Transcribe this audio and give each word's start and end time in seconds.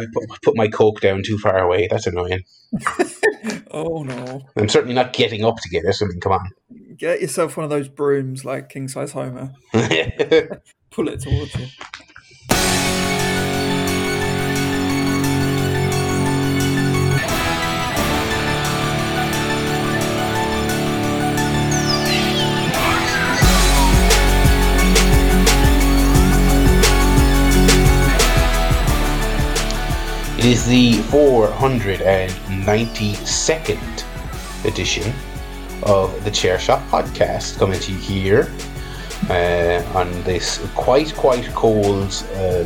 I 0.00 0.06
put, 0.12 0.42
put 0.42 0.56
my 0.56 0.68
coke 0.68 1.00
down 1.00 1.22
too 1.22 1.38
far 1.38 1.58
away. 1.58 1.88
That's 1.88 2.06
annoying. 2.06 2.44
oh 3.70 4.02
no! 4.02 4.42
I'm 4.56 4.68
certainly 4.68 4.94
not 4.94 5.12
getting 5.12 5.44
up 5.44 5.56
to 5.58 5.68
get 5.68 5.84
it. 5.84 5.96
I 6.00 6.04
mean, 6.06 6.20
come 6.20 6.32
on. 6.32 6.50
Get 6.96 7.20
yourself 7.20 7.56
one 7.56 7.64
of 7.64 7.70
those 7.70 7.88
brooms 7.88 8.44
like 8.44 8.68
king 8.68 8.88
size 8.88 9.12
Homer. 9.12 9.52
Pull 9.72 11.08
it 11.08 11.20
towards 11.20 11.54
you. 11.56 11.66
It 30.40 30.46
is 30.46 30.64
the 30.66 30.92
492nd 31.12 34.04
edition 34.64 35.12
of 35.82 36.24
the 36.24 36.30
Chair 36.30 36.58
Shot 36.58 36.80
podcast 36.88 37.58
coming 37.58 37.78
to 37.78 37.92
you 37.92 37.98
here 37.98 38.50
uh, 39.28 39.82
on 39.94 40.10
this 40.22 40.66
quite, 40.74 41.14
quite 41.14 41.44
cold, 41.48 42.24
uh, 42.36 42.64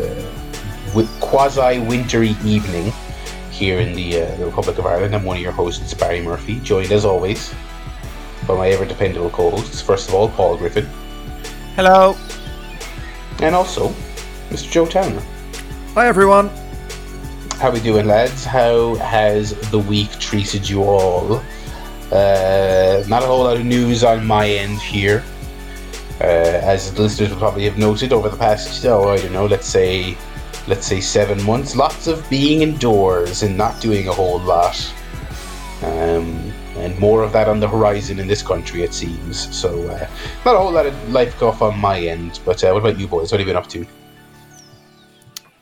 quasi 1.18 1.80
wintry 1.80 2.36
evening 2.44 2.92
here 3.50 3.80
in 3.80 3.96
the, 3.96 4.22
uh, 4.22 4.36
the, 4.36 4.46
Republic 4.46 4.78
of 4.78 4.86
Ireland. 4.86 5.12
I'm 5.12 5.24
one 5.24 5.38
of 5.38 5.42
your 5.42 5.50
hosts, 5.50 5.92
Barry 5.94 6.22
Murphy, 6.22 6.60
joined 6.60 6.92
as 6.92 7.04
always 7.04 7.52
by 8.46 8.56
my 8.56 8.68
ever 8.68 8.84
dependable 8.84 9.30
co 9.30 9.50
hosts. 9.50 9.80
First 9.80 10.08
of 10.08 10.14
all, 10.14 10.28
Paul 10.28 10.56
Griffin. 10.58 10.86
Hello. 11.74 12.16
And 13.42 13.52
also, 13.52 13.88
Mr. 14.50 14.70
Joe 14.70 14.86
Towner. 14.86 15.24
Hi, 15.94 16.06
everyone. 16.06 16.50
How 17.58 17.70
we 17.70 17.80
doing, 17.80 18.06
lads? 18.06 18.44
How 18.44 18.96
has 18.96 19.52
the 19.70 19.78
week 19.78 20.10
treated 20.18 20.68
you 20.68 20.82
all? 20.82 21.40
Uh, 22.12 23.02
not 23.08 23.22
a 23.22 23.26
whole 23.26 23.44
lot 23.44 23.56
of 23.56 23.64
news 23.64 24.04
on 24.04 24.26
my 24.26 24.48
end 24.48 24.80
here. 24.80 25.24
Uh, 26.20 26.24
as 26.24 26.92
the 26.92 27.02
listeners 27.02 27.30
will 27.30 27.38
probably 27.38 27.64
have 27.64 27.78
noted 27.78 28.12
over 28.12 28.28
the 28.28 28.36
past, 28.36 28.84
oh, 28.84 29.08
I 29.08 29.16
don't 29.16 29.32
know, 29.32 29.46
let's 29.46 29.66
say, 29.66 30.16
let's 30.66 30.86
say 30.86 31.00
seven 31.00 31.42
months, 31.44 31.74
lots 31.74 32.06
of 32.06 32.28
being 32.28 32.62
indoors 32.62 33.42
and 33.42 33.56
not 33.56 33.80
doing 33.80 34.08
a 34.08 34.12
whole 34.12 34.40
lot. 34.40 34.92
Um, 35.82 36.52
and 36.76 36.98
more 36.98 37.22
of 37.22 37.32
that 37.32 37.48
on 37.48 37.60
the 37.60 37.68
horizon 37.68 38.18
in 38.18 38.26
this 38.26 38.42
country, 38.42 38.82
it 38.82 38.92
seems. 38.92 39.56
So, 39.56 39.88
uh, 39.88 40.08
not 40.44 40.54
a 40.54 40.58
whole 40.58 40.72
lot 40.72 40.86
of 40.86 41.10
life 41.10 41.42
off 41.42 41.62
on 41.62 41.78
my 41.78 41.98
end. 42.00 42.40
But 42.44 42.62
uh, 42.62 42.72
what 42.72 42.80
about 42.80 42.98
you 42.98 43.08
boys? 43.08 43.32
What 43.32 43.40
have 43.40 43.48
you 43.48 43.54
been 43.54 43.62
up 43.62 43.68
to? 43.70 43.86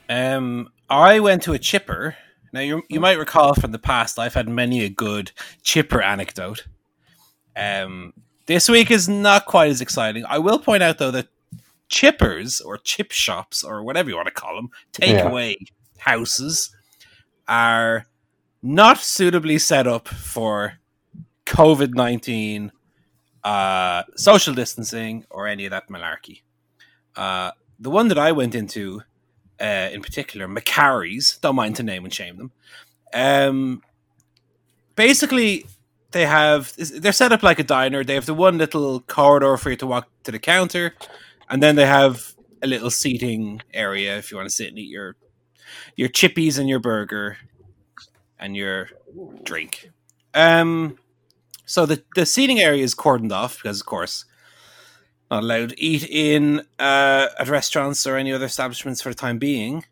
Um, 0.09 0.71
I 0.93 1.21
went 1.21 1.43
to 1.45 1.55
a 1.55 1.59
chipper. 1.59 2.17
Now 2.53 2.61
you 2.61 2.83
you 2.91 3.01
might 3.01 3.19
recall 3.19 3.55
from 3.55 3.73
the 3.73 3.79
past, 3.79 4.19
I've 4.19 4.35
had 4.35 4.47
many 4.47 4.85
a 4.85 4.91
good 4.91 5.33
chipper 5.63 6.03
anecdote. 6.03 6.67
Um, 7.57 8.13
this 8.45 8.69
week 8.69 8.91
is 8.91 9.09
not 9.09 9.47
quite 9.47 9.71
as 9.71 9.81
exciting. 9.81 10.27
I 10.29 10.39
will 10.39 10.59
point 10.59 10.83
out 10.83 10.99
though 10.99 11.11
that 11.13 11.29
chippers 11.91 12.63
or 12.63 12.77
chip 12.77 13.11
shops 13.11 13.65
or 13.65 13.83
whatever 13.83 14.11
you 14.11 14.17
want 14.17 14.29
to 14.29 14.35
call 14.35 14.55
them, 14.55 14.69
takeaway 14.93 15.57
yeah. 15.59 15.67
houses, 15.99 16.75
are 17.49 18.05
not 18.63 18.99
suitably 18.99 19.59
set 19.59 19.87
up 19.87 20.09
for 20.09 20.75
COVID 21.47 21.95
nineteen, 21.95 22.71
uh, 23.45 24.03
social 24.15 24.53
distancing, 24.53 25.25
or 25.31 25.49
any 25.49 25.65
of 25.65 25.71
that 25.71 25.89
malarkey. 25.89 26.43
Uh, 27.17 27.53
the 27.81 27.91
one 27.91 28.09
that 28.09 28.19
I 28.19 28.33
went 28.33 28.55
into 28.55 29.03
uh, 29.63 29.91
in 29.93 30.03
particular, 30.03 30.49
Macari's. 30.49 31.39
Don't 31.39 31.57
mind 31.57 31.77
to 31.77 31.83
name 31.83 32.05
and 32.05 32.13
shame 32.13 32.37
them. 32.37 32.53
Um, 33.15 33.83
basically, 34.97 35.67
they 36.11 36.27
have 36.27 36.75
they're 36.77 37.13
set 37.13 37.33
up 37.33 37.43
like 37.43 37.59
a 37.59 37.65
diner. 37.65 38.03
They 38.05 38.15
have 38.15 38.27
the 38.27 38.35
one 38.35 38.59
little 38.59 39.01
corridor 39.01 39.57
for 39.57 39.71
you 39.71 39.77
to 39.77 39.87
walk 39.87 40.09
to 40.25 40.33
the 40.33 40.39
counter, 40.39 40.95
and 41.49 41.63
then 41.63 41.77
they 41.77 41.87
have 41.87 42.35
a 42.63 42.67
little 42.67 42.91
seating 42.91 43.63
area 43.73 44.19
if 44.19 44.31
you 44.31 44.37
want 44.37 44.49
to 44.49 44.55
sit 44.55 44.69
and 44.69 44.79
eat 44.79 44.91
your 44.91 45.17
your 45.97 46.09
chippies 46.09 46.59
and 46.59 46.69
your 46.69 46.81
burger 46.81 47.39
and 48.39 48.57
your 48.57 48.89
drink. 49.45 49.91
Um, 50.35 50.99
so 51.65 51.87
the 51.87 52.03
the 52.17 52.27
seating 52.27 52.61
area 52.61 52.83
is 52.83 52.95
cordoned 52.95 53.33
off 53.33 53.57
because, 53.57 53.81
of 53.81 53.87
course, 53.87 54.25
not 55.33 55.45
allowed 55.45 55.71
to 55.71 55.81
eat 55.81 56.07
in 56.11 56.61
uh, 56.79 57.29
at 57.39 57.49
restaurants 57.49 58.07
or 58.07 58.17
any 58.17 58.33
other 58.33 58.45
establishments 58.45 59.01
for 59.01 59.09
the 59.09 59.15
time 59.15 59.39
being, 59.39 59.85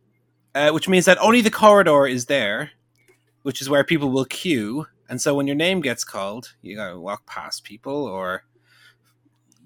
uh, 0.55 0.71
which 0.71 0.87
means 0.87 1.07
that 1.07 1.17
only 1.19 1.41
the 1.41 1.51
corridor 1.51 2.07
is 2.07 2.27
there, 2.27 2.73
which 3.43 3.63
is 3.63 3.69
where 3.71 3.83
people 3.83 4.11
will 4.11 4.27
queue. 4.27 4.87
And 5.09 5.21
so 5.21 5.35
when 5.35 5.47
your 5.47 5.57
name 5.57 5.81
gets 5.81 6.05
called, 6.05 6.55
you 6.61 6.77
gotta 6.77 7.01
walk 7.01 7.25
past 7.25 7.65
people, 7.65 8.05
or 8.05 8.45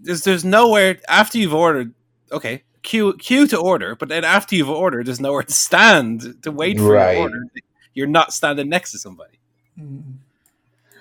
there's 0.00 0.22
there's 0.22 0.44
nowhere 0.44 1.00
after 1.08 1.38
you've 1.38 1.54
ordered. 1.54 1.92
Okay, 2.30 2.62
queue 2.82 3.14
queue 3.14 3.48
to 3.48 3.58
order, 3.58 3.96
but 3.96 4.08
then 4.08 4.24
after 4.24 4.54
you've 4.54 4.70
ordered, 4.70 5.06
there's 5.06 5.20
nowhere 5.20 5.42
to 5.42 5.52
stand 5.52 6.40
to 6.44 6.52
wait 6.52 6.78
for 6.78 6.92
right. 6.92 7.14
your 7.14 7.22
order. 7.22 7.46
You're 7.94 8.06
not 8.06 8.32
standing 8.32 8.68
next 8.68 8.92
to 8.92 8.98
somebody. 8.98 9.40
Mm. 9.78 10.18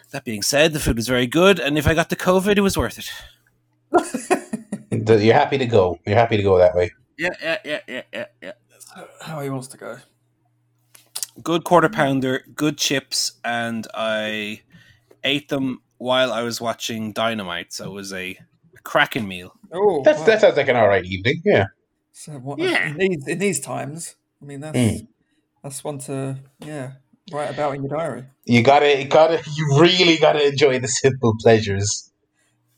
That 0.09 0.25
being 0.25 0.41
said, 0.41 0.73
the 0.73 0.79
food 0.79 0.95
was 0.95 1.07
very 1.07 1.27
good, 1.27 1.59
and 1.59 1.77
if 1.77 1.87
I 1.87 1.93
got 1.93 2.09
the 2.09 2.15
COVID, 2.15 2.57
it 2.57 2.61
was 2.61 2.77
worth 2.77 2.97
it. 2.97 4.39
You're 5.07 5.33
happy 5.33 5.57
to 5.57 5.65
go. 5.65 5.99
You're 6.05 6.15
happy 6.15 6.37
to 6.37 6.43
go 6.43 6.57
that 6.57 6.75
way. 6.75 6.91
Yeah, 7.17 7.29
yeah, 7.41 7.57
yeah, 7.63 7.79
yeah, 7.87 8.01
yeah, 8.11 8.25
yeah. 8.41 8.51
how 9.21 9.41
he 9.41 9.49
wants 9.49 9.67
to 9.69 9.77
go. 9.77 9.97
Good 11.41 11.63
quarter 11.63 11.89
pounder, 11.89 12.43
good 12.55 12.77
chips, 12.77 13.33
and 13.43 13.87
I 13.93 14.61
ate 15.23 15.49
them 15.49 15.81
while 15.97 16.31
I 16.31 16.43
was 16.43 16.61
watching 16.61 17.11
Dynamite. 17.11 17.73
So 17.73 17.85
it 17.85 17.93
was 17.93 18.13
a, 18.13 18.37
a 18.75 18.81
cracking 18.83 19.27
meal. 19.27 19.53
Oh, 19.71 20.03
that's 20.03 20.19
wow. 20.19 20.25
that 20.25 20.41
sounds 20.41 20.57
like 20.57 20.67
an 20.67 20.75
all 20.75 20.87
right 20.87 21.05
evening. 21.05 21.41
Yeah. 21.43 21.65
So 22.11 22.33
what? 22.33 22.59
Yeah. 22.59 22.89
In 22.89 22.97
these, 22.97 23.27
in 23.27 23.39
these 23.39 23.59
times, 23.59 24.15
I 24.41 24.45
mean, 24.45 24.59
that's 24.59 24.77
mm. 24.77 25.07
that's 25.63 25.83
one 25.83 25.97
to 25.99 26.37
yeah 26.59 26.93
write 27.31 27.51
about 27.51 27.75
in 27.75 27.83
your 27.83 27.97
diary. 27.97 28.25
You 28.45 28.61
gotta, 28.61 28.99
you 29.01 29.05
gotta, 29.05 29.41
you 29.55 29.79
really 29.79 30.17
gotta 30.17 30.47
enjoy 30.47 30.79
the 30.79 30.87
simple 30.87 31.35
pleasures. 31.39 32.11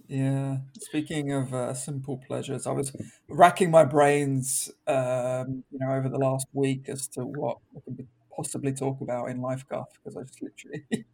Yeah. 0.08 0.58
Speaking 0.80 1.32
of 1.32 1.54
uh, 1.54 1.74
simple 1.74 2.18
pleasures, 2.18 2.68
I 2.68 2.72
was 2.72 2.96
racking 3.28 3.72
my 3.72 3.84
brains, 3.84 4.72
um, 4.88 5.64
you 5.72 5.80
know, 5.80 5.92
over 5.92 6.10
the 6.10 6.18
last 6.18 6.48
week 6.54 6.90
as 6.90 7.08
to 7.10 7.22
what 7.22 7.58
I 7.76 7.80
could 7.82 8.08
possibly 8.36 8.74
talk 8.74 9.02
about 9.02 9.30
in 9.30 9.42
Life 9.42 9.66
Guff 9.68 9.88
because 9.94 10.18
I 10.18 10.24
just 10.24 10.42
literally, 10.42 10.86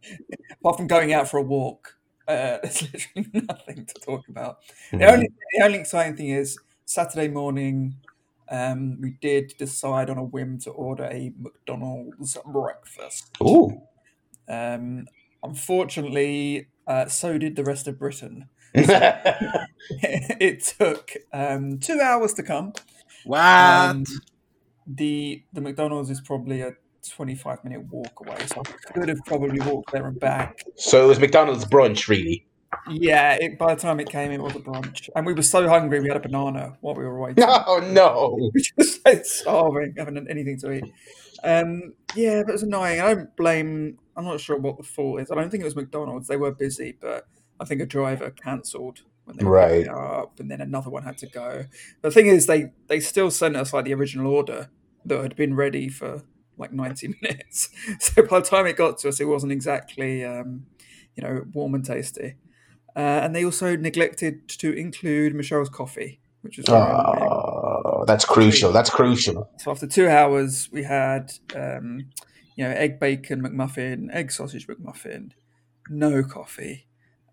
apart 0.52 0.76
from 0.76 0.86
going 0.86 1.12
out 1.12 1.28
for 1.28 1.38
a 1.38 1.42
walk, 1.42 1.96
uh, 2.28 2.58
there's 2.62 2.82
literally 2.82 3.46
nothing 3.48 3.86
to 3.86 3.94
talk 3.94 4.28
about. 4.28 4.58
The 4.90 4.98
mm-hmm. 4.98 5.14
only 5.14 5.28
the 5.56 5.64
only 5.64 5.78
exciting 5.78 6.16
thing 6.16 6.30
is 6.30 6.58
Saturday 6.84 7.28
morning. 7.28 7.96
Um, 8.50 9.00
we 9.00 9.16
did 9.22 9.54
decide 9.56 10.10
on 10.10 10.18
a 10.18 10.24
whim 10.24 10.58
to 10.60 10.70
order 10.70 11.04
a 11.04 11.32
McDonald's 11.38 12.36
breakfast. 12.44 13.30
Ooh. 13.42 13.80
Um, 14.46 15.06
unfortunately, 15.42 16.68
uh, 16.86 17.06
so 17.06 17.38
did 17.38 17.56
the 17.56 17.64
rest 17.64 17.88
of 17.88 17.98
Britain. 17.98 18.48
it 19.90 20.64
took 20.78 21.12
um, 21.32 21.78
two 21.78 22.00
hours 22.00 22.34
to 22.34 22.42
come. 22.42 22.72
Wow. 23.24 23.94
the 24.86 25.44
the 25.52 25.60
McDonald's 25.60 26.10
is 26.10 26.20
probably 26.20 26.62
a 26.62 26.72
25 27.08 27.64
minute 27.64 27.84
walk 27.90 28.20
away, 28.20 28.38
so 28.46 28.62
I 28.62 28.92
could 28.92 29.08
have 29.08 29.24
probably 29.26 29.60
walked 29.60 29.92
there 29.92 30.06
and 30.06 30.18
back. 30.18 30.64
So 30.76 31.04
it 31.04 31.08
was 31.08 31.20
McDonald's 31.20 31.64
brunch, 31.64 32.08
really. 32.08 32.46
Yeah, 32.88 33.34
it, 33.34 33.58
by 33.58 33.74
the 33.74 33.80
time 33.80 34.00
it 34.00 34.08
came, 34.08 34.32
it 34.32 34.40
was 34.40 34.56
a 34.56 34.60
brunch, 34.60 35.08
and 35.14 35.26
we 35.26 35.34
were 35.34 35.42
so 35.42 35.68
hungry 35.68 36.00
we 36.00 36.08
had 36.08 36.16
a 36.16 36.20
banana 36.20 36.76
while 36.80 36.94
we 36.94 37.04
were 37.04 37.20
waiting. 37.20 37.44
Oh 37.48 37.80
no! 37.92 38.50
We 38.54 38.62
just 38.62 39.04
like 39.04 39.24
starving, 39.24 39.94
having 39.98 40.26
anything 40.28 40.58
to 40.60 40.72
eat. 40.72 40.92
Um, 41.44 41.94
yeah, 42.14 42.42
but 42.42 42.50
it 42.50 42.52
was 42.52 42.62
annoying. 42.62 43.00
I 43.00 43.14
don't 43.14 43.36
blame. 43.36 43.98
I'm 44.16 44.24
not 44.24 44.40
sure 44.40 44.56
what 44.58 44.78
the 44.78 44.84
fault 44.84 45.20
is. 45.20 45.30
I 45.30 45.34
don't 45.34 45.50
think 45.50 45.62
it 45.62 45.66
was 45.66 45.76
McDonald's. 45.76 46.28
They 46.28 46.36
were 46.36 46.52
busy, 46.52 46.96
but 47.00 47.26
I 47.62 47.64
think 47.64 47.80
a 47.80 47.86
driver 47.86 48.30
cancelled 48.30 49.02
when 49.24 49.36
they 49.36 49.44
were 49.44 49.52
right. 49.52 49.88
up, 49.88 50.40
and 50.40 50.50
then 50.50 50.60
another 50.60 50.90
one 50.90 51.04
had 51.04 51.16
to 51.18 51.26
go. 51.26 51.66
The 52.02 52.10
thing 52.10 52.26
is, 52.26 52.46
they 52.46 52.72
they 52.88 53.00
still 53.00 53.30
sent 53.30 53.56
us 53.56 53.72
like 53.72 53.84
the 53.84 53.94
original 53.94 54.26
order 54.26 54.68
that 55.04 55.22
had 55.22 55.36
been 55.36 55.54
ready 55.54 55.88
for 55.88 56.22
like 56.58 56.72
90 56.72 57.14
minutes. 57.22 57.68
So 58.00 58.22
by 58.26 58.40
the 58.40 58.46
time 58.46 58.66
it 58.66 58.76
got 58.76 58.98
to 58.98 59.08
us, 59.08 59.20
it 59.20 59.26
wasn't 59.26 59.52
exactly 59.52 60.24
um, 60.24 60.66
you 61.16 61.22
know 61.22 61.44
warm 61.52 61.74
and 61.74 61.84
tasty. 61.84 62.36
Uh, 62.94 63.20
and 63.22 63.34
they 63.34 63.44
also 63.44 63.74
neglected 63.74 64.48
to 64.48 64.70
include 64.72 65.34
Michelle's 65.34 65.70
coffee, 65.70 66.20
which 66.42 66.58
was 66.58 66.68
oh, 66.68 68.04
that's 68.06 68.24
crucial. 68.24 68.70
That's 68.70 68.90
crucial. 68.90 69.48
So 69.58 69.70
after 69.70 69.86
two 69.86 70.08
hours, 70.08 70.68
we 70.70 70.82
had 70.82 71.32
um, 71.54 72.10
you 72.56 72.64
know 72.64 72.70
egg 72.70 73.00
bacon 73.00 73.42
McMuffin, 73.42 74.12
egg 74.12 74.30
sausage 74.30 74.66
McMuffin, 74.66 75.30
no 75.88 76.22
coffee, 76.22 76.86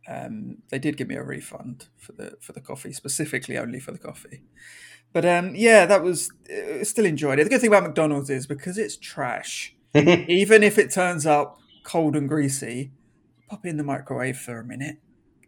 um, 0.09 0.57
they 0.69 0.79
did 0.79 0.97
give 0.97 1.07
me 1.07 1.15
a 1.15 1.23
refund 1.23 1.87
for 1.97 2.13
the 2.13 2.37
for 2.41 2.53
the 2.53 2.61
coffee, 2.61 2.93
specifically 2.93 3.57
only 3.57 3.79
for 3.79 3.91
the 3.91 3.99
coffee. 3.99 4.43
But 5.13 5.25
um, 5.25 5.55
yeah, 5.55 5.85
that 5.85 6.03
was 6.03 6.31
uh, 6.51 6.83
still 6.83 7.05
enjoyed 7.05 7.39
it. 7.39 7.43
The 7.43 7.49
good 7.49 7.61
thing 7.61 7.69
about 7.69 7.83
McDonald's 7.83 8.29
is 8.29 8.47
because 8.47 8.77
it's 8.77 8.97
trash. 8.97 9.75
Even 9.95 10.63
if 10.63 10.77
it 10.77 10.91
turns 10.91 11.25
up 11.25 11.59
cold 11.83 12.15
and 12.15 12.27
greasy, 12.27 12.91
pop 13.49 13.65
it 13.65 13.69
in 13.69 13.77
the 13.77 13.83
microwave 13.83 14.37
for 14.37 14.59
a 14.59 14.63
minute. 14.63 14.97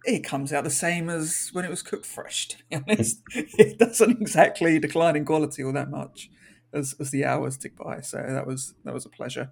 It 0.04 0.24
comes 0.24 0.52
out 0.52 0.64
the 0.64 0.72
same 0.72 1.10
as 1.10 1.50
when 1.54 1.64
it 1.64 1.70
was 1.70 1.84
cooked 1.84 2.08
fresh. 2.08 2.48
To 2.50 2.58
be 2.58 2.76
honest, 2.76 3.22
it 3.36 3.78
doesn't 3.78 4.22
exactly 4.22 4.80
decline 4.80 5.16
in 5.16 5.26
quality 5.26 5.64
all 5.64 5.74
that 5.74 5.92
much 5.92 6.30
as, 6.74 6.96
as 7.00 7.12
the 7.12 7.26
hours 7.26 7.58
tick 7.58 7.78
by. 7.78 8.02
So 8.02 8.18
that 8.18 8.48
was 8.48 8.74
that 8.84 8.94
was 8.94 9.06
a 9.06 9.10
pleasure. 9.10 9.52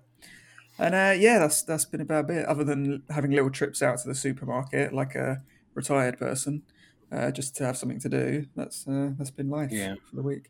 And 0.79 0.95
uh, 0.95 1.13
yeah, 1.17 1.39
that's 1.39 1.61
that's 1.63 1.85
been 1.85 2.01
about 2.01 2.29
it. 2.29 2.45
Other 2.45 2.63
than 2.63 3.03
having 3.09 3.31
little 3.31 3.49
trips 3.49 3.81
out 3.81 3.99
to 3.99 4.07
the 4.07 4.15
supermarket, 4.15 4.93
like 4.93 5.15
a 5.15 5.41
retired 5.73 6.17
person, 6.17 6.63
uh, 7.11 7.31
just 7.31 7.55
to 7.57 7.65
have 7.65 7.77
something 7.77 7.99
to 7.99 8.09
do. 8.09 8.45
That's 8.55 8.87
uh, 8.87 9.11
that's 9.17 9.31
been 9.31 9.49
life 9.49 9.71
Yeah. 9.71 9.95
for 10.09 10.15
the 10.15 10.23
week. 10.23 10.49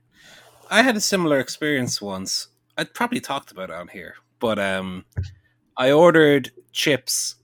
I 0.70 0.84
had 0.84 0.96
a 0.96 1.02
similar 1.02 1.40
experience 1.40 2.00
once. 2.02 2.50
I'd 2.78 2.94
probably 2.94 3.20
talked 3.20 3.52
about 3.52 3.72
it 3.72 3.76
on 3.76 3.88
here, 3.88 4.16
but 4.40 4.60
um, 4.60 5.04
I 5.76 5.92
ordered 5.92 6.52
chips. 6.72 7.36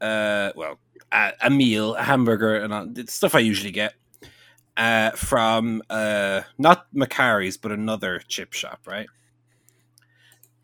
Uh, 0.00 0.52
well, 0.54 0.78
a, 1.10 1.32
a 1.42 1.50
meal, 1.50 1.94
a 1.94 2.02
hamburger, 2.02 2.56
and 2.56 2.72
all, 2.74 2.86
the 2.86 3.06
stuff 3.06 3.34
I 3.34 3.38
usually 3.40 3.72
get 3.72 3.94
uh, 4.76 5.10
from 5.12 5.82
uh, 5.90 6.42
not 6.58 6.86
Macari's, 6.94 7.56
but 7.56 7.72
another 7.72 8.20
chip 8.28 8.52
shop, 8.52 8.80
right? 8.86 9.08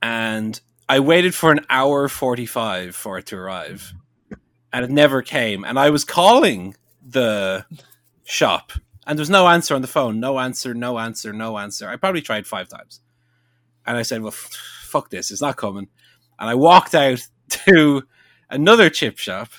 And 0.03 0.61
I 0.89 1.01
waited 1.01 1.35
for 1.35 1.51
an 1.51 1.61
hour 1.71 2.09
forty-five 2.09 2.95
for 2.95 3.19
it 3.19 3.27
to 3.27 3.37
arrive, 3.37 3.95
and 4.73 4.85
it 4.85 4.91
never 4.91 5.23
came. 5.23 5.65
And 5.65 5.79
I 5.79 5.91
was 5.91 6.05
calling 6.05 6.77
the 7.03 7.67
shop 8.25 8.73
and 9.07 9.19
there's 9.19 9.31
no 9.31 9.49
answer 9.49 9.75
on 9.75 9.83
the 9.83 9.89
phone. 9.89 10.19
No 10.21 10.39
answer, 10.39 10.75
no 10.75 10.99
answer, 10.99 11.33
no 11.33 11.59
answer. 11.59 11.89
I 11.89 11.97
probably 11.97 12.23
tried 12.23 12.47
five 12.47 12.69
times. 12.69 13.01
And 13.87 13.97
I 13.97 14.03
said, 14.03 14.23
well, 14.23 14.33
f- 14.33 14.51
fuck 14.85 15.11
this. 15.11 15.31
It's 15.31 15.43
not 15.43 15.57
coming. 15.57 15.89
And 16.39 16.49
I 16.49 16.55
walked 16.55 16.95
out 16.95 17.21
to 17.51 18.05
another 18.49 18.89
chip 18.89 19.19
shop, 19.19 19.51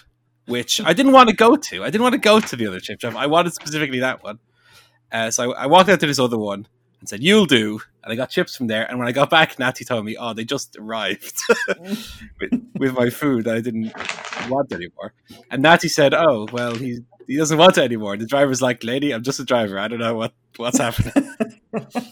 which 0.47 0.81
I 0.81 0.93
didn't 0.93 1.11
want 1.11 1.29
to 1.29 1.35
go 1.35 1.55
to. 1.55 1.83
I 1.83 1.87
didn't 1.87 2.01
want 2.01 2.13
to 2.13 2.19
go 2.19 2.39
to 2.39 2.55
the 2.55 2.67
other 2.67 2.79
chip 2.79 3.01
shop. 3.01 3.15
I 3.15 3.27
wanted 3.27 3.53
specifically 3.53 3.99
that 3.99 4.23
one. 4.23 4.39
Uh, 5.11 5.29
so 5.29 5.53
I, 5.53 5.63
I 5.63 5.65
walked 5.67 5.89
out 5.89 5.99
to 5.99 6.07
this 6.07 6.19
other 6.19 6.39
one 6.39 6.67
and 7.05 7.09
said, 7.09 7.23
you'll 7.23 7.45
do. 7.45 7.79
And 8.03 8.11
I 8.11 8.15
got 8.15 8.29
chips 8.29 8.55
from 8.55 8.67
there. 8.67 8.89
And 8.89 8.99
when 8.99 9.07
I 9.07 9.11
got 9.11 9.29
back, 9.29 9.57
Natty 9.59 9.85
told 9.85 10.05
me, 10.05 10.17
oh, 10.17 10.33
they 10.33 10.43
just 10.43 10.75
arrived 10.77 11.39
with, 12.39 12.71
with 12.75 12.93
my 12.93 13.09
food 13.09 13.45
that 13.45 13.55
I 13.55 13.61
didn't 13.61 13.93
want 14.49 14.71
anymore. 14.73 15.13
And 15.49 15.61
Natty 15.61 15.87
said, 15.87 16.13
oh, 16.13 16.47
well, 16.51 16.75
he 16.75 16.99
he 17.27 17.37
doesn't 17.37 17.57
want 17.57 17.77
it 17.77 17.83
anymore. 17.83 18.17
The 18.17 18.25
driver's 18.25 18.61
like, 18.61 18.83
lady, 18.83 19.11
I'm 19.11 19.23
just 19.23 19.39
a 19.39 19.45
driver. 19.45 19.79
I 19.79 19.87
don't 19.87 19.99
know 19.99 20.15
what, 20.15 20.33
what's 20.57 20.77
happening. 20.77 21.11
Which 21.71 22.03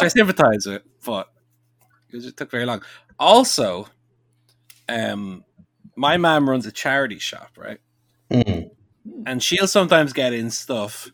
I 0.00 0.08
sympathize 0.08 0.66
with, 0.66 0.82
but 1.04 1.30
it 2.12 2.20
just 2.20 2.36
took 2.36 2.50
very 2.50 2.66
long. 2.66 2.82
Also, 3.18 3.88
um, 4.88 5.44
my 5.96 6.16
mom 6.16 6.48
runs 6.48 6.66
a 6.66 6.72
charity 6.72 7.18
shop, 7.18 7.52
right? 7.56 7.78
Mm. 8.30 8.70
And 9.26 9.42
she'll 9.42 9.66
sometimes 9.66 10.12
get 10.12 10.32
in 10.32 10.50
stuff, 10.50 11.10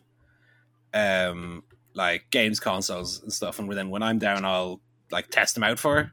um, 0.93 1.63
like 1.93 2.29
games 2.31 2.59
consoles 2.59 3.21
and 3.21 3.31
stuff. 3.31 3.59
And 3.59 3.71
then 3.71 3.89
when 3.89 4.03
I'm 4.03 4.19
down, 4.19 4.45
I'll 4.45 4.81
like 5.11 5.29
test 5.29 5.55
them 5.55 5.63
out 5.63 5.79
for 5.79 5.95
her. 5.95 6.11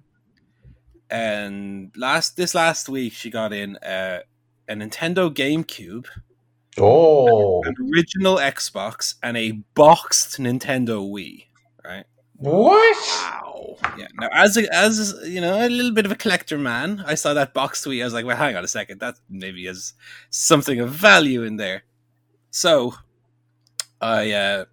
And 1.10 1.92
last 1.96 2.36
this 2.36 2.54
last 2.54 2.88
week, 2.88 3.12
she 3.12 3.30
got 3.30 3.52
in 3.52 3.76
uh, 3.76 4.20
a 4.68 4.74
Nintendo 4.74 5.32
GameCube 5.32 6.06
Oh, 6.80 7.62
an 7.64 7.74
original 7.92 8.36
Xbox 8.36 9.14
and 9.22 9.36
a 9.36 9.52
boxed 9.74 10.38
Nintendo 10.38 11.10
Wii. 11.10 11.46
Right? 11.84 12.04
what? 12.36 12.96
Wow. 13.08 13.76
Yeah. 13.96 14.06
Now, 14.20 14.28
as 14.32 14.56
a, 14.56 14.72
as 14.72 15.14
you 15.24 15.40
know, 15.40 15.66
a 15.66 15.68
little 15.68 15.92
bit 15.92 16.06
of 16.06 16.12
a 16.12 16.16
collector 16.16 16.58
man, 16.58 17.02
I 17.06 17.14
saw 17.14 17.34
that 17.34 17.52
boxed 17.52 17.84
Wii. 17.84 18.00
I 18.00 18.04
was 18.04 18.14
like, 18.14 18.24
well, 18.24 18.36
hang 18.36 18.56
on 18.56 18.64
a 18.64 18.68
second. 18.68 19.00
That 19.00 19.16
maybe 19.28 19.66
has 19.66 19.94
something 20.30 20.78
of 20.78 20.90
value 20.90 21.42
in 21.42 21.56
there. 21.56 21.82
So, 22.50 22.94
I 24.00 24.30
uh, 24.32 24.64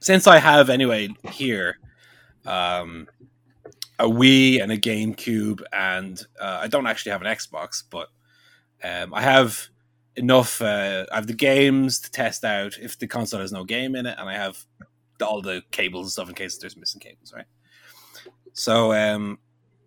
since 0.00 0.26
I 0.26 0.38
have 0.38 0.70
anyway 0.70 1.08
here, 1.30 1.78
um, 2.46 3.06
a 3.98 4.04
Wii 4.04 4.62
and 4.62 4.72
a 4.72 4.78
GameCube, 4.78 5.62
and 5.72 6.20
uh, 6.40 6.58
I 6.62 6.68
don't 6.68 6.86
actually 6.86 7.12
have 7.12 7.22
an 7.22 7.28
Xbox, 7.28 7.82
but 7.88 8.08
um, 8.82 9.12
I 9.12 9.20
have 9.20 9.68
enough. 10.16 10.60
Uh, 10.62 11.04
I 11.12 11.16
have 11.16 11.26
the 11.26 11.34
games 11.34 12.00
to 12.00 12.10
test 12.10 12.44
out 12.44 12.78
if 12.78 12.98
the 12.98 13.06
console 13.06 13.40
has 13.40 13.52
no 13.52 13.64
game 13.64 13.94
in 13.94 14.06
it, 14.06 14.16
and 14.18 14.28
I 14.28 14.34
have 14.34 14.64
all 15.22 15.42
the 15.42 15.62
cables 15.70 16.06
and 16.06 16.12
stuff 16.12 16.28
in 16.28 16.34
case 16.34 16.56
there's 16.56 16.76
missing 16.76 17.00
cables, 17.00 17.32
right? 17.34 17.44
So, 18.54 18.92
um, 18.92 19.38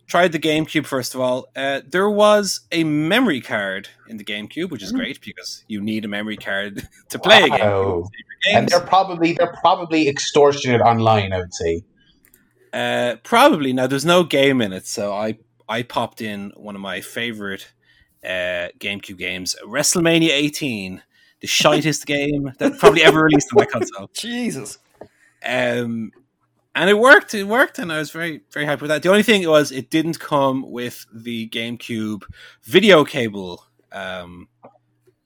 tried 0.07 0.31
the 0.31 0.39
GameCube 0.39 0.85
first 0.85 1.15
of 1.15 1.21
all. 1.21 1.47
Uh, 1.55 1.81
there 1.87 2.09
was 2.09 2.61
a 2.71 2.83
memory 2.83 3.41
card 3.41 3.89
in 4.07 4.17
the 4.17 4.23
GameCube, 4.23 4.69
which 4.69 4.83
is 4.83 4.91
great 4.91 5.21
because 5.21 5.63
you 5.67 5.81
need 5.81 6.05
a 6.05 6.07
memory 6.07 6.37
card 6.37 6.87
to 7.09 7.19
play 7.19 7.43
a 7.43 7.49
game. 7.49 8.03
And 8.51 8.69
they're 8.69 8.79
probably 8.79 9.33
they're 9.33 9.55
probably 9.61 10.07
extortionate 10.07 10.81
online. 10.81 11.33
I 11.33 11.39
would 11.39 11.53
say. 11.53 11.83
Uh, 12.71 13.17
probably 13.23 13.71
now. 13.71 13.87
There's 13.87 14.05
no 14.05 14.23
game 14.23 14.61
in 14.61 14.73
it, 14.73 14.87
so 14.87 15.13
I 15.13 15.37
I 15.69 15.83
popped 15.83 16.21
in 16.21 16.51
one 16.55 16.75
of 16.75 16.81
my 16.81 17.01
favorite 17.01 17.71
uh, 18.23 18.69
GameCube 18.79 19.17
games, 19.17 19.55
WrestleMania 19.65 20.29
18, 20.29 21.03
the 21.41 21.47
shitest 21.47 22.05
game 22.05 22.51
that 22.59 22.79
probably 22.79 23.03
ever 23.03 23.23
released 23.23 23.49
on 23.53 23.61
my 23.61 23.65
console. 23.65 24.09
Jesus. 24.13 24.79
Um, 25.45 26.11
and 26.75 26.89
it 26.89 26.97
worked. 26.97 27.33
It 27.33 27.45
worked, 27.45 27.79
and 27.79 27.91
I 27.91 27.99
was 27.99 28.11
very 28.11 28.41
very 28.51 28.65
happy 28.65 28.81
with 28.81 28.89
that. 28.89 29.03
The 29.03 29.09
only 29.09 29.23
thing 29.23 29.47
was 29.47 29.71
it 29.71 29.89
didn't 29.89 30.19
come 30.19 30.69
with 30.71 31.05
the 31.13 31.49
GameCube 31.49 32.23
video 32.63 33.03
cable, 33.05 33.65
um, 33.91 34.47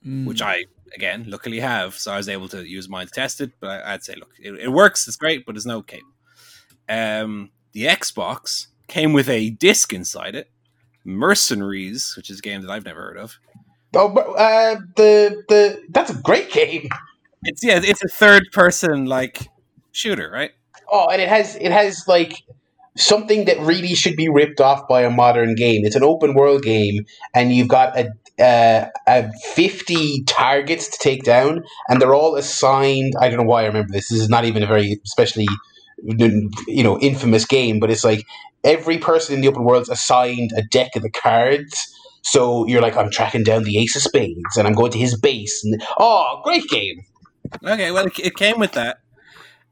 Mm. 0.06 0.26
which 0.26 0.40
I 0.42 0.64
again 0.94 1.24
luckily 1.28 1.58
have, 1.60 1.94
so 1.94 2.12
I 2.12 2.16
was 2.16 2.28
able 2.28 2.48
to 2.50 2.62
use 2.64 2.88
mine 2.88 3.06
to 3.06 3.12
test 3.12 3.40
it. 3.40 3.50
But 3.60 3.70
I, 3.84 3.94
I'd 3.94 4.04
say, 4.04 4.14
look, 4.14 4.32
it, 4.38 4.52
it 4.54 4.68
works. 4.68 5.08
It's 5.08 5.16
great, 5.16 5.44
but 5.44 5.54
there's 5.54 5.66
no 5.66 5.82
cable. 5.82 6.06
Um, 6.88 7.50
the 7.72 7.86
Xbox 7.86 8.68
came 8.86 9.12
with 9.12 9.28
a 9.28 9.50
disc 9.50 9.92
inside 9.92 10.34
it, 10.36 10.50
Mercenaries, 11.04 12.14
which 12.16 12.30
is 12.30 12.38
a 12.38 12.42
game 12.42 12.62
that 12.62 12.70
I've 12.70 12.84
never 12.84 13.02
heard 13.02 13.18
of. 13.18 13.38
Oh, 13.94 14.14
uh, 14.16 14.76
the 14.96 15.42
the 15.48 15.82
that's 15.90 16.10
a 16.10 16.22
great 16.22 16.50
game. 16.52 16.88
It's 17.42 17.64
yeah, 17.64 17.80
it's 17.82 18.02
a 18.04 18.08
third 18.08 18.44
person 18.52 19.06
like 19.06 19.48
shooter, 19.92 20.30
right? 20.30 20.52
Oh, 20.90 21.08
and 21.08 21.20
it 21.20 21.28
has 21.28 21.56
it 21.56 21.72
has 21.72 22.04
like 22.06 22.42
something 22.96 23.44
that 23.44 23.58
really 23.60 23.94
should 23.94 24.16
be 24.16 24.28
ripped 24.28 24.60
off 24.60 24.88
by 24.88 25.02
a 25.02 25.10
modern 25.10 25.54
game. 25.54 25.84
It's 25.84 25.96
an 25.96 26.04
open 26.04 26.34
world 26.34 26.62
game, 26.62 27.04
and 27.34 27.52
you've 27.52 27.68
got 27.68 27.96
a 27.98 28.10
uh, 28.42 28.86
a 29.06 29.32
fifty 29.54 30.22
targets 30.24 30.88
to 30.88 30.98
take 30.98 31.24
down, 31.24 31.64
and 31.88 32.00
they're 32.00 32.14
all 32.14 32.36
assigned. 32.36 33.14
I 33.20 33.28
don't 33.28 33.38
know 33.38 33.44
why 33.44 33.62
I 33.62 33.66
remember 33.66 33.92
this. 33.92 34.08
This 34.08 34.20
is 34.20 34.28
not 34.28 34.44
even 34.44 34.62
a 34.62 34.66
very 34.66 35.00
especially 35.04 35.48
you 36.02 36.82
know 36.82 36.98
infamous 37.00 37.44
game, 37.44 37.80
but 37.80 37.90
it's 37.90 38.04
like 38.04 38.24
every 38.64 38.98
person 38.98 39.34
in 39.34 39.40
the 39.40 39.48
open 39.48 39.64
world's 39.64 39.88
assigned 39.88 40.50
a 40.56 40.62
deck 40.62 40.94
of 40.96 41.02
the 41.02 41.10
cards. 41.10 41.94
So 42.22 42.66
you're 42.66 42.82
like, 42.82 42.96
I'm 42.96 43.10
tracking 43.10 43.42
down 43.42 43.62
the 43.62 43.78
ace 43.78 43.96
of 43.96 44.02
spades, 44.02 44.56
and 44.56 44.66
I'm 44.66 44.74
going 44.74 44.92
to 44.92 44.98
his 44.98 45.18
base. 45.18 45.64
And 45.64 45.82
oh, 45.98 46.40
great 46.44 46.68
game! 46.68 47.04
Okay, 47.64 47.90
well, 47.90 48.06
it, 48.06 48.18
it 48.18 48.36
came 48.36 48.58
with 48.58 48.72
that, 48.72 48.98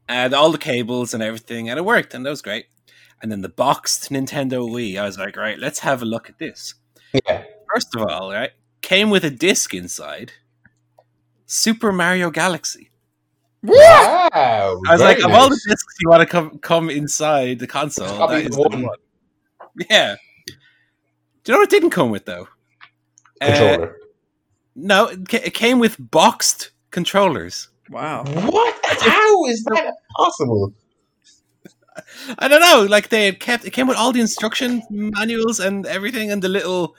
and 0.07 0.33
all 0.33 0.51
the 0.51 0.57
cables 0.57 1.13
and 1.13 1.21
everything, 1.21 1.69
and 1.69 1.77
it 1.77 1.85
worked, 1.85 2.13
and 2.13 2.25
that 2.25 2.29
was 2.29 2.41
great. 2.41 2.65
And 3.21 3.31
then 3.31 3.41
the 3.41 3.49
boxed 3.49 4.09
Nintendo 4.11 4.69
Wii, 4.69 4.99
I 4.99 5.05
was 5.05 5.17
like, 5.17 5.35
right, 5.37 5.57
let's 5.57 5.79
have 5.79 6.01
a 6.01 6.05
look 6.05 6.29
at 6.29 6.37
this. 6.37 6.75
Yeah. 7.25 7.43
First 7.73 7.95
of 7.95 8.03
all, 8.03 8.31
right, 8.31 8.51
came 8.81 9.09
with 9.09 9.23
a 9.23 9.29
disc 9.29 9.73
inside. 9.73 10.33
Super 11.45 11.91
Mario 11.91 12.29
Galaxy. 12.29 12.91
Wow! 13.63 14.29
I 14.33 14.73
was 14.89 15.01
very 15.01 15.15
like, 15.15 15.23
of 15.23 15.31
all 15.31 15.45
the 15.45 15.55
nice. 15.55 15.65
discs 15.67 15.95
you 15.99 16.09
want 16.09 16.21
to 16.21 16.27
come 16.27 16.59
come 16.59 16.89
inside 16.89 17.59
the 17.59 17.67
console, 17.67 18.27
that 18.27 18.41
is 18.41 18.55
the 18.55 18.63
the 18.63 18.69
one. 18.69 18.83
one. 18.83 18.97
Yeah. 19.89 20.15
Do 21.43 21.51
you 21.51 21.53
know 21.53 21.59
what 21.59 21.63
it 21.65 21.69
didn't 21.69 21.89
come 21.89 22.11
with 22.11 22.25
though? 22.25 22.47
Uh, 23.41 23.45
controller. 23.45 23.97
no, 24.75 25.05
it 25.07 25.27
ca- 25.27 25.41
it 25.43 25.53
came 25.53 25.79
with 25.79 25.95
boxed 25.99 26.71
controllers. 26.91 27.69
Wow. 27.89 28.23
what? 28.25 28.75
How 28.83 29.45
is 29.45 29.63
that 29.65 29.93
possible? 30.15 30.73
I 32.37 32.47
don't 32.47 32.61
know. 32.61 32.85
Like 32.89 33.09
they 33.09 33.25
had 33.25 33.39
kept 33.39 33.65
it 33.65 33.71
came 33.71 33.87
with 33.87 33.97
all 33.97 34.11
the 34.11 34.19
instruction 34.21 34.83
manuals 34.89 35.59
and 35.59 35.85
everything, 35.85 36.31
and 36.31 36.41
the 36.41 36.49
little, 36.49 36.95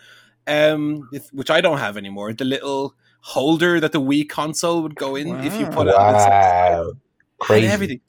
um, 0.46 1.08
which 1.32 1.50
I 1.50 1.60
don't 1.60 1.78
have 1.78 1.96
anymore. 1.96 2.32
The 2.32 2.44
little 2.44 2.94
holder 3.20 3.80
that 3.80 3.92
the 3.92 4.00
Wii 4.00 4.28
console 4.28 4.82
would 4.82 4.96
go 4.96 5.14
in 5.16 5.28
if 5.44 5.58
you 5.58 5.66
Wow. 5.66 5.72
put 5.72 5.86
it 5.88 5.94
on 5.94 6.14
its 6.14 6.24
Wow! 6.26 6.82
and 6.90 6.96
Crazy. 7.38 7.66
everything. 7.66 8.00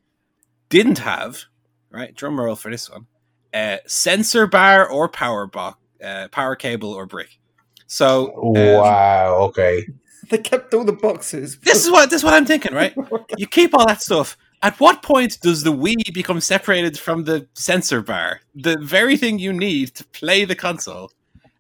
Didn't 0.69 0.99
have 0.99 1.45
right 1.91 2.13
drum 2.15 2.39
roll 2.39 2.55
for 2.55 2.71
this 2.71 2.89
one. 2.89 3.07
Uh, 3.53 3.77
sensor 3.87 4.45
bar 4.47 4.87
or 4.87 5.09
power 5.09 5.47
box, 5.47 5.77
uh, 6.03 6.27
power 6.29 6.55
cable 6.55 6.91
or 6.93 7.05
brick. 7.05 7.39
So 7.87 8.33
um, 8.35 8.53
wow. 8.53 9.35
Okay. 9.49 9.87
They 10.31 10.37
kept 10.37 10.73
all 10.73 10.83
the 10.83 10.93
boxes. 10.93 11.57
this 11.59 11.83
is 11.85 11.91
what 11.91 12.09
this 12.09 12.21
is 12.21 12.23
what 12.23 12.33
I'm 12.35 12.45
thinking. 12.45 12.73
Right, 12.73 12.93
you 13.37 13.47
keep 13.47 13.73
all 13.73 13.87
that 13.87 14.01
stuff, 14.01 14.37
At 14.61 14.79
what 14.79 15.01
point 15.01 15.39
does 15.41 15.63
the 15.63 15.73
Wii 15.73 16.13
become 16.13 16.41
separated 16.41 16.99
from 16.99 17.23
the 17.23 17.47
sensor 17.53 18.01
bar, 18.01 18.41
the 18.53 18.77
very 18.79 19.17
thing 19.17 19.39
you 19.39 19.53
need 19.53 19.95
to 19.95 20.03
play 20.05 20.45
the 20.45 20.55
console? 20.55 21.11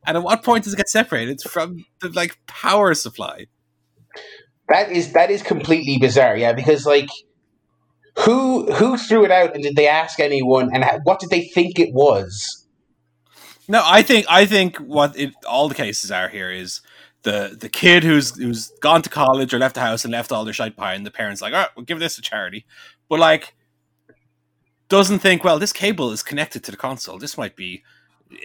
And 0.05 0.17
at 0.17 0.23
what 0.23 0.43
point 0.43 0.63
does 0.63 0.73
it 0.73 0.77
get 0.77 0.89
separated 0.89 1.41
from 1.41 1.85
the 2.01 2.09
like 2.09 2.37
power 2.47 2.93
supply? 2.93 3.47
That 4.67 4.91
is 4.91 5.13
that 5.13 5.31
is 5.31 5.41
completely 5.41 5.97
bizarre. 5.97 6.37
Yeah, 6.37 6.53
because 6.53 6.85
like 6.85 7.09
who 8.17 8.71
who 8.73 8.97
threw 8.97 9.25
it 9.25 9.31
out 9.31 9.53
and 9.55 9.63
did 9.63 9.75
they 9.75 9.87
ask 9.87 10.19
anyone 10.19 10.69
and 10.73 10.83
ha- 10.83 10.99
what 11.03 11.19
did 11.19 11.29
they 11.29 11.41
think 11.41 11.79
it 11.79 11.93
was? 11.93 12.65
No, 13.67 13.81
I 13.85 14.01
think 14.01 14.25
I 14.29 14.45
think 14.45 14.77
what 14.77 15.17
it, 15.17 15.33
all 15.47 15.69
the 15.69 15.75
cases 15.75 16.11
are 16.11 16.27
here 16.27 16.51
is 16.51 16.81
the 17.23 17.57
the 17.59 17.69
kid 17.69 18.03
who's 18.03 18.35
who's 18.37 18.71
gone 18.81 19.01
to 19.01 19.09
college 19.09 19.53
or 19.53 19.59
left 19.59 19.75
the 19.75 19.81
house 19.81 20.05
and 20.05 20.11
left 20.11 20.31
all 20.31 20.45
their 20.45 20.53
shite 20.53 20.75
behind. 20.75 21.05
The 21.05 21.11
parents 21.11 21.41
like, 21.41 21.53
all 21.53 21.59
right, 21.59 21.69
we'll 21.75 21.85
give 21.85 21.99
this 21.99 22.15
to 22.15 22.21
charity, 22.21 22.65
but 23.07 23.19
like 23.19 23.53
doesn't 24.89 25.19
think, 25.19 25.43
well, 25.43 25.59
this 25.59 25.71
cable 25.71 26.11
is 26.11 26.23
connected 26.23 26.63
to 26.63 26.71
the 26.71 26.77
console. 26.77 27.19
This 27.19 27.37
might 27.37 27.55
be 27.55 27.83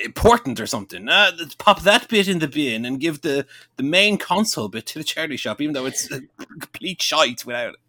important 0.04 0.60
or 0.60 0.66
something. 0.66 1.08
Uh, 1.08 1.32
pop 1.58 1.82
that 1.82 2.08
bit 2.08 2.28
in 2.28 2.38
the 2.38 2.48
bin 2.48 2.84
and 2.84 3.00
give 3.00 3.22
the 3.22 3.46
the 3.76 3.82
main 3.82 4.18
console 4.18 4.68
bit 4.68 4.86
to 4.86 4.98
the 4.98 5.04
charity 5.04 5.36
shop, 5.36 5.60
even 5.60 5.74
though 5.74 5.86
it's 5.86 6.10
a 6.10 6.20
complete 6.60 7.02
shite 7.02 7.44
without 7.44 7.74
it. 7.74 7.80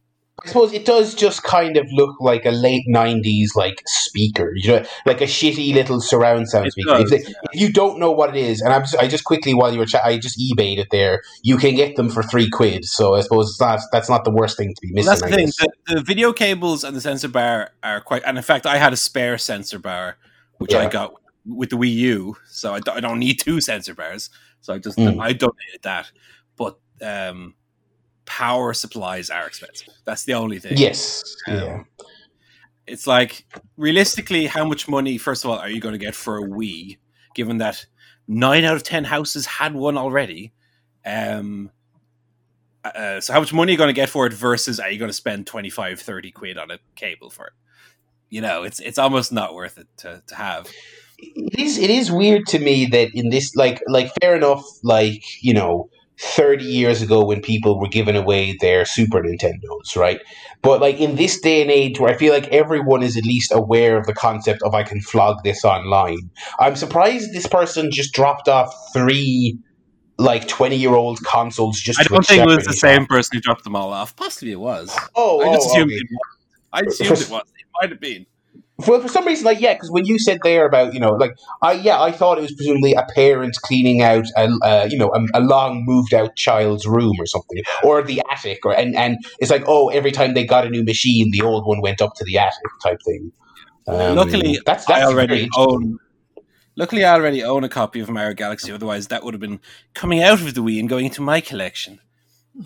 I 0.46 0.48
suppose 0.48 0.74
it 0.74 0.86
does 0.86 1.14
just 1.16 1.44
kind 1.44 1.76
of 1.76 1.86
look 1.92 2.16
like 2.22 2.46
a 2.46 2.52
late 2.52 2.86
'90s 2.88 3.56
like 3.56 3.82
speaker, 3.88 4.54
you 4.56 4.70
know, 4.70 4.86
like 5.06 5.20
a 5.22 5.26
shitty 5.26 5.74
little 5.74 6.00
surround 6.00 6.48
sound 6.50 6.68
It 6.68 6.72
speaker. 6.74 6.94
If, 6.96 7.00
does, 7.02 7.10
they- 7.12 7.18
if 7.18 7.36
you 7.54 7.74
don't 7.74 8.00
know 8.00 8.12
what 8.12 8.36
it 8.36 8.40
is, 8.40 8.62
and 8.62 8.72
I'm 8.72 8.84
just, 8.84 8.96
I 8.98 9.08
just 9.08 9.24
quickly 9.24 9.54
while 9.54 9.74
you 9.74 9.80
were 9.80 9.86
chatting, 9.86 10.14
I 10.14 10.18
just 10.20 10.40
eBayed 10.40 10.78
it 10.78 10.90
there. 10.92 11.22
You 11.44 11.58
can 11.58 11.76
get 11.76 11.96
them 11.96 12.10
for 12.10 12.22
three 12.24 12.50
quid, 12.50 12.86
so 12.86 13.16
I 13.16 13.22
suppose 13.22 13.50
it's 13.50 13.60
not 13.60 13.80
that's 13.92 14.10
not 14.10 14.24
the 14.24 14.32
worst 14.32 14.58
thing 14.58 14.74
to 14.74 14.82
be 14.82 14.94
Well, 14.94 15.04
missing. 15.06 15.30
that's 15.30 15.56
the 15.58 15.64
thing. 15.64 15.72
The, 15.88 15.96
the 15.96 16.02
video 16.02 16.32
cables 16.32 16.84
and 16.84 16.96
the 16.96 17.02
sensor 17.02 17.28
bar 17.28 17.72
are 17.84 18.00
quite. 18.02 18.24
And 18.26 18.38
in 18.38 18.44
fact, 18.44 18.66
I 18.66 18.78
had 18.78 18.94
a 18.94 18.98
spare 18.98 19.38
sensor 19.38 19.80
bar, 19.80 20.18
which 20.60 20.74
I 20.74 20.88
got 20.90 21.14
with 21.48 21.70
the 21.70 21.78
Wii 21.78 21.94
U, 21.94 22.38
so 22.50 22.74
I 22.74 22.80
don't, 22.80 22.98
I 22.98 23.00
don't 23.02 23.20
need 23.20 23.40
two 23.40 23.62
sensor 23.62 23.94
bars. 23.96 24.30
So 24.62 24.74
I 24.74 24.80
just 24.80 24.98
Mm. 24.98 25.22
I 25.22 25.34
donated 25.34 25.82
that. 25.84 26.12
But 26.58 26.80
um, 27.02 27.54
power 28.26 28.74
supplies 28.74 29.30
are 29.30 29.48
expensive. 29.48 29.94
That's 30.06 30.24
the 30.24 30.34
only 30.34 30.60
thing. 30.60 30.78
Yes, 30.78 31.24
Um, 31.48 31.56
yeah. 31.56 31.84
It's 32.88 33.08
like 33.08 33.46
realistically, 33.78 34.46
how 34.46 34.64
much 34.66 34.88
money? 34.88 35.18
First 35.18 35.44
of 35.44 35.50
all, 35.50 35.58
are 35.58 35.70
you 35.70 35.82
going 35.82 35.94
to 35.94 36.04
get 36.04 36.14
for 36.14 36.38
a 36.38 36.44
Wii? 36.44 36.98
Given 37.34 37.58
that 37.58 37.86
nine 38.28 38.64
out 38.64 38.76
of 38.76 38.84
ten 38.84 39.06
houses 39.06 39.46
had 39.46 39.74
one 39.74 39.98
already. 39.98 40.54
Um, 41.06 41.72
uh, 42.84 43.20
so 43.20 43.34
how 43.34 43.40
much 43.40 43.54
money 43.54 43.72
are 43.72 43.74
you 43.74 43.78
going 43.78 43.90
to 43.90 43.94
get 43.94 44.10
for 44.10 44.28
it 44.28 44.34
versus 44.34 44.80
are 44.80 44.90
you 44.90 45.00
going 45.00 45.10
to 45.10 45.14
spend 45.14 45.48
25 45.48 46.00
30 46.00 46.32
quid 46.32 46.58
on 46.58 46.70
a 46.70 46.78
cable 46.96 47.30
for 47.30 47.48
it 47.48 47.54
you 48.30 48.42
know 48.42 48.64
it's 48.64 48.80
it's 48.80 48.98
almost 48.98 49.32
not 49.32 49.56
worth 49.56 49.78
it 49.78 49.88
to, 49.98 50.22
to 50.28 50.36
have 50.36 50.68
it 51.18 51.60
is 51.60 51.78
it 51.78 51.90
is 51.90 52.12
weird 52.12 52.46
to 52.46 52.60
me 52.60 52.86
that 52.86 53.10
in 53.14 53.30
this 53.30 53.56
like 53.56 53.82
like 53.88 54.12
fair 54.22 54.36
enough 54.36 54.64
like 54.84 55.24
you 55.42 55.54
know 55.54 55.90
30 56.20 56.64
years 56.64 57.02
ago 57.02 57.26
when 57.26 57.42
people 57.42 57.80
were 57.80 57.88
giving 57.88 58.16
away 58.16 58.56
their 58.62 58.86
super 58.86 59.22
nintendos 59.22 59.96
right? 59.96 60.22
But 60.62 60.82
like 60.82 61.00
in 61.00 61.16
this 61.16 61.40
day 61.40 61.62
and 61.62 61.70
age 61.70 62.00
where 62.00 62.12
i 62.12 62.18
feel 62.18 62.34
like 62.34 62.48
everyone 62.48 63.04
is 63.04 63.18
at 63.18 63.26
least 63.26 63.52
aware 63.54 63.98
of 63.98 64.08
the 64.08 64.14
concept 64.14 64.64
of 64.64 64.74
i 64.74 64.82
can 64.82 65.00
flog 65.00 65.44
this 65.44 65.64
online 65.64 66.32
i'm 66.60 66.76
surprised 66.76 67.34
this 67.34 67.46
person 67.46 67.92
just 67.92 68.14
dropped 68.14 68.48
off 68.48 68.74
three 68.92 69.58
like 70.18 70.48
20 70.48 70.76
year 70.76 70.96
old 70.96 71.24
consoles 71.24 71.80
just 71.80 72.00
i 72.00 72.04
don't 72.04 72.26
think 72.26 72.42
it 72.42 72.48
was 72.48 72.66
the 72.66 72.74
same 72.74 73.06
person 73.06 73.36
who 73.36 73.42
dropped 73.42 73.64
them 73.64 73.76
all 73.76 73.92
off. 73.92 74.16
Possibly 74.16 74.52
it 74.52 74.60
was. 74.60 74.96
Oh, 75.16 75.42
i 75.42 75.54
just 75.54 75.68
oh, 75.68 75.72
assumed 75.72 75.92
okay. 75.92 76.00
it 76.00 76.08
was. 76.12 76.38
I 76.74 76.80
assumed 76.82 77.22
it 77.22 77.30
was. 77.32 77.42
It 77.58 77.66
might 77.82 77.90
have 77.90 78.00
been 78.00 78.26
Well, 78.78 79.00
for 79.00 79.08
some 79.08 79.26
reason, 79.26 79.46
like 79.46 79.62
yeah, 79.62 79.74
because 79.74 79.90
when 79.90 80.06
you 80.06 80.20
said 80.20 80.40
there 80.44 80.66
about 80.66 80.94
you 80.94 81.00
know, 81.00 81.12
like 81.12 81.36
I 81.62 81.74
yeah, 81.74 82.02
I 82.02 82.12
thought 82.12 82.38
it 82.38 82.42
was 82.42 82.54
presumably 82.54 82.94
a 82.94 83.06
parent 83.16 83.56
cleaning 83.62 84.02
out 84.02 84.26
a 84.38 84.50
uh, 84.64 84.88
you 84.90 84.98
know 84.98 85.14
a, 85.14 85.40
a 85.40 85.42
long 85.42 85.86
moved 85.86 86.14
out 86.14 86.36
child's 86.36 86.86
room 86.86 87.14
or 87.20 87.26
something, 87.26 87.62
or 87.84 88.04
the 88.04 88.22
attic, 88.32 88.66
or 88.66 88.78
and 88.78 88.96
and 88.96 89.18
it's 89.40 89.50
like 89.52 89.64
oh, 89.68 89.90
every 89.90 90.12
time 90.12 90.34
they 90.34 90.46
got 90.46 90.66
a 90.66 90.70
new 90.70 90.84
machine, 90.84 91.32
the 91.32 91.42
old 91.42 91.66
one 91.66 91.82
went 91.82 92.02
up 92.02 92.16
to 92.16 92.26
the 92.26 92.38
attic 92.38 92.72
type 92.84 93.00
thing. 93.06 93.32
Um, 93.88 94.16
luckily 94.16 94.60
that's 94.66 94.90
i 94.90 95.04
already 95.04 95.48
own 95.56 96.00
luckily 96.76 97.06
i 97.06 97.14
already 97.14 97.44
own 97.44 97.64
a 97.64 97.70
copy 97.70 98.00
of 98.00 98.10
mario 98.10 98.34
galaxy 98.34 98.72
otherwise 98.72 99.10
that 99.10 99.24
would 99.24 99.36
have 99.36 99.42
been 99.42 99.60
coming 99.94 100.24
out 100.24 100.42
of 100.42 100.56
the 100.56 100.62
wii 100.62 100.80
and 100.80 100.90
going 100.90 101.06
into 101.06 101.22
my 101.22 101.40
collection 101.40 102.00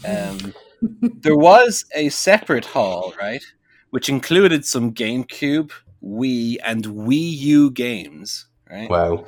um, 0.08 0.54
there 1.02 1.38
was 1.38 1.86
a 1.96 2.10
separate 2.10 2.66
haul, 2.66 3.14
right, 3.20 3.44
which 3.90 4.10
included 4.10 4.66
some 4.66 4.94
GameCube, 4.94 5.72
Wii, 6.04 6.58
and 6.64 6.86
Wii 6.86 7.38
U 7.38 7.72
games. 7.72 8.48
Right. 8.70 8.90
Wow. 8.90 9.26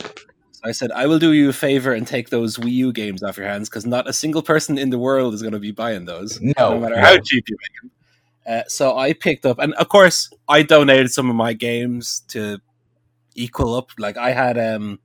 So 0.52 0.62
I 0.64 0.72
said, 0.72 0.92
I 0.92 1.08
will 1.08 1.20
do 1.20 1.32
you 1.34 1.50
a 1.50 1.54
favor 1.54 1.94
and 1.94 2.06
take 2.06 2.30
those 2.30 2.58
Wii 2.58 2.72
U 2.72 2.94
games 2.94 3.24
off 3.24 3.38
your 3.38 3.48
hands 3.48 3.70
because 3.70 3.86
not 3.86 4.08
a 4.08 4.14
single 4.14 4.42
person 4.44 4.78
in 4.78 4.90
the 4.92 5.00
world 5.00 5.34
is 5.34 5.42
going 5.42 5.54
to 5.54 5.60
be 5.60 5.72
buying 5.72 6.06
those, 6.06 6.40
No, 6.42 6.52
no 6.58 6.80
matter 6.80 6.96
no. 6.96 7.02
how 7.02 7.18
cheap 7.18 7.46
you 7.50 7.58
make 7.60 7.82
them. 7.82 7.92
Uh, 8.48 8.64
so 8.68 8.98
I 8.98 9.14
picked 9.14 9.46
up, 9.46 9.60
and 9.60 9.74
of 9.76 9.90
course, 9.90 10.32
I 10.50 10.64
donated 10.64 11.12
some 11.12 11.30
of 11.30 11.36
my 11.36 11.54
games 11.54 12.22
to 12.30 12.60
equal 13.36 13.76
up. 13.76 13.92
Like 14.00 14.18
I 14.18 14.32
had 14.32 14.58
um, 14.58 15.00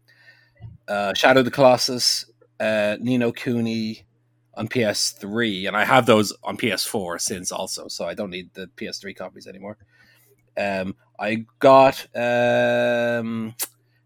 uh, 0.88 1.12
Shadow 1.14 1.40
of 1.40 1.44
the 1.44 1.50
Colossus, 1.50 2.24
uh, 2.60 2.96
Ni 3.00 3.18
no 3.18 3.32
Kuni 3.32 4.06
on 4.54 4.68
PS3, 4.68 5.68
and 5.68 5.76
I 5.76 5.84
have 5.84 6.06
those 6.06 6.32
on 6.42 6.56
PS4 6.56 7.20
since 7.20 7.52
also, 7.52 7.88
so 7.88 8.06
I 8.06 8.14
don't 8.14 8.30
need 8.30 8.50
the 8.54 8.68
PS3 8.76 9.14
copies 9.14 9.46
anymore. 9.46 9.76
Um, 10.56 10.96
I 11.18 11.46
got 11.58 12.06
um, 12.14 13.54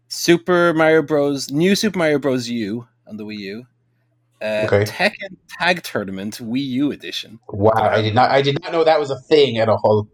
Super 0.07 0.73
Mario 0.73 1.01
Bros. 1.01 1.51
New 1.51 1.75
Super 1.75 1.97
Mario 1.97 2.19
Bros. 2.19 2.47
U 2.49 2.87
on 3.07 3.17
the 3.17 3.25
Wii 3.25 3.37
U. 3.39 3.67
Uh, 4.41 4.63
Okay. 4.65 4.83
Tekken 4.85 5.37
Tag 5.59 5.83
Tournament 5.83 6.39
Wii 6.41 6.65
U 6.65 6.91
edition. 6.91 7.39
Wow, 7.49 7.71
I 7.75 8.01
did 8.01 8.15
not 8.15 8.31
I 8.31 8.41
did 8.41 8.61
not 8.61 8.71
know 8.71 8.83
that 8.83 8.99
was 8.99 9.11
a 9.11 9.19
thing 9.19 9.57
at 9.57 9.69
all. 9.69 10.07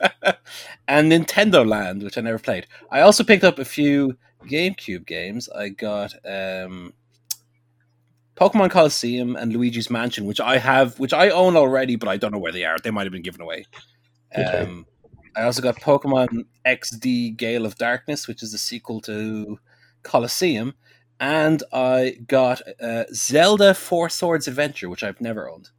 and 0.88 1.12
Nintendo 1.12 1.66
Land, 1.66 2.02
which 2.02 2.18
I 2.18 2.20
never 2.20 2.38
played. 2.38 2.66
I 2.90 3.00
also 3.00 3.24
picked 3.24 3.44
up 3.44 3.58
a 3.58 3.64
few 3.64 4.16
GameCube 4.46 5.06
games. 5.06 5.48
I 5.48 5.68
got 5.68 6.14
um, 6.24 6.92
Pokemon 8.36 8.70
Colosseum 8.70 9.36
and 9.36 9.52
Luigi's 9.52 9.90
Mansion, 9.90 10.24
which 10.24 10.40
I 10.40 10.58
have, 10.58 10.98
which 10.98 11.12
I 11.12 11.30
own 11.30 11.56
already, 11.56 11.96
but 11.96 12.08
I 12.08 12.16
don't 12.16 12.32
know 12.32 12.38
where 12.38 12.52
they 12.52 12.64
are. 12.64 12.78
They 12.78 12.90
might 12.90 13.04
have 13.04 13.12
been 13.12 13.22
given 13.22 13.40
away. 13.40 13.66
Okay. 14.36 14.58
Um, 14.58 14.86
I 15.34 15.42
also 15.42 15.62
got 15.62 15.76
Pokemon 15.76 16.44
XD 16.66 17.36
Gale 17.36 17.64
of 17.64 17.76
Darkness, 17.76 18.28
which 18.28 18.42
is 18.42 18.52
the 18.52 18.58
sequel 18.58 19.00
to 19.02 19.58
Colosseum, 20.02 20.74
and 21.20 21.62
I 21.72 22.18
got 22.26 22.60
uh, 22.80 23.04
Zelda 23.12 23.74
Four 23.74 24.08
Swords 24.08 24.48
Adventure, 24.48 24.88
which 24.88 25.02
I've 25.02 25.20
never 25.20 25.48
owned. 25.48 25.70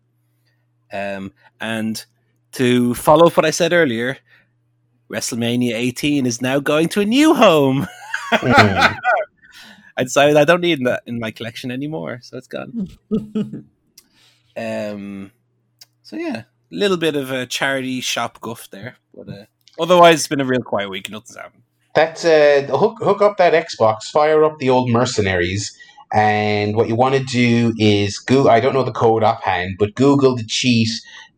Um, 0.91 1.33
and 1.59 2.03
to 2.53 2.93
follow 2.93 3.27
up 3.27 3.37
what 3.37 3.45
I 3.45 3.51
said 3.51 3.73
earlier, 3.73 4.17
WrestleMania 5.11 5.73
18 5.73 6.25
is 6.25 6.41
now 6.41 6.59
going 6.59 6.89
to 6.89 7.01
a 7.01 7.05
new 7.05 7.33
home. 7.33 7.87
Mm. 8.31 8.95
I 9.97 10.03
decided 10.03 10.37
I 10.37 10.45
don't 10.45 10.61
need 10.61 10.85
that 10.85 11.03
in 11.05 11.19
my 11.19 11.29
collection 11.29 11.69
anymore, 11.69 12.19
so 12.23 12.37
it's 12.37 12.47
gone. 12.47 12.87
Um, 14.55 15.31
so 16.03 16.15
yeah, 16.15 16.43
little 16.73 16.97
bit 16.97 17.15
of 17.15 17.31
a 17.31 17.45
charity 17.45 18.01
shop 18.01 18.41
guff 18.41 18.69
there, 18.69 18.97
but 19.13 19.29
uh, 19.29 19.45
otherwise 19.79 20.19
it's 20.19 20.27
been 20.27 20.41
a 20.41 20.45
real 20.45 20.61
quiet 20.61 20.89
week. 20.89 21.09
Nothing's 21.09 21.37
happened. 21.37 21.63
That's 21.95 22.25
uh, 22.25 22.67
hook 22.71 22.97
hook 22.99 23.21
up 23.21 23.37
that 23.37 23.53
Xbox, 23.53 24.05
fire 24.05 24.43
up 24.43 24.57
the 24.57 24.69
old 24.69 24.89
mercenaries, 24.89 25.77
and 26.13 26.75
what 26.75 26.87
you 26.87 26.95
want 26.95 27.15
to 27.15 27.23
do 27.23 27.73
is 27.77 28.17
go. 28.19 28.49
I 28.49 28.59
don't 28.59 28.73
know 28.73 28.83
the 28.83 28.91
code 28.91 29.23
offhand, 29.23 29.75
but 29.77 29.95
Google 29.95 30.35
the 30.35 30.43
cheat 30.45 30.89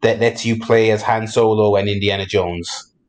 that 0.01 0.19
lets 0.19 0.45
you 0.45 0.59
play 0.59 0.91
as 0.91 1.01
Han 1.01 1.27
Solo 1.27 1.75
and 1.75 1.89
Indiana 1.89 2.25
Jones. 2.25 2.91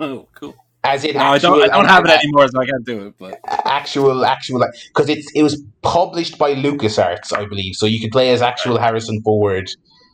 Oh, 0.00 0.26
cool. 0.34 0.56
As 0.84 1.04
in, 1.04 1.14
No, 1.14 1.20
I 1.20 1.38
don't. 1.38 1.62
I 1.62 1.68
don't 1.68 1.84
have 1.86 2.04
it 2.04 2.10
anymore, 2.10 2.48
so 2.48 2.60
I 2.60 2.66
can't 2.66 2.84
do 2.84 3.06
it. 3.06 3.14
But 3.18 3.38
Actual, 3.46 4.24
actual, 4.24 4.66
because 4.88 5.08
it's 5.08 5.30
it 5.32 5.44
was 5.44 5.62
published 5.82 6.38
by 6.38 6.54
LucasArts, 6.54 7.32
I 7.32 7.44
believe, 7.44 7.76
so 7.76 7.86
you 7.86 8.00
can 8.00 8.10
play 8.10 8.30
as 8.30 8.42
actual 8.42 8.78
Harrison 8.78 9.22
Ford. 9.22 9.70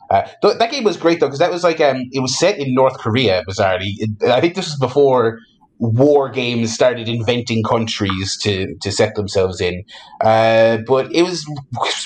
Uh, 0.09 0.23
th- 0.41 0.57
that 0.57 0.71
game 0.71 0.83
was 0.83 0.97
great 0.97 1.19
though, 1.19 1.27
because 1.27 1.39
that 1.39 1.51
was 1.51 1.63
like 1.63 1.79
um, 1.79 2.03
it 2.11 2.19
was 2.19 2.37
set 2.37 2.57
in 2.57 2.73
North 2.73 2.97
Korea, 2.97 3.43
bizarrely. 3.47 3.93
It, 3.97 4.23
I 4.29 4.41
think 4.41 4.55
this 4.55 4.65
was 4.65 4.79
before 4.79 5.39
war 5.77 6.29
games 6.29 6.73
started 6.73 7.07
inventing 7.07 7.63
countries 7.63 8.37
to 8.41 8.75
to 8.81 8.91
set 8.91 9.15
themselves 9.15 9.61
in. 9.61 9.83
Uh, 10.21 10.79
but 10.87 11.13
it 11.13 11.23
was 11.23 11.45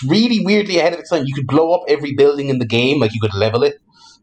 really 0.07 0.45
weirdly 0.45 0.77
ahead 0.79 0.93
of 0.93 0.99
its 0.99 1.09
time. 1.09 1.23
You 1.25 1.33
could 1.33 1.47
blow 1.47 1.73
up 1.73 1.83
every 1.87 2.13
building 2.13 2.49
in 2.49 2.59
the 2.59 2.67
game, 2.67 2.99
like 2.99 3.13
you 3.13 3.21
could 3.21 3.33
level 3.33 3.63
it. 3.63 3.75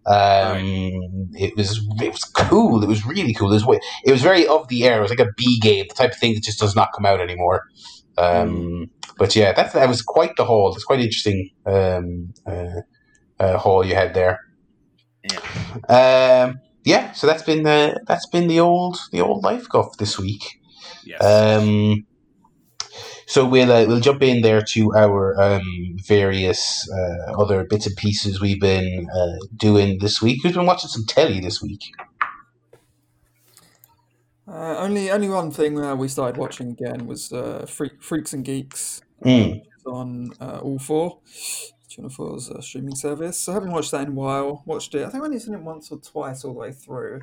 Um, 0.07 1.31
It 1.35 1.57
was 1.57 1.81
it 2.01 2.13
was 2.13 2.25
cool. 2.25 2.83
It 2.83 2.89
was 2.89 3.05
really 3.07 3.35
cool. 3.35 3.51
It 3.53 3.65
was, 3.67 3.81
it 4.05 4.13
was 4.13 4.23
very 4.23 4.47
of 4.47 4.69
the 4.69 4.85
air. 4.85 4.99
It 4.99 5.03
was 5.03 5.11
like 5.11 5.27
a 5.27 5.33
B 5.37 5.59
game, 5.61 5.87
the 5.89 5.95
type 5.95 6.13
of 6.13 6.19
thing 6.19 6.35
that 6.35 6.43
just 6.43 6.61
does 6.61 6.77
not 6.77 6.93
come 6.95 7.07
out 7.07 7.21
anymore. 7.21 7.65
Um, 8.19 8.91
But 9.19 9.37
yeah, 9.37 9.53
that 9.53 9.73
that 9.75 9.89
was 9.89 10.01
quite 10.01 10.37
the 10.37 10.45
haul. 10.47 10.73
It's 10.75 10.85
quite 10.85 11.01
interesting 11.01 11.51
um, 11.67 12.33
uh, 12.47 12.81
uh, 13.41 13.59
haul 13.59 13.85
you 13.85 13.95
had 13.95 14.15
there. 14.15 14.39
Um, 15.89 16.61
yeah, 16.85 17.13
so 17.13 17.27
that's 17.27 17.43
been 17.43 17.63
the 17.63 18.01
that's 18.07 18.27
been 18.27 18.47
the 18.47 18.61
old 18.61 18.99
the 19.13 19.21
old 19.21 19.43
life 19.45 19.69
guff 19.69 19.97
this 19.99 20.19
week. 20.19 20.61
Yes. 21.05 21.23
Um, 21.23 22.07
so 23.27 23.47
we'll 23.47 23.71
uh, 23.71 23.87
we'll 23.87 24.01
jump 24.01 24.23
in 24.23 24.43
there 24.43 24.63
to 24.73 24.95
our 24.95 25.41
um, 25.41 25.97
various 26.07 26.89
uh, 26.91 27.41
other 27.41 27.65
bits 27.65 27.87
and 27.87 27.97
pieces 27.97 28.41
we've 28.41 28.61
been 28.61 29.09
uh, 29.15 29.37
doing 29.57 29.99
this 29.99 30.23
week. 30.23 30.41
Who's 30.43 30.55
been 30.55 30.67
watching 30.67 30.89
some 30.89 31.07
telly 31.07 31.41
this 31.41 31.63
week? 31.63 31.83
Uh, 34.49 34.77
only 34.79 35.11
only 35.11 35.29
one 35.29 35.51
thing 35.51 35.79
uh, 35.79 35.95
we 35.95 36.09
started 36.09 36.39
watching 36.39 36.71
again 36.71 37.07
was 37.07 37.33
uh, 37.33 37.67
Freak, 37.69 38.03
Freaks 38.03 38.33
and 38.33 38.45
Geeks 38.45 39.03
Mm. 39.25 39.63
On 39.87 40.33
uh, 40.41 40.61
All 40.63 40.79
Four, 40.79 41.19
Channel 41.91 42.11
4's 42.11 42.51
uh, 42.51 42.61
streaming 42.61 42.95
service. 42.95 43.49
I 43.49 43.55
haven't 43.55 43.73
watched 43.73 43.91
that 43.91 44.07
in 44.07 44.13
a 44.13 44.13
while. 44.13 44.63
Watched 44.65 44.95
it. 44.95 45.05
I 45.05 45.11
think 45.11 45.23
I 45.23 45.27
only 45.27 45.41
seen 45.41 45.55
it 45.55 45.61
once 45.61 45.91
or 45.91 45.99
twice 45.99 46.45
all 46.45 46.53
the 46.53 46.59
way 46.61 46.73
through. 46.73 47.23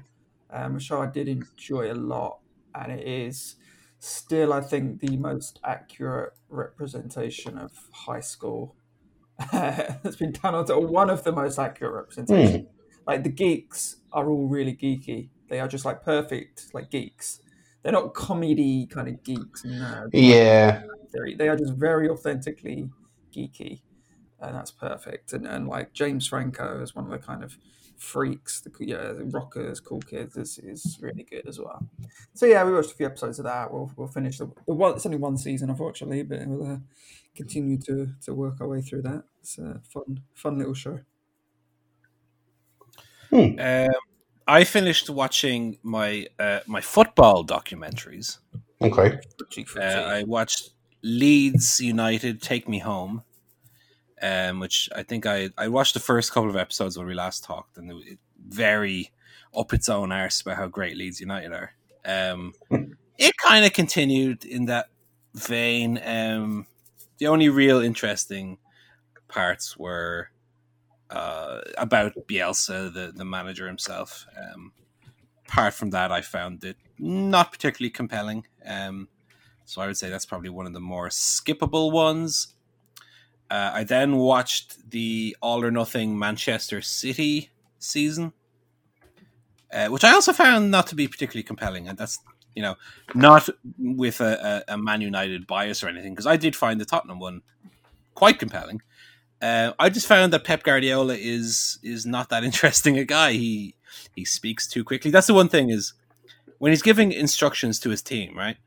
Um, 0.49 0.77
show 0.79 1.01
I 1.01 1.07
did 1.07 1.27
enjoy 1.27 1.91
a 1.91 1.95
lot, 1.95 2.39
and 2.75 2.91
it 2.91 3.07
is 3.07 3.55
still, 3.99 4.53
I 4.53 4.61
think, 4.61 4.99
the 4.99 5.17
most 5.17 5.59
accurate 5.63 6.33
representation 6.49 7.57
of 7.57 7.71
high 7.91 8.19
school 8.19 8.75
that's 9.51 10.15
been 10.17 10.31
done 10.33 10.55
on 10.55 10.69
or 10.71 10.85
one 10.85 11.09
of 11.09 11.23
the 11.23 11.31
most 11.31 11.57
accurate 11.57 11.93
representations. 11.93 12.67
Like 13.05 13.23
the 13.23 13.29
geeks 13.29 13.97
are 14.11 14.29
all 14.29 14.47
really 14.47 14.75
geeky. 14.75 15.29
They 15.49 15.59
are 15.61 15.67
just 15.67 15.85
like 15.85 16.03
perfect, 16.03 16.67
like 16.73 16.91
geeks. 16.91 17.39
They're 17.81 17.93
not 17.93 18.13
comedy 18.13 18.85
kind 18.85 19.07
of 19.07 19.23
geeks 19.23 19.63
nerds. 19.63 20.09
Yeah, 20.11 20.83
they 21.37 21.47
are 21.47 21.55
just 21.55 21.73
very 21.73 22.09
authentically 22.09 22.89
geeky, 23.33 23.81
and 24.39 24.55
that's 24.55 24.71
perfect. 24.71 25.33
And, 25.33 25.47
and 25.47 25.67
like 25.67 25.93
James 25.93 26.27
Franco 26.27 26.81
is 26.81 26.95
one 26.95 27.05
of 27.05 27.11
the 27.11 27.17
kind 27.17 27.43
of 27.43 27.57
freaks, 27.97 28.61
the 28.61 28.71
yeah, 28.79 29.11
the 29.11 29.25
rockers, 29.25 29.79
cool 29.79 30.01
kids 30.01 30.37
is, 30.37 30.59
is 30.59 30.99
really 31.01 31.23
good 31.23 31.47
as 31.47 31.59
well. 31.59 31.87
So 32.33 32.45
yeah, 32.45 32.63
we 32.63 32.73
watched 32.73 32.91
a 32.91 32.95
few 32.95 33.07
episodes 33.07 33.39
of 33.39 33.45
that. 33.45 33.71
We'll, 33.71 33.91
we'll 33.95 34.07
finish 34.07 34.37
the, 34.37 34.51
the 34.67 34.73
one. 34.73 34.93
It's 34.95 35.05
only 35.05 35.17
one 35.17 35.37
season, 35.37 35.69
unfortunately, 35.69 36.23
but 36.23 36.45
we'll 36.45 36.73
uh, 36.73 36.77
continue 37.35 37.77
to, 37.79 38.09
to 38.25 38.33
work 38.33 38.61
our 38.61 38.67
way 38.67 38.81
through 38.81 39.01
that. 39.03 39.23
It's 39.41 39.57
a 39.57 39.81
fun 39.83 40.21
fun 40.33 40.57
little 40.57 40.73
show. 40.73 40.99
Um, 43.59 43.91
I 44.47 44.63
finished 44.63 45.09
watching 45.09 45.77
my 45.83 46.27
uh, 46.39 46.59
my 46.67 46.81
football 46.81 47.45
documentaries. 47.45 48.39
okay. 48.81 49.19
Uh. 49.75 49.81
I 49.81 50.23
watched 50.23 50.71
Leeds 51.03 51.79
United 51.79 52.41
Take 52.41 52.69
Me 52.69 52.79
Home, 52.79 53.23
um, 54.21 54.59
which 54.59 54.89
I 54.95 55.03
think 55.03 55.25
I 55.25 55.49
I 55.57 55.67
watched 55.67 55.93
the 55.93 55.99
first 55.99 56.31
couple 56.31 56.49
of 56.49 56.55
episodes 56.55 56.97
when 56.97 57.07
we 57.07 57.13
last 57.13 57.43
talked, 57.43 57.77
and 57.77 57.91
it, 58.03 58.19
very 58.47 59.11
up 59.55 59.73
its 59.73 59.89
own 59.89 60.11
arse 60.11 60.41
about 60.41 60.57
how 60.57 60.67
great 60.67 60.97
Leeds 60.97 61.19
United 61.19 61.51
are. 61.51 61.71
Um, 62.05 62.53
it 63.17 63.35
kind 63.37 63.65
of 63.65 63.73
continued 63.73 64.45
in 64.45 64.65
that 64.65 64.87
vein. 65.33 65.99
Um, 66.03 66.67
the 67.17 67.27
only 67.27 67.49
real 67.49 67.79
interesting 67.79 68.57
parts 69.27 69.77
were 69.77 70.29
uh, 71.09 71.61
about 71.77 72.13
Bielsa, 72.27 72.93
the 72.93 73.11
the 73.15 73.25
manager 73.25 73.67
himself. 73.67 74.25
Um, 74.37 74.71
apart 75.47 75.73
from 75.73 75.91
that, 75.91 76.11
I 76.11 76.21
found 76.21 76.63
it 76.63 76.77
not 76.99 77.51
particularly 77.51 77.91
compelling. 77.91 78.45
Um, 78.65 79.07
so 79.65 79.81
I 79.81 79.87
would 79.87 79.97
say 79.97 80.09
that's 80.09 80.25
probably 80.25 80.49
one 80.49 80.65
of 80.65 80.73
the 80.73 80.79
more 80.79 81.09
skippable 81.09 81.91
ones. 81.91 82.55
Uh, 83.49 83.71
I 83.73 83.83
then 83.83 84.17
watched 84.17 84.89
the 84.91 85.35
All 85.41 85.63
or 85.63 85.71
Nothing 85.71 86.17
Manchester 86.19 86.81
City 86.81 87.49
season, 87.79 88.33
uh, 89.71 89.87
which 89.87 90.03
I 90.03 90.11
also 90.11 90.33
found 90.33 90.69
not 90.69 90.87
to 90.87 90.95
be 90.95 91.07
particularly 91.07 91.43
compelling, 91.43 91.87
and 91.87 91.97
that's 91.97 92.19
you 92.55 92.61
know 92.61 92.75
not 93.15 93.47
with 93.77 94.19
a, 94.19 94.63
a, 94.67 94.77
Man 94.77 95.01
United 95.01 95.47
bias 95.47 95.83
or 95.83 95.87
anything, 95.87 96.13
because 96.13 96.27
I 96.27 96.35
did 96.35 96.55
find 96.55 96.81
the 96.81 96.85
Tottenham 96.85 97.19
one 97.19 97.41
quite 98.15 98.39
compelling. 98.39 98.81
Uh, 99.41 99.71
I 99.79 99.89
just 99.89 100.07
found 100.07 100.33
that 100.33 100.43
Pep 100.43 100.63
Guardiola 100.63 101.15
is 101.15 101.79
is 101.83 102.05
not 102.05 102.29
that 102.29 102.43
interesting 102.49 102.97
a 102.97 103.05
guy. 103.05 103.33
He 103.33 103.75
he 104.13 104.25
speaks 104.25 104.67
too 104.67 104.83
quickly. 104.83 105.11
That's 105.11 105.27
the 105.27 105.33
one 105.33 105.49
thing 105.49 105.69
is 105.69 105.93
when 106.57 106.71
he's 106.71 106.81
giving 106.81 107.11
instructions 107.11 107.79
to 107.79 107.89
his 107.91 108.01
team, 108.01 108.37
right? 108.37 108.57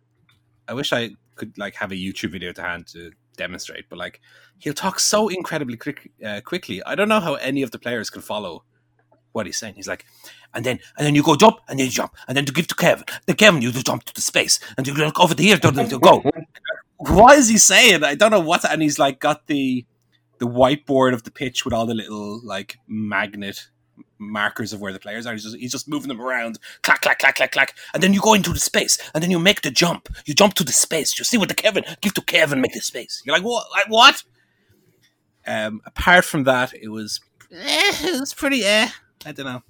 I 0.69 0.75
wish 0.75 0.93
I 0.93 1.11
could 1.35 1.59
like 1.59 1.75
have 1.77 1.91
a 1.91 1.97
YouTube 1.97 2.31
video 2.31 2.53
to 2.53 2.63
hand 2.63 2.87
to 2.89 3.11
demonstrate, 3.45 3.87
but 3.89 3.99
like 3.99 4.21
he'll 4.59 4.81
talk 4.85 5.01
so 5.01 5.29
incredibly 5.29 5.77
quick, 5.77 6.13
uh, 6.25 6.41
quickly. 6.51 6.83
I 6.85 6.95
don't 6.95 7.09
know 7.09 7.21
how 7.21 7.35
any 7.35 7.63
of 7.63 7.71
the 7.71 7.79
players 7.79 8.11
can 8.11 8.23
follow 8.23 8.65
what 9.33 9.47
he's 9.47 9.59
saying. 9.59 9.75
He's 9.75 9.89
like, 9.89 10.05
and 10.55 10.65
then 10.65 10.79
and 10.97 11.07
then 11.07 11.15
you 11.15 11.23
go 11.23 11.37
jump 11.37 11.57
and 11.69 11.79
then 11.79 11.87
you 11.87 11.93
jump 11.93 12.13
and 12.27 12.37
then 12.37 12.45
to 12.47 12.53
give 12.53 12.67
to 12.69 12.75
Kevin. 12.75 13.05
the 13.27 13.35
Kevin, 13.35 13.63
you 13.63 13.73
jump 13.73 14.05
to 14.05 14.15
the 14.15 14.21
space 14.21 14.61
and 14.77 14.87
you 14.87 14.95
look 14.95 15.21
over 15.21 15.35
to 15.35 15.43
here 15.43 15.59
to, 15.59 15.71
to 15.73 15.99
go. 15.99 16.23
what 16.97 17.39
is 17.39 17.49
he 17.49 17.59
saying? 17.59 18.05
I 18.05 18.15
don't 18.15 18.31
know 18.31 18.41
what. 18.41 18.65
And 18.71 18.83
he's 18.83 18.99
like 18.99 19.21
got 19.21 19.47
the 19.47 19.87
the 20.39 20.47
whiteboard 20.47 21.13
of 21.15 21.23
the 21.23 21.31
pitch 21.31 21.65
with 21.65 21.75
all 21.75 21.87
the 21.87 21.95
little 21.95 22.41
like 22.45 22.79
magnet 22.89 23.69
markers 24.21 24.73
of 24.73 24.81
where 24.81 24.93
the 24.93 24.99
players 24.99 25.27
are. 25.27 25.33
He's 25.33 25.45
just, 25.45 25.57
he's 25.57 25.73
just 25.73 25.89
moving 25.89 26.09
them 26.09 26.21
around, 26.21 26.59
clack, 26.83 27.01
clack, 27.01 27.19
clack, 27.19 27.37
clack, 27.37 27.53
clack, 27.53 27.77
and 27.95 28.03
then 28.03 28.13
you 28.13 28.21
go 28.21 28.35
into 28.35 28.53
the 28.53 28.61
space, 28.61 28.99
and 29.15 29.23
then 29.23 29.31
you 29.31 29.39
make 29.39 29.63
the 29.63 29.71
jump. 29.71 30.09
You 30.27 30.35
jump 30.35 30.55
to 30.55 30.65
the 30.65 30.73
space. 30.73 31.19
You 31.19 31.25
see 31.25 31.39
what 31.39 31.49
the 31.49 31.55
Kevin 31.55 31.85
give 32.01 32.15
to 32.15 32.23
Kevin, 32.23 32.61
make 32.61 32.75
the 32.75 32.81
space. 32.81 33.23
You're 33.25 33.35
like, 33.35 33.45
what? 33.45 33.67
Like 33.73 33.87
what? 33.89 34.23
Um, 35.47 35.81
apart 35.87 36.25
from 36.25 36.45
that, 36.45 36.73
it 36.75 36.89
was 36.89 37.21
eh, 37.51 37.93
it 38.03 38.21
was 38.21 38.35
pretty 38.35 38.65
eh. 38.65 38.89
I 39.25 39.33
don't 39.33 39.47
know. 39.47 39.63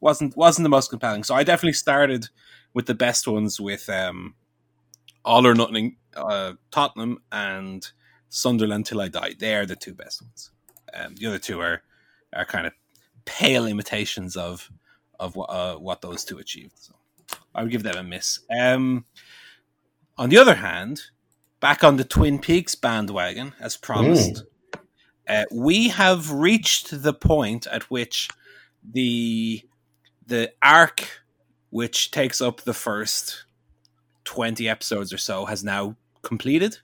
wasn't 0.00 0.36
wasn't 0.36 0.64
the 0.64 0.70
most 0.70 0.90
compelling. 0.90 1.24
So 1.24 1.34
I 1.34 1.44
definitely 1.44 1.74
started 1.74 2.28
with 2.74 2.86
the 2.86 2.94
best 2.94 3.26
ones 3.26 3.60
with 3.60 3.88
um, 3.88 4.34
All 5.24 5.46
or 5.46 5.54
Nothing, 5.54 5.96
uh, 6.16 6.52
Tottenham, 6.70 7.22
and 7.32 7.88
Sunderland 8.28 8.86
till 8.86 9.00
I 9.00 9.08
die. 9.08 9.34
They 9.38 9.54
are 9.54 9.66
the 9.66 9.76
two 9.76 9.94
best 9.94 10.22
ones. 10.22 10.50
Um, 10.94 11.14
the 11.16 11.26
other 11.26 11.38
two 11.38 11.60
are 11.60 11.82
are 12.32 12.44
kind 12.44 12.66
of 12.66 12.72
pale 13.24 13.66
imitations 13.66 14.36
of 14.36 14.70
of 15.18 15.36
what 15.36 15.50
uh, 15.50 15.76
what 15.76 16.00
those 16.00 16.24
two 16.24 16.38
achieved. 16.38 16.78
So 16.78 16.94
I 17.54 17.62
would 17.62 17.70
give 17.70 17.82
them 17.82 17.96
a 17.96 18.02
miss. 18.02 18.40
Um, 18.58 19.04
on 20.16 20.28
the 20.30 20.38
other 20.38 20.56
hand, 20.56 21.02
back 21.60 21.82
on 21.84 21.96
the 21.96 22.04
Twin 22.04 22.38
Peaks 22.38 22.74
bandwagon, 22.74 23.54
as 23.60 23.76
promised, 23.76 24.44
uh, 25.28 25.44
we 25.52 25.88
have 25.88 26.30
reached 26.30 27.02
the 27.02 27.14
point 27.14 27.66
at 27.66 27.84
which 27.90 28.28
the 28.82 29.62
the 30.26 30.52
arc, 30.62 31.22
which 31.70 32.10
takes 32.10 32.40
up 32.40 32.62
the 32.62 32.74
first 32.74 33.44
twenty 34.24 34.68
episodes 34.68 35.12
or 35.12 35.18
so, 35.18 35.44
has 35.46 35.62
now 35.64 35.96
completed. 36.22 36.78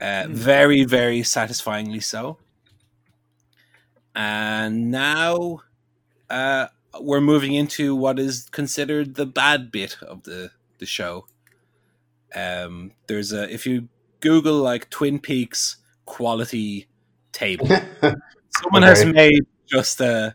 Uh, 0.00 0.24
Hmm. 0.26 0.34
Very, 0.34 0.84
very 0.84 1.22
satisfyingly 1.22 2.00
so. 2.00 2.38
And 4.16 4.90
now 4.90 5.60
uh, 6.30 6.68
we're 7.00 7.20
moving 7.20 7.54
into 7.54 7.94
what 7.94 8.18
is 8.18 8.48
considered 8.50 9.14
the 9.14 9.26
bad 9.26 9.70
bit 9.70 9.98
of 10.02 10.22
the, 10.22 10.50
the 10.78 10.86
show. 10.86 11.26
Um, 12.34 12.92
there's 13.06 13.32
a 13.32 13.52
if 13.52 13.66
you 13.66 13.88
Google 14.20 14.56
like 14.56 14.90
Twin 14.90 15.18
Peaks 15.18 15.76
quality 16.06 16.88
table, 17.32 17.68
someone 18.62 18.82
has 18.82 19.04
made 19.04 19.46
just 19.66 20.00
a, 20.00 20.34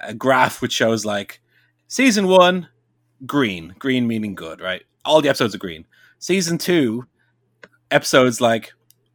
a 0.00 0.14
graph 0.14 0.60
which 0.60 0.72
shows 0.72 1.04
like 1.04 1.40
season 1.88 2.28
one 2.28 2.68
green, 3.26 3.74
green 3.78 4.06
meaning 4.06 4.34
good, 4.34 4.60
right? 4.60 4.82
All 5.04 5.22
the 5.22 5.28
episodes 5.28 5.54
are 5.54 5.58
green. 5.58 5.86
Season 6.18 6.58
two 6.58 7.06
episodes 7.90 8.40
like 8.40 8.72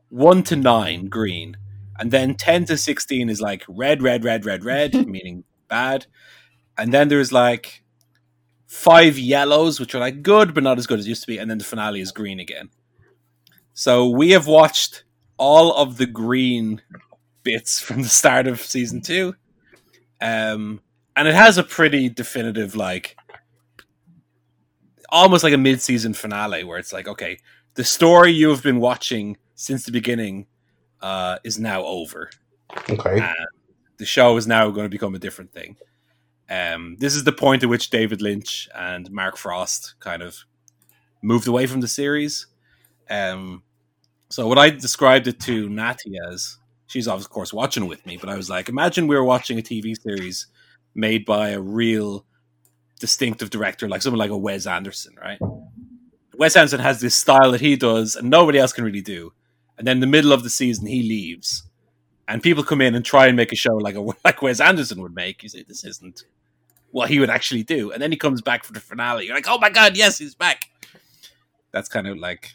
one 0.10 0.44
to 0.44 0.56
nine 0.56 1.08
green, 1.08 1.58
and 2.00 2.12
then 2.12 2.36
ten 2.36 2.66
to 2.66 2.78
sixteen 2.78 3.30
is 3.30 3.42
like 3.42 3.64
red, 3.68 4.02
red, 4.02 4.24
red, 4.24 4.46
red, 4.46 4.64
red, 4.64 4.94
meaning 5.08 5.44
bad, 5.68 6.06
and 6.78 6.94
then 6.94 7.08
there's 7.08 7.32
like 7.32 7.84
five 8.68 9.18
yellows 9.18 9.80
which 9.80 9.96
are 9.96 10.00
like 10.00 10.22
good 10.22 10.54
but 10.54 10.62
not 10.62 10.78
as 10.78 10.86
good 10.86 11.00
as 11.00 11.06
it 11.06 11.10
used 11.10 11.22
to 11.22 11.28
be, 11.28 11.38
and 11.38 11.50
then 11.50 11.58
the 11.58 11.64
finale 11.64 12.02
is 12.02 12.12
green 12.12 12.40
again. 12.40 12.70
So 13.74 14.10
we 14.10 14.32
have 14.32 14.48
watched 14.48 15.04
all 15.38 15.74
of 15.74 15.98
the 15.98 16.08
green 16.08 16.82
bits 17.44 17.80
from 17.82 18.02
the 18.02 18.10
start 18.10 18.48
of 18.48 18.62
season 18.62 19.02
two, 19.02 19.36
um, 20.22 20.82
and 21.16 21.28
it 21.28 21.36
has 21.36 21.58
a 21.58 21.64
pretty 21.64 22.10
definitive 22.10 22.76
like 22.76 23.16
almost 25.10 25.44
like 25.44 25.54
a 25.54 25.58
mid-season 25.58 26.14
finale 26.14 26.64
where 26.64 26.78
it's 26.78 26.92
like 26.92 27.08
okay 27.08 27.38
the 27.76 27.84
story 27.84 28.32
you 28.32 28.50
have 28.50 28.62
been 28.62 28.80
watching 28.80 29.38
since 29.56 29.86
the 29.86 29.92
beginning 29.92 30.46
uh, 31.02 31.38
is 31.44 31.60
now 31.60 31.84
over 31.84 32.30
Okay. 32.90 33.20
and 33.20 33.48
the 33.98 34.06
show 34.06 34.38
is 34.38 34.46
now 34.48 34.70
going 34.70 34.86
to 34.86 34.90
become 34.90 35.16
a 35.16 35.20
different 35.20 35.52
thing 35.52 35.76
um, 36.50 36.96
this 37.00 37.16
is 37.16 37.24
the 37.24 37.32
point 37.32 37.64
at 37.64 37.70
which 37.70 37.90
david 37.90 38.22
lynch 38.22 38.70
and 38.76 39.10
mark 39.12 39.38
frost 39.38 39.96
kind 40.00 40.22
of 40.22 40.38
moved 41.22 41.48
away 41.48 41.66
from 41.68 41.82
the 41.82 41.88
series 41.88 42.48
um, 43.10 43.64
so 44.30 44.48
what 44.48 44.58
i 44.58 44.70
described 44.70 45.28
it 45.28 45.40
to 45.40 45.70
natty 45.70 46.14
as 46.30 46.58
she's 46.88 47.08
of 47.08 47.30
course 47.30 47.54
watching 47.54 47.88
with 47.88 48.06
me 48.06 48.18
but 48.18 48.30
i 48.30 48.36
was 48.36 48.50
like 48.50 48.70
imagine 48.70 49.08
we 49.08 49.16
were 49.16 49.24
watching 49.24 49.58
a 49.60 49.62
tv 49.62 49.96
series 50.00 50.48
made 50.96 51.26
by 51.26 51.50
a 51.50 51.62
real 51.62 52.26
distinctive 53.00 53.52
director, 53.52 53.88
like 53.88 54.02
someone 54.02 54.18
like 54.18 54.32
a 54.32 54.38
Wes 54.38 54.66
Anderson, 54.66 55.16
right? 55.22 55.38
Wes 56.36 56.56
Anderson 56.56 56.80
has 56.80 57.00
this 57.00 57.16
style 57.16 57.52
that 57.52 57.62
he 57.62 57.76
does, 57.76 58.16
and 58.16 58.28
nobody 58.30 58.58
else 58.58 58.74
can 58.74 58.84
really 58.84 59.02
do. 59.02 59.32
And 59.78 59.86
then 59.86 60.00
the 60.00 60.08
middle 60.08 60.34
of 60.34 60.44
the 60.44 60.50
season, 60.50 60.88
he 60.88 61.04
leaves, 61.04 61.64
and 62.28 62.42
people 62.42 62.64
come 62.64 62.82
in 62.82 62.96
and 62.96 63.06
try 63.06 63.28
and 63.28 63.38
make 63.38 63.52
a 63.52 63.56
show 63.56 63.76
like 63.76 63.96
a 63.96 64.02
like 64.26 64.42
Wes 64.42 64.60
Anderson 64.60 65.02
would 65.02 65.16
make. 65.16 65.44
You 65.44 65.50
say 65.50 65.64
this 65.64 65.86
isn't 65.86 66.24
what 66.92 67.10
he 67.10 67.20
would 67.20 67.30
actually 67.30 67.64
do, 67.64 67.92
and 67.92 68.02
then 68.02 68.12
he 68.12 68.18
comes 68.18 68.42
back 68.42 68.64
for 68.64 68.74
the 68.74 68.80
finale. 68.80 69.26
You're 69.26 69.36
like, 69.36 69.48
oh 69.48 69.60
my 69.60 69.70
god, 69.70 69.96
yes, 69.96 70.18
he's 70.18 70.36
back. 70.36 70.70
That's 71.72 71.90
kind 71.90 72.08
of 72.08 72.18
like 72.18 72.52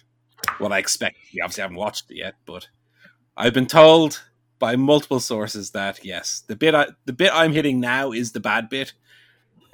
what 0.58 0.72
I 0.72 0.78
expect. 0.78 1.16
We 1.32 1.40
obviously 1.40 1.62
haven't 1.62 1.76
watched 1.76 2.10
it 2.10 2.16
yet, 2.16 2.34
but 2.44 2.68
I've 3.36 3.54
been 3.54 3.66
told 3.66 4.22
by 4.58 4.76
multiple 4.76 5.20
sources 5.20 5.70
that 5.70 6.04
yes, 6.04 6.44
the 6.46 6.56
bit 6.56 6.74
I, 6.74 6.86
the 7.04 7.12
bit 7.12 7.30
I'm 7.32 7.52
hitting 7.52 7.80
now 7.80 8.12
is 8.12 8.32
the 8.32 8.40
bad 8.40 8.68
bit. 8.68 8.92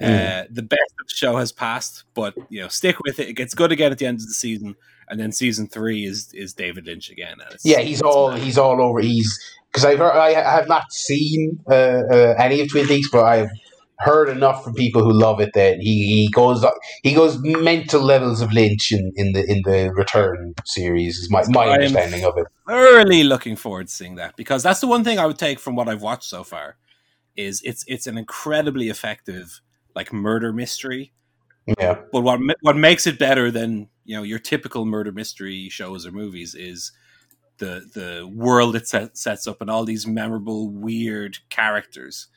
Mm. 0.01 0.43
Uh, 0.43 0.47
the 0.49 0.61
best 0.61 0.93
of 0.99 1.07
the 1.07 1.13
show 1.13 1.35
has 1.37 1.51
passed, 1.51 2.05
but 2.13 2.33
you 2.49 2.61
know, 2.61 2.69
stick 2.69 2.97
with 3.01 3.19
it. 3.19 3.29
It 3.29 3.33
gets 3.33 3.53
good 3.53 3.71
again 3.71 3.91
at 3.91 3.97
the 3.97 4.05
end 4.05 4.19
of 4.19 4.25
the 4.25 4.33
season, 4.33 4.75
and 5.09 5.19
then 5.19 5.31
season 5.31 5.67
three 5.67 6.05
is 6.05 6.31
is 6.33 6.53
David 6.53 6.85
Lynch 6.85 7.09
again. 7.09 7.37
yeah, 7.63 7.79
he's 7.79 8.01
all 8.01 8.31
mad. 8.31 8.41
he's 8.41 8.57
all 8.57 8.81
over. 8.81 8.99
He's 8.99 9.39
because 9.71 9.85
I've 9.85 9.99
heard, 9.99 10.13
I 10.13 10.31
have 10.31 10.67
not 10.67 10.91
seen 10.91 11.59
uh, 11.69 11.73
uh, 12.11 12.35
any 12.39 12.61
of 12.61 12.69
Twin 12.69 12.87
Peaks, 12.87 13.09
but 13.11 13.23
I've 13.23 13.49
heard 13.99 14.29
enough 14.29 14.63
from 14.63 14.73
people 14.73 15.03
who 15.03 15.11
love 15.11 15.41
it 15.41 15.51
that 15.53 15.77
he, 15.79 16.07
he 16.07 16.29
goes 16.31 16.65
he 17.03 17.13
goes 17.13 17.37
mental 17.39 18.01
levels 18.01 18.41
of 18.41 18.51
Lynch 18.53 18.91
in, 18.91 19.11
in 19.15 19.33
the 19.33 19.43
in 19.49 19.61
the 19.63 19.91
Return 19.93 20.55
series 20.65 21.17
is 21.17 21.29
my, 21.29 21.43
my 21.49 21.69
understanding 21.69 22.23
of 22.23 22.37
it. 22.37 22.47
Thoroughly 22.67 23.23
looking 23.23 23.55
forward 23.55 23.87
to 23.87 23.93
seeing 23.93 24.15
that 24.15 24.35
because 24.37 24.63
that's 24.63 24.79
the 24.79 24.87
one 24.87 25.03
thing 25.03 25.19
I 25.19 25.25
would 25.25 25.37
take 25.37 25.59
from 25.59 25.75
what 25.75 25.89
I've 25.89 26.01
watched 26.01 26.29
so 26.29 26.43
far 26.43 26.77
is 27.35 27.61
it's 27.63 27.83
it's 27.87 28.07
an 28.07 28.17
incredibly 28.17 28.89
effective 28.89 29.61
like 29.95 30.13
murder 30.13 30.53
mystery. 30.53 31.13
Yeah. 31.65 31.99
But 32.11 32.21
what 32.21 32.39
what 32.61 32.75
makes 32.75 33.05
it 33.07 33.19
better 33.19 33.51
than 33.51 33.89
you 34.05 34.15
know 34.15 34.23
your 34.23 34.39
typical 34.39 34.85
murder 34.85 35.11
mystery 35.11 35.69
shows 35.69 36.05
or 36.05 36.11
movies 36.11 36.55
is 36.55 36.91
the 37.57 37.89
the 37.93 38.31
world 38.33 38.75
it 38.75 38.87
set, 38.87 39.17
sets 39.17 39.45
up 39.45 39.61
and 39.61 39.69
all 39.69 39.83
these 39.83 40.07
memorable 40.07 40.69
weird 40.69 41.37
characters 41.49 42.27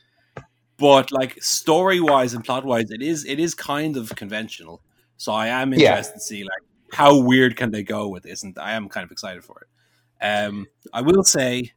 but 0.77 1.11
like 1.11 1.41
story 1.41 1.99
wise 1.99 2.33
and 2.33 2.43
plot 2.43 2.65
wise, 2.65 2.91
it 2.91 3.01
is 3.01 3.25
it 3.25 3.39
is 3.39 3.55
kind 3.55 3.97
of 3.97 4.13
conventional. 4.15 4.81
So 5.17 5.31
I 5.31 5.47
am 5.47 5.73
interested 5.73 6.11
yeah. 6.11 6.15
to 6.15 6.19
see 6.19 6.43
like 6.43 6.61
how 6.91 7.21
weird 7.21 7.55
can 7.55 7.71
they 7.71 7.83
go 7.83 8.07
with 8.09 8.23
this, 8.23 8.43
and 8.43 8.57
I 8.57 8.73
am 8.73 8.89
kind 8.89 9.05
of 9.05 9.11
excited 9.11 9.43
for 9.43 9.61
it. 9.61 10.25
Um, 10.25 10.67
I 10.91 11.01
will 11.01 11.23
say 11.23 11.71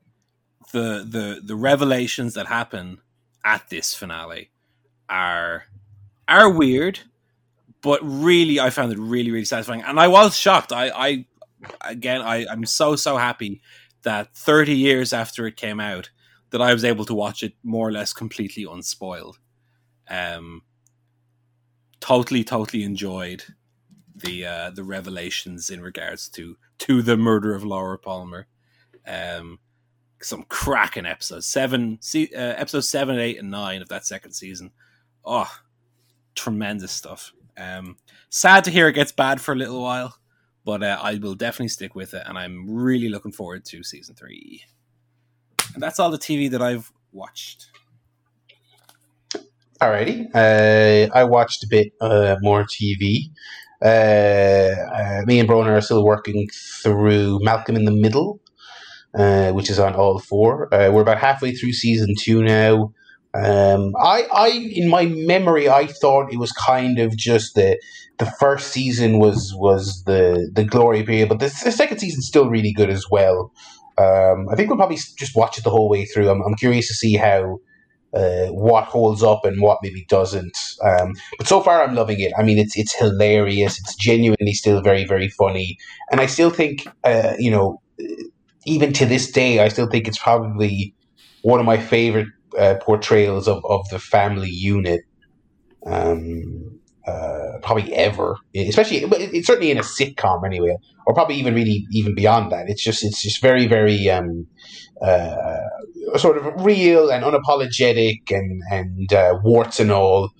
the 0.73 1.07
the 1.09 1.41
the 1.45 1.55
revelations 1.55 2.35
that 2.35 2.47
happen 2.47 2.99
at 3.45 3.69
this 3.69 3.95
finale 3.95 4.51
are 5.09 5.67
are 6.27 6.51
weird, 6.51 7.01
but 7.83 8.01
really 8.03 8.61
I 8.61 8.71
found 8.71 8.93
it 8.93 8.99
really 8.99 9.31
really 9.31 9.45
satisfying, 9.45 9.83
and 9.83 9.99
I 9.99 10.09
was 10.09 10.37
shocked. 10.37 10.73
I 10.73 10.91
I 10.91 11.27
again 11.83 12.23
I 12.23 12.47
I'm 12.51 12.65
so 12.65 12.97
so 12.97 13.17
happy 13.17 13.61
that 14.03 14.35
30 14.37 14.75
years 14.75 15.12
after 15.12 15.47
it 15.47 15.57
came 15.57 15.81
out 15.81 16.11
that 16.51 16.62
I 16.62 16.73
was 16.73 16.85
able 16.85 17.05
to 17.07 17.15
watch 17.15 17.43
it 17.43 17.55
more 17.65 17.89
or 17.89 17.93
less 17.93 18.12
completely 18.12 18.65
unspoiled. 18.65 19.39
Um, 20.09 20.62
totally, 22.01 22.45
totally 22.45 22.85
enjoyed 22.85 23.43
the 24.15 24.47
uh, 24.47 24.71
the 24.71 24.85
revelations 24.85 25.71
in 25.71 25.81
regards 25.81 26.29
to 26.31 26.57
to 26.79 27.03
the 27.03 27.17
murder 27.17 27.55
of 27.55 27.65
Laura 27.65 27.99
Palmer. 27.99 28.47
Um, 29.07 29.59
some 30.23 30.45
cracking 30.49 31.07
episodes 31.07 31.47
seven, 31.47 31.99
uh, 32.15 32.37
episodes 32.37 32.89
seven, 32.89 33.19
eight, 33.19 33.39
and 33.39 33.51
nine 33.51 33.83
of 33.83 33.89
that 33.89 34.07
second 34.07 34.33
season. 34.33 34.71
Oh, 35.25 35.51
tremendous 36.35 36.93
stuff. 36.93 37.33
Um, 37.57 37.97
sad 38.29 38.64
to 38.64 38.71
hear 38.71 38.88
it 38.88 38.95
gets 38.95 39.12
bad 39.12 39.40
for 39.40 39.53
a 39.53 39.57
little 39.57 39.83
while, 39.83 40.16
but 40.64 40.83
uh, 40.83 40.99
I 41.01 41.16
will 41.16 41.35
definitely 41.35 41.69
stick 41.69 41.95
with 41.95 42.14
it, 42.14 42.23
and 42.27 42.38
I'm 42.38 42.69
really 42.69 43.09
looking 43.09 43.33
forward 43.33 43.64
to 43.66 43.83
season 43.83 44.14
three. 44.14 44.62
And 45.75 45.83
that's 45.83 45.99
all 45.99 46.11
the 46.11 46.19
TV 46.19 46.51
that 46.51 46.62
I've 46.62 46.92
watched. 47.12 47.66
Alrighty. 49.81 50.31
Uh, 50.35 51.11
I 51.14 51.25
watched 51.25 51.64
a 51.64 51.66
bit 51.69 51.92
uh, 52.01 52.37
more 52.40 52.64
TV. 52.64 53.31
Uh, 53.85 53.88
uh, 53.88 55.23
me 55.27 55.38
and 55.38 55.49
Broner 55.49 55.77
are 55.77 55.83
still 55.83 56.05
working 56.05 56.49
through 56.83 57.40
Malcolm 57.42 57.77
in 57.77 57.85
the 57.85 57.92
Middle, 57.92 58.40
uh, 59.14 59.53
which 59.53 59.69
is 59.69 59.79
on 59.79 59.95
all 59.95 60.19
four. 60.19 60.69
We're 60.73 61.03
about 61.03 61.19
halfway 61.19 61.53
through 61.53 61.73
season 61.73 62.14
two 62.19 62.42
now. 62.42 62.92
Um, 63.37 63.92
I, 63.99 64.27
I, 64.33 64.49
in 64.72 64.88
my 64.88 65.07
memory, 65.07 65.68
I 65.68 65.87
thought 65.87 66.33
it 66.33 66.38
was 66.38 66.53
kind 66.53 66.99
of 66.99 67.16
just 67.16 67.55
the 67.55 67.79
the 68.18 68.27
first 68.40 68.72
season 68.72 69.18
was 69.18 69.53
was 69.57 70.05
the 70.05 70.51
the 70.53 70.64
glory 70.64 71.03
period, 71.03 71.29
but 71.29 71.40
the, 71.40 71.46
the 71.64 71.72
second 71.72 71.99
season's 71.99 72.27
still 72.27 72.49
really 72.49 72.72
good 72.72 72.88
as 72.88 73.05
well. 73.11 73.53
Um, 73.99 74.49
I 74.51 74.57
think 74.57 74.68
we'll 74.68 74.79
probably 74.79 74.99
just 75.18 75.37
watch 75.37 75.59
it 75.59 75.64
the 75.64 75.70
whole 75.70 75.88
way 75.88 76.05
through. 76.07 76.29
I'm, 76.31 76.42
I'm 76.42 76.55
curious 76.55 76.88
to 76.88 76.94
see 76.94 77.14
how 77.14 77.59
uh, 78.14 78.46
what 78.46 78.85
holds 78.85 79.22
up 79.22 79.44
and 79.44 79.61
what 79.61 79.79
maybe 79.83 80.07
doesn't. 80.09 80.57
Um, 80.83 81.12
but 81.37 81.46
so 81.46 81.61
far, 81.61 81.83
I'm 81.83 81.94
loving 81.94 82.20
it. 82.20 82.33
I 82.38 82.42
mean, 82.42 82.59
it's 82.59 82.77
it's 82.77 82.94
hilarious. 82.94 83.79
It's 83.79 83.94
genuinely 83.96 84.55
still 84.55 84.81
very 84.81 85.05
very 85.05 85.29
funny, 85.29 85.77
and 86.11 86.20
I 86.20 86.27
still 86.27 86.51
think 86.51 86.87
uh, 87.05 87.35
you 87.38 87.51
know, 87.51 87.83
even 88.64 88.92
to 88.94 89.05
this 89.05 89.31
day, 89.31 89.59
I 89.59 89.68
still 89.68 89.88
think 89.88 90.09
it's 90.09 90.18
probably 90.18 90.94
one 91.42 91.61
of 91.61 91.66
my 91.66 91.79
favorite 91.79 92.29
uh, 92.59 92.77
portrayals 92.81 93.49
of, 93.49 93.64
of 93.64 93.88
the 93.90 93.99
family 93.99 94.51
unit. 94.51 95.01
Um, 95.85 96.81
uh, 97.07 97.59
probably 97.62 97.95
ever, 97.95 98.37
especially 98.57 99.05
it's 99.12 99.47
certainly 99.47 99.71
in 99.71 99.79
a 99.79 99.83
sitcom 99.83 100.45
anyway, 100.45 100.77
or 101.07 101.14
probably 101.14 101.37
even 101.37 101.55
really 101.55 101.87
even 101.92 102.16
beyond 102.16 102.51
that. 102.51 102.69
It's 102.69 102.83
just 102.83 103.05
it's 103.05 103.23
just 103.23 103.40
very 103.40 103.69
very 103.69 104.11
um, 104.11 104.49
uh, 105.01 105.37
sort 106.16 106.37
of 106.37 106.64
real 106.64 107.09
and 107.11 107.23
unapologetic 107.23 108.23
and 108.33 108.61
and 108.73 109.12
uh, 109.12 109.38
warts 109.45 109.79
and 109.79 109.92
all 109.92 110.33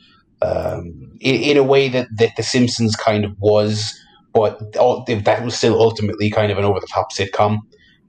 um, 0.43 1.13
in, 1.21 1.35
in, 1.37 1.57
a 1.57 1.63
way 1.63 1.89
that, 1.89 2.09
that 2.17 2.37
The 2.37 2.43
Simpsons 2.43 2.95
kind 2.95 3.25
of 3.25 3.33
was, 3.39 3.99
but 4.35 4.77
all, 4.77 5.05
that 5.05 5.45
was 5.45 5.57
still 5.57 5.81
ultimately 5.81 6.31
kind 6.31 6.53
of 6.53 6.59
an 6.59 6.65
over 6.65 6.81
the 6.81 6.87
top 6.87 7.13
sitcom. 7.13 7.59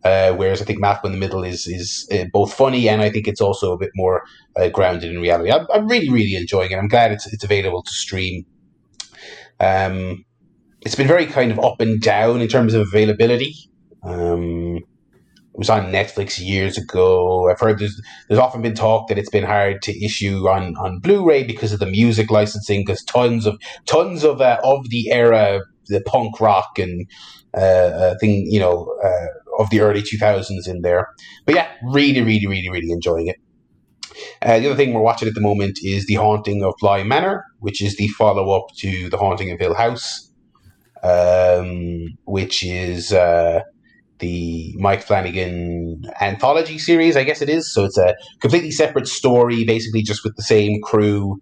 Uh, 0.03 0.31
whereas 0.33 0.61
I 0.61 0.65
think 0.65 0.79
Malcolm 0.79 1.11
in 1.11 1.19
the 1.19 1.25
Middle 1.25 1.43
is 1.43 1.67
is 1.67 2.07
uh, 2.11 2.25
both 2.31 2.53
funny 2.53 2.87
and 2.87 3.01
I 3.01 3.09
think 3.09 3.27
it's 3.27 3.41
also 3.41 3.73
a 3.73 3.77
bit 3.77 3.89
more 3.95 4.23
uh, 4.55 4.69
grounded 4.69 5.11
in 5.11 5.19
reality. 5.19 5.51
I'm, 5.51 5.65
I'm, 5.73 5.87
really 5.87 6.09
really 6.09 6.35
enjoying 6.35 6.71
it. 6.71 6.75
I'm 6.75 6.87
glad 6.87 7.11
it's 7.11 7.31
it's 7.33 7.43
available 7.43 7.81
to 7.81 7.91
stream. 7.91 8.45
Um, 9.59 10.23
it's 10.81 10.95
been 10.95 11.07
very 11.07 11.25
kind 11.25 11.51
of 11.51 11.59
up 11.59 11.81
and 11.81 11.99
down 11.99 12.41
in 12.41 12.47
terms 12.47 12.73
of 12.73 12.87
availability. 12.87 13.55
Um, 14.03 14.77
it 15.57 15.61
was 15.61 15.69
on 15.71 15.91
Netflix 15.91 16.39
years 16.39 16.77
ago. 16.77 17.49
I've 17.49 17.59
heard 17.59 17.79
there's 17.79 17.99
there's 18.27 18.39
often 18.39 18.61
been 18.61 18.75
talk 18.75 19.07
that 19.07 19.17
it's 19.17 19.31
been 19.31 19.43
hard 19.43 19.81
to 19.81 20.05
issue 20.05 20.47
on, 20.47 20.77
on 20.77 20.99
Blu-ray 20.99 21.43
because 21.43 21.73
of 21.73 21.79
the 21.79 21.87
music 21.87 22.29
licensing, 22.29 22.81
because 22.85 23.03
tons 23.03 23.47
of 23.47 23.59
tons 23.87 24.23
of 24.23 24.39
uh, 24.39 24.59
of 24.63 24.89
the 24.89 25.11
era, 25.11 25.61
the 25.87 26.01
punk 26.01 26.39
rock 26.39 26.77
and 26.77 27.07
uh, 27.55 27.59
uh, 27.59 28.15
thing, 28.19 28.45
you 28.47 28.59
know, 28.59 28.95
of 29.57 29.69
the 29.69 29.81
early 29.81 30.01
2000s 30.01 30.67
in 30.67 30.81
there. 30.81 31.07
But 31.45 31.55
yeah, 31.55 31.69
really, 31.83 32.21
really, 32.21 32.47
really, 32.47 32.69
really 32.69 32.91
enjoying 32.91 33.27
it. 33.27 33.37
Uh, 34.41 34.59
the 34.59 34.67
other 34.67 34.75
thing 34.75 34.93
we're 34.93 35.01
watching 35.01 35.27
at 35.27 35.35
the 35.35 35.41
moment 35.41 35.79
is 35.83 36.05
The 36.05 36.15
Haunting 36.15 36.63
of 36.63 36.73
Bly 36.79 37.03
Manor, 37.03 37.45
which 37.59 37.81
is 37.81 37.97
the 37.97 38.07
follow 38.09 38.51
up 38.51 38.67
to 38.77 39.09
The 39.09 39.17
Haunting 39.17 39.51
of 39.51 39.59
Hill 39.59 39.75
House, 39.75 40.31
um, 41.03 42.07
which 42.25 42.63
is 42.63 43.13
uh, 43.13 43.61
the 44.19 44.75
Mike 44.77 45.03
Flanagan 45.03 46.03
anthology 46.19 46.77
series, 46.77 47.15
I 47.15 47.23
guess 47.23 47.41
it 47.41 47.49
is. 47.49 47.71
So 47.71 47.83
it's 47.83 47.97
a 47.97 48.15
completely 48.39 48.71
separate 48.71 49.07
story, 49.07 49.63
basically 49.63 50.01
just 50.01 50.23
with 50.23 50.35
the 50.35 50.43
same 50.43 50.81
crew 50.81 51.41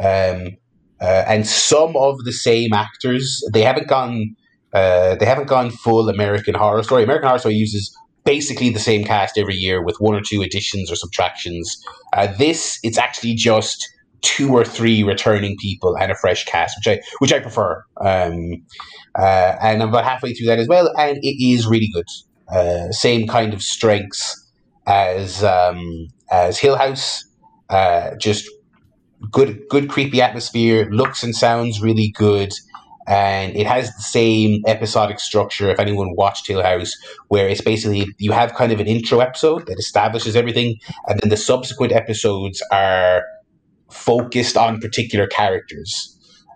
um, 0.00 0.56
uh, 1.00 1.24
and 1.26 1.46
some 1.46 1.96
of 1.96 2.24
the 2.24 2.32
same 2.32 2.72
actors. 2.72 3.42
They 3.52 3.62
haven't 3.62 3.88
gone. 3.88 4.36
Uh, 4.74 5.14
they 5.14 5.24
haven't 5.24 5.46
gone 5.46 5.70
full 5.70 6.08
American 6.08 6.54
Horror 6.54 6.82
Story. 6.82 7.04
American 7.04 7.28
Horror 7.28 7.38
Story 7.38 7.54
uses 7.54 7.96
basically 8.24 8.70
the 8.70 8.80
same 8.80 9.04
cast 9.04 9.38
every 9.38 9.54
year 9.54 9.82
with 9.82 9.96
one 10.00 10.14
or 10.14 10.20
two 10.20 10.42
additions 10.42 10.90
or 10.90 10.96
subtractions. 10.96 11.82
Uh, 12.12 12.26
this 12.38 12.80
it's 12.82 12.98
actually 12.98 13.34
just 13.34 13.88
two 14.22 14.50
or 14.52 14.64
three 14.64 15.02
returning 15.02 15.56
people 15.58 15.96
and 15.96 16.10
a 16.10 16.14
fresh 16.16 16.44
cast, 16.46 16.76
which 16.78 16.98
I 16.98 17.02
which 17.20 17.32
I 17.32 17.38
prefer. 17.38 17.84
Um, 18.00 18.64
uh, 19.16 19.56
and 19.60 19.82
I'm 19.82 19.90
about 19.90 20.04
halfway 20.04 20.32
through 20.34 20.46
that 20.46 20.58
as 20.58 20.66
well, 20.66 20.92
and 20.98 21.18
it 21.18 21.44
is 21.44 21.66
really 21.66 21.90
good. 21.92 22.06
Uh, 22.48 22.90
same 22.90 23.28
kind 23.28 23.54
of 23.54 23.62
strengths 23.62 24.50
as 24.86 25.44
um, 25.44 26.08
as 26.30 26.58
Hill 26.58 26.76
House, 26.76 27.24
uh, 27.70 28.16
just 28.16 28.50
good 29.30 29.62
good 29.68 29.88
creepy 29.88 30.20
atmosphere, 30.20 30.88
looks 30.90 31.22
and 31.22 31.34
sounds 31.34 31.80
really 31.80 32.12
good 32.16 32.52
and 33.06 33.54
it 33.56 33.66
has 33.66 33.94
the 33.94 34.02
same 34.02 34.62
episodic 34.66 35.20
structure. 35.20 35.70
If 35.70 35.78
anyone 35.78 36.14
watched 36.16 36.46
Hill 36.46 36.62
House, 36.62 36.94
where 37.28 37.48
it's 37.48 37.60
basically 37.60 38.06
you 38.18 38.32
have 38.32 38.54
kind 38.54 38.72
of 38.72 38.80
an 38.80 38.86
intro 38.86 39.20
episode 39.20 39.66
that 39.66 39.78
establishes 39.78 40.36
everything, 40.36 40.76
and 41.06 41.20
then 41.20 41.30
the 41.30 41.36
subsequent 41.36 41.92
episodes 41.92 42.62
are 42.72 43.24
focused 43.90 44.56
on 44.56 44.80
particular 44.80 45.26
characters. 45.26 46.10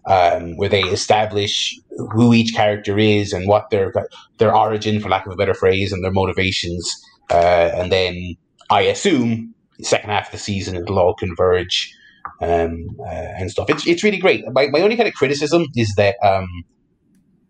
Um, 0.06 0.56
where 0.56 0.70
they 0.70 0.84
establish 0.84 1.78
who 2.12 2.32
each 2.32 2.54
character 2.54 2.98
is 2.98 3.34
and 3.34 3.46
what 3.46 3.68
their 3.68 3.92
their 4.38 4.56
origin, 4.56 5.00
for 5.00 5.10
lack 5.10 5.26
of 5.26 5.32
a 5.32 5.36
better 5.36 5.52
phrase, 5.52 5.92
and 5.92 6.02
their 6.02 6.12
motivations, 6.12 6.90
uh, 7.30 7.70
and 7.74 7.92
then 7.92 8.34
I 8.70 8.82
assume 8.82 9.54
the 9.78 9.84
second 9.84 10.08
half 10.08 10.26
of 10.26 10.32
the 10.32 10.38
season 10.38 10.76
it'll 10.76 10.98
all 10.98 11.14
converge 11.14 11.94
um, 12.40 12.86
uh, 13.00 13.04
and 13.38 13.50
stuff. 13.50 13.68
It's 13.70 13.86
it's 13.86 14.02
really 14.02 14.18
great. 14.18 14.44
My, 14.52 14.68
my 14.68 14.80
only 14.80 14.96
kind 14.96 15.08
of 15.08 15.14
criticism 15.14 15.66
is 15.76 15.92
that 15.96 16.16
um, 16.22 16.46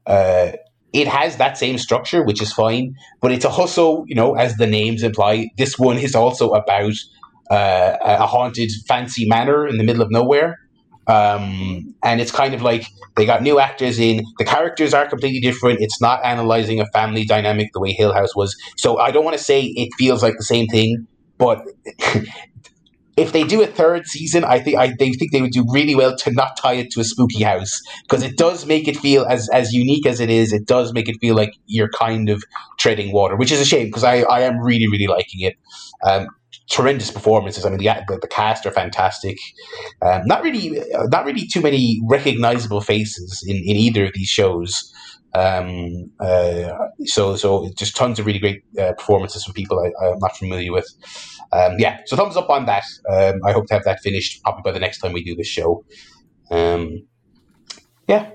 uh, 0.07 0.53
it 0.93 1.07
has 1.07 1.37
that 1.37 1.59
same 1.59 1.79
structure, 1.79 2.25
which 2.25 2.41
is 2.41 2.53
fine, 2.53 2.95
but 3.21 3.33
it's 3.33 3.45
a 3.45 3.51
also 3.51 4.05
you 4.07 4.15
know 4.15 4.35
as 4.35 4.57
the 4.57 4.67
names 4.67 5.03
imply, 5.03 5.49
this 5.57 5.79
one 5.79 5.99
is 5.99 6.15
also 6.15 6.51
about 6.51 6.95
uh, 7.51 7.97
a 8.01 8.27
haunted 8.27 8.71
fancy 8.87 9.27
manor 9.29 9.67
in 9.67 9.79
the 9.79 9.85
middle 9.85 10.03
of 10.03 10.11
nowhere. 10.11 10.59
Um, 11.07 11.95
and 12.05 12.21
it's 12.21 12.31
kind 12.31 12.53
of 12.53 12.61
like 12.61 12.87
they 13.17 13.25
got 13.25 13.43
new 13.43 13.59
actors 13.59 13.99
in. 13.99 14.23
The 14.39 14.45
characters 14.45 14.93
are 14.93 15.09
completely 15.09 15.41
different. 15.41 15.81
It's 15.81 16.03
not 16.03 16.23
analyzing 16.23 16.81
a 16.81 16.87
family 16.93 17.25
dynamic 17.25 17.71
the 17.73 17.81
way 17.81 17.93
Hill 17.93 18.13
House 18.13 18.37
was. 18.37 18.55
So 18.77 18.99
I 18.99 19.11
don't 19.11 19.25
want 19.25 19.37
to 19.37 19.43
say 19.43 19.63
it 19.63 19.89
feels 19.97 20.23
like 20.23 20.37
the 20.37 20.45
same 20.45 20.67
thing, 20.67 21.07
but 21.39 21.63
if 23.19 23.33
they 23.33 23.43
do 23.45 23.63
a 23.63 23.67
third 23.67 24.07
season, 24.07 24.45
I 24.45 24.61
think 24.61 24.79
I 24.79 24.95
they 24.99 25.13
think 25.13 25.33
they 25.33 25.43
would 25.43 25.53
do 25.53 25.65
really 25.71 25.95
well 25.95 26.17
to 26.17 26.31
not 26.31 26.57
tie 26.57 26.75
it 26.75 26.91
to 26.93 27.01
a 27.01 27.05
spooky 27.05 27.43
house 27.43 27.81
because 28.03 28.23
it 28.23 28.37
does 28.37 28.67
make 28.67 28.89
it 28.89 28.97
feel 28.97 29.27
as 29.27 29.49
as 29.51 29.73
unique 29.73 30.07
as 30.07 30.21
it 30.21 30.31
is. 30.31 30.53
It 30.53 30.67
does 30.67 30.93
make 30.93 31.09
it 31.09 31.17
feel 31.21 31.35
like 31.35 31.55
you're 31.67 31.91
kind 31.91 32.29
of 32.29 32.43
treading 32.79 33.13
water, 33.13 33.37
which 33.37 33.53
is 33.53 33.61
a 33.61 33.65
shame 33.65 33.87
because 33.87 34.05
I 34.05 34.21
I 34.23 34.41
am 34.43 34.59
really 34.61 34.89
really 34.89 35.09
liking 35.09 35.41
it. 35.41 35.57
Um, 36.05 36.29
tremendous 36.71 37.11
performances. 37.11 37.65
I 37.65 37.71
mean, 37.71 37.79
the, 37.79 38.05
the, 38.09 38.19
the 38.19 38.29
cast 38.29 38.67
are 38.67 38.71
fantastic. 38.71 39.39
Um, 40.03 40.23
not 40.27 40.43
really, 40.43 40.83
not 41.09 41.25
really 41.25 41.47
too 41.47 41.63
many 41.63 42.01
recognizable 42.05 42.81
faces 42.81 43.43
in, 43.47 43.57
in 43.57 43.77
either 43.77 44.05
of 44.05 44.13
these 44.15 44.29
shows. 44.29 44.93
Um, 45.35 46.11
uh, 46.21 46.71
so, 47.05 47.37
so 47.37 47.71
just 47.77 47.97
tons 47.97 48.19
of 48.19 48.27
really 48.27 48.39
great 48.39 48.63
uh, 48.79 48.93
performances 48.93 49.45
from 49.45 49.55
people 49.55 49.79
I, 49.79 50.07
am 50.07 50.19
not 50.19 50.37
familiar 50.37 50.73
with. 50.73 50.89
Um, 51.53 51.77
yeah, 51.79 51.99
so 52.07 52.17
thumbs 52.17 52.37
up 52.37 52.51
on 52.51 52.67
that. 52.67 52.85
Um, 53.09 53.41
I 53.45 53.53
hope 53.53 53.67
to 53.67 53.75
have 53.75 53.85
that 53.85 54.01
finished 54.01 54.43
probably 54.43 54.63
by 54.63 54.73
the 54.73 54.81
next 54.81 54.99
time 54.99 55.13
we 55.13 55.23
do 55.23 55.35
the 55.35 55.45
show. 55.45 55.85
Um, 56.51 57.07
yeah, 58.07 58.31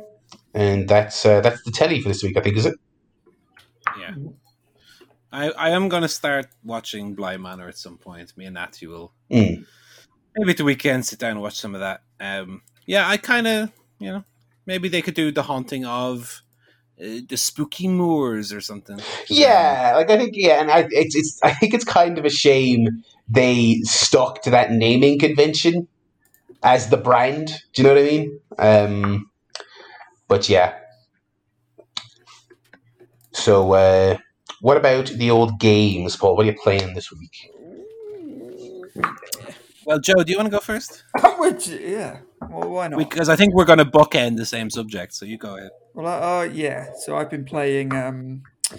and 0.54 0.88
that's 0.88 1.26
uh, 1.26 1.42
that's 1.42 1.64
the 1.64 1.72
telly 1.72 2.00
for 2.00 2.10
this 2.10 2.24
week. 2.24 2.38
I 2.38 2.42
think 2.42 2.58
is 2.58 2.68
it. 2.68 2.76
Yeah. 4.00 4.16
I, 5.32 5.50
I 5.50 5.70
am 5.72 5.90
going 5.90 6.04
to 6.04 6.08
start 6.08 6.46
watching 6.64 7.16
Bly 7.16 7.38
Manor 7.38 7.68
at 7.68 7.78
some 7.78 7.98
point. 7.98 8.38
Me 8.38 8.46
and 8.46 8.54
Natty 8.54 8.86
will 8.86 9.14
mm. 9.32 9.66
maybe 10.36 10.52
at 10.52 10.58
the 10.58 10.64
weekend 10.64 11.08
sit 11.08 11.18
down 11.18 11.32
and 11.32 11.42
watch 11.42 11.60
some 11.60 11.74
of 11.74 11.82
that. 11.82 12.04
Um, 12.20 12.62
yeah, 12.86 13.10
I 13.10 13.18
kind 13.18 13.48
of, 13.48 13.72
you 13.98 14.12
know, 14.12 14.24
maybe 14.68 14.90
they 14.90 15.02
could 15.02 15.16
do 15.16 15.32
the 15.32 15.44
haunting 15.44 15.86
of 15.86 16.43
uh, 17.02 17.22
the 17.28 17.38
spooky 17.38 17.88
moors 17.88 18.54
or 18.54 18.62
something. 18.62 19.00
Yeah, 19.28 19.94
like 19.96 20.10
I 20.10 20.18
think 20.18 20.34
yeah, 20.36 20.62
and 20.62 20.72
I 20.72 20.88
it's 20.92 21.16
it's 21.16 21.40
I 21.44 21.54
think 21.54 21.74
it's 21.74 21.86
kind 21.86 22.18
of 22.18 22.26
a 22.26 22.30
shame 22.30 23.04
they 23.28 23.80
stuck 23.84 24.42
to 24.44 24.50
that 24.52 24.72
naming 24.72 25.20
convention 25.20 25.88
as 26.62 26.90
the 26.90 26.98
brand. 26.98 27.62
Do 27.74 27.82
you 27.82 27.88
know 27.88 27.94
what 27.96 28.04
I 28.04 28.06
mean? 28.06 28.40
Um, 28.60 29.30
but 30.28 30.50
yeah. 30.50 30.76
So 33.32 33.74
uh, 33.74 34.18
what 34.62 34.78
about 34.78 35.08
the 35.08 35.32
old 35.32 35.60
games, 35.60 36.16
Paul? 36.16 36.36
What 36.36 36.46
are 36.46 36.52
you 36.52 36.58
playing 36.62 36.94
this 36.94 37.12
week? 37.12 37.52
Well, 39.86 40.00
Joe, 40.00 40.24
do 40.24 40.32
you 40.32 40.38
want 40.38 40.48
to 40.48 40.52
go 40.52 40.60
first? 40.60 41.04
Which. 41.40 41.68
Yeah. 41.68 42.20
Well, 42.50 42.70
why 42.70 42.88
not? 42.88 42.98
Because 42.98 43.30
I 43.30 43.36
think 43.36 43.54
we're 43.54 43.66
going 43.66 43.80
to 43.80 43.86
bookend 43.86 44.38
the 44.38 44.46
same 44.46 44.70
subject, 44.70 45.14
so 45.14 45.26
you 45.26 45.38
go 45.38 45.58
ahead. 45.58 45.72
Well, 45.94 46.08
uh, 46.08 46.40
uh, 46.40 46.44
yeah. 46.44 46.90
So 47.00 47.16
I've 47.18 47.30
been 47.30 47.46
playing 47.46 47.94
um, 47.94 48.44
a 48.72 48.78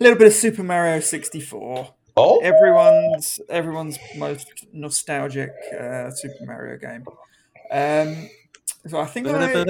little 0.00 0.18
bit 0.18 0.28
of 0.28 0.32
Super 0.32 0.62
Mario 0.62 1.00
64. 1.00 1.94
Oh, 2.18 2.38
everyone's 2.38 3.40
everyone's 3.50 3.98
most 4.16 4.66
nostalgic 4.72 5.50
uh, 5.78 6.10
Super 6.10 6.46
Mario 6.46 6.78
game. 6.78 7.04
Um, 7.70 8.30
so 8.86 9.00
I 9.00 9.06
think 9.06 9.26
I... 9.28 9.64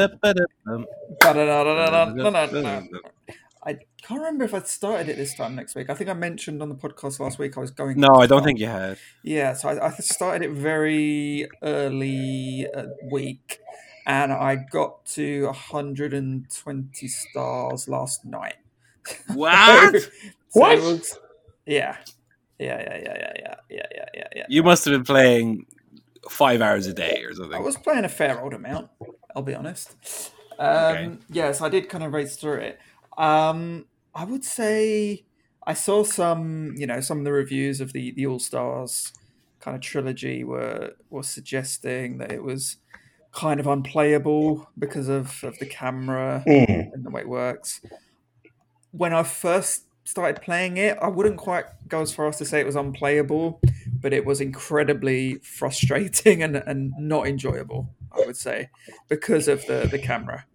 I 3.67 3.79
can't 4.01 4.21
remember 4.21 4.45
if 4.45 4.55
I 4.55 4.61
started 4.61 5.09
it 5.09 5.17
this 5.17 5.35
time 5.35 5.57
next 5.57 5.75
week. 5.75 5.91
I 5.91 5.95
think 5.95 6.09
I 6.09 6.13
mentioned 6.15 6.63
on 6.63 6.69
the 6.69 6.77
podcast 6.77 7.19
last 7.19 7.41
week 7.41 7.57
I 7.57 7.61
was 7.61 7.73
going. 7.73 7.99
No, 7.99 8.15
I 8.15 8.29
don't 8.29 8.45
think 8.45 8.61
you 8.61 8.67
had. 8.67 8.97
Yeah, 9.25 9.55
so 9.55 9.69
I, 9.69 9.89
I 9.89 9.91
started 9.91 10.49
it 10.49 10.53
very 10.53 11.49
early 11.63 12.69
uh, 12.73 12.85
week, 13.11 13.59
and 14.07 14.33
I 14.33 14.55
got 14.71 15.05
to 15.07 15.47
120 15.47 17.09
stars 17.09 17.89
last 17.89 18.25
night. 18.25 18.55
What? 19.35 20.03
so, 20.03 20.09
what? 20.53 20.79
Was, 20.79 21.19
yeah. 21.67 21.97
yeah. 21.97 21.97
Yeah, 22.59 22.81
yeah, 22.81 23.03
yeah, 23.05 23.33
yeah, 23.39 23.55
yeah, 23.71 24.05
yeah, 24.15 24.29
yeah. 24.35 24.47
You 24.49 24.63
must 24.63 24.85
have 24.85 24.93
been 24.93 25.05
playing 25.05 25.67
five 26.31 26.61
hours 26.61 26.87
a 26.87 26.95
day 26.95 27.23
or 27.25 27.35
something. 27.35 27.55
I 27.55 27.61
was 27.61 27.77
playing 27.77 28.05
a 28.05 28.09
fair 28.09 28.41
old 28.41 28.55
amount. 28.55 28.91
I'll 29.35 29.43
be 29.43 29.55
honest. 29.55 29.95
Um, 30.59 30.69
okay. 30.69 31.03
Yes, 31.05 31.19
yeah, 31.31 31.53
so 31.53 31.67
I 31.67 31.69
did 31.69 31.89
kind 31.89 32.03
of 32.03 32.13
race 32.13 32.37
through 32.37 32.61
it. 32.61 32.81
Um, 33.19 33.87
I 34.15 34.25
would 34.25 34.45
say 34.45 35.25
I 35.67 35.75
saw 35.75 36.05
some, 36.05 36.75
you 36.77 36.87
know, 36.87 37.01
some 37.01 37.19
of 37.19 37.25
the 37.25 37.33
reviews 37.33 37.81
of 37.81 37.93
the 37.93 38.13
the 38.13 38.27
All 38.27 38.39
Stars 38.39 39.13
kind 39.61 39.75
of 39.75 39.81
trilogy 39.81 40.45
were 40.45 40.93
were 41.11 41.23
suggesting 41.23 42.19
that 42.19 42.33
it 42.33 42.43
was 42.43 42.77
kind 43.33 43.61
of 43.61 43.67
unplayable 43.67 44.69
because 44.79 45.09
of, 45.09 45.45
of 45.45 45.59
the 45.59 45.67
camera 45.67 46.43
mm. 46.47 46.93
and 46.93 47.05
the 47.05 47.11
way 47.11 47.21
it 47.21 47.29
works. 47.29 47.83
When 48.93 49.13
I 49.13 49.25
first 49.25 49.83
started 50.05 50.41
playing 50.41 50.79
it, 50.79 50.97
I 51.03 51.09
wouldn't 51.09 51.37
quite 51.37 51.67
go 51.87 52.01
as 52.01 52.15
far 52.15 52.29
as 52.29 52.39
to 52.39 52.47
say 52.47 52.61
it 52.61 52.67
was 52.67 52.77
unplayable, 52.77 53.61
but 54.01 54.15
it 54.15 54.25
was 54.25 54.41
incredibly 54.41 55.35
frustrating 55.37 56.43
and, 56.43 56.57
and 56.57 56.95
not 56.99 57.27
enjoyable, 57.27 57.91
I 58.11 58.25
would 58.25 58.37
say, 58.37 58.71
because 59.09 59.49
of 59.49 59.67
the, 59.67 59.87
the 59.91 59.99
camera. 59.99 60.47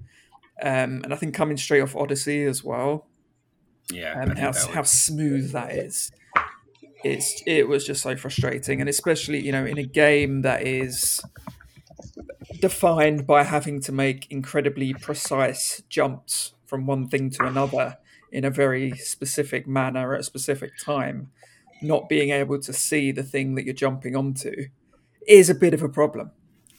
Um, 0.61 1.01
and 1.03 1.13
I 1.13 1.15
think 1.15 1.33
coming 1.33 1.57
straight 1.57 1.81
off 1.81 1.95
Odyssey 1.95 2.43
as 2.43 2.63
well. 2.63 3.07
Yeah, 3.91 4.21
um, 4.21 4.35
how 4.35 4.53
how 4.53 4.83
smooth 4.83 5.51
that 5.51 5.73
is. 5.73 6.11
It's 7.03 7.41
it 7.47 7.67
was 7.67 7.85
just 7.85 8.03
so 8.03 8.15
frustrating, 8.15 8.79
and 8.79 8.89
especially 8.89 9.43
you 9.43 9.51
know 9.51 9.65
in 9.65 9.77
a 9.77 9.83
game 9.83 10.43
that 10.43 10.65
is 10.65 11.19
defined 12.59 13.25
by 13.25 13.43
having 13.43 13.81
to 13.81 13.91
make 13.91 14.27
incredibly 14.29 14.93
precise 14.93 15.81
jumps 15.89 16.53
from 16.65 16.85
one 16.85 17.07
thing 17.07 17.29
to 17.31 17.45
another 17.45 17.97
in 18.31 18.45
a 18.45 18.49
very 18.49 18.91
specific 18.91 19.67
manner 19.67 20.13
at 20.13 20.21
a 20.21 20.23
specific 20.23 20.77
time, 20.77 21.31
not 21.81 22.07
being 22.07 22.29
able 22.29 22.59
to 22.59 22.71
see 22.71 23.11
the 23.11 23.23
thing 23.23 23.55
that 23.55 23.65
you're 23.65 23.73
jumping 23.73 24.15
onto 24.15 24.67
is 25.27 25.49
a 25.49 25.55
bit 25.55 25.73
of 25.73 25.81
a 25.81 25.89
problem. 25.89 26.31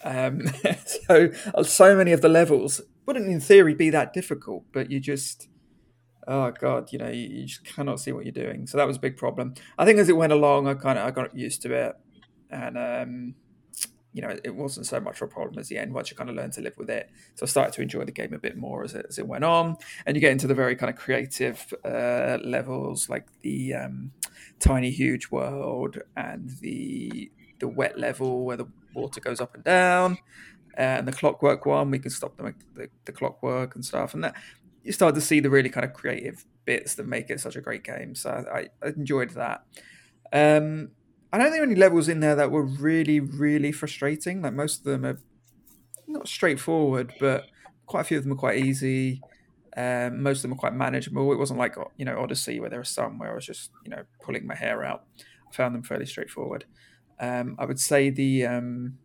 Um, 0.05 0.43
so 1.07 1.31
so 1.63 1.97
many 1.97 2.13
of 2.13 2.21
the 2.21 2.29
levels 2.29 2.81
wouldn't 3.07 3.29
in 3.29 3.41
theory 3.41 3.75
be 3.75 3.91
that 3.91 4.13
difficult, 4.13 4.65
but 4.73 4.91
you 4.91 5.01
just 5.01 5.49
oh 6.29 6.53
god, 6.53 6.93
you 6.93 6.99
know, 6.99 7.09
you, 7.09 7.29
you, 7.29 7.47
just 7.47 7.65
cannot 7.65 8.01
see 8.01 8.13
what 8.13 8.25
you're 8.25 8.33
doing. 8.33 8.67
So 8.67 8.79
that 8.79 8.87
was 8.87 8.97
a 8.97 9.01
big 9.01 9.17
problem. 9.17 9.55
I 9.79 9.85
think 9.85 9.99
as 9.99 10.09
it 10.09 10.17
went 10.17 10.33
along, 10.33 10.69
I 10.69 10.75
kind 10.75 10.99
of 10.99 11.07
I 11.07 11.11
got 11.11 11.37
used 11.37 11.63
to 11.63 11.73
it, 11.73 11.97
and 12.51 12.79
um, 12.79 13.35
you 14.13 14.23
know, 14.23 14.37
it 14.45 14.55
wasn't 14.55 14.87
so 14.87 15.01
much 15.01 15.17
of 15.17 15.23
a 15.23 15.33
problem 15.33 15.59
as 15.59 15.69
the 15.69 15.79
end 15.79 15.95
once 15.95 16.11
you 16.11 16.17
kind 16.17 16.29
of 16.29 16.37
learn 16.37 16.51
to 16.53 16.61
live 16.61 16.75
with 16.77 16.91
it. 16.91 17.11
So 17.35 17.45
I 17.45 17.49
started 17.49 17.73
to 17.75 17.83
enjoy 17.83 18.05
the 18.05 18.13
game 18.13 18.35
a 18.35 18.39
bit 18.39 18.57
more 18.57 18.85
as 18.85 18.95
it, 18.95 19.07
as 19.09 19.19
it 19.19 19.27
went 19.27 19.45
on, 19.45 19.77
and 20.07 20.17
you 20.17 20.21
get 20.21 20.33
into 20.33 20.47
the 20.47 20.55
very 20.55 20.77
kind 20.77 20.91
of 20.91 20.97
creative 20.97 21.73
uh, 21.85 22.39
levels 22.45 23.09
like 23.09 23.27
the 23.41 23.75
um, 23.75 24.13
tiny 24.59 24.91
huge 24.91 25.31
world 25.31 25.99
and 26.17 26.51
the 26.61 27.31
the 27.59 27.69
wet 27.69 27.99
level 27.99 28.45
where 28.45 28.57
the 28.57 28.67
water 28.95 29.21
goes 29.21 29.41
up 29.41 29.55
and 29.55 29.65
down 29.65 30.19
and 30.75 31.07
the 31.07 31.13
clockwork 31.13 31.67
one 31.67 31.91
we 31.91 31.99
can 31.99 32.11
stop 32.11 32.37
the, 32.37 32.55
the, 32.75 32.89
the 33.05 33.13
clockwork 33.13 33.75
and 33.75 33.85
stuff. 33.85 34.15
And 34.15 34.25
that 34.25 34.35
you 34.83 34.93
start 34.93 35.15
to 35.15 35.21
see 35.21 35.41
the 35.41 35.51
really 35.51 35.69
kind 35.69 35.85
of 35.85 35.93
creative 35.93 36.45
bits 36.65 36.95
that 36.95 37.07
make 37.07 37.31
it 37.31 37.41
such 37.41 37.57
a 37.57 37.61
great 37.61 37.85
game. 37.85 38.15
So 38.15 38.45
i, 38.53 38.69
I 38.85 38.89
enjoyed 38.89 39.31
that. 39.31 39.65
Um, 40.33 40.91
i 41.33 41.39
don't 41.39 41.47
think 41.47 41.57
there 41.57 41.65
any 41.65 41.75
levels 41.75 42.09
in 42.09 42.21
there 42.21 42.37
that 42.37 42.51
were 42.51 42.65
really 42.65 43.21
really 43.21 43.73
frustrating. 43.73 44.43
Like 44.43 44.55
most 44.55 44.79
of 44.79 44.85
them 44.85 45.05
are 45.05 45.19
not 46.07 46.29
straightforward 46.29 47.13
but 47.21 47.47
quite 47.87 48.03
a 48.03 48.05
few 48.05 48.19
of 48.19 48.25
them 48.25 48.33
are 48.33 48.37
quite 48.37 48.59
easy. 48.59 49.21
Um, 49.75 50.23
most 50.23 50.39
of 50.39 50.43
them 50.43 50.53
are 50.53 50.61
quite 50.61 50.75
manageable. 50.75 51.33
It 51.33 51.39
wasn't 51.39 51.59
like 51.59 51.77
you 51.97 52.05
know 52.05 52.19
odyssey 52.19 52.61
where 52.61 52.71
there 52.71 52.81
are 52.81 52.85
some 52.85 53.19
where 53.19 53.31
i 53.31 53.35
was 53.35 53.47
just 53.47 53.71
you 53.85 53.91
know 53.91 54.03
pulling 54.23 54.47
my 54.47 54.55
hair 54.55 54.85
out. 54.85 55.05
I 55.51 55.55
found 55.55 55.75
them 55.75 55.83
fairly 55.83 56.07
straightforward 56.07 56.65
um, 57.23 57.57
i 57.59 57.65
would 57.65 57.81
say 57.81 58.11
the 58.11 58.45
um, 58.45 58.99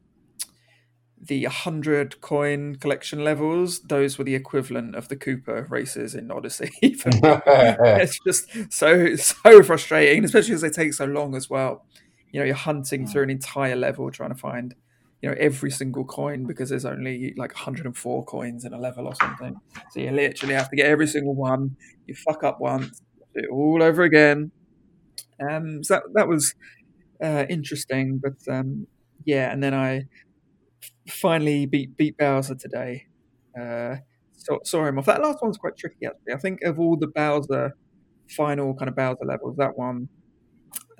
the 1.20 1.44
100 1.44 2.22
coin 2.22 2.76
collection 2.76 3.24
levels, 3.24 3.82
those 3.82 4.18
were 4.18 4.24
the 4.24 4.36
equivalent 4.36 4.96
of 4.96 5.08
the 5.08 5.16
Koopa 5.16 5.70
races 5.70 6.16
in 6.16 6.32
Odyssey. 6.32 6.72
it's 6.82 8.20
just 8.26 8.72
so, 8.72 9.16
so 9.16 9.64
frustrating, 9.64 10.24
especially 10.24 10.54
as 10.54 10.62
they 10.62 10.70
take 10.70 10.94
so 10.94 11.06
long 11.06 11.36
as 11.36 11.50
well. 11.50 11.86
You 12.32 12.40
know, 12.40 12.46
you're 12.46 12.56
hunting 12.56 13.08
through 13.08 13.24
an 13.24 13.30
entire 13.30 13.76
level 13.76 14.12
trying 14.12 14.30
to 14.30 14.36
find, 14.36 14.76
you 15.22 15.30
you 15.30 15.36
know 15.36 15.36
every 15.40 15.72
single 15.72 16.06
coin 16.06 16.46
because 16.46 16.70
there's 16.70 16.86
only 16.86 17.34
like 17.38 17.54
104 17.56 18.26
coins 18.26 18.66
in 18.66 18.74
a 18.74 18.80
level 18.80 19.08
or 19.08 19.16
something. 19.16 19.56
So 19.92 20.00
you 20.00 20.12
literally 20.12 20.54
have 20.54 20.70
to 20.70 20.76
get 20.76 20.86
every 20.86 21.08
single 21.08 21.34
one. 21.34 21.76
You 22.06 22.14
fuck 22.14 22.44
up 22.44 22.60
once, 22.62 23.02
do 23.34 23.42
it 23.42 23.50
all 23.52 23.82
over 23.82 24.04
again. 24.04 24.52
Um, 25.40 25.84
so 25.84 25.96
that 25.96 26.04
that 26.14 26.28
was 26.28 26.54
uh, 27.22 27.46
interesting, 27.50 28.20
but 28.20 28.36
um, 28.54 28.88
yeah, 29.26 29.52
and 29.52 29.62
then 29.62 29.74
I 29.74 30.06
finally 31.10 31.66
beat 31.66 31.98
beat 31.98 32.18
Bowser 32.18 32.56
today. 32.56 33.06
Uh, 33.60 33.98
saw, 34.64 34.86
him 34.86 35.00
off. 35.00 35.06
That 35.06 35.22
last 35.22 35.42
one's 35.42 35.58
quite 35.58 35.78
tricky 35.78 36.06
actually. 36.06 36.34
I 36.34 36.38
think 36.38 36.62
of 36.64 36.80
all 36.80 36.96
the 36.96 37.08
Bowser 37.08 37.76
final 38.30 38.74
kind 38.76 38.90
of 38.90 38.96
Bowser 38.96 39.26
levels, 39.26 39.58
that 39.58 39.78
one 39.78 40.10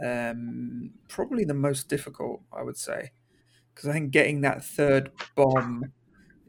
um, 0.04 0.92
probably 1.08 1.46
the 1.46 1.54
most 1.54 1.90
difficult, 1.90 2.42
I 2.54 2.64
would 2.64 2.78
say, 2.78 3.12
because 3.74 3.90
I 3.90 3.94
think 3.94 4.12
getting 4.12 4.42
that 4.42 4.64
third 4.64 5.12
bomb 5.36 5.92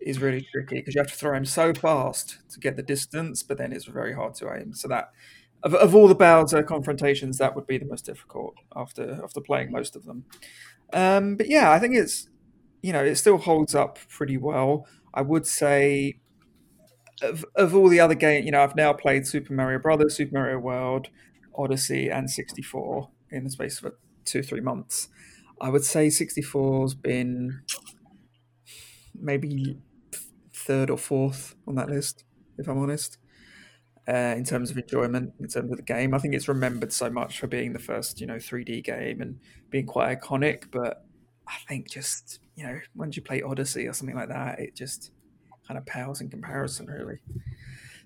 is 0.00 0.20
really 0.20 0.46
tricky 0.52 0.76
because 0.76 0.94
you 0.94 1.00
have 1.00 1.10
to 1.10 1.16
throw 1.16 1.36
him 1.36 1.44
so 1.44 1.72
fast 1.74 2.38
to 2.50 2.60
get 2.60 2.76
the 2.76 2.82
distance, 2.82 3.42
but 3.42 3.58
then 3.58 3.72
it's 3.72 3.86
very 3.86 4.14
hard 4.14 4.34
to 4.34 4.52
aim. 4.54 4.72
So 4.72 4.88
that 4.88 5.10
of, 5.62 5.74
of 5.74 5.94
all 5.94 6.08
the 6.08 6.14
Bowser 6.14 6.62
confrontations, 6.62 7.38
that 7.38 7.54
would 7.54 7.66
be 7.66 7.78
the 7.78 7.84
most 7.84 8.04
difficult 8.04 8.54
after 8.74 9.20
after 9.22 9.40
playing 9.40 9.72
most 9.72 9.96
of 9.96 10.04
them. 10.04 10.24
Um, 10.92 11.36
but 11.36 11.48
yeah, 11.48 11.70
I 11.70 11.78
think 11.78 11.94
it's 11.94 12.28
you 12.82 12.92
know 12.92 13.04
it 13.04 13.16
still 13.16 13.38
holds 13.38 13.74
up 13.74 13.98
pretty 14.08 14.36
well. 14.36 14.86
I 15.14 15.22
would 15.22 15.46
say 15.46 16.20
of, 17.22 17.44
of 17.56 17.74
all 17.74 17.88
the 17.88 18.00
other 18.00 18.14
games, 18.14 18.46
you 18.46 18.52
know, 18.52 18.62
I've 18.62 18.76
now 18.76 18.92
played 18.92 19.26
Super 19.26 19.52
Mario 19.52 19.78
Brothers, 19.78 20.16
Super 20.16 20.34
Mario 20.34 20.58
World, 20.58 21.08
Odyssey, 21.56 22.08
and 22.08 22.30
64 22.30 23.10
in 23.30 23.44
the 23.44 23.50
space 23.50 23.82
of 23.82 23.92
two 24.24 24.42
three 24.42 24.60
months. 24.60 25.08
I 25.60 25.70
would 25.70 25.84
say 25.84 26.06
64's 26.06 26.94
been 26.94 27.62
maybe 29.14 29.80
third 30.54 30.90
or 30.90 30.98
fourth 30.98 31.56
on 31.66 31.74
that 31.74 31.90
list, 31.90 32.24
if 32.56 32.68
I'm 32.68 32.78
honest. 32.78 33.18
Uh, 34.08 34.34
in 34.36 34.44
terms 34.44 34.70
of 34.70 34.78
enjoyment, 34.78 35.34
in 35.38 35.48
terms 35.48 35.70
of 35.70 35.76
the 35.76 35.82
game, 35.82 36.14
I 36.14 36.18
think 36.18 36.34
it's 36.34 36.48
remembered 36.48 36.92
so 36.92 37.10
much 37.10 37.38
for 37.38 37.46
being 37.46 37.74
the 37.74 37.78
first, 37.78 38.20
you 38.20 38.26
know, 38.26 38.36
3D 38.36 38.82
game 38.82 39.20
and 39.20 39.38
being 39.68 39.84
quite 39.84 40.18
iconic. 40.18 40.64
But 40.70 41.04
I 41.46 41.56
think 41.68 41.90
just 41.90 42.40
you 42.58 42.66
know, 42.66 42.80
once 42.96 43.14
you 43.16 43.22
play 43.22 43.40
Odyssey 43.40 43.86
or 43.86 43.92
something 43.92 44.16
like 44.16 44.30
that, 44.30 44.58
it 44.58 44.74
just 44.74 45.12
kind 45.66 45.78
of 45.78 45.86
pales 45.86 46.20
in 46.20 46.28
comparison, 46.28 46.86
really. 46.86 47.18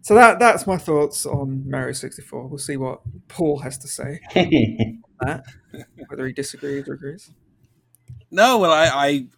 So 0.03 0.15
that 0.15 0.39
that's 0.39 0.67
my 0.67 0.77
thoughts 0.77 1.25
on 1.25 1.69
Mario 1.71 1.93
64. 1.93 2.49
We'll 2.49 2.59
see 2.59 2.77
what 2.77 3.01
Paul 3.29 3.61
has 3.61 3.79
to 3.79 3.89
say. 3.89 4.21
that, 4.35 5.45
whether 6.09 6.27
he 6.27 6.35
disagrees 6.35 6.87
or 6.87 6.95
agrees. 6.95 7.31
No, 8.31 8.59
well, 8.59 8.73
I, 8.73 9.29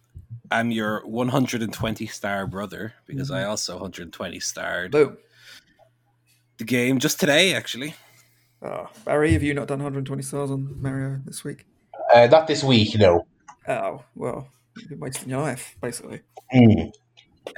I 0.51 0.59
am 0.59 0.71
your 0.71 1.05
120 1.05 2.07
star 2.07 2.45
brother 2.45 2.93
because 3.05 3.29
mm-hmm. 3.29 3.37
I 3.37 3.45
also 3.45 3.75
120 3.75 4.39
starred 4.41 4.91
Boom. 4.91 5.17
The 6.57 6.63
game 6.63 6.99
just 6.99 7.19
today, 7.19 7.53
actually. 7.53 7.95
Oh, 8.61 8.89
Barry, 9.03 9.33
have 9.33 9.43
you 9.43 9.53
not 9.53 9.67
done 9.67 9.79
120 9.79 10.23
stars 10.23 10.49
on 10.49 10.81
Mario 10.81 11.19
this 11.25 11.43
week? 11.43 11.65
Uh, 12.13 12.27
not 12.27 12.47
this 12.47 12.63
week, 12.63 12.97
no. 12.97 13.25
Oh 13.67 14.03
well, 14.15 14.47
you've 14.77 14.89
been 14.89 14.99
wasting 14.99 15.29
your 15.29 15.41
life, 15.41 15.75
basically. 15.81 16.21
Mm. 16.53 16.91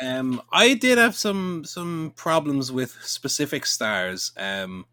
Um, 0.01 0.41
I 0.51 0.73
did 0.73 0.97
have 0.97 1.15
some 1.15 1.63
some 1.65 2.13
problems 2.15 2.71
with 2.71 2.91
specific 3.01 3.65
stars. 3.65 4.31
Um, 4.37 4.85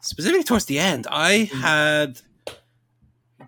specifically 0.00 0.44
towards 0.44 0.66
the 0.66 0.78
end, 0.78 1.06
I 1.10 1.48
mm. 1.50 1.60
had 1.60 2.20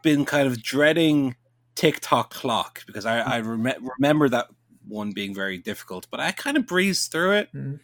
been 0.03 0.25
kind 0.25 0.47
of 0.47 0.63
dreading 0.63 1.37
Tick 1.75 2.01
Tock 2.01 2.33
Clock 2.33 2.85
because 2.87 3.07
I, 3.07 3.19
I 3.19 3.41
rem- 3.41 3.91
remember 3.99 4.29
that 4.29 4.49
one 4.87 5.13
being 5.13 5.35
very 5.35 5.59
difficult, 5.59 6.07
but 6.11 6.21
I 6.21 6.33
kind 6.33 6.57
of 6.57 6.67
breezed 6.67 7.13
through 7.13 7.33
it. 7.33 7.49
Mm. 7.55 7.81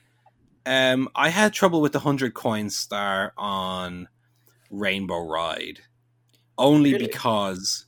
Um, 0.68 1.08
I 1.14 1.30
had 1.30 1.52
trouble 1.52 1.80
with 1.80 1.92
the 1.92 2.00
hundred 2.00 2.34
coin 2.34 2.68
star 2.70 3.32
on 3.36 4.08
Rainbow 4.70 5.20
Ride, 5.20 5.80
only 6.58 6.92
really? 6.92 7.06
because, 7.06 7.86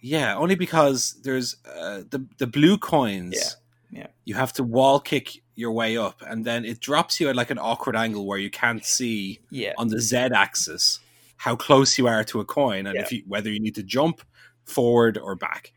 yeah, 0.00 0.34
only 0.36 0.54
because 0.54 1.20
there's 1.22 1.56
uh, 1.66 2.02
the 2.10 2.26
the 2.38 2.46
blue 2.46 2.78
coins. 2.78 3.34
Yeah 3.36 3.60
yeah. 3.94 4.08
You 4.24 4.34
have 4.34 4.52
to 4.54 4.64
wall 4.64 4.98
kick 4.98 5.40
your 5.54 5.70
way 5.70 5.96
up, 5.96 6.20
and 6.26 6.44
then 6.44 6.64
it 6.64 6.80
drops 6.80 7.20
you 7.20 7.28
at 7.28 7.36
like 7.36 7.50
an 7.50 7.58
awkward 7.58 7.94
angle 7.94 8.26
where 8.26 8.38
you 8.38 8.50
can't 8.50 8.84
see 8.84 9.40
yeah. 9.50 9.72
on 9.78 9.86
the 9.86 10.00
Z 10.00 10.16
axis 10.34 10.98
how 11.36 11.54
close 11.54 11.96
you 11.96 12.08
are 12.08 12.24
to 12.24 12.40
a 12.40 12.44
coin, 12.44 12.86
and 12.86 12.96
yeah. 12.96 13.02
if 13.02 13.12
you 13.12 13.22
whether 13.28 13.50
you 13.50 13.60
need 13.60 13.76
to 13.76 13.84
jump 13.84 14.20
forward 14.64 15.16
or 15.16 15.36
back. 15.36 15.72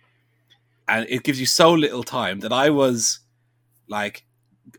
And 0.88 1.06
it 1.10 1.24
gives 1.24 1.40
you 1.40 1.46
so 1.46 1.74
little 1.74 2.04
time 2.04 2.40
that 2.40 2.52
I 2.52 2.72
was 2.72 3.20
like 3.88 4.26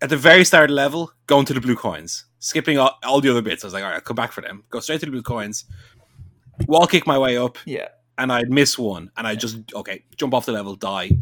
at 0.02 0.10
the 0.10 0.16
very 0.16 0.44
start 0.44 0.70
level 0.70 1.12
going 1.26 1.44
to 1.46 1.54
the 1.54 1.60
blue 1.60 1.76
coins, 1.76 2.26
skipping 2.38 2.78
all, 2.78 2.98
all 3.04 3.20
the 3.20 3.30
other 3.30 3.42
bits. 3.42 3.64
I 3.64 3.66
was 3.66 3.74
like, 3.74 3.82
all 3.82 3.90
right, 3.90 3.96
I'll 3.96 4.00
come 4.02 4.16
back 4.16 4.32
for 4.32 4.40
them. 4.40 4.64
Go 4.70 4.80
straight 4.80 5.00
to 5.00 5.06
the 5.06 5.12
blue 5.12 5.22
coins, 5.22 5.64
wall 6.66 6.86
kick 6.86 7.06
my 7.06 7.18
way 7.18 7.36
up. 7.36 7.58
Yeah. 7.64 7.88
And 8.16 8.32
I'd 8.32 8.50
miss 8.50 8.76
one, 8.76 9.12
and 9.16 9.28
I 9.28 9.36
just 9.36 9.58
okay, 9.74 10.04
jump 10.16 10.34
off 10.34 10.46
the 10.46 10.52
level, 10.52 10.74
die, 10.74 11.12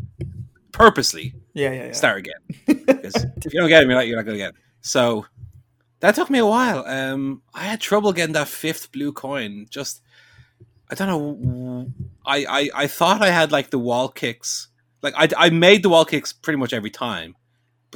purposely 0.73 1.35
yeah, 1.55 1.73
yeah, 1.73 1.87
yeah. 1.87 1.93
start 1.93 2.19
again. 2.19 2.35
Because 2.87 3.25
if 3.45 3.53
you 3.53 3.61
don't 3.61 3.69
get 3.69 3.83
it, 3.83 3.89
you're 3.89 3.97
not, 3.97 4.07
you're 4.07 4.17
not 4.17 4.25
going 4.25 4.39
to 4.39 4.45
get 4.45 4.51
it. 4.51 4.57
So 4.81 5.27
that 6.01 6.15
took 6.15 6.31
me 6.31 6.39
a 6.39 6.47
while. 6.47 6.87
Um, 6.87 7.43
I 7.53 7.65
had 7.65 7.81
trouble 7.81 8.13
getting 8.13 8.35
that 8.35 8.49
fifth 8.49 8.93
blue 8.93 9.13
coin. 9.13 9.67
Just, 9.71 10.03
I 10.91 10.95
don't 10.95 11.09
know. 11.09 11.93
I, 12.25 12.47
I, 12.49 12.71
I 12.75 12.87
thought 12.87 13.23
I 13.23 13.31
had 13.31 13.53
like 13.53 13.71
the 13.71 13.79
wall 13.79 14.09
kicks. 14.09 14.69
Like 15.03 15.15
I, 15.17 15.29
I 15.37 15.51
made 15.51 15.83
the 15.83 15.89
wall 15.89 16.05
kicks 16.05 16.33
pretty 16.33 16.59
much 16.59 16.73
every 16.73 16.91
time, 16.91 17.37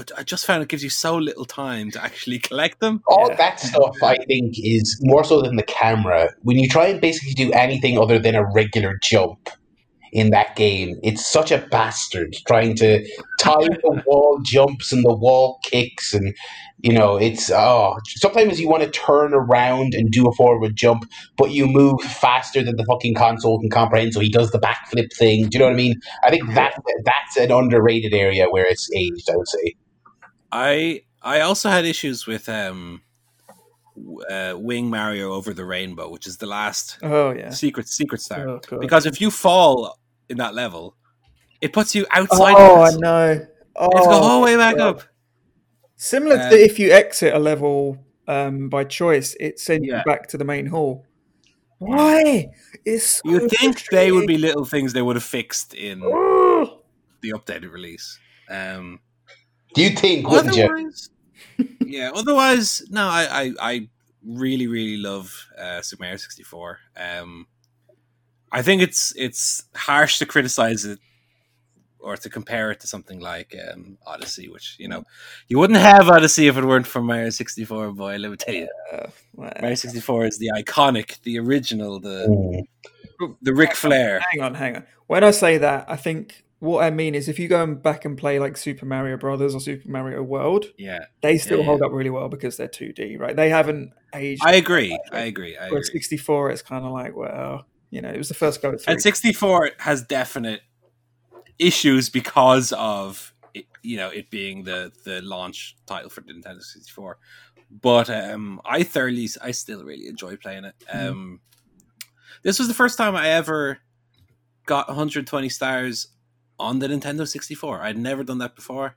but 0.00 0.10
I 0.16 0.22
just 0.22 0.46
found 0.46 0.62
it 0.62 0.70
gives 0.70 0.82
you 0.82 0.88
so 0.88 1.18
little 1.18 1.44
time 1.44 1.90
to 1.90 2.02
actually 2.02 2.38
collect 2.48 2.80
them. 2.80 3.02
All 3.06 3.28
yeah. 3.28 3.36
that 3.36 3.60
stuff, 3.60 4.02
I 4.02 4.16
think, 4.16 4.54
is 4.56 4.98
more 5.02 5.24
so 5.24 5.42
than 5.42 5.56
the 5.56 5.62
camera. 5.62 6.30
When 6.40 6.58
you 6.58 6.68
try 6.68 6.86
and 6.86 7.02
basically 7.02 7.34
do 7.34 7.52
anything 7.52 7.98
other 7.98 8.18
than 8.18 8.34
a 8.34 8.50
regular 8.50 8.98
jump, 9.02 9.50
in 10.12 10.30
that 10.30 10.56
game. 10.56 10.98
It's 11.04 11.24
such 11.24 11.52
a 11.52 11.58
bastard 11.70 12.34
trying 12.46 12.74
to 12.76 13.06
time 13.38 13.60
the 13.60 14.02
wall 14.06 14.40
jumps 14.44 14.92
and 14.92 15.04
the 15.04 15.14
wall 15.14 15.60
kicks 15.62 16.12
and 16.12 16.34
you 16.82 16.92
know 16.92 17.16
it's 17.16 17.48
oh 17.48 17.96
sometimes 18.06 18.60
you 18.60 18.68
want 18.68 18.82
to 18.82 18.90
turn 18.90 19.32
around 19.32 19.94
and 19.94 20.10
do 20.10 20.26
a 20.26 20.32
forward 20.32 20.74
jump 20.74 21.04
but 21.36 21.52
you 21.52 21.68
move 21.68 22.00
faster 22.00 22.60
than 22.62 22.74
the 22.74 22.84
fucking 22.86 23.14
console 23.14 23.60
can 23.60 23.70
comprehend 23.70 24.12
so 24.12 24.18
he 24.18 24.30
does 24.30 24.50
the 24.50 24.58
backflip 24.58 25.12
thing 25.16 25.46
do 25.48 25.50
you 25.52 25.58
know 25.60 25.66
what 25.66 25.74
i 25.74 25.76
mean 25.76 25.94
i 26.24 26.30
think 26.30 26.42
that 26.54 26.74
that's 27.04 27.36
an 27.36 27.52
underrated 27.52 28.14
area 28.14 28.46
where 28.48 28.64
it's 28.64 28.90
aged 28.96 29.28
i 29.30 29.36
would 29.36 29.48
say 29.48 29.74
i 30.52 31.02
i 31.22 31.40
also 31.40 31.68
had 31.68 31.84
issues 31.84 32.26
with 32.26 32.48
um 32.48 33.02
uh, 34.30 34.54
Wing 34.56 34.88
Mario 34.88 35.32
over 35.32 35.52
the 35.52 35.64
Rainbow, 35.64 36.08
which 36.08 36.26
is 36.26 36.38
the 36.38 36.46
last 36.46 36.98
oh 37.02 37.32
yeah 37.32 37.50
secret 37.50 37.88
secret 37.88 38.20
star. 38.20 38.48
Oh, 38.48 38.78
because 38.78 39.06
if 39.06 39.20
you 39.20 39.30
fall 39.30 39.98
in 40.28 40.38
that 40.38 40.54
level, 40.54 40.96
it 41.60 41.72
puts 41.72 41.94
you 41.94 42.06
outside. 42.10 42.54
Oh, 42.56 42.82
I 42.82 42.90
know. 42.92 43.46
Oh, 43.76 43.88
you 43.92 43.96
have 43.96 44.04
to 44.04 44.10
go 44.10 44.16
all 44.16 44.40
the 44.40 44.44
way 44.44 44.56
back 44.56 44.78
up. 44.78 45.02
Similar 45.96 46.36
um, 46.36 46.50
to 46.50 46.58
if 46.58 46.78
you 46.78 46.92
exit 46.92 47.34
a 47.34 47.38
level 47.38 47.98
um, 48.26 48.68
by 48.68 48.84
choice, 48.84 49.36
it 49.38 49.58
sends 49.58 49.86
yeah. 49.86 49.98
you 49.98 50.04
back 50.04 50.28
to 50.28 50.38
the 50.38 50.44
main 50.44 50.66
hall. 50.66 51.04
Why? 51.78 52.48
It's 52.84 53.20
so 53.22 53.22
you 53.24 53.48
think 53.48 53.84
they 53.90 54.12
would 54.12 54.26
be 54.26 54.38
little 54.38 54.64
things 54.64 54.92
they 54.92 55.02
would 55.02 55.16
have 55.16 55.24
fixed 55.24 55.74
in 55.74 56.00
the 56.00 57.30
updated 57.30 57.72
release. 57.72 58.18
Um, 58.48 59.00
Do 59.74 59.82
you 59.82 59.90
think? 59.90 60.28
Wouldn't 60.28 60.56
you? 60.56 60.92
yeah. 61.80 62.10
Otherwise, 62.14 62.82
no. 62.90 63.02
I, 63.02 63.28
I, 63.30 63.52
I 63.60 63.88
really, 64.24 64.66
really 64.66 64.96
love 64.96 65.46
uh, 65.58 65.82
Super 65.82 66.04
Mario 66.04 66.16
sixty 66.16 66.42
four. 66.42 66.78
Um, 66.96 67.46
I 68.52 68.62
think 68.62 68.82
it's 68.82 69.12
it's 69.16 69.64
harsh 69.74 70.18
to 70.18 70.26
criticize 70.26 70.84
it 70.84 70.98
or 72.02 72.16
to 72.16 72.30
compare 72.30 72.70
it 72.70 72.80
to 72.80 72.86
something 72.86 73.20
like 73.20 73.54
um, 73.72 73.98
Odyssey, 74.06 74.48
which 74.48 74.76
you 74.78 74.88
know 74.88 75.04
you 75.48 75.58
wouldn't 75.58 75.78
have 75.78 76.08
Odyssey 76.08 76.48
if 76.48 76.56
it 76.56 76.64
weren't 76.64 76.86
for 76.86 77.02
Mario 77.02 77.30
sixty 77.30 77.64
four. 77.64 77.92
Boy, 77.92 78.16
let 78.16 78.30
me 78.30 78.36
tell 78.36 78.54
you, 78.54 78.68
uh, 78.92 79.06
well, 79.34 79.52
Mario 79.60 79.76
sixty 79.76 80.00
four 80.00 80.24
is 80.24 80.38
the 80.38 80.50
iconic, 80.56 81.20
the 81.22 81.38
original, 81.38 82.00
the 82.00 82.66
mm. 83.20 83.36
the 83.42 83.54
Ric 83.54 83.74
Flair. 83.74 84.20
Hang 84.30 84.42
on, 84.42 84.54
hang 84.54 84.76
on. 84.76 84.86
When 85.06 85.24
I 85.24 85.30
say 85.30 85.58
that, 85.58 85.86
I 85.88 85.96
think 85.96 86.44
what 86.60 86.84
I 86.84 86.90
mean 86.90 87.14
is 87.14 87.28
if 87.28 87.38
you 87.38 87.48
go 87.48 87.66
back 87.74 88.04
and 88.04 88.16
play 88.16 88.38
like 88.38 88.56
Super 88.56 88.86
Mario 88.86 89.16
Brothers 89.16 89.54
or 89.54 89.60
Super 89.60 89.88
Mario 89.88 90.22
World, 90.22 90.66
yeah, 90.78 91.06
they 91.20 91.36
still 91.36 91.58
yeah, 91.58 91.64
hold 91.64 91.82
up 91.82 91.92
really 91.92 92.10
well 92.10 92.28
because 92.28 92.56
they're 92.56 92.68
two 92.68 92.92
D, 92.92 93.16
right? 93.16 93.34
They 93.34 93.50
haven't 93.50 93.92
aged. 94.14 94.42
I 94.44 94.54
agree. 94.54 94.98
I 95.12 95.20
agree. 95.20 95.56
I 95.56 95.66
agree. 95.66 95.82
Sixty 95.82 96.16
four, 96.16 96.50
it's 96.50 96.62
kind 96.62 96.84
of 96.84 96.92
like 96.92 97.16
well 97.16 97.66
you 97.90 98.00
know, 98.00 98.08
it 98.08 98.18
was 98.18 98.28
the 98.28 98.34
first 98.34 98.62
go 98.62 98.76
through. 98.76 98.92
And 98.92 99.02
64 99.02 99.72
has 99.78 100.02
definite 100.02 100.62
issues 101.58 102.08
because 102.08 102.72
of 102.72 103.34
it, 103.52 103.66
you 103.82 103.96
know 103.96 104.08
it 104.08 104.30
being 104.30 104.62
the 104.62 104.92
the 105.04 105.20
launch 105.20 105.76
title 105.86 106.08
for 106.08 106.22
Nintendo 106.22 106.62
64. 106.62 107.18
But 107.70 108.08
um, 108.10 108.60
I 108.64 108.82
thoroughly, 108.82 109.28
I 109.42 109.50
still 109.50 109.84
really 109.84 110.08
enjoy 110.08 110.36
playing 110.36 110.64
it. 110.64 110.74
Mm-hmm. 110.92 111.08
Um, 111.08 111.40
mm. 111.40 112.06
This 112.42 112.58
was 112.58 112.68
the 112.68 112.74
first 112.74 112.96
time 112.96 113.14
I 113.14 113.28
ever 113.28 113.78
got 114.66 114.88
120 114.88 115.48
stars 115.48 116.08
on 116.60 116.78
the 116.78 116.88
Nintendo 116.88 117.26
64. 117.26 117.80
I'd 117.80 117.98
never 117.98 118.22
done 118.24 118.38
that 118.38 118.54
before. 118.54 118.96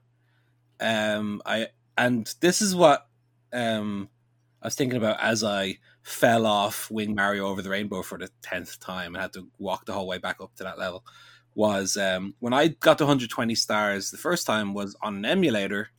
Um, 0.80 1.42
I 1.46 1.68
and 1.98 2.34
this 2.42 2.62
is 2.62 2.76
what 2.76 3.08
um, 3.54 4.10
I 4.62 4.68
was 4.68 4.76
thinking 4.76 4.98
about 4.98 5.20
as 5.22 5.44
I 5.44 5.78
fell 6.02 6.46
off 6.46 6.90
Wing 6.92 7.16
Mario 7.16 7.48
over 7.48 7.62
the 7.62 7.70
Rainbow 7.70 8.02
for 8.02 8.18
the 8.18 8.30
tenth 8.42 8.80
time 8.80 9.16
and 9.16 9.22
had 9.22 9.34
to 9.34 9.48
walk 9.58 9.86
the 9.86 9.94
whole 9.94 10.08
way 10.08 10.18
back 10.18 10.38
up 10.42 10.54
to 10.56 10.64
that 10.64 10.78
level. 10.80 11.06
Was 11.56 11.98
um, 11.98 12.34
when 12.40 12.52
I 12.54 12.70
got 12.70 12.98
to 12.98 13.04
120 13.06 13.54
stars 13.56 14.10
the 14.10 14.18
first 14.18 14.48
time 14.48 14.74
was 14.74 14.96
on 15.04 15.18
an 15.18 15.26
emulator 15.26 15.90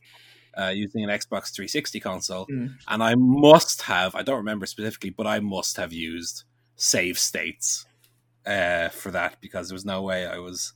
uh, 0.57 0.67
using 0.67 1.03
an 1.03 1.09
Xbox 1.09 1.53
360 1.53 1.99
console, 2.01 2.45
Mm. 2.47 2.75
and 2.87 3.01
I 3.03 3.15
must 3.15 3.83
have 3.83 4.15
I 4.15 4.21
don't 4.21 4.37
remember 4.37 4.65
specifically, 4.65 5.11
but 5.11 5.25
I 5.27 5.39
must 5.39 5.77
have 5.77 5.93
used 5.93 6.43
save 6.75 7.17
states 7.17 7.85
uh, 8.45 8.89
for 8.89 9.11
that 9.11 9.37
because 9.41 9.69
there 9.69 9.75
was 9.75 9.85
no 9.85 10.01
way 10.01 10.27
I 10.27 10.37
was 10.39 10.73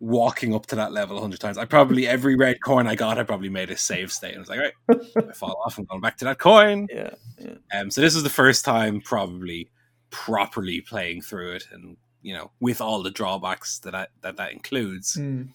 walking 0.00 0.54
up 0.54 0.66
to 0.66 0.76
that 0.76 0.92
level 0.92 1.16
a 1.16 1.20
100 1.20 1.40
times. 1.40 1.58
I 1.58 1.64
probably 1.64 2.06
every 2.06 2.36
red 2.36 2.62
coin 2.62 2.86
I 2.86 2.94
got, 2.94 3.18
I 3.18 3.22
probably 3.22 3.48
made 3.48 3.70
a 3.70 3.76
save 3.76 4.12
state. 4.12 4.34
And 4.34 4.38
I 4.38 4.40
was 4.40 4.48
like, 4.48 4.60
right, 4.60 5.28
I 5.28 5.32
fall 5.34 5.62
off, 5.64 5.78
I'm 5.78 5.84
going 5.84 6.00
back 6.00 6.16
to 6.18 6.24
that 6.26 6.38
coin. 6.38 6.86
Yeah, 6.90 7.10
yeah. 7.38 7.54
Um, 7.74 7.90
so 7.90 8.00
this 8.00 8.14
is 8.14 8.22
the 8.22 8.30
first 8.30 8.64
time 8.64 9.00
probably 9.00 9.70
properly 10.10 10.80
playing 10.80 11.22
through 11.22 11.52
it, 11.52 11.64
and 11.72 11.96
you 12.22 12.34
know, 12.34 12.50
with 12.60 12.80
all 12.80 13.02
the 13.02 13.10
drawbacks 13.10 13.78
that 13.80 13.94
I, 13.94 14.06
that 14.22 14.36
that 14.36 14.52
includes. 14.52 15.16
Mm. 15.16 15.48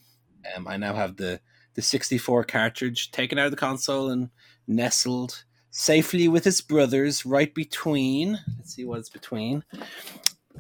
Um, 0.56 0.68
I 0.68 0.78
now 0.78 0.94
have 0.94 1.18
the 1.18 1.40
the 1.74 1.82
64 1.82 2.44
cartridge 2.46 3.12
taken 3.12 3.38
out 3.38 3.46
of 3.46 3.52
the 3.52 3.58
console 3.58 4.10
and 4.10 4.30
nestled 4.68 5.44
safely 5.72 6.28
with 6.28 6.46
its 6.46 6.62
brothers 6.62 7.26
right 7.26 7.54
between. 7.54 8.40
Let's 8.58 8.76
see 8.76 8.86
what 8.86 9.00
it's 9.00 9.10
between. 9.10 9.64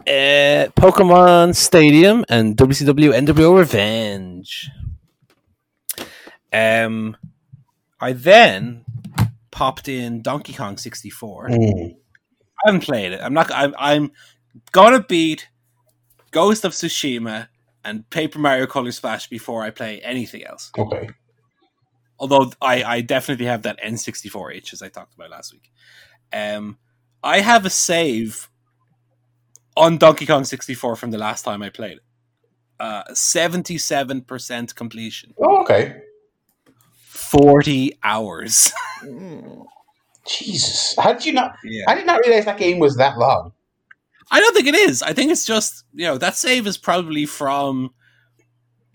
Uh, 0.07 0.67
Pokemon 0.75 1.55
Stadium 1.55 2.25
and 2.27 2.57
WCW 2.57 3.13
NWO 3.13 3.57
Revenge. 3.57 4.69
Um, 6.51 7.15
I 7.99 8.13
then 8.13 8.83
popped 9.51 9.87
in 9.87 10.21
Donkey 10.21 10.53
Kong 10.53 10.77
64. 10.77 11.49
Mm. 11.49 11.95
I 11.95 12.67
haven't 12.67 12.81
played 12.81 13.11
it. 13.13 13.21
I'm 13.21 13.33
not. 13.33 13.51
I'm. 13.53 13.73
I'm 13.77 14.11
gonna 14.71 15.03
beat 15.03 15.47
Ghost 16.31 16.65
of 16.65 16.73
Tsushima 16.73 17.47
and 17.83 18.09
Paper 18.09 18.39
Mario 18.39 18.65
Color 18.67 18.91
Splash 18.91 19.27
before 19.27 19.63
I 19.63 19.71
play 19.71 20.01
anything 20.01 20.45
else. 20.45 20.71
Okay. 20.77 21.09
Although 22.19 22.51
I, 22.61 22.83
I 22.83 23.01
definitely 23.01 23.47
have 23.47 23.63
that 23.63 23.81
N64 23.81 24.55
itch 24.55 24.73
as 24.73 24.83
I 24.83 24.89
talked 24.89 25.15
about 25.15 25.31
last 25.31 25.53
week. 25.53 25.71
Um, 26.31 26.77
I 27.23 27.39
have 27.39 27.65
a 27.65 27.69
save 27.69 28.50
on 29.77 29.97
Donkey 29.97 30.25
Kong 30.25 30.43
64 30.43 30.95
from 30.95 31.11
the 31.11 31.17
last 31.17 31.43
time 31.43 31.61
I 31.61 31.69
played 31.69 31.97
it. 31.97 32.03
Uh, 32.79 33.03
77% 33.11 34.75
completion, 34.75 35.33
Oh, 35.37 35.61
okay. 35.61 36.01
40 37.05 37.99
hours. 38.03 38.71
Jesus. 40.27 40.95
How 40.97 41.13
did 41.13 41.25
you 41.25 41.33
not? 41.33 41.55
Yeah. 41.63 41.85
I 41.87 41.95
did 41.95 42.05
not 42.05 42.19
realize 42.25 42.45
that 42.45 42.57
game 42.57 42.79
was 42.79 42.95
that 42.97 43.17
long. 43.17 43.53
I 44.31 44.39
don't 44.39 44.53
think 44.55 44.67
it 44.67 44.75
is. 44.75 45.01
I 45.03 45.13
think 45.13 45.31
it's 45.31 45.45
just 45.45 45.83
you 45.93 46.05
know 46.05 46.17
that 46.17 46.35
save 46.37 46.65
is 46.67 46.77
probably 46.77 47.25
from 47.25 47.93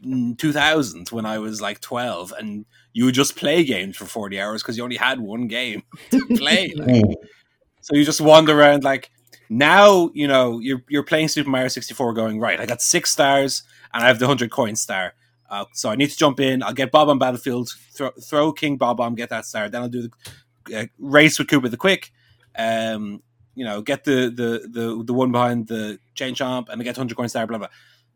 mm, 0.04 0.38
2000 0.38 1.08
when 1.10 1.26
I 1.26 1.38
was 1.38 1.60
like 1.60 1.80
12, 1.80 2.32
and 2.38 2.64
you 2.92 3.04
would 3.04 3.14
just 3.14 3.36
play 3.36 3.64
games 3.64 3.96
for 3.96 4.06
40 4.06 4.40
hours 4.40 4.62
because 4.62 4.76
you 4.76 4.84
only 4.84 4.96
had 4.96 5.20
one 5.20 5.46
game 5.48 5.82
to 6.10 6.26
play. 6.36 6.72
like. 6.76 6.88
Mm. 6.88 7.14
So 7.82 7.94
you 7.94 8.04
just 8.04 8.20
wander 8.20 8.58
around 8.58 8.82
like 8.82 9.10
now 9.48 10.10
you 10.14 10.26
know 10.28 10.58
you're 10.60 10.82
you're 10.88 11.02
playing 11.02 11.28
Super 11.28 11.50
Mario 11.50 11.68
64, 11.68 12.12
going 12.14 12.40
right. 12.40 12.60
I 12.60 12.66
got 12.66 12.82
six 12.82 13.10
stars 13.10 13.62
and 13.92 14.02
I 14.04 14.08
have 14.08 14.18
the 14.18 14.26
hundred 14.26 14.50
coin 14.50 14.76
star. 14.76 15.14
Uh, 15.48 15.64
so 15.72 15.88
I 15.90 15.96
need 15.96 16.10
to 16.10 16.16
jump 16.16 16.40
in. 16.40 16.62
I'll 16.62 16.72
get 16.72 16.90
Bob-omb 16.90 17.20
Battlefield, 17.20 17.70
throw, 17.92 18.10
throw 18.20 18.52
King 18.52 18.76
Bob-omb, 18.76 19.16
get 19.16 19.28
that 19.28 19.46
star. 19.46 19.68
Then 19.68 19.82
I'll 19.82 19.88
do 19.88 20.08
the 20.66 20.76
uh, 20.76 20.86
race 20.98 21.38
with 21.38 21.46
Koopa 21.46 21.70
the 21.70 21.76
Quick. 21.76 22.10
Um, 22.58 23.22
you 23.54 23.64
know, 23.64 23.80
get 23.80 24.04
the 24.04 24.28
the 24.30 24.68
the 24.68 25.04
the 25.04 25.14
one 25.14 25.32
behind 25.32 25.68
the 25.68 25.98
chain 26.14 26.34
chomp 26.34 26.68
and 26.68 26.80
I 26.80 26.84
get 26.84 26.96
hundred 26.96 27.16
coin 27.16 27.28
star. 27.28 27.46
Blah 27.46 27.58
blah. 27.58 27.68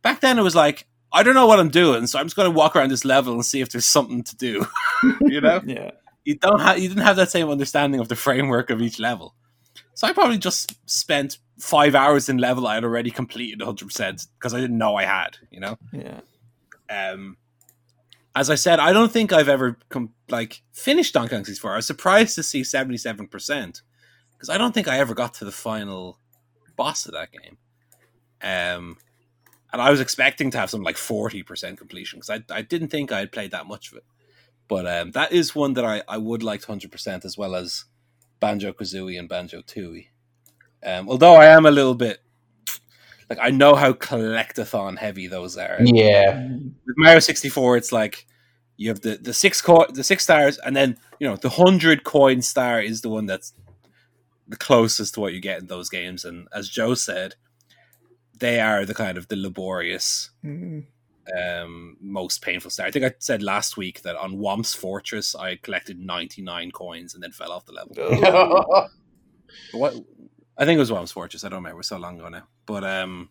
Back 0.02 0.20
then 0.20 0.38
it 0.38 0.42
was 0.42 0.54
like 0.56 0.86
I 1.12 1.22
don't 1.22 1.34
know 1.34 1.46
what 1.46 1.58
I'm 1.60 1.70
doing, 1.70 2.06
so 2.06 2.18
I'm 2.18 2.26
just 2.26 2.36
going 2.36 2.50
to 2.50 2.56
walk 2.56 2.76
around 2.76 2.90
this 2.90 3.04
level 3.04 3.34
and 3.34 3.44
see 3.44 3.60
if 3.60 3.70
there's 3.70 3.86
something 3.86 4.22
to 4.22 4.36
do. 4.36 4.66
you 5.22 5.40
know 5.40 5.60
Yeah. 5.66 5.90
you 6.24 6.36
don't 6.36 6.60
have 6.60 6.78
you 6.78 6.88
didn't 6.88 7.04
have 7.04 7.16
that 7.16 7.30
same 7.30 7.48
understanding 7.48 8.00
of 8.00 8.08
the 8.08 8.16
framework 8.16 8.70
of 8.70 8.82
each 8.82 8.98
level. 8.98 9.34
So 10.01 10.07
I 10.07 10.14
probably 10.14 10.38
just 10.38 10.78
spent 10.88 11.36
five 11.59 11.94
hours 11.94 12.30
in 12.30 12.38
level 12.38 12.66
I 12.66 12.76
had 12.76 12.84
already 12.84 13.11
completed 13.11 13.61
100 13.61 13.84
percent 13.84 14.28
because 14.38 14.55
I 14.55 14.59
didn't 14.59 14.78
know 14.78 14.96
I 14.96 15.05
had. 15.05 15.36
You 15.51 15.61
know, 15.61 15.76
Yeah. 15.92 16.20
um, 16.88 17.36
as 18.34 18.48
I 18.48 18.55
said, 18.55 18.80
I 18.80 18.94
don't 18.94 19.12
think 19.12 19.30
I've 19.30 19.51
ever 19.51 19.76
com- 19.90 20.14
like 20.30 20.62
finished 20.72 21.12
Donkey 21.12 21.34
Kong 21.34 21.44
64. 21.44 21.72
I 21.72 21.76
was 21.76 21.86
surprised 21.86 22.34
to 22.36 22.42
see 22.42 22.64
77 22.64 23.26
percent 23.28 23.82
because 24.32 24.48
I 24.48 24.57
don't 24.57 24.72
think 24.72 24.88
I 24.88 24.98
ever 24.98 25.12
got 25.12 25.34
to 25.34 25.44
the 25.44 25.53
final 25.53 26.16
boss 26.76 27.05
of 27.05 27.12
that 27.12 27.28
game. 27.30 27.59
Um, 28.40 28.96
and 29.70 29.82
I 29.82 29.90
was 29.90 30.01
expecting 30.01 30.51
to 30.53 30.59
have 30.59 30.70
some 30.70 30.82
like 30.82 30.96
40 30.96 31.42
percent 31.42 31.76
completion 31.76 32.20
because 32.20 32.30
I 32.30 32.57
I 32.57 32.62
didn't 32.62 32.88
think 32.88 33.12
I 33.12 33.18
had 33.18 33.32
played 33.32 33.51
that 33.51 33.66
much 33.66 33.90
of 33.92 33.98
it. 33.98 34.05
But 34.66 34.86
um, 34.86 35.11
that 35.11 35.30
is 35.30 35.55
one 35.55 35.74
that 35.74 35.84
I, 35.84 36.03
I 36.09 36.16
would 36.16 36.42
like 36.42 36.62
to 36.62 36.68
100% 36.68 37.26
as 37.26 37.36
well 37.36 37.55
as 37.55 37.84
Banjo 38.41 38.72
Kazooie 38.72 39.18
and 39.18 39.28
Banjo 39.28 39.62
Tooie. 39.62 40.09
Um, 40.84 41.09
although 41.09 41.34
I 41.34 41.47
am 41.47 41.66
a 41.66 41.70
little 41.70 41.95
bit 41.95 42.20
like 43.28 43.38
I 43.41 43.51
know 43.51 43.74
how 43.76 43.93
collectathon 43.93 44.99
heavy 44.99 45.28
those 45.28 45.57
are. 45.57 45.78
Yeah. 45.80 46.49
With 46.49 46.97
Mario 46.97 47.20
64, 47.20 47.76
it's 47.76 47.93
like 47.93 48.26
you 48.76 48.88
have 48.88 49.03
the, 49.03 49.18
the 49.18 49.32
six 49.34 49.62
co- 49.62 49.86
the 49.88 50.03
six 50.03 50.24
stars, 50.24 50.59
and 50.59 50.74
then 50.74 50.99
you 51.20 51.28
know 51.28 51.36
the 51.36 51.51
hundred 51.51 52.03
coin 52.03 52.43
star 52.43 52.80
is 52.80 53.03
the 53.03 53.11
one 53.11 53.26
that's 53.26 53.53
the 54.49 54.57
closest 54.57 55.14
to 55.14 55.20
what 55.20 55.32
you 55.32 55.41
get 55.41 55.61
in 55.61 55.66
those 55.68 55.88
games. 55.88 56.24
And 56.24 56.49
as 56.53 56.68
Joe 56.68 56.95
said, 56.95 57.36
they 58.36 58.59
are 58.59 58.84
the 58.84 58.95
kind 58.95 59.16
of 59.16 59.28
the 59.28 59.36
laborious 59.36 60.30
Mm. 60.45 60.86
Um, 61.36 61.96
most 62.00 62.42
painful 62.42 62.70
star. 62.70 62.86
I 62.86 62.90
think 62.90 63.04
I 63.04 63.14
said 63.18 63.42
last 63.42 63.76
week 63.76 64.02
that 64.02 64.16
on 64.16 64.38
Whomp's 64.38 64.74
Fortress 64.74 65.34
I 65.34 65.56
collected 65.56 65.98
99 65.98 66.70
coins 66.70 67.14
and 67.14 67.22
then 67.22 67.32
fell 67.32 67.52
off 67.52 67.66
the 67.66 67.72
level. 67.72 67.94
Oh. 69.52 69.78
What 69.78 69.94
I 70.56 70.64
think 70.64 70.76
it 70.76 70.80
was 70.80 70.90
Whomp's 70.90 71.10
Fortress. 71.10 71.44
I 71.44 71.48
don't 71.48 71.58
remember. 71.58 71.78
Was 71.78 71.88
so 71.88 71.98
long 71.98 72.18
ago 72.18 72.28
now. 72.28 72.46
But 72.66 72.84
um, 72.84 73.30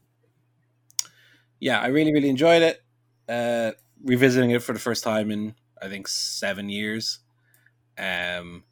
yeah, 1.59 1.79
I 1.79 1.87
really 1.87 2.13
really 2.13 2.29
enjoyed 2.29 2.61
it. 2.61 2.83
Uh, 3.27 3.71
revisiting 4.03 4.51
it 4.51 4.63
for 4.63 4.73
the 4.73 4.79
first 4.79 5.03
time 5.03 5.31
in 5.31 5.55
I 5.81 5.87
think 5.87 6.07
seven 6.07 6.69
years. 6.69 7.19
Um, 7.97 8.63